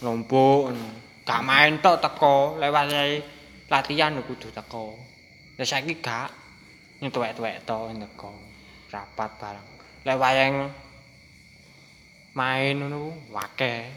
nglompok 0.00 0.72
gak 1.24 1.44
main 1.44 1.80
tok 1.80 2.00
teko. 2.00 2.60
Wayahe 2.60 3.20
latihan 3.68 4.16
kudu 4.24 4.48
teko. 4.52 4.96
Lek 5.56 5.68
saiki 5.68 6.00
gak. 6.00 6.32
Nyetuwek-tuwek 7.00 7.66
tok 7.66 7.90
rapat 8.92 9.30
bareng. 9.40 9.68
Lek 10.04 10.16
wayang 10.20 10.54
main 12.36 12.76
ngono 12.80 13.32
wakeh. 13.32 13.88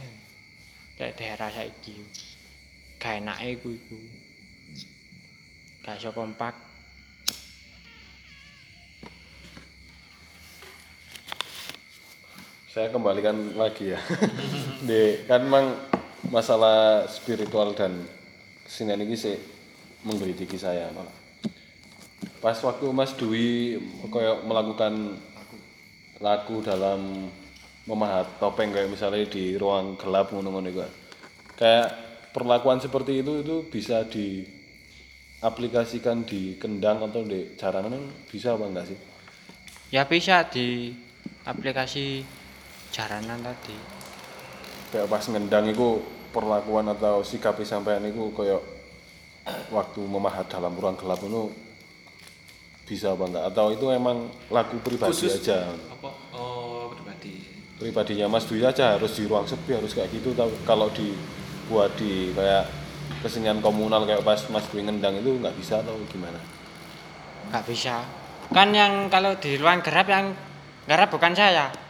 Lek 0.99 1.11
daerah 1.19 1.51
saiki. 1.51 1.95
Gak 2.99 3.21
enake 3.21 3.59
ku 3.61 3.69
iku 3.75 3.99
gak 5.85 6.01
iso 6.01 6.09
kompak 6.09 6.64
Saya 12.75 12.91
kembalikan 12.91 13.55
lagi 13.55 13.95
ya. 13.95 13.99
Di, 14.87 15.23
kan 15.31 15.47
memang 15.47 15.79
masalah 16.27 17.07
spiritual 17.07 17.71
dan 17.71 18.03
kesenian 18.67 18.99
ini 18.99 19.15
sih 19.15 19.39
menggelitiki 20.03 20.59
saya. 20.59 20.91
Pas 22.43 22.59
waktu 22.59 22.83
Mas 22.91 23.15
Dwi 23.15 23.79
kayak 24.11 24.43
melakukan 24.43 25.15
laku 26.19 26.59
dalam 26.59 27.31
memahat 27.87 28.27
topeng 28.43 28.75
kayak 28.75 28.91
misalnya 28.91 29.23
di 29.23 29.55
ruang 29.55 29.95
gelap 29.95 30.35
ngono-ngono. 30.35 30.83
Kayak 31.55 31.95
perlakuan 32.35 32.83
seperti 32.83 33.23
itu 33.23 33.39
itu 33.39 33.71
bisa 33.71 34.03
diaplikasikan 34.03 36.27
di 36.27 36.59
kendang 36.59 37.07
atau 37.07 37.23
di 37.23 37.55
jaranan 37.55 38.03
bisa 38.27 38.59
apa 38.59 38.67
enggak 38.67 38.91
sih? 38.91 38.99
ya 39.95 40.03
bisa 40.03 40.43
di 40.49 40.91
aplikasi 41.47 42.25
jaranan 42.95 43.43
tadi. 43.43 43.75
Kayak 44.95 45.11
pas 45.11 45.23
ngendang 45.27 45.67
itu 45.67 45.99
perlakuan 46.31 46.87
atau 46.87 47.19
sikap 47.27 47.59
sampean 47.67 48.07
itu 48.07 48.31
kayak 48.31 48.63
waktu 49.67 49.99
memahat 50.07 50.47
dalam 50.47 50.71
ruang 50.79 50.95
gelap 50.95 51.19
itu 51.19 51.51
bisa 52.87 53.11
apa 53.11 53.27
enggak? 53.27 53.45
Atau 53.51 53.75
itu 53.75 53.85
emang 53.91 54.31
laku 54.47 54.79
pribadi 54.79 55.11
Khusus 55.11 55.43
aja? 55.43 55.75
apa? 55.91 56.09
Oh, 56.31 56.87
pribadi. 56.95 57.51
pribadinya 57.75 58.31
Mas 58.31 58.47
Dwi 58.47 58.63
aja 58.63 58.95
harus 58.95 59.11
di 59.19 59.27
ruang 59.27 59.43
sepi 59.43 59.75
harus 59.75 59.91
kayak 59.91 60.15
gitu. 60.15 60.31
Tapi 60.31 60.55
kalau 60.63 60.87
dibuat 60.95 61.91
di 61.99 62.31
kayak 62.31 62.71
kesenian 63.19 63.59
komunal 63.59 64.07
kayak 64.07 64.23
pas 64.23 64.39
Mas 64.47 64.63
Dwi 64.71 64.87
ngendang 64.87 65.19
itu 65.19 65.35
nggak 65.35 65.55
bisa 65.59 65.83
atau 65.83 65.99
gimana? 66.07 66.39
Nggak 67.51 67.65
bisa. 67.67 68.07
Kan 68.55 68.71
yang 68.71 69.11
kalau 69.11 69.35
di 69.35 69.59
ruang 69.59 69.83
garap 69.83 70.07
yang 70.07 70.31
garap 70.87 71.11
bukan 71.11 71.35
saya 71.35 71.84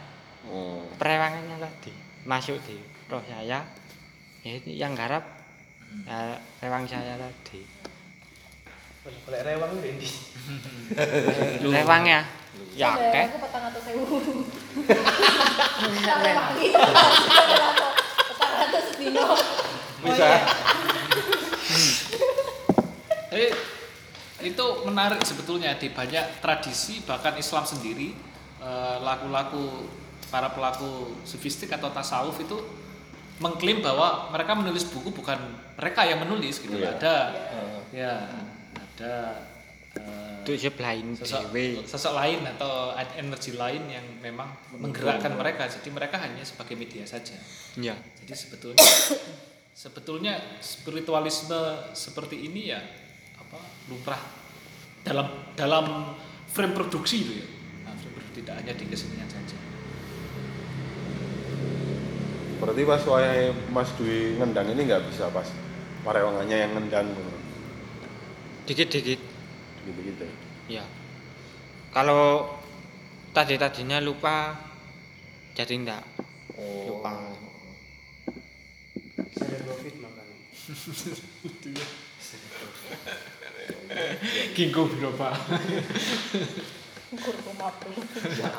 oh. 0.50 0.82
perewangannya 0.98 1.58
tadi 1.58 1.92
masuk 2.26 2.58
di 2.66 2.78
roh 3.06 3.22
saya 3.26 3.62
ya 4.42 4.50
itu 4.50 4.74
yang 4.74 4.94
garap 4.94 5.22
ya, 6.06 6.38
rewang 6.62 6.86
saya 6.86 7.18
tadi 7.18 7.62
Boleh 9.06 9.42
rewang 9.46 9.70
di 9.78 9.94
rewangnya 11.78 12.26
ya 12.76 12.92
oke 12.92 13.20
aku 13.32 13.38
petang 13.48 13.64
atau 13.72 13.80
sewu. 13.80 14.04
Sampai 16.04 16.32
wangi. 16.36 16.68
Petang 18.32 18.52
atau 18.60 18.80
sedino. 18.84 19.26
Bisa. 20.04 20.28
Itu 24.44 24.66
menarik 24.84 25.20
sebetulnya 25.24 25.80
di 25.80 25.88
banyak 25.90 26.44
tradisi 26.44 27.00
bahkan 27.04 27.34
Islam 27.40 27.64
sendiri 27.64 28.12
eh, 28.60 28.96
laku-laku 29.00 29.88
para 30.30 30.50
pelaku 30.50 31.14
sufistik 31.22 31.70
atau 31.70 31.90
tasawuf 31.94 32.36
itu 32.42 32.58
mengklaim 33.38 33.84
bahwa 33.84 34.32
mereka 34.32 34.56
menulis 34.56 34.88
buku 34.88 35.12
bukan 35.12 35.36
mereka 35.76 36.08
yang 36.08 36.24
menulis 36.24 36.60
gitu. 36.60 36.76
Iya. 36.76 36.96
ada. 36.96 37.16
Ya 37.92 38.14
ada 38.74 39.14
eh, 39.94 40.36
untuk 40.40 40.56
sebelahin 40.56 41.16
sosok, 41.84 42.12
lain 42.16 42.40
atau 42.56 42.96
energi 43.18 43.52
lain 43.54 43.82
yang 43.92 44.06
memang 44.24 44.48
menggerakkan 44.72 45.36
mereka. 45.36 45.68
jadi 45.68 45.88
mereka 45.92 46.16
hanya 46.22 46.42
sebagai 46.42 46.74
media 46.74 47.04
saja. 47.04 47.36
Ya 47.76 47.94
jadi 48.24 48.32
sebetulnya 48.32 48.86
sebetulnya 49.76 50.34
spiritualisme 50.64 51.92
seperti 51.92 52.48
ini 52.48 52.72
ya 52.72 52.80
apa 53.36 53.60
lumrah 53.92 54.22
dalam 55.04 55.28
dalam 55.52 56.16
frame 56.48 56.72
produksi 56.72 57.16
itu 57.20 57.32
ya. 57.36 57.46
Nah, 57.84 57.92
frame 57.94 58.14
produksi, 58.16 58.40
tidak 58.40 58.54
hanya 58.64 58.72
di 58.72 58.84
kesenian 58.88 59.28
saja. 59.28 59.65
Berarti 62.56 62.82
pas 62.88 63.02
wayahe 63.04 63.52
Mas 63.70 63.90
Dwi 64.00 64.40
ngendang 64.40 64.68
ini 64.72 64.88
nggak 64.88 65.04
bisa 65.12 65.28
pas 65.30 65.48
parewangannya 66.02 66.56
yang 66.56 66.72
ngendang. 66.74 67.08
Dikit-dikit. 68.66 69.20
Gitu 69.86 70.26
ya? 70.66 70.82
Kalau 71.94 72.50
tadi-tadinya 73.30 74.00
lupa 74.02 74.58
jadi 75.54 75.72
enggak 75.78 76.02
lupa. 76.58 77.32
Saya 79.36 79.58
profit 79.62 79.94
makanya. 80.00 80.36
Ginggu 84.56 84.82
berapa? 84.98 85.28
Kurku 87.16 87.52
mabuk. 87.54 88.02
Ya 88.34 88.50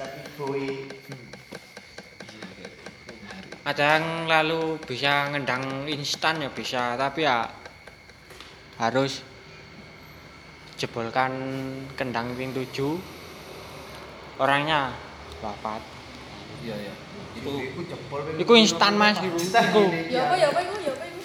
Tapi 0.00 0.20
boy 0.34 0.64
ada 3.60 4.00
yang 4.00 4.26
lalu 4.26 4.80
bisa 4.82 5.30
ngendang 5.30 5.86
instan 5.86 6.42
ya 6.42 6.50
bisa 6.50 6.96
tapi 6.98 7.22
ya 7.22 7.46
harus 8.80 9.22
jebolkan 10.80 11.30
kendang 11.94 12.34
ping 12.34 12.50
tujuh 12.56 12.98
orangnya 14.40 14.96
wafat 15.44 15.84
Iya 16.60 16.76
ya. 16.76 16.92
Itu 17.40 17.52
Iku 17.72 17.80
jebol 17.88 18.20
ping 18.20 18.36
Iku 18.36 18.52
instan, 18.52 18.92
Mas. 19.00 19.16
Iku. 19.16 19.84
Ya 20.12 20.28
apa 20.28 20.34
ya 20.36 20.52
apa 20.52 20.60
iku 20.60 20.76
ya 20.84 20.92
apa 20.92 21.04
iku? 21.08 21.20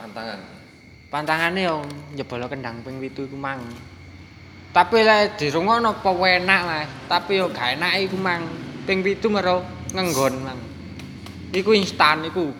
tantangan. 0.00 0.59
Pantangannya 1.10 1.66
yang 1.66 1.82
jebol 2.14 2.46
kendang 2.46 2.86
ping 2.86 3.02
pitu 3.02 3.26
iku 3.26 3.34
mang 3.34 3.58
tapi 4.70 5.02
lek 5.02 5.34
dirungokno 5.42 5.98
apa 5.98 6.10
enak 6.14 6.60
mas 6.62 6.90
tapi 7.10 7.42
yo 7.42 7.50
gak 7.50 7.74
enak 7.74 8.06
iku 8.06 8.14
mang 8.14 8.46
ping 8.86 9.02
pitu 9.02 9.26
mero 9.26 9.66
ngenggon 9.90 10.34
mang 10.38 10.58
iku 11.50 11.74
instan 11.74 12.22
iku 12.30 12.54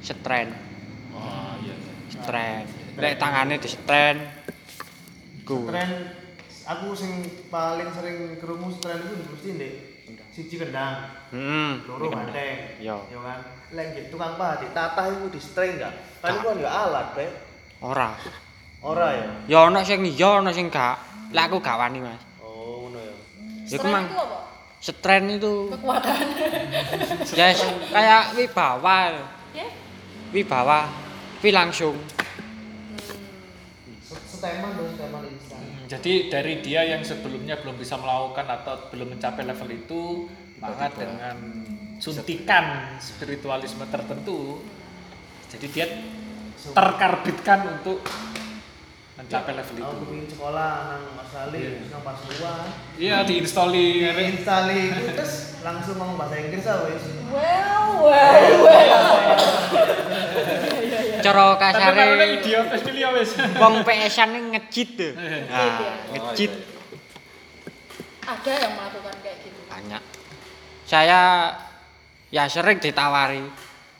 stren 0.00 0.48
Oh 1.12 1.52
iya. 1.60 1.76
stren 2.08 2.64
lek 2.96 3.20
tangane 3.20 3.60
di 3.60 3.68
stren 3.68 4.16
iku 5.44 5.68
Tren 5.68 6.16
aku 6.64 6.96
sing 6.96 7.28
paling 7.52 7.92
sering 7.92 8.40
krungu 8.40 8.72
tren 8.80 9.04
itu 9.04 9.14
mesti 9.28 9.48
ndek 9.60 9.74
siji 10.30 10.62
kendang, 10.62 11.10
hmm 11.34 11.90
loro 11.90 12.06
banteng. 12.06 12.78
Iya. 12.78 13.02
Ya 13.10 13.18
kan. 13.18 13.38
Lek 13.74 14.14
tukang 14.14 14.38
pah 14.38 14.62
ditatah 14.62 15.06
iku 15.10 15.26
di 15.26 15.40
string 15.42 15.74
enggak? 15.74 15.94
Kan 16.22 16.38
iku 16.38 16.54
kan 16.54 16.62
ya 16.62 16.70
alat, 16.70 17.06
Bre. 17.18 17.26
Ora 17.80 18.12
Ora 18.80 19.08
ya. 19.12 19.28
ya 19.46 19.58
ana 19.66 19.80
sing 19.80 20.00
iya 20.02 20.40
ana 20.40 20.48
sing 20.50 20.68
gak 20.68 20.96
lek 21.30 21.44
aku 21.46 21.60
gak 21.60 21.76
wani 21.76 22.00
mas 22.00 22.20
Oh, 22.38 22.88
ngono 22.88 22.98
ya. 22.98 23.14
iku 23.66 23.76
Strength 23.76 23.92
mang 23.92 24.06
itu 24.06 24.16
apa? 24.16 24.38
stren 24.80 25.24
itu 25.28 25.54
Kekuatan. 25.70 26.24
yes 27.38 27.60
kayak 27.88 28.22
wibawa 28.32 28.96
Ya. 29.52 29.66
wibawa 30.30 30.88
wi 31.40 31.50
langsung 31.50 31.96
Seteman 34.30 34.72
dong, 34.72 34.88
seteman 34.96 35.22
instan. 35.28 35.60
Jadi 35.84 36.32
dari 36.32 36.64
dia 36.64 36.80
yang 36.86 37.04
sebelumnya 37.04 37.60
belum 37.60 37.76
bisa 37.76 38.00
melakukan 38.00 38.48
atau 38.48 38.88
belum 38.88 39.12
mencapai 39.12 39.44
level 39.44 39.68
itu, 39.68 40.02
maka 40.56 40.88
dengan 40.96 41.36
suntikan 42.00 42.96
spiritualisme 42.96 43.84
tertentu, 43.84 44.64
jadi 45.52 45.66
dia 45.68 45.86
terkarbitkan 46.60 47.58
untuk 47.78 48.04
mencapai 49.16 49.52
level 49.52 49.76
itu. 49.76 49.84
Aku 49.84 50.04
pengen 50.08 50.26
sekolah 50.26 50.70
nang 50.90 51.04
Mas 51.12 51.32
Ali, 51.36 51.60
nang 51.88 52.00
pas 52.00 52.16
luar. 52.16 52.60
Iya, 52.96 53.16
diinstalli 53.24 54.04
Instali 54.08 54.78
iku 54.92 55.12
terus 55.12 55.34
langsung 55.60 56.00
ngomong 56.00 56.16
bahasa 56.16 56.36
Inggris 56.40 56.64
ah 56.64 56.84
wis. 56.88 57.04
Well, 57.28 57.86
well, 58.00 58.52
well. 58.64 59.06
cara 61.20 61.44
Tapi 61.52 61.60
kasare 61.60 62.00
karena 62.00 62.26
idiot 62.32 62.66
pasti 62.72 62.90
liya 62.96 63.08
wis. 63.12 63.30
wong 63.60 63.84
PS-an 63.84 64.30
ngejit 64.56 64.88
tuh. 64.96 65.12
Eh. 65.20 65.44
Nah, 65.46 65.68
ngejit 66.16 66.52
Ada 68.20 68.52
yang 68.56 68.72
melakukan 68.78 69.14
kayak 69.20 69.36
gitu. 69.42 69.60
banyak. 69.68 70.02
Saya 70.86 71.20
ya 72.30 72.44
sering 72.46 72.78
ditawari 72.80 73.42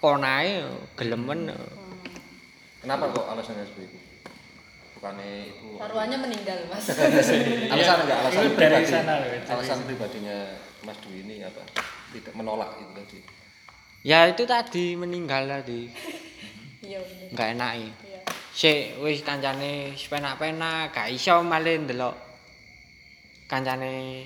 konae 0.01 0.65
gelemen 0.97 1.51
Kenapa 2.81 3.05
kok 3.09 3.27
alasannya 3.27 3.63
seperti 3.63 3.87
itu? 3.87 3.99
Bukannya 4.95 5.29
itu 5.47 5.69
Taruhannya 5.77 6.19
meninggal, 6.19 6.59
Mas. 6.67 6.85
alasan 7.73 7.99
enggak 8.03 8.19
alasan 8.21 8.41
Itu 8.43 8.51
dari 8.51 8.57
pribadi. 8.57 8.85
sana, 8.87 9.13
dari 9.19 9.39
alasan 9.43 9.65
sana. 9.75 9.83
pribadinya 9.85 10.37
Mas 10.81 10.99
Dwi 10.99 11.17
ini 11.23 11.35
apa? 11.41 11.63
Tidak 12.11 12.33
menolak 12.33 12.71
itu 12.77 12.93
tadi. 12.95 13.19
ya 14.01 14.25
itu 14.27 14.43
tadi 14.43 14.97
meninggal 14.97 15.45
tadi 15.45 15.93
Iya, 16.83 16.99
bener. 16.99 17.29
nggak 17.31 17.49
enak 17.55 17.73
Iya. 17.77 18.21
Sik 18.51 18.81
wis 18.99 19.21
kancane 19.21 19.73
penak-penak 19.95 20.91
gak 20.91 21.09
iso 21.09 21.39
malih 21.41 21.79
ndelok 21.79 22.17
kancane 23.47 24.25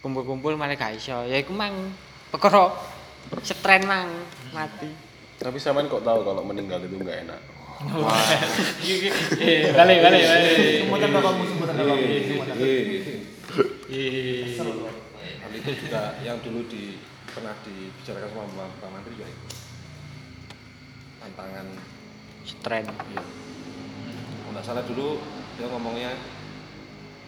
kumpul-kumpul 0.00 0.54
malih 0.54 0.74
gak 0.74 0.94
iso 0.94 1.22
ya 1.24 1.36
iku 1.36 1.52
mang 1.52 1.92
perkara 2.28 2.72
setren 3.40 3.84
mang 3.84 4.08
mati 4.50 4.88
tapi 5.36 5.56
sampean 5.56 5.86
kok 5.86 6.00
tahu 6.00 6.20
kalau 6.22 6.40
meninggal 6.40 6.80
itu 6.80 6.96
nggak 6.96 7.28
enak 7.28 7.40
Bapakmu. 11.12 11.44
semutan. 11.44 11.74
Iya. 13.86 14.64
Hal 15.44 15.52
itu 15.52 15.70
juga 15.84 16.02
yang 16.24 16.40
dulu 16.40 16.60
di 16.72 16.96
pernah 17.28 17.52
dibicarakan 17.60 18.28
sama 18.32 18.44
Pak 18.48 18.68
Pak 18.80 18.90
Menteri 18.96 19.12
juga 19.20 19.28
itu. 19.28 19.46
Tantangan 21.20 21.66
setren 22.48 22.84
Iya. 23.12 23.22
Kalau 23.22 24.50
nggak 24.56 24.64
salah 24.64 24.84
dulu 24.88 25.20
dia 25.60 25.66
ngomongnya 25.68 26.12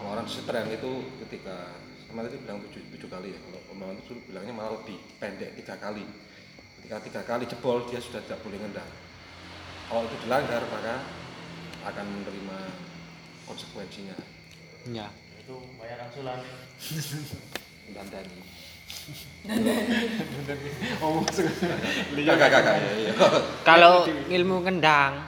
orang 0.01 0.25
setren 0.31 0.71
itu 0.73 0.93
ketika 1.27 1.77
sama 2.09 2.25
tadi 2.25 2.41
bilang 2.41 2.65
tujuh, 2.65 2.81
tujuh 2.97 3.09
kali 3.13 3.37
ya 3.37 3.39
kalau 3.45 3.61
pemain 3.69 3.97
itu 4.01 4.17
bilangnya 4.25 4.55
malah 4.57 4.73
lebih 4.81 4.97
pendek 5.21 5.61
tiga 5.61 5.77
kali 5.77 6.09
ketika 6.81 6.97
tiga 7.05 7.23
kali 7.27 7.45
jebol 7.45 7.85
dia 7.85 8.01
sudah 8.01 8.25
tidak 8.25 8.41
boleh 8.41 8.57
ngendang 8.57 8.89
kalau 9.89 10.05
itu 10.05 10.17
dilanggar 10.23 10.63
maka 10.69 10.95
akan 11.89 12.07
menerima 12.07 12.59
konsekuensinya 13.45 14.17
ya 14.89 15.09
Itu 15.41 15.57
bayar 15.81 16.05
angsuran. 16.05 16.39
dan 17.97 18.07
dani 18.13 18.37
Oh, 21.05 21.25
Kakak 21.25 22.49
kakak 22.53 22.75
ya 22.77 22.91
iya. 23.01 23.13
kalau 23.65 24.05
ilmu 24.09 24.61
kendang 24.61 25.25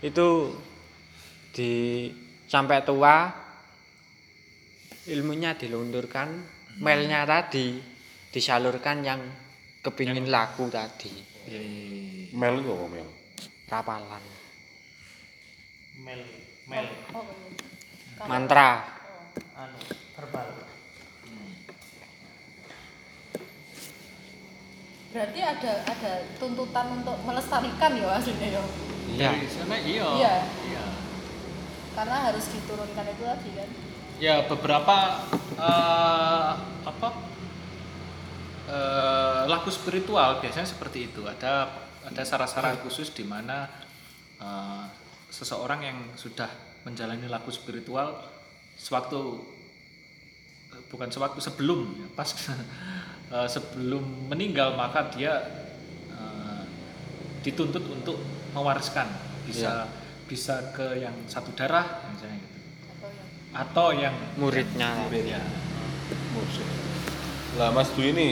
itu 0.00 0.56
di 1.52 1.72
sampai 2.48 2.80
tua 2.82 3.28
ilmunya 5.06 5.52
dilunturkan 5.54 6.28
melnya 6.80 7.28
tadi 7.28 7.76
disalurkan 8.32 9.04
yang 9.04 9.20
kepingin 9.84 10.32
laku 10.32 10.72
tadi 10.72 11.12
Iya, 11.42 11.58
iya, 11.58 11.86
iya. 12.30 12.38
Mel 12.38 12.62
itu 12.62 12.70
apa 12.70 12.86
Mel? 12.86 13.08
Rapalan 13.72 14.20
Mel 16.04 16.20
Mel 16.68 16.86
Oh, 17.16 17.24
mantra 18.28 18.84
anu 19.56 19.78
verbal. 20.12 20.48
Berarti 25.12 25.40
ada 25.44 25.72
ada 25.84 26.12
tuntutan 26.40 26.86
untuk 27.00 27.16
melestarikan 27.24 27.92
ya 27.96 28.08
aslinya 28.16 28.48
ya. 28.48 28.62
iya 29.12 29.30
sana 29.48 29.76
iya. 29.80 30.08
Iya. 30.16 30.34
Iya. 30.68 30.84
Karena 31.92 32.16
harus 32.32 32.44
diturunkan 32.48 33.04
itu 33.12 33.24
tadi 33.24 33.50
kan. 33.56 33.68
Ya 34.22 34.34
beberapa 34.48 34.96
eh, 35.58 36.50
apa 36.86 37.08
eh, 38.68 39.40
lagu 39.48 39.68
spiritual 39.68 40.40
biasanya 40.40 40.68
seperti 40.68 41.12
itu. 41.12 41.24
Ada 41.28 41.81
ada 42.06 42.22
syarat-syarat 42.26 42.82
khusus 42.82 43.14
di 43.14 43.22
mana 43.22 43.70
eh, 44.42 44.84
seseorang 45.32 45.80
yang 45.82 45.98
sudah 46.18 46.50
menjalani 46.82 47.30
lagu 47.30 47.48
spiritual 47.54 48.20
sewaktu 48.76 49.20
eh, 50.74 50.82
bukan 50.90 51.08
sewaktu 51.08 51.38
sebelum 51.38 51.80
ya, 51.94 52.08
pas 52.12 52.28
eh, 53.34 53.48
sebelum 53.48 54.28
meninggal 54.28 54.74
maka 54.74 55.08
dia 55.14 55.32
eh, 56.12 56.64
dituntut 57.46 57.84
untuk 57.88 58.18
mewariskan. 58.52 59.08
Bisa 59.42 59.90
bisa 60.26 60.72
ke 60.72 60.96
yang 61.02 61.12
satu 61.28 61.52
darah 61.52 62.08
misalnya 62.08 62.40
gitu. 62.40 62.58
Atau 63.52 63.92
yang 63.92 64.16
muridnya. 64.40 64.96
ya 65.12 65.42
Lah 67.60 67.68
Mas 67.68 67.92
Dwi 67.92 68.16
ini 68.16 68.28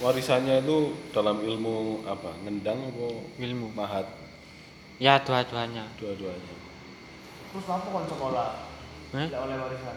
warisannya 0.00 0.64
itu 0.64 0.78
dalam 1.12 1.40
ilmu 1.40 2.02
apa? 2.04 2.32
Ngendang 2.42 2.88
apa 2.88 3.06
ilmu 3.36 3.70
mahat 3.72 4.08
ya 4.96 5.20
dua-duanya 5.20 5.84
dua-duanya. 5.96 6.54
Terus 7.50 7.66
apa 7.66 7.86
kon 7.86 8.06
sekolah? 8.06 8.48
Eh? 9.10 9.26
Tidak 9.28 9.40
oleh 9.40 9.56
warisan. 9.58 9.96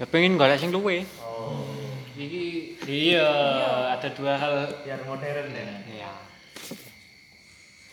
ya 0.00 0.08
pengen 0.08 0.34
golek 0.34 0.56
sing 0.56 0.72
luwe 0.72 1.04
Oh, 1.20 1.68
Iki 2.16 2.76
iya 2.84 3.28
ada 3.92 4.08
dua 4.10 4.34
hal. 4.34 4.54
biar 4.80 5.00
modern 5.04 5.48
ya. 5.50 5.76
iya 5.86 6.12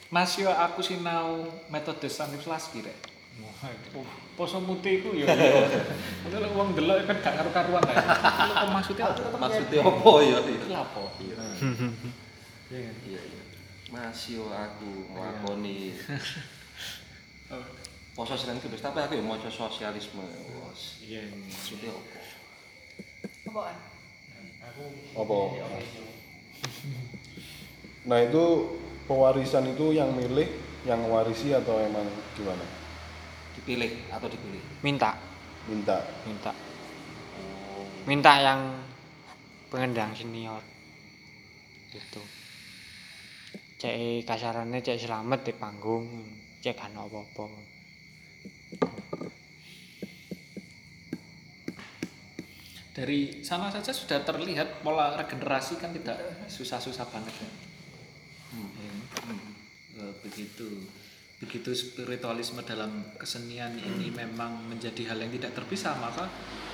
Mas 0.07 0.39
yo 0.39 0.47
aku 0.47 0.79
sinau 0.79 1.51
metode 1.67 2.07
Stanislavski 2.07 2.79
rek. 2.79 2.95
Oh, 3.91 4.07
poso 4.37 4.61
mute 4.61 5.01
iku. 5.01 5.17
Ngono 5.17 6.37
lek 6.37 6.51
wong 6.53 6.77
delok 6.77 7.09
kan 7.09 7.17
gak 7.25 7.33
karu-karuan 7.41 7.81
kae. 7.81 7.97
Lho 7.97 8.53
kok 8.53 8.69
maksudnya 8.69 9.05
apa? 9.09 9.37
Maksudnya 9.41 9.81
apa 9.81 10.11
ya? 10.21 10.37
Iki 10.45 10.69
lapo? 10.69 11.03
Iya, 12.69 12.93
iya. 13.09 13.21
Mas 13.89 14.21
yo 14.29 14.45
aku 14.53 15.09
nglakoni 15.15 15.95
poso 18.13 18.35
sering 18.37 18.59
tulis 18.61 18.83
tapi 18.83 19.01
aku 19.01 19.17
ya 19.17 19.23
maca 19.25 19.49
sosialisme. 19.49 20.21
Iya. 21.01 21.33
Maksudnya 21.33 21.91
apa? 21.97 22.19
apaan? 23.57 23.77
Apa? 25.17 25.37
Nah 28.05 28.19
itu 28.21 28.45
pewarisan 29.09 29.65
itu 29.71 29.95
yang 29.95 30.13
milih, 30.13 30.45
yang 30.85 31.01
warisi 31.09 31.55
atau 31.55 31.81
emang 31.81 32.05
gimana? 32.37 32.76
Dipilih 33.67 34.07
atau 34.15 34.31
dipilih? 34.31 34.63
minta. 34.79 35.11
Minta. 35.67 35.99
minta. 36.23 36.55
Minta 38.07 38.33
yang 38.39 38.79
pengendang 39.67 40.15
senior. 40.15 40.63
Gitu. 41.91 42.23
Cek 43.75 44.23
kasarannya 44.23 44.79
cek 44.79 45.03
selamat 45.03 45.43
di 45.43 45.51
panggung 45.51 46.07
cek 46.63 46.79
kan 46.79 46.95
apa-apa. 46.95 47.43
Dari 52.95 53.43
sana 53.43 53.67
saja 53.67 53.91
sudah 53.91 54.23
terlihat 54.23 54.79
pola 54.79 55.11
regenerasi 55.19 55.75
kan 55.75 55.91
tidak 55.91 56.47
susah-susah 56.47 57.03
banget 57.11 57.35
ya. 57.35 57.51
Eh, 59.99 60.11
begitu 60.23 60.87
begitu 61.37 61.69
spiritualisme 61.69 62.65
dalam 62.65 63.13
kesenian 63.21 63.77
ini 63.77 64.09
memang 64.09 64.57
menjadi 64.65 65.13
hal 65.13 65.21
yang 65.21 65.29
tidak 65.29 65.53
terpisah 65.53 65.93
maka 66.01 66.25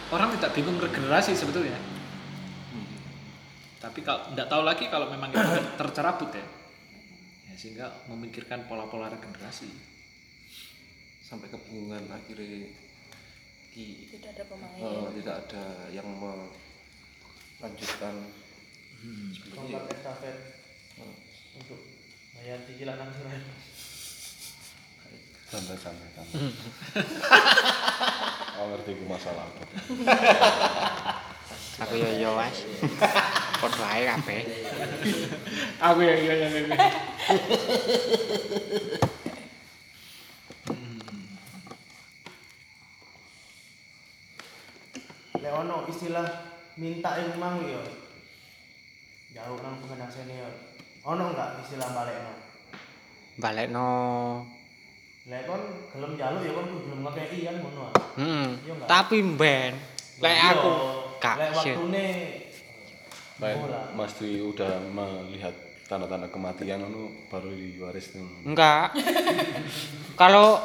orang 0.07 0.31
tidak 0.40 0.56
bingung 0.56 0.80
regenerasi 0.80 1.35
sebetulnya. 1.35 1.76
Tapi 3.84 3.99
kalau 3.99 4.31
tidak 4.31 4.48
tahu 4.48 4.64
lagi 4.64 4.88
kalau 4.88 5.11
memang 5.11 5.35
itu 5.35 5.44
tercerabut 5.76 6.31
ya, 6.31 6.48
ya 7.52 7.53
sehingga 7.60 7.91
memikirkan 8.07 8.64
pola-pola 8.64 9.11
regenerasi. 9.11 9.68
Sampai 11.19 11.52
kebingungan 11.52 12.07
akhirnya 12.07 12.72
di 13.73 13.85
Tidak 14.07 14.31
ada 14.38 14.44
pemain. 14.48 14.80
eh, 14.80 15.10
tidak 15.19 15.35
ada 15.49 15.64
yang 15.91 16.07
melanjutkan. 16.15 18.15
Seperti 19.34 19.52
Tongkat 19.52 19.84
estafet. 19.91 20.38
Untuk 21.60 21.80
bayar 22.38 22.64
cicilan 22.64 23.02
angsuran. 23.02 23.41
Santai 25.54 25.78
santai 25.78 26.10
santai. 26.18 26.50
oh 28.58 28.66
ngerti 28.74 28.98
ku 28.98 29.06
masalah 29.06 29.46
apa. 29.46 29.64
aku 31.86 31.94
ya 32.02 32.10
ya 32.10 32.30
mas 32.34 32.66
padha 33.62 33.86
ae 33.94 34.04
kabeh 34.10 34.42
aku 35.86 36.00
iya 36.02 36.16
iya 36.18 36.34
iya 36.42 36.48
Lek 45.38 45.54
ono 45.54 45.86
istilah 45.86 46.30
minta 46.82 47.14
yang 47.22 47.38
mang 47.38 47.62
yo. 47.62 47.82
Jauh 49.38 49.58
nang 49.62 49.78
pengendang 49.86 50.10
senior. 50.10 50.50
Ono 51.06 51.30
enggak 51.30 51.62
istilah 51.62 51.94
balekno? 51.94 52.34
balekno 53.34 53.90
Lek 55.24 55.48
kon 55.48 55.64
gelem 55.95 56.12
ya 56.20 56.28
kon 56.52 56.68
kudu 56.68 56.80
gelem 56.84 57.00
ngekeki 57.02 57.38
kan 57.48 57.56
ngono. 57.58 57.82
ah. 57.88 57.91
hmm. 58.20 58.48
Iya 58.60 58.74
tapi 58.84 59.18
mben 59.24 59.72
lek 60.20 60.36
Iya, 60.36 60.52
aku 60.52 60.72
gak 61.18 61.36
lek 61.40 61.50
waktune 61.56 62.08
Baik. 63.34 63.56
Mas 63.98 64.14
Dwi 64.14 64.40
udah 64.40 64.78
melihat 64.84 65.56
tanda-tanda 65.84 66.28
kematian 66.28 66.86
itu 66.86 67.04
baru 67.28 67.50
diwaris 67.50 68.14
nih. 68.14 68.28
enggak 68.45 68.94
kalau 70.20 70.60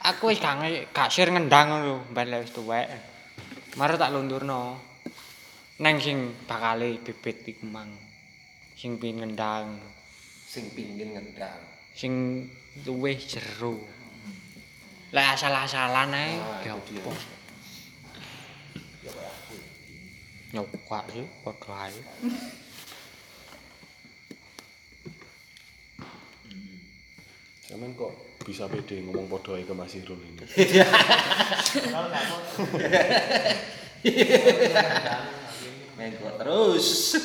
aku 0.00 0.28
wis 0.28 0.38
gak 0.38 0.56
nge- 0.60 0.84
gak 0.92 1.08
sir 1.08 1.28
ngendang 1.28 1.72
lho 1.80 1.96
balik 2.12 2.44
wis 2.44 2.52
tuwek 2.52 2.86
mare 3.74 3.96
tak 3.96 4.12
lundurno 4.12 4.78
neng 5.80 5.96
sing 5.98 6.16
bakale 6.44 7.00
bibit 7.00 7.40
iku 7.46 7.66
mang 7.66 7.88
sing 8.76 9.00
pin 9.00 9.16
ngendang 9.18 9.80
sing 10.44 10.70
pingin 10.70 11.16
ngendang. 11.16 11.60
sing 11.92 12.12
luwih 12.84 13.18
jero 13.18 13.80
lek 15.14 15.38
asal-asalan 15.38 16.10
ae 16.10 16.34
ya 16.66 16.74
apa 16.74 17.12
nyokak 20.50 21.04
sih 21.14 21.26
padha 21.46 21.86
ae 21.86 22.02
Cuman 27.64 27.90
kok 27.98 28.38
bisa 28.46 28.70
pede 28.70 29.02
ngomong 29.02 29.26
podo 29.26 29.58
ae 29.58 29.66
ke 29.66 29.74
Mas 29.74 29.98
Irul 29.98 30.20
ini. 30.22 30.46
Mengko 35.98 36.28
terus. 36.38 37.18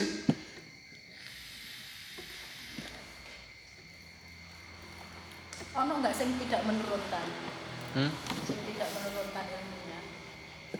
Ono 5.77 5.93
nggak 6.01 6.17
sing 6.17 6.33
tidak 6.41 6.65
menurunkan? 6.65 7.48
Hmm? 7.97 8.11
Sing 8.45 8.59
tidak 8.69 8.89
menurunkan 8.93 9.45
ilmunya. 9.49 9.99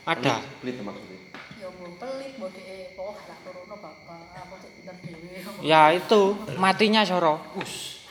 Ada. 0.06 0.36
Pelit 0.62 0.78
maksudnya. 0.82 1.20
Ya 1.58 1.68
mau 1.74 1.90
pelit, 1.98 2.34
mau 2.38 2.48
di 2.54 2.64
pokok 2.94 3.14
harap 3.26 3.40
turunnya 3.44 3.76
bapak, 3.76 4.20
mau 4.48 4.58
pinter 4.62 4.96
dewe. 5.02 5.38
Ya 5.66 5.92
itu, 5.92 6.22
matinya 6.56 7.02
soro. 7.04 7.42
Us. 7.58 8.06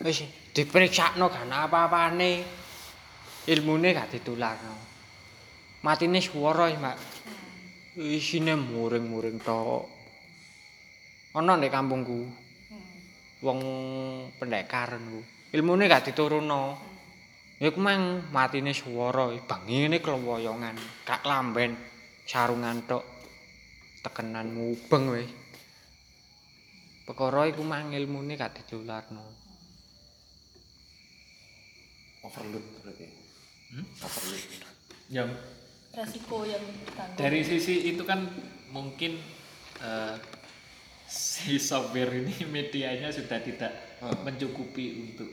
Wis 0.00 0.24
diperiksakno 0.56 1.28
kan 1.28 1.52
apa-apane. 1.52 2.60
Ilmune 3.48 3.96
gak 3.96 4.12
ditulang. 4.12 4.60
Matine 5.80 6.20
swara, 6.20 6.68
Mbak. 6.68 6.96
Hmm. 6.96 8.04
Isine 8.04 8.52
muring-muring 8.52 9.40
tok. 9.40 9.88
Ana 11.32 11.56
nek 11.56 11.72
kampungku. 11.72 12.28
Hmm. 12.68 12.84
Wong 13.40 13.60
pendekar 14.36 15.00
niku. 15.00 15.24
Ilmune 15.56 15.88
gak 15.88 16.12
diturunno. 16.12 16.89
Ya 17.60 17.68
ku 17.68 17.80
mang 17.84 18.24
matine 18.32 18.72
swara, 18.72 19.28
bang 19.44 19.62
ngene 19.68 20.00
klewoyongan, 20.00 20.80
gak 21.04 21.20
lamben 21.28 21.76
sarungan 22.24 22.80
tok. 22.88 23.04
Tekenan 24.00 24.48
mubeng 24.56 25.12
wis. 25.12 25.28
Perkara 27.04 27.44
iku 27.52 27.60
mang 27.60 27.92
ilmune 27.92 28.32
gak 28.40 28.56
ditularno. 28.56 29.28
Overload 32.24 32.64
berarti. 32.80 33.06
Hmm? 33.76 33.84
Overload. 34.08 34.70
yang 35.10 35.26
resiko 35.90 36.46
yang 36.46 36.62
ditanggung 36.62 37.18
dari 37.18 37.42
sisi 37.42 37.90
itu 37.90 38.06
kan 38.06 38.30
mungkin 38.70 39.18
eh, 39.82 40.16
si 41.10 41.58
software 41.58 42.14
ini 42.14 42.46
medianya 42.54 43.10
sudah 43.10 43.42
tidak 43.42 43.98
mencukupi 44.22 45.02
untuk 45.02 45.30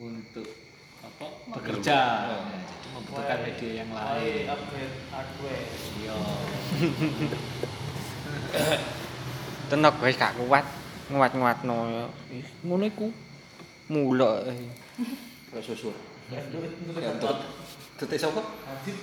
untuk 0.00 0.48
apa 1.06 1.26
bekerja 1.54 1.98
Ya, 2.26 2.34
jadi 2.66 2.88
membutuhkan 2.90 3.38
media 3.46 3.70
yang 3.78 3.90
lain 3.94 4.42
upgrade 4.50 4.96
hardware 5.08 5.64
iya 5.96 6.14
Tenog 9.66 9.98
wis 9.98 10.14
gak 10.14 10.38
kuat. 10.38 10.62
Nguat-nguatno 11.06 12.10
Ngono 12.62 12.84
iku. 12.86 13.10
Mulak. 13.90 14.46
eh. 14.50 14.70
Kayak 15.50 15.62
susur. 15.62 15.94
Kentut. 16.94 17.38
Detik 17.98 18.18
sapa? 18.18 18.42
Adit. 18.66 18.98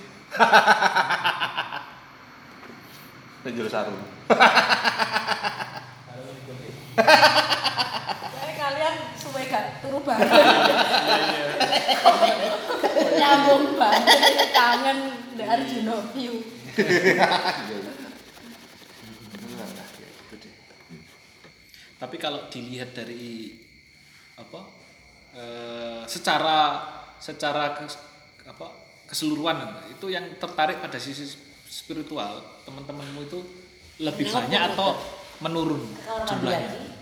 Penjul 3.44 3.68
sarung. 3.68 4.00
turu 9.84 10.00
bareng 10.00 10.32
nyambung 13.14 13.64
banget 13.76 14.48
kangen 14.56 14.98
Ndek 15.34 15.48
Arjuna 15.50 15.96
view. 16.14 16.34
Tapi 21.94 22.16
kalau 22.20 22.50
dilihat 22.52 22.92
dari 22.92 23.54
apa 24.34 24.60
eh, 25.34 26.02
secara 26.10 26.82
secara 27.22 27.78
kes- 27.78 28.02
apa 28.44 28.66
keseluruhan 29.08 29.56
itu 29.94 30.10
yang 30.10 30.26
tertarik 30.36 30.82
pada 30.82 30.98
sisi 30.98 31.24
spiritual 31.64 32.42
teman-temanmu 32.66 33.24
itu 33.24 33.40
lebih 34.02 34.26
banyak 34.28 34.74
atau 34.74 34.98
menurun 35.40 35.80
jumlahnya 36.26 36.93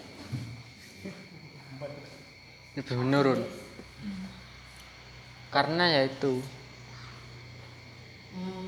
Lebih 2.72 2.96
menurun. 2.96 3.40
Karena 5.52 5.84
ya 5.92 6.02
itu. 6.08 6.40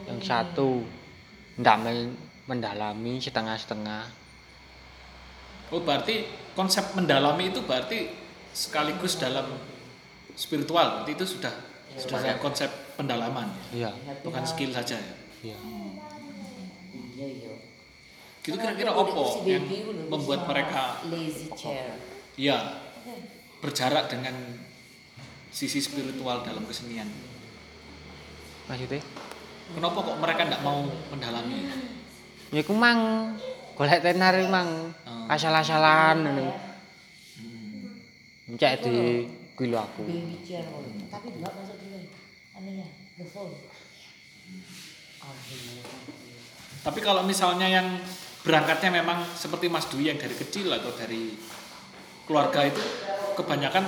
Yang 0.04 0.20
satu 0.28 0.84
ndak 1.56 1.76
men- 1.80 2.18
mendalami 2.44 3.16
setengah-setengah. 3.16 4.22
oh 5.72 5.80
berarti 5.80 6.28
konsep 6.52 6.92
mendalami 6.92 7.50
itu 7.50 7.64
berarti 7.64 8.12
sekaligus 8.52 9.16
dalam 9.16 9.48
spiritual. 10.36 11.00
Berarti 11.00 11.12
itu 11.16 11.24
sudah 11.24 11.50
sudah 11.96 12.20
kayak 12.20 12.38
konsep 12.44 12.68
pendalaman. 13.00 13.48
Iya, 13.72 13.90
bukan 14.20 14.44
skill 14.44 14.70
saja 14.70 15.00
ya? 15.00 15.14
Iya. 15.40 15.58
iya 17.16 17.26
iya 17.26 17.54
gitu 18.44 18.60
Karena 18.60 18.76
kira-kira 18.76 19.24
si 19.24 19.38
yang 19.48 19.64
membuat 20.12 20.44
mereka 20.44 21.00
lazy 21.08 21.48
chair. 21.56 21.96
Ya 22.36 22.83
berjarak 23.64 24.12
dengan 24.12 24.36
sisi 25.48 25.80
spiritual 25.80 26.44
dalam 26.44 26.68
kesenian. 26.68 27.08
Maksudnya? 28.68 29.00
Kenapa 29.72 29.98
kok 30.04 30.20
mereka 30.20 30.44
tidak 30.44 30.60
mau 30.60 30.84
mendalami? 31.08 31.64
Ya 32.52 32.60
ku 32.60 32.76
mang 32.76 33.32
golek 33.72 34.04
tenar 34.04 34.36
iku 34.36 34.52
mang 34.52 34.92
Oh. 35.24 35.32
asal-asalan 35.32 36.20
ngono. 36.20 36.52
Encek 38.44 38.84
di 38.84 39.24
kuwi 39.56 39.72
lho 39.72 39.80
aku. 39.80 40.04
tapi 41.08 41.26
dua 41.40 41.48
masuk 41.48 41.76
dulu 41.80 41.98
the 43.16 43.24
phone. 43.32 43.54
Tapi 46.84 47.00
kalau 47.00 47.24
misalnya 47.24 47.64
yang 47.64 47.88
berangkatnya 48.44 49.00
memang 49.00 49.24
seperti 49.32 49.72
Mas 49.72 49.88
Dwi 49.88 50.12
yang 50.12 50.20
dari 50.20 50.36
kecil 50.36 50.68
atau 50.68 50.92
dari 50.92 51.32
keluarga 52.24 52.64
itu 52.64 52.80
kebanyakan 53.36 53.84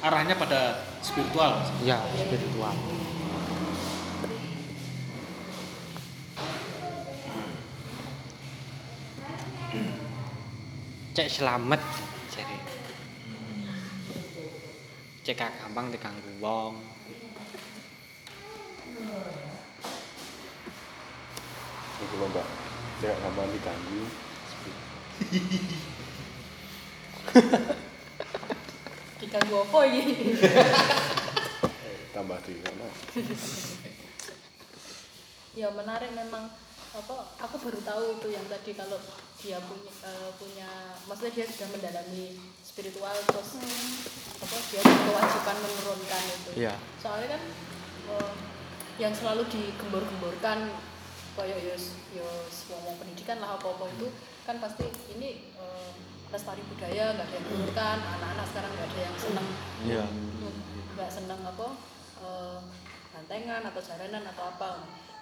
arahnya 0.00 0.34
pada 0.40 0.80
spiritual. 1.04 1.60
Ya, 1.84 2.00
spiritual. 2.16 2.72
Cek 11.16 11.32
selamat 11.32 11.80
jare. 12.28 12.58
Cek 15.24 15.40
gampang 15.40 15.88
diganggu 15.88 16.28
wong. 16.44 16.76
Itu 21.96 22.14
loh 22.20 22.28
mbak, 22.28 22.46
saya 23.00 23.16
gampang 23.24 23.48
diganggu. 23.48 24.04
Diganggu 29.18 29.56
apa 29.60 29.78
ini 29.86 30.02
Eh, 30.36 31.98
tambah 32.12 32.38
di 32.42 32.54
sana. 32.58 32.88
ya 35.52 35.68
menarik 35.70 36.12
memang 36.12 36.52
apa 36.92 37.16
aku 37.38 37.56
baru 37.58 37.80
tahu 37.82 38.02
itu 38.14 38.28
yang 38.30 38.44
tadi 38.46 38.72
kalau 38.72 38.96
dia 39.36 39.56
punya 39.62 39.92
eh, 40.02 40.30
punya 40.36 40.68
maksudnya 41.04 41.32
dia 41.34 41.46
sudah 41.46 41.68
mendalami 41.70 42.24
spiritual 42.60 43.12
terus 43.22 43.50
apa 44.36 44.56
dia 44.66 44.80
kewajiban 44.80 45.56
menurunkan 45.58 46.22
itu 46.30 46.50
Iya. 46.58 46.74
soalnya 46.96 47.28
kan 47.30 47.42
eh, 48.10 48.32
yang 48.96 49.12
selalu 49.12 49.44
digembor-gemborkan 49.46 50.72
kayak 51.36 51.60
yos 51.62 51.92
yos 52.10 52.56
ngomong 52.70 52.96
pendidikan 52.96 53.36
lah 53.38 53.56
apa 53.56 53.68
apa 53.70 53.84
itu 53.90 54.08
kan 54.42 54.56
pasti 54.56 54.88
ini 55.10 55.52
eh, 55.52 55.90
lestari 56.36 56.60
budaya 56.66 57.04
nggak 57.10 57.24
ada 57.24 57.34
yang 57.34 57.44
menurunkan 57.46 57.96
anak-anak 57.98 58.46
sekarang 58.46 58.70
nggak 58.70 58.86
ada 58.86 59.00
yang 59.00 59.16
seneng 59.16 59.46
Iya. 59.82 60.04
nggak 60.92 61.10
seneng 61.10 61.40
apa 61.42 61.66
eh, 62.20 62.58
bantengan 63.10 63.62
atau 63.64 63.80
jaranan 63.80 64.24
atau 64.26 64.44
apa 64.46 64.68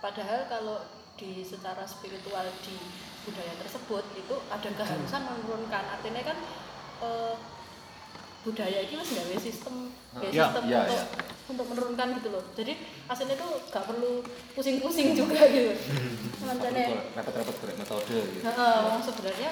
padahal 0.01 0.41
kalau 0.47 0.77
di 1.15 1.41
secara 1.41 1.87
spiritual 1.87 2.43
di 2.61 2.75
budaya 3.23 3.55
tersebut 3.57 4.05
itu 4.13 4.35
ada 4.49 4.69
keharusan 4.69 5.23
menurunkan 5.25 5.85
artinya 5.89 6.23
kan 6.25 6.39
eh, 7.01 7.35
budaya 8.43 8.79
ini 8.83 8.95
masih 8.95 9.15
gawe 9.17 9.37
sistem 9.41 9.75
gawe 10.13 10.29
Ya, 10.29 10.45
sistem 10.45 10.63
ya, 10.67 10.81
untuk 10.83 10.93
ya. 10.93 11.05
untuk 11.47 11.67
menurunkan 11.71 12.09
gitu 12.19 12.29
loh 12.29 12.45
jadi 12.53 12.77
aslinya 13.07 13.37
tuh 13.37 13.51
gak 13.71 13.85
perlu 13.87 14.21
pusing-pusing 14.53 15.15
juga 15.19 15.41
gitu 15.47 15.73
makanya 16.45 16.85
Repot-repot 17.15 17.57
metode 17.73 18.05
gitu. 18.05 18.45
Wong 18.85 19.01
sebenarnya 19.01 19.51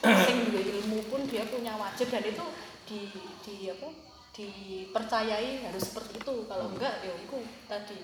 sing 0.00 0.36
duwe 0.48 0.62
ilmu 0.80 0.98
pun 1.08 1.20
dia 1.28 1.44
punya 1.44 1.76
wajib 1.76 2.08
dan 2.08 2.24
itu 2.24 2.44
di 2.88 3.00
di 3.44 3.54
apa 3.68 3.88
dipercayai 4.32 5.66
harus 5.68 5.82
seperti 5.84 6.18
itu. 6.18 6.34
Kalau 6.46 6.66
enggak 6.72 7.04
ya 7.04 7.12
itu 7.14 7.38
tadi 7.66 7.98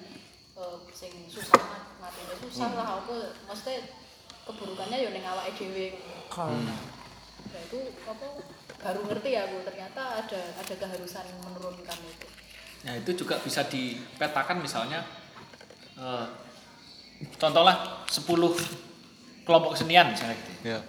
eh, 0.57 0.77
sing 0.93 1.13
susah 1.27 1.57
mat- 1.57 1.91
matinya 2.01 2.37
susah 2.39 2.71
lah. 2.75 2.87
Apa 3.03 3.17
maksudnya 3.49 3.81
keburukannya 4.45 4.97
ya 5.01 5.11
ning 5.11 5.25
awake 5.25 5.57
dhewe. 5.57 5.87
Nah 7.47 7.61
itu 7.63 7.79
apa 8.05 8.27
baru 8.77 9.01
ngerti 9.09 9.29
ya 9.33 9.49
aku 9.49 9.65
ternyata 9.65 10.03
ada 10.21 10.41
ada 10.61 10.75
keharusan 10.77 11.25
menurunkan 11.41 11.99
itu. 12.05 12.29
Nah 12.85 12.95
itu 12.95 13.11
juga 13.17 13.41
bisa 13.41 13.65
dipetakan 13.67 14.61
misalnya 14.61 15.01
eh, 15.97 16.27
contohlah 17.41 18.05
10 18.07 18.23
kelompok 19.47 19.73
kesenian 19.73 20.13
misalnya 20.13 20.37
gitu. 20.37 20.53
Iya. 20.69 20.81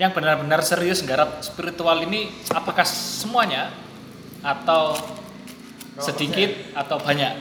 Yang 0.00 0.10
benar-benar 0.16 0.60
serius 0.64 1.04
nggarap 1.04 1.44
spiritual 1.44 2.00
ini 2.04 2.32
apakah 2.52 2.84
semuanya 2.86 3.72
atau 4.40 4.96
sedikit 6.00 6.50
atau 6.72 6.96
banyak? 6.96 7.32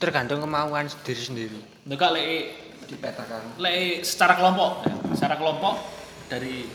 Tergantung 0.00 0.42
kemauan 0.42 0.90
diri 1.06 1.22
sendiri. 1.22 1.58
Enggak 1.86 2.10
lek 2.16 2.56
Dipetakan. 2.90 3.60
lek 3.62 4.02
secara 4.02 4.34
kelompok, 4.34 4.82
ya. 4.82 4.94
secara 5.14 5.34
kelompok 5.38 5.74
dari 6.26 6.66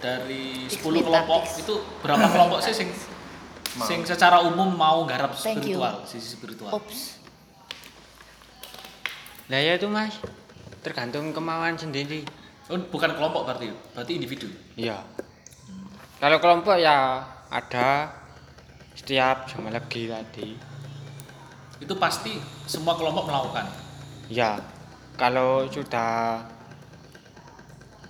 dari 0.00 0.64
10 0.70 0.80
Fix 0.80 0.80
me, 0.80 1.00
kelompok 1.04 1.42
itu 1.60 1.74
berapa 2.00 2.26
kelompok 2.32 2.58
sih 2.64 2.72
sing 2.72 2.88
sing 3.84 4.00
secara 4.08 4.40
umum 4.44 4.72
mau 4.72 5.04
you. 5.04 5.36
spiritual, 5.36 5.94
sisi 6.08 6.28
spiritual. 6.32 6.72
Ops. 6.72 7.20
Lah 9.46 9.60
ya 9.60 9.76
itu 9.76 9.86
Mas. 9.86 10.16
Tergantung 10.80 11.34
kemauan 11.34 11.76
sendiri. 11.76 12.24
Oh, 12.66 12.78
bukan 12.90 13.14
kelompok 13.14 13.46
berarti, 13.46 13.70
berarti 13.94 14.12
individu. 14.18 14.50
Iya. 14.74 14.98
Kalau 16.18 16.42
kelompok 16.42 16.74
ya 16.82 17.22
ada 17.46 18.10
setiap 18.96 19.46
jam 19.46 19.70
lagi 19.70 20.10
tadi. 20.10 20.58
Itu 21.78 21.94
pasti 21.94 22.34
semua 22.66 22.98
kelompok 22.98 23.30
melakukan. 23.30 23.70
Ya, 24.26 24.58
kalau 25.14 25.70
sudah 25.70 26.42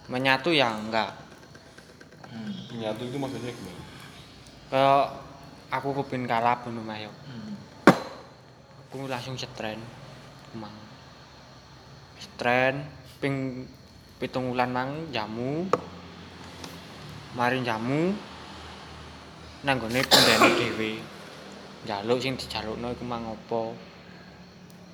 menyatu 0.08 0.54
ya 0.54 0.72
enggak. 0.72 1.12
Nyatu 2.76 3.02
itu 3.08 3.16
maksudnya 3.20 3.52
gimana? 3.52 3.82
Kalau 4.72 4.98
aku 5.68 5.88
kepin 6.00 6.24
kalap 6.24 6.64
ngono 6.64 6.80
mah 6.80 6.96
yo. 6.96 7.12
Hmm. 7.28 7.54
Aku 8.88 9.04
langsung 9.04 9.36
setren. 9.36 9.80
Mang. 10.56 10.72
Setren 12.16 12.88
ping 13.20 13.66
pitung 14.16 14.52
wulan 14.52 14.72
mang 14.72 14.90
jamu. 15.12 15.68
Mari 17.36 17.60
jamu 17.60 18.16
nang 19.64 19.76
gone 19.76 20.00
pendene 20.00 20.48
dhewe. 20.56 20.92
Njaluk 21.84 22.18
sing 22.18 22.34
dijalukno 22.40 22.96
iku 22.96 23.04
mang 23.04 23.28
apa? 23.28 23.76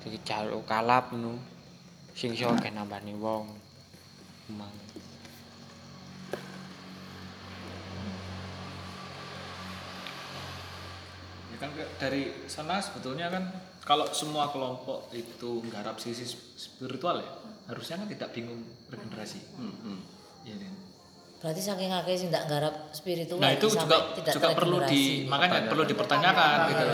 Dijaluk 0.03 0.67
kalap 0.67 1.15
ngono. 1.15 1.39
Sing 2.11 2.35
iso 2.35 2.51
ge 2.59 2.69
nambani 2.69 3.15
wong. 3.15 3.47
Mang. 4.59 4.75
Ya 11.49 11.57
kan 11.61 11.71
dari 11.97 12.43
sana 12.51 12.83
sebetulnya 12.83 13.31
kan 13.31 13.47
kalau 13.83 14.07
semua 14.09 14.47
kelompok 14.47 15.11
itu 15.11 15.59
nggarap 15.61 15.95
sisi 15.97 16.23
spiritual 16.53 17.19
ya, 17.19 17.29
harusnya 17.67 17.99
kan 17.99 18.07
tidak 18.07 18.29
bingung 18.31 18.59
regenerasi. 18.87 19.39
Iya 20.41 20.55
kan? 20.57 20.73
Berarti 21.37 21.59
saking 21.59 21.91
akeh 21.91 22.15
sing 22.15 22.29
ndak 22.29 22.47
garap 22.47 22.75
spiritual 22.89 23.35
Nah 23.37 23.51
itu 23.51 23.67
sampai 23.67 23.83
juga 23.83 23.97
tidak 24.15 24.33
juga 24.33 24.47
perlu 24.55 24.77
di 24.87 25.03
makanya 25.27 25.67
perlu 25.67 25.83
dipertanyakan 25.83 26.55
gitu. 26.69 26.85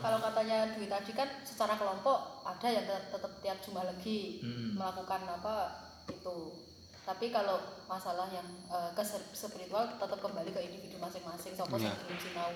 Kalau 0.00 0.18
katanya 0.20 0.58
Dwi 0.68 0.86
tadi 0.86 1.12
kan 1.12 1.28
secara 1.40 1.74
kelompok 1.74 2.18
ada 2.42 2.68
yang 2.68 2.84
tet- 2.84 3.08
tetap 3.08 3.32
tiap 3.38 3.58
Jumat 3.58 3.86
lagi 3.86 4.42
Hmm. 4.42 4.74
melakukan 4.74 5.20
apa 5.24 5.54
itu. 6.04 6.36
Tapi 7.04 7.30
kalau 7.30 7.56
masalah 7.84 8.26
yang 8.28 8.42
eh, 8.66 8.90
ke 8.90 9.02
spiritual 9.32 9.86
tetap 9.94 10.18
kembali 10.18 10.50
ke 10.50 10.60
individu 10.60 10.98
masing-masing. 10.98 11.54
Sopo 11.54 11.78
sing 11.78 11.88
Iya. 11.88 12.18
sinau 12.18 12.50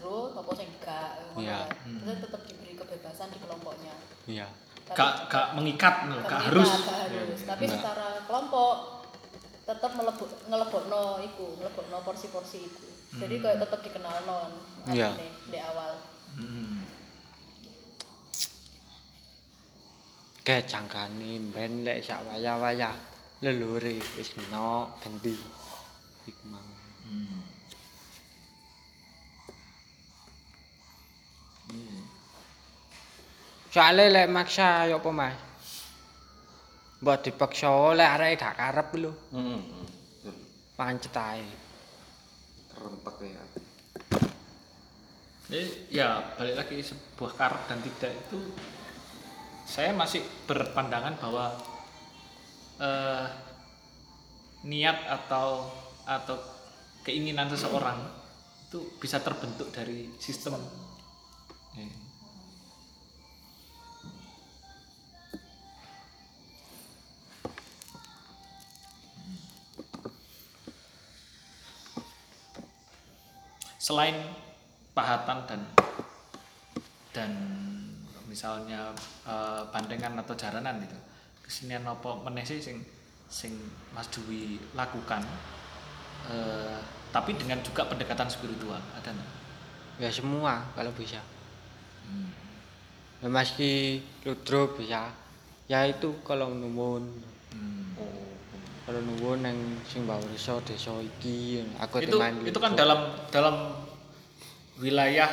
jero, 0.00 0.32
sopo 0.32 0.56
sing 0.56 0.68
enggak. 0.72 1.12
ngono 1.30 1.44
Iya. 1.44 1.60
kan. 1.60 1.92
Terus 2.00 2.18
tetap 2.24 2.40
diberi 2.42 2.72
kebebasan 2.74 3.28
di 3.28 3.38
kelompoknya. 3.38 3.94
Iya. 4.24 4.48
Tapi- 4.88 4.96
Gak 4.96 5.12
gak 5.28 5.46
mengikat, 5.54 5.94
gak 6.08 6.24
iya, 6.24 6.46
harus. 6.48 6.70
gak 6.80 6.98
harus. 7.06 7.40
Tapi 7.44 7.64
Enggak. 7.64 7.76
secara 7.78 8.08
kelompok 8.24 8.76
tetap 9.62 9.92
melebut 9.94 10.30
ngelebokno 10.48 11.02
iku, 11.22 11.46
ngelebokno 11.56 11.96
porsi-porsi 12.00 12.58
itu. 12.64 12.86
Jadi 13.12 13.34
kayak 13.38 13.58
tetap 13.60 13.80
dikenalno 13.80 14.38
kan 14.80 14.90
Iya. 14.90 15.12
artine 15.12 15.36
di 15.46 15.58
awal. 15.60 15.92
Hmm. 16.32 16.78
Kayak 20.40 20.64
jangkane 20.66 21.52
ben 21.52 21.84
lek 21.84 22.00
sak 22.00 22.24
waya-waya 22.24 22.90
lelure 23.40 23.98
wis 24.16 24.30
nok 24.48 24.96
ganti. 24.98 25.36
Iku 26.24 26.42
mang. 26.48 26.69
Soale 33.70 34.10
lek 34.10 34.26
maksa 34.26 34.90
ya 34.90 34.98
apa 34.98 35.10
Mas? 35.14 35.38
Mbok 37.00 37.22
dipaksa 37.22 37.70
lek 37.94 38.10
areke 38.18 38.42
gak 38.42 38.56
karep 38.58 38.88
lho, 38.98 39.12
Hmm. 39.30 39.62
Betul. 40.20 40.34
pancet 40.74 41.14
ae. 41.14 41.46
Kerempek 42.74 43.16
ya. 43.22 43.42
Jadi 45.50 45.62
ya 45.90 46.08
balik 46.38 46.56
lagi 46.58 46.82
sebuah 46.82 47.32
karet 47.38 47.62
dan 47.66 47.78
tidak 47.82 48.12
itu 48.14 48.38
saya 49.66 49.90
masih 49.94 50.22
berpandangan 50.50 51.14
bahwa 51.22 51.54
eh, 52.82 53.26
niat 54.66 54.98
atau 55.06 55.70
atau 56.06 56.36
keinginan 57.06 57.46
seseorang 57.46 58.02
itu 58.66 58.82
bisa 58.98 59.22
terbentuk 59.22 59.70
dari 59.70 60.10
sistem. 60.18 60.58
Ya. 61.74 61.86
Selain 73.90 74.14
pahatan 74.94 75.42
dan 75.50 75.60
dan 77.10 77.30
misalnya 78.30 78.94
eh, 79.26 79.62
bandengan 79.74 80.14
atau 80.22 80.38
jaranan 80.38 80.78
gitu 80.78 80.94
kesenian 81.42 81.82
apa 81.82 82.22
meneh 82.22 82.46
sih 82.46 82.62
sing 82.62 82.78
sing 83.26 83.50
Mas 83.90 84.06
Dwi 84.14 84.62
lakukan 84.78 85.26
eh, 86.30 86.78
tapi 87.10 87.34
dengan 87.34 87.58
juga 87.66 87.82
pendekatan 87.90 88.30
spiritual 88.30 88.78
ada 88.94 89.10
nggak? 89.10 89.30
Ya 89.98 90.10
semua 90.14 90.62
kalau 90.78 90.94
bisa. 90.94 91.18
Ya 93.18 93.26
meski 93.26 94.06
ludruk 94.22 94.78
bisa. 94.78 95.10
Ya 95.66 95.82
itu 95.90 96.14
kalau 96.22 96.54
nuwun. 96.54 97.10
Kalau 98.90 99.06
nuwun 99.06 99.46
nang 99.46 99.54
sing 99.86 100.02
bawa 100.02 100.18
desa 100.34 100.58
desa 100.66 100.90
iki 100.98 101.62
aku 101.78 102.02
itu 102.02 102.18
itu 102.42 102.58
kan 102.58 102.74
dalam 102.74 103.14
dalam 103.30 103.70
wilayah 104.82 105.30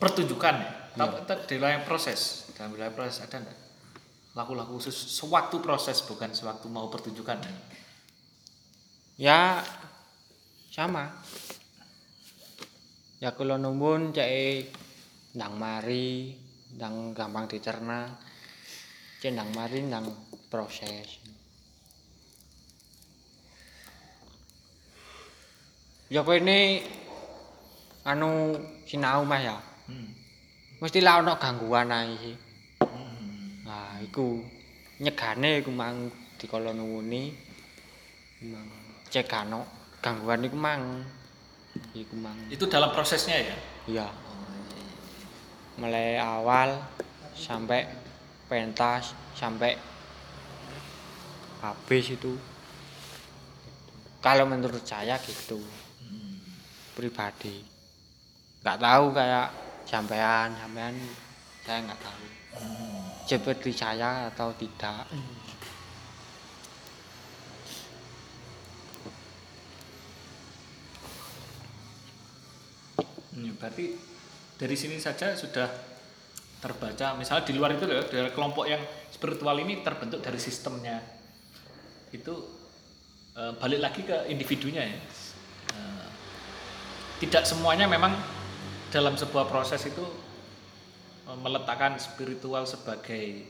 pertunjukan 0.00 0.56
ya 0.56 0.72
tapi 0.96 1.28
tapi 1.28 1.44
di 1.44 1.60
wilayah 1.60 1.84
proses 1.84 2.48
dalam 2.56 2.72
wilayah 2.72 2.96
proses 2.96 3.20
ada 3.20 3.36
nggak 3.44 3.58
laku-laku 4.32 4.80
khusus 4.80 4.96
sewaktu 4.96 5.60
proses 5.60 6.00
bukan 6.08 6.32
sewaktu 6.32 6.64
mau 6.72 6.88
pertunjukan 6.88 7.36
ya? 7.36 7.52
Ya 9.16 9.40
sama. 10.72 11.20
Ya 13.20 13.36
kalau 13.36 13.60
nuwun 13.60 14.16
cek 14.16 14.72
ndang 15.36 15.56
mari, 15.56 16.36
ndang 16.76 17.16
gampang 17.16 17.44
dicerna. 17.48 18.08
Cek 19.20 19.36
ndang 19.36 19.52
mari 19.56 19.84
ndang 19.84 20.08
proses. 20.52 21.25
Ya 26.06 26.22
ini 26.22 26.86
anu 28.06 28.54
sinau 28.86 29.26
Mas 29.26 29.42
ya. 29.42 29.58
Hmm. 29.90 30.14
Mesti 30.78 31.02
lah 31.02 31.18
ono 31.18 31.34
gangguan 31.34 31.90
ae 31.90 32.14
sih. 32.14 32.36
Nah, 33.66 33.98
iku 33.98 34.38
nyegane 35.02 35.58
iku 35.58 35.74
mang 35.74 36.06
dikala 36.38 36.70
nuwuni. 36.70 37.34
Mang 38.46 38.70
cek 39.10 39.26
ano 39.34 39.66
gangguan 39.98 40.46
iku 40.46 40.54
mang. 40.54 41.02
Iku 41.92 42.14
mang. 42.16 42.38
itu 42.48 42.64
dalam 42.72 42.88
prosesnya 42.88 43.36
ya 43.36 43.56
Iya. 43.84 44.08
Mulai 45.76 46.16
awal 46.16 46.72
sampai 47.34 47.84
pentas 48.46 49.10
sampai 49.34 49.74
habis 51.60 52.14
itu. 52.14 52.38
Kalau 54.22 54.46
menurut 54.46 54.86
saya 54.86 55.18
gitu. 55.18 55.58
Pribadi. 56.96 57.60
Nggak 58.64 58.80
tahu 58.80 59.04
kayak 59.12 59.48
sampean, 59.84 60.48
sampean 60.56 60.96
saya 61.60 61.78
nggak 61.84 62.00
tahu. 62.00 62.24
Seperti 63.28 63.70
saya 63.76 64.32
atau 64.32 64.48
tidak. 64.56 65.04
Hmm, 73.36 73.52
berarti 73.60 73.92
dari 74.56 74.72
sini 74.72 74.96
saja 74.96 75.36
sudah 75.36 75.68
terbaca 76.56 77.12
misalnya 77.20 77.44
di 77.44 77.52
luar 77.52 77.76
itu 77.76 77.84
loh 77.84 78.00
dari 78.08 78.32
kelompok 78.32 78.64
yang 78.64 78.80
spiritual 79.12 79.52
ini 79.60 79.84
terbentuk 79.84 80.24
dari 80.24 80.40
sistemnya 80.40 81.04
itu 82.16 82.34
eh, 83.36 83.52
balik 83.60 83.80
lagi 83.84 84.00
ke 84.08 84.32
individunya 84.32 84.82
ya 84.88 84.98
tidak 87.16 87.48
semuanya 87.48 87.88
memang 87.88 88.12
dalam 88.92 89.16
sebuah 89.16 89.48
proses 89.48 89.80
itu 89.88 90.04
eh, 91.28 91.38
meletakkan 91.40 91.96
spiritual 91.96 92.68
sebagai 92.68 93.44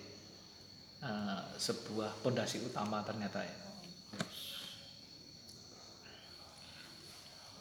eh, 1.03 1.41
sebuah 1.59 2.23
pondasi 2.23 2.63
utama 2.63 3.03
ternyata 3.03 3.43
ya 3.43 3.67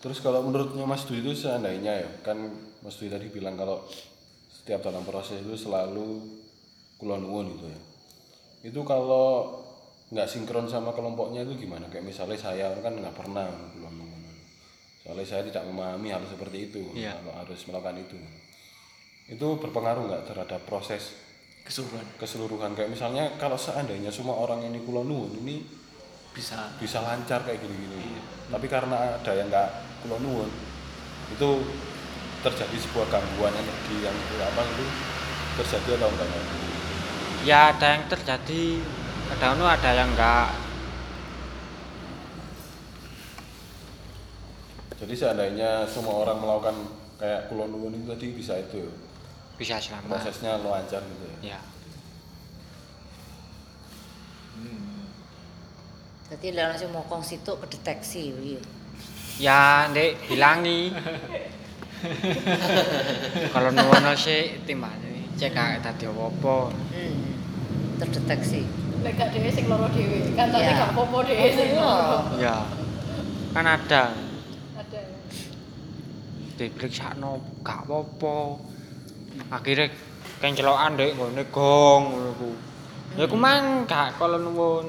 Terus 0.06 0.22
kalau 0.22 0.46
menurutnya 0.46 0.86
Mas 0.86 1.02
Dwi 1.10 1.26
itu 1.26 1.34
seandainya 1.34 2.06
ya, 2.06 2.10
kan 2.22 2.38
Mas 2.86 2.94
Dwi 3.02 3.10
tadi 3.10 3.26
bilang 3.34 3.58
kalau 3.58 3.82
setiap 4.54 4.86
dalam 4.86 5.02
proses 5.02 5.42
itu 5.42 5.58
selalu 5.58 6.22
kulon 7.02 7.26
nuwun 7.26 7.58
gitu 7.58 7.66
ya. 7.66 7.80
Itu 8.70 8.86
kalau 8.86 9.66
nggak 10.14 10.30
sinkron 10.30 10.70
sama 10.70 10.94
kelompoknya 10.94 11.42
itu 11.42 11.66
gimana? 11.66 11.90
Kayak 11.90 12.06
misalnya 12.06 12.38
saya 12.38 12.70
kan 12.86 12.94
nggak 12.94 13.18
pernah 13.18 13.50
kulon. 13.50 14.05
Soalnya 15.06 15.22
saya 15.22 15.46
tidak 15.46 15.70
memahami 15.70 16.10
hal 16.10 16.26
seperti 16.26 16.74
itu 16.74 16.82
Iya. 16.98 17.14
kalau 17.22 17.34
harus 17.38 17.60
melakukan 17.70 18.02
itu. 18.02 18.18
Itu 19.30 19.48
berpengaruh 19.62 20.10
nggak 20.10 20.24
terhadap 20.34 20.66
proses 20.66 21.14
keseluruhan. 21.62 22.06
keseluruhan? 22.18 22.72
Kayak 22.74 22.90
misalnya 22.98 23.30
kalau 23.38 23.54
seandainya 23.54 24.10
semua 24.10 24.34
orang 24.42 24.66
ini 24.66 24.82
kulo 24.82 25.06
ini 25.06 25.62
bisa. 26.34 26.74
bisa 26.82 27.06
lancar 27.06 27.46
kayak 27.46 27.62
gini-gini. 27.62 28.18
Tapi 28.50 28.66
karena 28.66 29.22
ada 29.22 29.32
yang 29.38 29.46
nggak 29.54 29.70
kulo 30.02 30.18
itu 31.38 31.50
terjadi 32.46 32.78
sebuah 32.78 33.10
gangguan 33.10 33.54
energi 33.54 34.06
yang 34.06 34.14
apa 34.42 34.62
itu 34.62 34.86
terjadi 35.58 35.98
atau 35.98 36.10
enggak 36.14 36.30
ya 37.46 37.60
ada 37.74 37.88
yang 37.98 38.04
terjadi 38.06 38.64
itu 39.34 39.66
ada 39.66 39.90
yang 39.94 40.10
enggak 40.14 40.65
jadi 44.96 45.14
seandainya 45.14 45.72
semua 45.86 46.24
orang 46.24 46.40
melakukan 46.40 46.76
kayak 47.16 47.48
kulo 47.48 47.68
nuwun 47.68 47.94
itu 47.94 48.08
tadi 48.08 48.26
bisa 48.32 48.54
itu 48.58 48.82
bisa 49.56 49.80
selamat 49.80 50.10
prosesnya 50.12 50.60
lancar 50.60 51.04
gitu 51.04 51.26
ya 51.44 51.56
ya 51.56 51.60
Jadi 56.26 56.58
lah 56.58 56.74
langsung 56.74 56.90
mau 56.90 57.06
kong 57.06 57.22
situ 57.22 57.54
kedeteksi 57.54 58.34
iya. 58.42 58.62
ya 59.38 59.62
ndek 59.94 60.26
hilangi 60.26 60.90
kalau 63.54 63.70
nuwono 63.70 64.18
sih 64.18 64.58
timbane 64.66 65.30
cek 65.38 65.52
kayak 65.54 65.80
tadi 65.84 66.08
apa 66.08 66.72
Hmm. 66.96 67.36
Terdeteksi. 67.96 68.64
Lek 69.04 69.16
gak 69.16 69.32
dhewe 69.32 69.48
sing 69.48 69.68
loro 69.68 69.88
dhewe. 69.88 70.36
Kan 70.36 70.52
tadi 70.52 70.68
Iya. 70.68 70.80
gak 70.80 70.92
apa-apa 70.96 71.18
dhewe 71.28 71.48
sing 71.52 71.70
loro. 71.76 72.18
ya 72.36 72.58
kan 73.54 73.66
Ada. 73.70 74.04
Diperiksakno 76.56 77.62
gak 77.62 77.86
apa-apa. 77.88 78.38
Akhirnya 79.52 79.92
kencelokan 80.40 80.96
ndek 80.96 81.16
nggone 81.16 81.44
gong 81.52 82.02
ngono 82.12 82.32
ku. 82.40 82.52
Ya 83.16 83.24
ku 83.28 83.36
mang 83.36 83.84
gak 83.88 84.16
kalau 84.20 84.40
nuwun. 84.40 84.88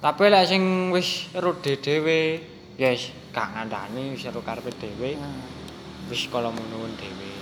Tapi 0.00 0.22
lek 0.32 0.48
sing 0.48 0.88
wis 0.88 1.28
rude 1.36 1.76
dhewe 1.76 2.40
ya 2.80 2.88
wis 2.88 3.12
gak 3.36 3.52
ngandani 3.52 4.16
wis 4.16 4.24
karo 4.24 4.40
karepe 4.40 4.72
dhewe 4.80 5.12
Hmm. 5.16 5.44
wis 6.08 6.24
kalau 6.32 6.48
mau 6.48 6.64
nuwun 6.72 6.92
dhewe. 6.96 7.32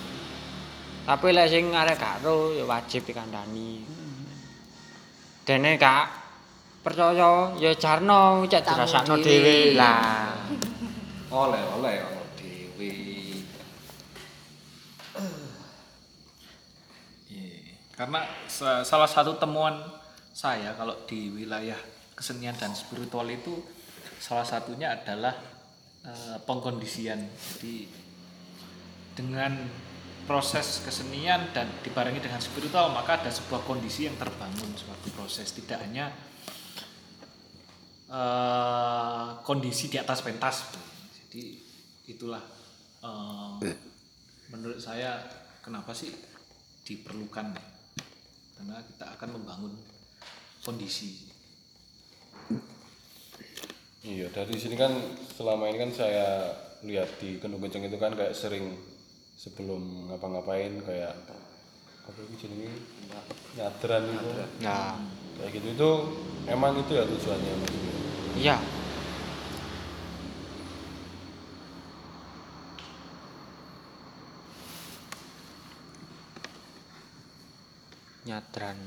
Tapi 1.06 1.26
lek 1.30 1.46
sing 1.46 1.70
arek 1.70 1.96
gak 1.96 2.26
ro 2.26 2.50
ya 2.50 2.66
wajib 2.66 3.06
dikandani. 3.06 3.86
Dene 5.46 5.78
gak 5.78 6.06
percaya 6.82 7.54
ya 7.58 7.70
jarno 7.78 8.42
cek 8.42 8.62
dirasakno 8.66 9.14
dhewe. 9.22 9.78
lah 9.78 10.34
oleh 11.28 11.62
oleh 11.76 11.96
ono 12.04 12.22
dhewe 12.36 12.92
Iya, 17.28 17.76
karena 17.92 18.24
sa- 18.48 18.80
salah 18.86 19.10
satu 19.10 19.36
temuan 19.36 19.76
saya 20.32 20.72
kalau 20.78 20.94
di 21.04 21.28
wilayah 21.28 21.76
kesenian 22.16 22.54
dan 22.56 22.72
spiritual 22.72 23.26
itu 23.28 23.60
salah 24.16 24.46
satunya 24.46 24.94
adalah 24.94 25.34
eh, 26.06 26.38
pengkondisian. 26.46 27.20
Jadi 27.20 27.90
dengan 29.18 29.58
proses 30.24 30.80
kesenian 30.86 31.50
dan 31.52 31.66
dibarengi 31.82 32.22
dengan 32.22 32.38
spiritual 32.38 32.92
maka 32.94 33.18
ada 33.18 33.30
sebuah 33.32 33.64
kondisi 33.66 34.06
yang 34.06 34.14
terbangun 34.20 34.70
suatu 34.78 35.08
proses 35.12 35.50
tidak 35.52 35.82
hanya 35.84 36.14
eh, 38.08 39.26
kondisi 39.44 39.92
di 39.92 39.98
atas 40.00 40.22
pentas. 40.24 40.87
Jadi 41.38 41.54
itulah 42.10 42.42
eh, 43.06 43.70
menurut 44.50 44.82
saya 44.82 45.22
kenapa 45.62 45.94
sih 45.94 46.10
diperlukan 46.82 47.54
karena 48.58 48.76
kita 48.82 49.06
akan 49.14 49.38
membangun 49.38 49.70
kondisi. 50.66 51.30
Iya, 54.02 54.34
dari 54.34 54.58
sini 54.58 54.74
kan 54.74 54.90
selama 55.38 55.70
ini 55.70 55.78
kan 55.78 55.94
saya 55.94 56.58
lihat 56.82 57.22
di 57.22 57.38
Kendung 57.38 57.62
Kenceng 57.62 57.86
itu 57.86 58.02
kan 58.02 58.18
kayak 58.18 58.34
sering 58.34 58.74
sebelum 59.38 60.10
ngapa-ngapain 60.10 60.74
kayak 60.82 61.14
apa 62.02 62.18
itu 62.26 62.50
jenenge? 62.50 62.82
Nyadran 63.54 64.10
itu. 64.10 64.30
Ya 64.58 64.98
kayak 65.38 65.54
gitu 65.54 65.66
itu 65.70 65.90
emang 66.50 66.74
itu 66.74 66.98
ya 66.98 67.06
tujuannya 67.06 67.54
iya 68.34 68.56
nyadran. 78.26 78.78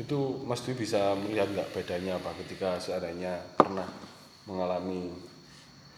Itu 0.00 0.40
Mas 0.48 0.64
Dwi 0.64 0.80
bisa 0.80 1.12
melihat 1.12 1.52
nggak 1.52 1.76
bedanya 1.76 2.16
apa 2.16 2.32
ketika 2.40 2.80
seandainya 2.80 3.36
pernah 3.56 3.84
mengalami 4.48 5.12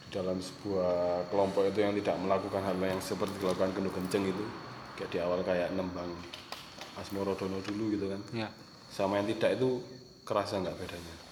di 0.02 0.08
dalam 0.10 0.42
sebuah 0.42 1.30
kelompok 1.30 1.70
itu 1.70 1.78
yang 1.80 1.94
tidak 2.02 2.16
melakukan 2.18 2.62
hal 2.66 2.76
yang 2.82 2.98
seperti 2.98 3.34
dilakukan 3.38 3.70
Kendung 3.72 3.94
Kenceng 3.94 4.26
itu? 4.26 4.44
Kayak 4.98 5.10
di 5.14 5.18
awal 5.22 5.40
kayak 5.46 5.72
nembang 5.72 6.10
Asmorodono 6.98 7.62
dulu 7.64 7.94
gitu 7.94 8.06
kan? 8.12 8.20
Ya. 8.34 8.48
Sama 8.92 9.22
yang 9.22 9.30
tidak 9.30 9.56
itu 9.56 9.80
kerasa 10.26 10.60
nggak 10.60 10.76
bedanya 10.76 11.31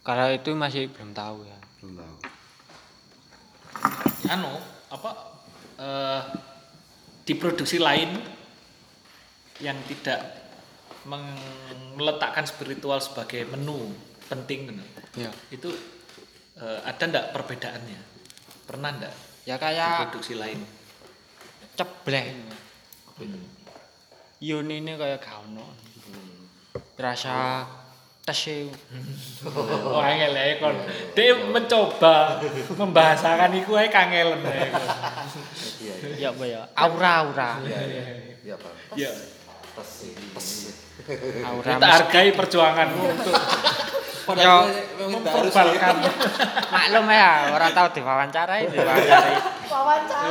kalau 0.00 0.32
itu 0.32 0.50
masih 0.56 0.88
belum 0.88 1.12
tahu 1.12 1.44
ya. 1.44 1.58
Belum 1.80 1.94
tahu. 2.00 2.16
Anu 4.30 4.52
apa 4.90 5.10
eh, 5.76 6.20
di 7.26 7.34
produksi 7.36 7.76
lain 7.76 8.16
yang 9.60 9.76
tidak 9.86 10.40
meletakkan 11.96 12.44
spiritual 12.44 13.00
sebagai 13.00 13.48
menu 13.48 13.88
penting 14.28 14.68
gitu. 14.68 14.84
ya 15.26 15.30
itu 15.50 15.68
eh, 16.60 16.80
ada 16.84 17.02
ndak 17.04 17.26
perbedaannya? 17.36 18.00
Pernah 18.64 18.90
ndak 18.96 19.14
ya 19.44 19.56
di 19.56 19.62
kayak 19.62 20.08
produksi 20.08 20.36
lain? 20.36 20.60
Ceblek 21.76 22.26
Yuni 24.40 24.80
ini 24.80 24.96
kayak 24.96 25.20
gak 25.20 25.44
ono. 25.44 25.68
Rasa 26.96 27.68
tes 28.30 28.70
oh 29.90 29.98
angel 29.98 30.32
ya 30.38 30.54
kon 30.62 30.76
dia 31.18 31.34
mencoba 31.34 32.38
membahasakan 32.78 33.58
itu 33.58 33.74
ae 33.74 33.90
kangelen 33.90 34.38
ya 34.46 34.70
iya 35.82 35.94
iya. 36.14 36.30
Ya 36.30 36.46
ya 36.46 36.60
aura 36.78 37.10
aura 37.26 37.50
iya 37.66 38.54
pak 38.54 38.72
ya 38.94 39.10
aura 41.42 41.70
kita 41.74 41.86
hargai 41.90 42.30
perjuanganmu 42.38 43.02
untuk 43.02 43.34
yo 44.38 44.56
memperbalkan 45.10 45.94
maklum 46.70 47.06
ya 47.10 47.50
orang 47.50 47.74
tahu 47.74 47.88
diwawancarai 47.98 48.70
diwawancarai. 48.70 49.34
Wawancara. 49.70 50.22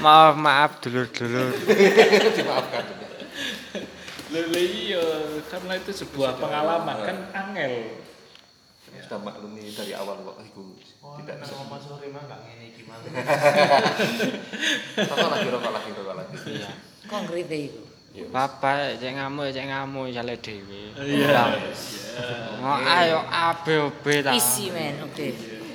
maaf 0.00 0.34
maaf 0.40 0.70
dulur 0.80 1.04
dulur 1.16 1.52
Lele 4.28 4.60
iya, 4.60 5.04
karena 5.48 5.72
itu 5.80 5.90
sebuah 6.04 6.36
pengalaman 6.36 6.96
kan 7.00 7.16
angel. 7.32 7.96
sudah 8.98 9.24
maklumi 9.24 9.72
dari 9.72 9.96
awal 9.96 10.20
kok 10.20 10.36
itu 10.44 10.76
tidak 11.22 11.40
bisa 11.40 11.54
Mas 11.64 11.80
sore 11.80 12.12
mah 12.12 12.28
gak 12.28 12.40
ngene 12.44 12.64
iki 12.76 12.82
mah. 12.84 13.00
rokok 15.00 15.28
lagi 15.32 15.48
rokok 15.48 15.72
lagi 15.72 15.90
rokok 15.96 16.14
lagi 16.18 16.36
iya 16.44 16.70
Kok 17.08 17.22
iku? 17.32 17.82
Bapak 18.28 19.00
cek 19.00 19.12
ngamuk 19.16 19.48
cek 19.54 19.64
ngamuk 19.64 20.12
jale 20.12 20.36
dhewe. 20.36 20.92
Iya. 20.98 21.56
Mau 22.60 22.76
ayo 22.76 23.24
ABOB 23.24 24.04
ta. 24.20 24.36
Isi 24.36 24.68
men, 24.74 25.00
oke. 25.06 25.28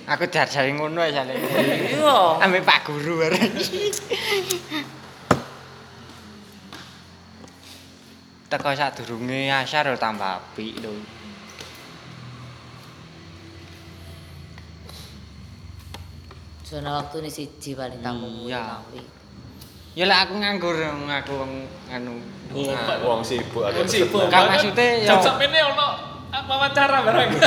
Aku 0.04 0.28
diajari 0.30 0.76
ngono 0.78 1.02
ya 1.02 1.24
jale. 1.24 1.34
Iya. 1.40 2.44
Ambek 2.44 2.62
Pak 2.62 2.86
Guru 2.86 3.24
bareng. 3.24 3.50
Teko 8.54 8.70
sadurunge 8.80 9.40
asar 9.60 9.86
lho 9.90 9.98
tambah 10.04 10.30
apik 10.38 10.74
lho. 10.86 10.94
Zona 16.64 17.04
waktu 17.04 17.20
ini 17.22 17.30
siji 17.30 17.76
paling 17.76 18.00
tamu 18.02 18.48
Iya. 18.48 18.80
Ya 19.94 20.10
lek 20.10 20.18
aku 20.26 20.34
nganggur 20.42 20.74
aku 21.06 21.34
anu. 21.90 22.18
wong 23.06 23.22
sibuk 23.22 23.62
Kon 23.74 23.88
sibuk. 23.90 24.26
Kan 24.30 24.50
maksudnya 24.50 25.06
jam 25.06 25.18
yo- 25.18 25.24
sampe 25.26 25.46
ini 25.50 25.60
ono 25.62 25.88
wawancara 26.50 26.98
bareng. 27.06 27.32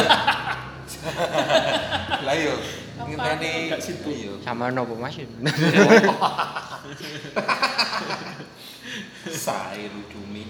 lah 2.27 2.35
iya 2.35 2.55
ngenteni 3.03 3.71
Gak 3.71 3.83
sibuk. 3.83 4.15
iya 4.15 4.33
Sama 4.43 4.71
nopo 4.71 4.95
Mas? 4.95 5.19
Sae 9.27 9.91
cumi. 10.11 10.47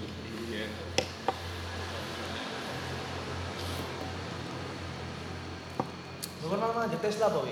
Lu 6.47 6.55
kan 6.55 6.59
mama 6.63 6.87
di 6.87 6.95
Tesla 7.03 7.27
apa 7.27 7.43
wi? 7.43 7.51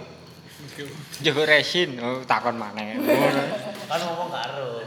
Jago 1.20 1.44
resin, 1.44 2.00
oh 2.00 2.24
takon 2.24 2.56
maneh. 2.56 2.96
Kan 3.86 4.00
ngomong 4.02 4.32
karo. 4.32 4.80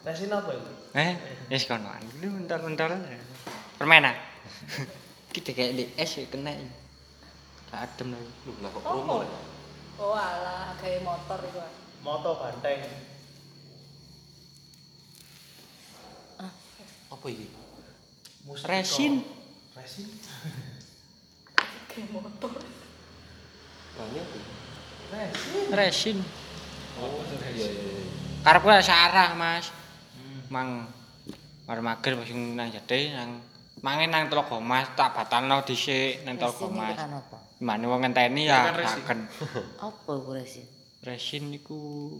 Resin 0.00 0.32
apa 0.32 0.48
itu? 0.48 0.70
Eh, 0.96 1.12
wis 1.52 1.68
kono. 1.68 1.92
Lu 2.24 2.40
bentar-bentar. 2.40 2.88
Permen 3.76 4.08
ah. 4.08 4.16
Kita 5.36 5.52
kayak 5.52 5.76
di 5.76 5.84
es 5.92 6.16
ya 6.16 6.24
kena. 6.24 6.56
ini. 6.56 6.72
Tak 7.68 7.84
adem 7.84 8.16
lagi. 8.16 8.32
Lu 8.48 8.52
lah 8.64 8.70
kok 8.72 8.80
Oh, 8.80 8.92
promo. 8.96 9.14
oh. 10.00 10.16
Alah, 10.16 10.72
kayak 10.80 11.04
motor 11.04 11.36
itu. 11.44 11.60
ah. 11.60 11.68
Moto 12.00 12.40
banteng. 12.40 12.80
Apa 17.06 17.26
iki? 17.28 17.46
Musik 18.48 18.64
Resin. 18.64 19.20
Resin. 19.76 20.08
Kayak 21.90 22.08
motor. 22.12 22.50
Banyak 23.96 24.24
tuh. 24.28 24.42
Resin. 25.06 25.66
Resin. 25.72 26.18
Oh, 26.96 27.20
iya 27.56 27.68
iya 27.68 27.68
iya. 27.68 28.02
Karepku 28.44 28.68
sarah, 28.84 29.34
Mas. 29.34 29.68
Mang 30.52 30.86
Mari 31.66 31.82
mager 31.82 32.14
wis 32.22 32.30
nang 32.30 32.70
jedhe 32.70 33.10
nang 33.10 33.42
mangen 33.82 34.14
nang 34.14 34.30
Telaga 34.30 34.62
Mas 34.62 34.86
tak 34.94 35.18
batalno 35.18 35.66
dhisik 35.66 36.22
nang 36.22 36.38
Telaga 36.38 36.66
Mas. 36.70 36.98
Mane 37.58 37.90
wong 37.90 38.06
ngenteni 38.06 38.46
Ya 38.46 38.70
kan 38.70 38.86
saken. 38.86 39.18
Apa 39.86 40.10
iku 40.14 40.30
resin? 40.30 40.62
Resin 41.02 41.50
iku 41.50 42.12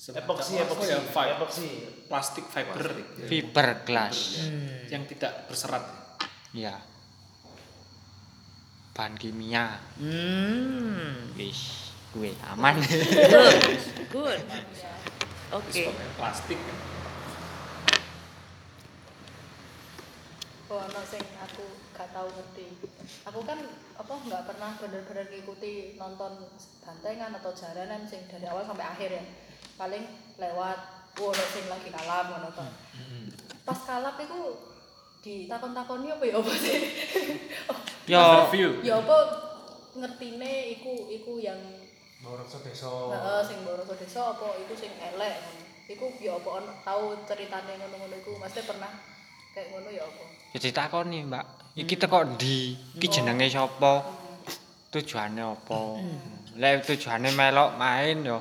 Epoksi, 0.00 0.56
epoksi, 0.56 0.88
ya, 0.88 0.96
fiber. 1.12 1.36
epoksi. 1.36 1.68
plastik 2.08 2.48
fiber 2.48 3.04
fiberglass. 3.28 4.40
yang 4.88 5.04
tidak 5.04 5.44
berserat. 5.44 5.84
Ya. 6.56 6.80
Bahan 8.90 9.14
kimia. 9.14 9.78
Hmm. 9.96 11.30
Wis 11.38 11.92
kuwe 12.10 12.34
aman. 12.50 12.74
Good. 12.82 13.58
Good. 14.14 14.40
Oke. 15.50 15.82
Plastik. 16.18 16.58
Oh, 20.70 20.86
no, 20.86 21.02
sing 21.02 21.26
aku 21.42 21.66
gak 21.90 22.14
tahu 22.14 22.30
ngerti. 22.30 22.78
Aku 23.26 23.42
kan 23.42 23.58
apa 23.98 24.14
nggak 24.14 24.46
pernah 24.46 24.70
bener-bener 24.78 25.26
ngikuti 25.26 25.98
nonton 25.98 26.46
bantengan 26.86 27.34
atau 27.34 27.50
jaranan 27.50 28.06
sing 28.06 28.22
dari 28.30 28.46
awal 28.46 28.62
sampai 28.62 28.86
akhir 28.86 29.10
ya. 29.10 29.24
Paling 29.74 30.06
lewat, 30.38 30.78
oh 31.18 31.34
ono 31.34 31.44
sing 31.50 31.66
lagi 31.66 31.90
kalap 31.90 32.30
ngono 32.30 32.54
to. 32.54 32.66
Pas 33.66 33.78
kalap 33.82 34.14
itu 34.22 34.69
ditakon-takoni 35.20 36.06
apa 36.12 36.24
ya 36.24 36.34
apa 36.40 36.52
sih? 36.56 36.78
Yo 38.08 38.20
Review. 38.48 38.70
ya 38.80 38.98
apa 39.04 39.18
ngertine 39.96 40.52
iku 40.80 41.08
iku 41.12 41.32
yang 41.40 41.60
Boros 42.20 42.52
desa. 42.60 42.88
heeh 43.16 43.40
sing 43.48 43.64
boroso 43.64 43.96
desa 43.96 44.36
apa 44.36 44.48
iku 44.60 44.72
sing 44.76 44.92
elek 44.96 45.36
ngono. 45.40 45.62
Iku 45.88 46.06
ya 46.20 46.36
apa 46.36 46.48
ono 46.60 46.72
tahu 46.84 47.04
ceritane 47.24 47.72
ngono-ngono 47.80 48.14
iku 48.20 48.36
mesti 48.36 48.60
pernah 48.64 48.92
kayak 49.56 49.72
ngono 49.72 49.88
ya 49.88 50.04
apa? 50.04 50.24
ya 50.52 50.58
ditakoni, 50.60 51.18
Mbak. 51.26 51.44
Iki 51.80 51.94
teko 51.96 52.18
ndi? 52.36 52.76
Iki 52.98 53.06
jenenge 53.08 53.46
sapa? 53.48 54.04
Tujuane 54.90 55.42
apa? 55.42 55.80
Lek 56.58 56.82
tujuane 56.86 57.30
melok 57.32 57.78
main 57.78 58.20
yo 58.26 58.38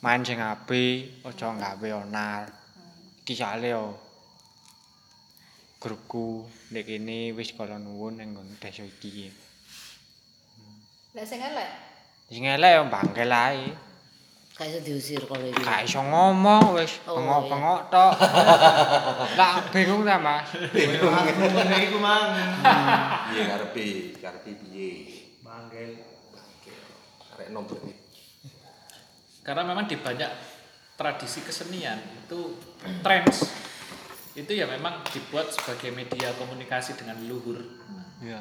main 0.00 0.24
sing 0.24 0.40
apik, 0.40 1.22
aja 1.22 1.52
gawe 1.54 1.88
onar. 2.02 2.48
Iki 3.22 3.32
sale 3.36 3.68
yo 3.70 3.94
grupku 5.80 6.44
nek 6.76 6.84
kene 6.84 7.32
wis 7.32 7.56
kala 7.56 7.80
nuwun 7.80 8.20
ning 8.20 8.36
nggon 8.36 8.60
desa 8.60 8.84
iki. 8.84 9.32
Lek 11.16 11.24
sing 11.24 11.40
elek 11.40 11.70
Sing 12.28 12.44
elek 12.44 12.72
yo 12.76 12.82
bangkel 12.92 13.32
ae. 13.32 13.72
Kayak 14.54 14.76
iso 14.76 14.80
diusir 14.84 15.22
kalau 15.24 15.48
iki. 15.48 15.64
Gak 15.64 15.88
iso 15.88 16.04
ngomong 16.04 16.76
wis 16.76 17.00
Oh, 17.08 17.16
pengok-pengok 17.16 17.80
tok. 17.88 18.12
Lah 19.40 19.64
bingung 19.72 20.04
ta, 20.04 20.20
Mas? 20.20 20.52
Ngene 20.52 21.76
iku 21.88 21.96
mang. 21.96 22.28
Piye 23.32 23.42
karepe? 23.48 23.86
Karepe 24.20 24.50
piye? 24.60 24.90
Manggil. 25.40 25.96
Arek 27.34 27.48
nom 27.56 27.64
berarti. 27.64 27.96
Karena 29.40 29.64
memang 29.64 29.88
di 29.88 29.96
banyak 29.96 30.30
tradisi 31.00 31.40
kesenian 31.40 31.96
itu 32.28 32.60
trends 33.00 33.48
itu 34.40 34.52
ya 34.56 34.64
memang 34.64 35.04
dibuat 35.12 35.52
sebagai 35.52 35.92
media 35.92 36.32
komunikasi 36.40 36.96
dengan 36.96 37.20
leluhur. 37.20 37.60
Iya. 38.24 38.40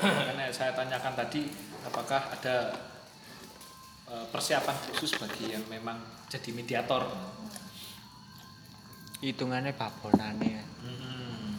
Makanya 0.00 0.48
saya 0.48 0.72
tanyakan 0.72 1.12
tadi 1.12 1.52
apakah 1.84 2.32
ada 2.32 2.72
eh, 4.08 4.26
persiapan 4.32 4.76
khusus 4.96 5.12
bagi 5.20 5.52
yang 5.52 5.64
memang 5.68 6.00
jadi 6.32 6.50
mediator. 6.56 7.04
Hitungane 9.20 9.72
babonane. 9.76 10.64
Hmm. 10.84 11.56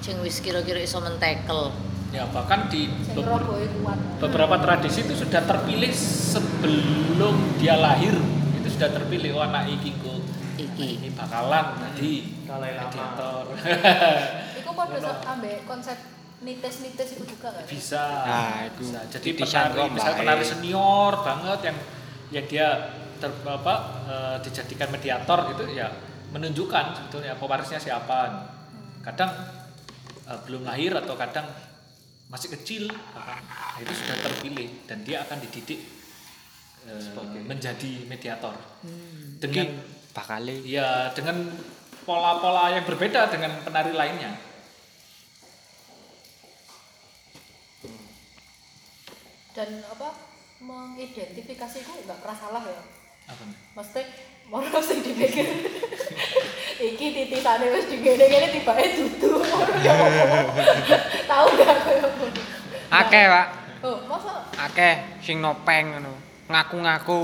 Sing 0.00 0.16
wis 0.24 0.40
kira-kira 0.40 0.80
iso 0.80 1.00
mentekel. 1.00 1.72
Ya 2.10 2.26
bahkan 2.32 2.66
di 2.72 2.90
beber- 3.12 3.48
beberapa 4.18 4.56
tradisi 4.58 5.04
itu 5.06 5.14
sudah 5.14 5.44
terpilih 5.46 5.92
sebelum 5.94 7.60
dia 7.60 7.78
lahir 7.78 8.39
sudah 8.80 8.96
terpilih 8.96 9.36
oh 9.36 9.44
anak 9.44 9.68
iki 9.68 9.92
kok 10.00 10.24
Iki. 10.56 11.04
ini 11.04 11.08
bakalan 11.12 11.76
tadi 11.76 12.32
Dalai 12.48 12.80
Lama. 12.80 13.52
padha 14.80 14.96
so- 14.96 15.20
ambek 15.28 15.68
konsep 15.68 15.98
nites-nites 16.40 17.20
itu 17.20 17.24
juga 17.28 17.52
kan? 17.52 17.64
bisa 17.68 18.04
Nah, 18.24 18.64
itu 18.64 18.80
bisa 18.80 19.04
jadi 19.12 19.28
penari 19.36 19.84
Mbak. 19.92 20.14
penari 20.16 20.44
senior 20.48 21.12
banget 21.20 21.60
yang 21.68 21.76
yang 22.32 22.44
dia 22.48 22.68
ter, 23.20 23.28
apa, 23.44 23.74
eh, 24.08 24.36
dijadikan 24.48 24.88
mediator 24.88 25.52
itu 25.52 25.76
ya 25.76 25.92
menunjukkan 26.32 26.84
sebetulnya 26.96 27.36
pewarisnya 27.36 27.76
siapa 27.76 28.48
kadang 29.04 29.28
eh, 30.24 30.40
belum 30.48 30.64
lahir 30.64 30.96
atau 30.96 31.12
kadang 31.20 31.44
masih 32.32 32.48
kecil 32.56 32.88
bahkan. 33.12 33.44
Nah, 33.44 33.76
itu 33.84 33.92
sudah 33.92 34.16
terpilih 34.24 34.88
dan 34.88 35.04
dia 35.04 35.20
akan 35.28 35.44
dididik 35.44 35.99
eh, 36.88 37.44
menjadi 37.44 37.92
mediator 38.06 38.54
dengan 39.40 39.66
Iki 39.68 40.10
bakale 40.10 40.56
ya 40.66 41.12
dengan 41.14 41.48
pola-pola 42.04 42.74
yang 42.74 42.84
berbeda 42.84 43.30
dengan 43.30 43.60
penari 43.62 43.92
lainnya 43.94 44.32
Dan 49.50 49.82
apa 49.82 50.14
mengidentifikasi 50.62 51.76
itu 51.82 51.90
nggak 52.06 52.18
pernah 52.22 52.38
salah 52.38 52.62
ya. 52.62 52.82
apa 53.30 53.42
nih? 53.44 53.56
Mesti 53.76 54.02
mau 54.50 54.62
sing 54.82 54.98
dipikir 55.04 55.46
iki 56.90 57.06
titisane 57.12 57.66
wis 57.70 57.86
digene-gene 57.86 58.48
tibake 58.50 58.84
dudu 58.98 59.42
ya. 59.86 59.94
Tahu 61.28 61.46
gak 61.60 61.76
koyo 61.86 62.08
akeh, 62.90 63.24
Pak. 63.30 63.46
Oh, 63.86 63.96
masa 64.10 64.44
Akeh 64.58 65.22
sing 65.22 65.38
nopeng 65.38 65.94
ngono. 65.94 66.29
Ngaku-ngaku. 66.50 67.22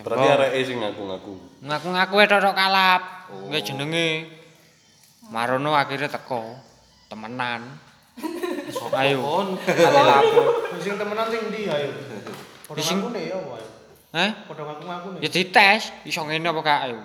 Berarti 0.00 0.26
areke 0.32 0.60
sing 0.64 0.76
ngaku-ngaku. 0.80 1.34
Ngaku-ngaku 1.60 2.14
tok 2.24 2.56
kalap. 2.56 3.02
Nggih 3.52 3.62
jenenge. 3.64 4.08
Marono 5.28 5.76
akhirnya 5.76 6.08
teko. 6.08 6.56
Temenan. 7.12 7.62
Ayo. 8.96 9.20
Ate 9.60 9.88
lapo. 9.92 10.42
Sing 10.80 10.96
temenan 10.96 11.26
sing 11.28 11.42
ndi 11.52 11.68
ayo? 11.68 11.90
Padha 12.66 12.82
Sing- 12.82 12.98
ngaku 13.04 13.12
nih 13.12 13.24
ya 13.30 13.36
ayo? 13.38 13.68
Heh? 14.16 14.30
Padha 14.48 14.62
ngaku-ngaku 14.64 15.06
nih. 15.16 15.20
Ya 15.22 15.28
dites, 15.28 15.82
iso 16.08 16.20
ngene 16.24 16.48
apa 16.48 16.60
gak 16.64 16.80
ayo. 16.88 16.98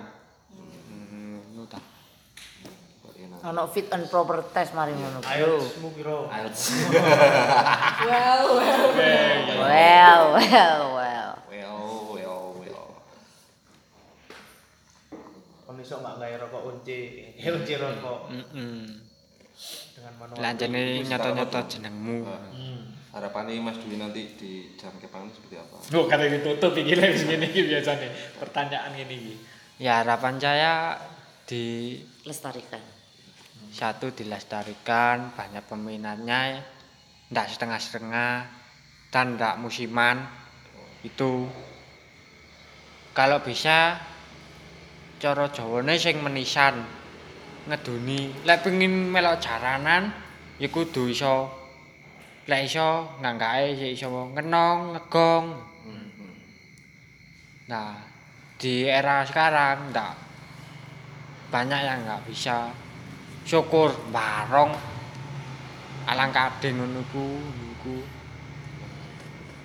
Ono 3.42 3.66
fit 3.66 3.90
and 3.90 4.06
proper 4.06 4.38
test 4.54 4.70
mari 4.70 4.94
ngono. 4.94 5.18
Ayo, 5.26 5.58
Bro. 5.58 5.66
semu 5.66 5.88
piro? 5.98 6.16
well 8.06 8.46
well. 8.54 8.90
Well, 9.58 10.22
well, 10.38 10.82
well. 10.94 11.30
Well, 11.50 11.82
well, 12.14 12.44
well. 12.62 12.86
Kon 15.66 15.74
iso 15.82 15.98
nggak 15.98 16.14
gawe 16.22 16.34
rokok 16.38 16.62
unci, 16.70 16.98
eh 17.34 17.50
unci 17.50 17.74
rokok 17.74 18.30
Heeh. 18.30 18.78
dengan 19.98 20.12
manual. 20.22 20.38
Lanjane 20.38 21.02
nyoto-nyoto 21.02 21.58
jenengmu. 21.66 22.18
Harapannya 23.12 23.60
Mas 23.60 23.76
Dwi 23.76 23.98
nanti 24.00 24.38
di 24.38 24.72
jam 24.78 24.94
kepang 25.02 25.28
seperti 25.28 25.58
apa? 25.60 25.76
Oh, 25.98 26.06
kata 26.08 26.30
ditutup 26.30 26.72
wis 26.78 27.26
ngene 27.26 27.50
iki 27.50 27.66
biasane. 27.68 28.06
Pertanyaan 28.38 28.94
ngene 28.94 29.14
iki. 29.18 29.34
Ya 29.82 29.98
harapan 30.00 30.38
saya 30.38 30.94
di 31.44 31.98
Lestarikan. 32.22 33.01
Satu 33.72 34.12
dilestarikan 34.12 35.32
banyak 35.32 35.64
peminatnya 35.64 36.60
ndak 37.32 37.48
setengah-setengah 37.48 38.32
dan 39.08 39.40
ndak 39.40 39.56
musiman. 39.56 40.28
Itu. 41.00 41.48
Kalau 43.16 43.40
bisa 43.40 43.96
cara 45.16 45.48
Jawane 45.48 45.96
sing 45.96 46.20
menisan 46.20 46.84
ngeduni. 47.64 48.44
Lek 48.44 48.60
pengin 48.60 49.08
melok 49.08 49.40
jaranan 49.40 50.12
ya 50.60 50.68
kudu 50.68 51.08
iso. 51.08 51.48
Lek 52.44 52.68
iso 52.68 53.16
nganggake 53.24 53.80
sik 53.80 53.90
iso 53.96 54.08
ngenong 54.36 55.00
ngegong. 55.00 55.46
Nah 57.72 57.96
di 58.60 58.84
era 58.84 59.24
sekarang 59.24 59.96
ndak. 59.96 60.14
Banyak 61.48 61.80
yang 61.84 61.98
nggak 62.04 62.24
bisa 62.28 62.72
syukur 63.42 63.94
barong 64.14 64.72
alang 66.06 66.30
kadeng 66.34 66.82
ngono 66.82 67.02
ku 67.12 67.26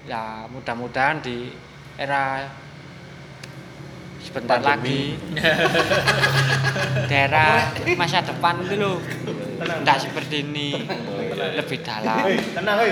ya 0.08 0.48
mudah-mudahan 0.48 1.20
di 1.20 1.52
era 2.00 2.48
sebentar 4.24 4.60
lagi. 4.64 5.20
Daerah 7.12 7.72
masa 8.00 8.24
depan 8.24 8.64
itu 8.64 8.76
loh 8.80 8.98
tidak 9.60 9.98
seperti 10.00 10.44
ini. 10.48 10.88
Lebih 11.36 11.80
dalam. 11.84 12.24
Tenang 12.56 12.78
hei. 12.82 12.92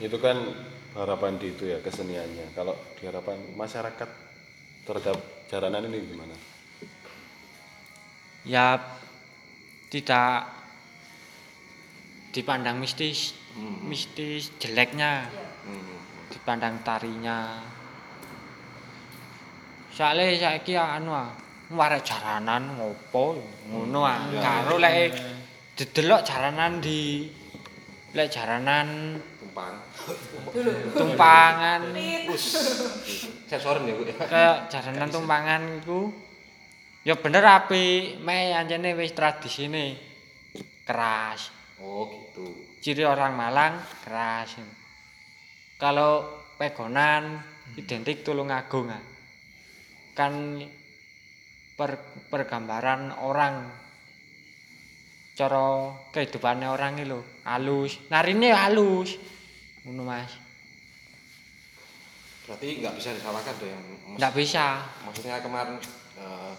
Itu 0.00 0.16
kan 0.16 0.36
harapan 0.96 1.36
di 1.40 1.52
itu 1.52 1.68
ya 1.68 1.78
keseniannya. 1.80 2.56
Kalau 2.56 2.76
di 3.00 3.04
harapan 3.08 3.36
masyarakat 3.56 4.29
terhadap 4.90 5.22
jaranan 5.46 5.86
ini 5.86 5.98
gimana? 6.02 6.34
ya 8.42 8.80
tidak 9.90 10.48
dipandang 12.34 12.78
mistis 12.78 13.34
mistis 13.84 14.54
jeleknya. 14.58 15.26
Dipandang 16.30 16.78
tarinya. 16.86 17.58
Soalnya 19.90 20.30
saiki 20.38 20.78
anu 20.78 21.10
ah 21.10 21.34
warek 21.74 22.06
jaranan 22.06 22.78
ngopo? 22.78 23.34
Ngono 23.66 24.06
ah 24.06 24.30
karo 24.38 24.78
lek 24.78 25.10
didelok 25.74 26.22
jaranan 26.22 26.78
di 26.78 27.26
lek 28.14 28.30
jaranan 28.30 29.18
tumpang. 29.50 29.74
Tumpangan. 30.98 31.80
Sensorin 33.50 33.90
ya 33.90 33.94
bu 33.98 34.02
ya. 34.06 34.14
Kayak 34.14 34.56
jaranan 34.70 35.10
tumpangan 35.10 35.62
iku. 35.82 36.14
Ya 37.02 37.18
bener 37.18 37.42
api. 37.42 38.16
Meh 38.22 38.54
anjene 38.54 38.94
wis 38.94 39.10
tradisine. 39.10 39.98
Keras. 40.86 41.50
Oh 41.82 42.06
gitu. 42.06 42.46
Ciri 42.78 43.02
orang 43.02 43.34
Malang 43.34 43.74
keras. 44.06 44.62
Kalau 45.74 46.46
pegonan 46.54 47.42
identik 47.74 48.22
tulungagung 48.22 48.92
ah. 48.92 49.02
kan 50.14 50.62
per, 51.74 51.98
pergambaran 52.30 53.18
orang. 53.18 53.82
Cara 55.34 55.96
kehidupannya 56.12 56.68
orang 56.68 57.00
itu 57.00 57.16
halus. 57.48 57.96
Narine 58.12 58.52
halus 58.52 59.16
ngono 59.84 60.02
mas. 60.04 60.36
Berarti 62.44 62.82
nggak 62.82 62.94
bisa 62.98 63.16
disalahkan 63.16 63.54
tuh 63.56 63.68
yang 63.70 63.82
nggak 64.18 64.34
bisa. 64.36 64.84
Maksudnya 65.06 65.40
kemarin 65.40 65.80
eh, 66.20 66.54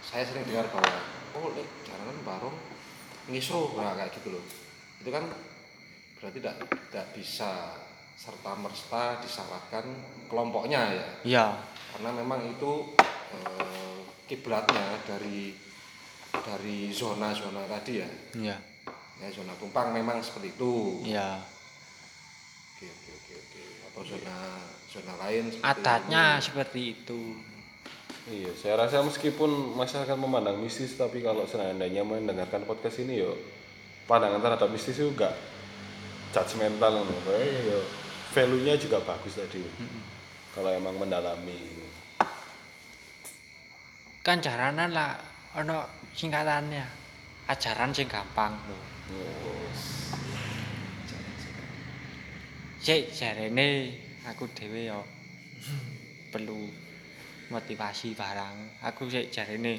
saya 0.00 0.24
sering 0.24 0.46
dengar 0.48 0.68
bahwa 0.72 0.94
oh 1.36 1.52
lek 1.54 1.68
jalanan 1.84 2.18
barong 2.24 2.56
ngisro 3.28 3.76
nah, 3.76 3.92
kayak 3.98 4.14
gitu 4.16 4.32
loh. 4.32 4.44
Itu 5.02 5.10
kan 5.12 5.28
berarti 6.20 6.38
tidak 6.40 6.56
tidak 6.88 7.06
bisa 7.16 7.76
serta 8.16 8.52
merta 8.56 9.20
disalahkan 9.20 9.84
kelompoknya 10.28 10.80
ya? 10.92 11.08
Iya. 11.24 11.46
Karena 11.96 12.10
memang 12.16 12.46
itu 12.48 12.96
eh, 13.34 13.98
kiblatnya 14.24 14.96
dari 15.04 15.52
dari 16.30 16.94
zona-zona 16.94 17.66
tadi 17.68 17.92
ya? 18.00 18.08
Iya 18.38 18.69
ya 19.20 19.28
zona 19.28 19.52
tumpang 19.60 19.92
memang 19.92 20.24
seperti 20.24 20.56
itu 20.56 21.04
iya 21.04 21.44
oke 22.76 22.86
oke 22.88 23.10
oke 23.12 23.32
oke 23.36 23.62
atau 23.92 24.02
zona 24.04 24.36
zona 24.88 25.14
lain 25.20 25.44
seperti 25.52 25.64
adatnya 25.68 26.24
ini. 26.36 26.42
seperti 26.42 26.80
itu 26.96 27.22
Iya, 28.30 28.52
saya 28.54 28.74
rasa 28.78 29.02
meskipun 29.02 29.74
masyarakat 29.74 30.14
memandang 30.14 30.60
mistis, 30.60 30.94
tapi 30.94 31.18
kalau 31.18 31.48
seandainya 31.50 32.04
mendengarkan 32.06 32.62
podcast 32.62 33.02
ini 33.02 33.18
yo 33.26 33.34
pandangan 34.06 34.38
terhadap 34.38 34.70
mistis 34.70 35.02
itu 35.02 35.10
enggak 35.10 35.34
judgmental 36.30 37.00
ngono. 37.00 37.16
Kayak 37.26 37.58
yo 37.66 37.80
value-nya 38.30 38.78
juga 38.78 39.02
bagus 39.02 39.34
tadi. 39.34 39.64
Kalau 40.54 40.70
emang 40.70 40.94
mendalami 41.00 41.58
gitu. 41.58 41.86
kan 44.20 44.38
jaranan 44.38 44.92
lah 44.92 45.16
ono 45.56 45.88
singkatannya 46.12 46.84
ajaran 47.48 47.90
sing 47.90 48.06
gampang 48.06 48.52
lho 48.68 48.99
Sik 52.80 53.12
jarene 53.12 53.92
aku 54.24 54.48
dhewe 54.56 54.88
yo 54.88 55.04
perlu 56.32 56.64
motivasi 57.52 58.16
barang. 58.16 58.80
Aku 58.88 59.04
sik 59.04 59.28
jarene 59.28 59.76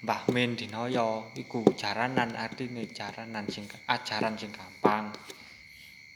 Mbah 0.00 0.30
Min 0.32 0.56
Dinoyo 0.56 1.34
iku 1.36 1.60
jaranan 1.76 2.32
artine 2.38 2.88
jaranan 2.88 3.44
sing 3.50 3.66
ajaran 3.90 4.38
sing 4.38 4.54
gampang. 4.54 5.10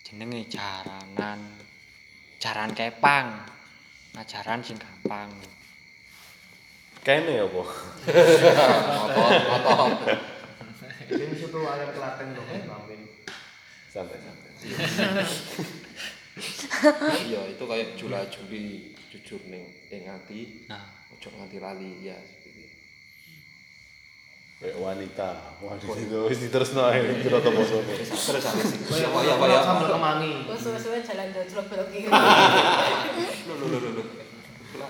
Jenenge 0.06 0.46
jaranan 0.46 1.60
jaran 2.38 2.70
kepang. 2.72 3.34
Ajaran 4.14 4.62
sing 4.62 4.78
gampang. 4.78 5.28
Kene 7.04 7.42
apa? 7.42 7.62
motor 8.96 9.30
motor 9.50 10.33
Ini 11.04 11.36
situ 11.36 11.58
ada 11.64 11.92
Klaten 11.92 12.32
dong, 12.32 12.48
Mampin. 12.64 13.00
Santai-santai. 13.92 14.52
iya 17.30 17.46
itu 17.46 17.62
kayak 17.62 17.94
jula 17.94 18.26
juli 18.26 18.90
jujur 19.06 19.38
ning 19.46 19.70
ning 19.86 20.02
ati 20.10 20.66
Nah, 20.66 20.82
ojo 21.14 21.30
nganti 21.30 21.62
lali 21.62 22.02
ya 22.02 22.18
seperti 22.18 22.66
itu. 22.66 22.76
Kayak 24.58 24.82
wanita. 24.82 25.30
Waduh 25.62 25.94
itu 25.94 26.18
wis 26.26 26.42
diterusno 26.42 26.90
ae 26.90 27.22
kira 27.22 27.38
to 27.38 27.54
bosone. 27.54 27.86
terus 27.86 28.50
apa 28.50 28.62
sih 28.66 28.82
Kayak 28.82 29.14
siapa 29.14 29.46
ya 29.46 29.54
ya 29.54 29.60
sambal 29.62 29.88
kemangi. 29.94 30.42
Gue 30.42 30.58
suwe-suwe 30.58 30.98
jalan 31.06 31.30
dojlok 31.30 31.66
belok 31.70 31.88
kiri. 31.94 32.10
lu 33.46 33.54
lu 33.62 33.78
lu 33.78 34.02
Pula. 34.74 34.88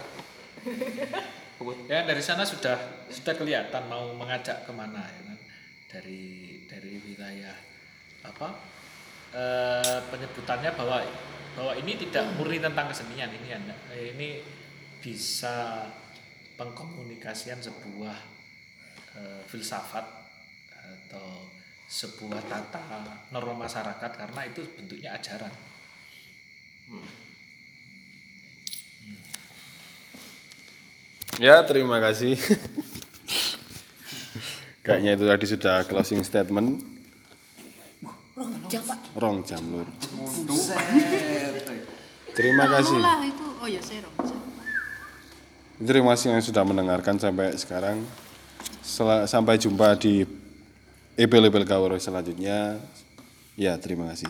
Ya 1.89 2.05
dari 2.05 2.21
sana 2.21 2.45
sudah 2.45 2.77
sudah 3.09 3.33
kelihatan 3.37 3.89
mau 3.89 4.13
mengajak 4.13 4.69
ke 4.69 4.73
mana 4.75 5.01
ya 5.01 5.21
kan 5.33 5.34
dari 5.95 6.59
dari 6.67 6.99
wilayah 6.99 7.55
apa 8.27 8.49
eh, 9.31 9.99
penyebutannya 10.11 10.75
bahwa 10.75 11.07
bahwa 11.55 11.73
ini 11.79 11.95
tidak 11.95 12.35
murni 12.35 12.59
tentang 12.59 12.91
kesenian 12.91 13.31
ini 13.31 13.55
anda 13.55 13.79
ini 13.95 14.43
bisa 14.99 15.87
pengkomunikasian 16.59 17.63
sebuah 17.63 18.17
eh, 19.15 19.43
filsafat 19.47 20.03
atau 20.75 21.47
sebuah 21.87 22.43
tata 22.51 22.83
norma 23.31 23.71
masyarakat 23.71 24.11
karena 24.19 24.41
itu 24.51 24.67
bentuknya 24.75 25.15
ajaran. 25.15 25.53
Ya, 31.39 31.63
terima 31.67 31.99
kasih. 31.99 32.39
Kayaknya 34.85 35.17
itu 35.17 35.25
tadi 35.25 35.45
sudah 35.49 35.77
closing 35.89 36.21
statement. 36.21 36.85
Rong 39.17 39.41
jam 39.49 39.63
lur. 39.73 39.89
Terima 42.37 42.65
kasih. 42.69 42.99
Oh 43.65 43.69
ya. 43.71 43.81
Terima 45.81 46.13
kasih 46.13 46.37
yang 46.37 46.45
sudah 46.45 46.63
mendengarkan 46.69 47.17
sampai 47.17 47.57
sekarang. 47.57 48.05
Sel- 48.85 49.25
sampai 49.25 49.57
jumpa 49.57 49.97
di 49.97 50.29
EP 51.17 51.33
Label 51.33 51.65
Kawaro 51.65 51.97
selanjutnya. 51.97 52.77
Ya, 53.57 53.81
terima 53.81 54.13
kasih. 54.13 54.29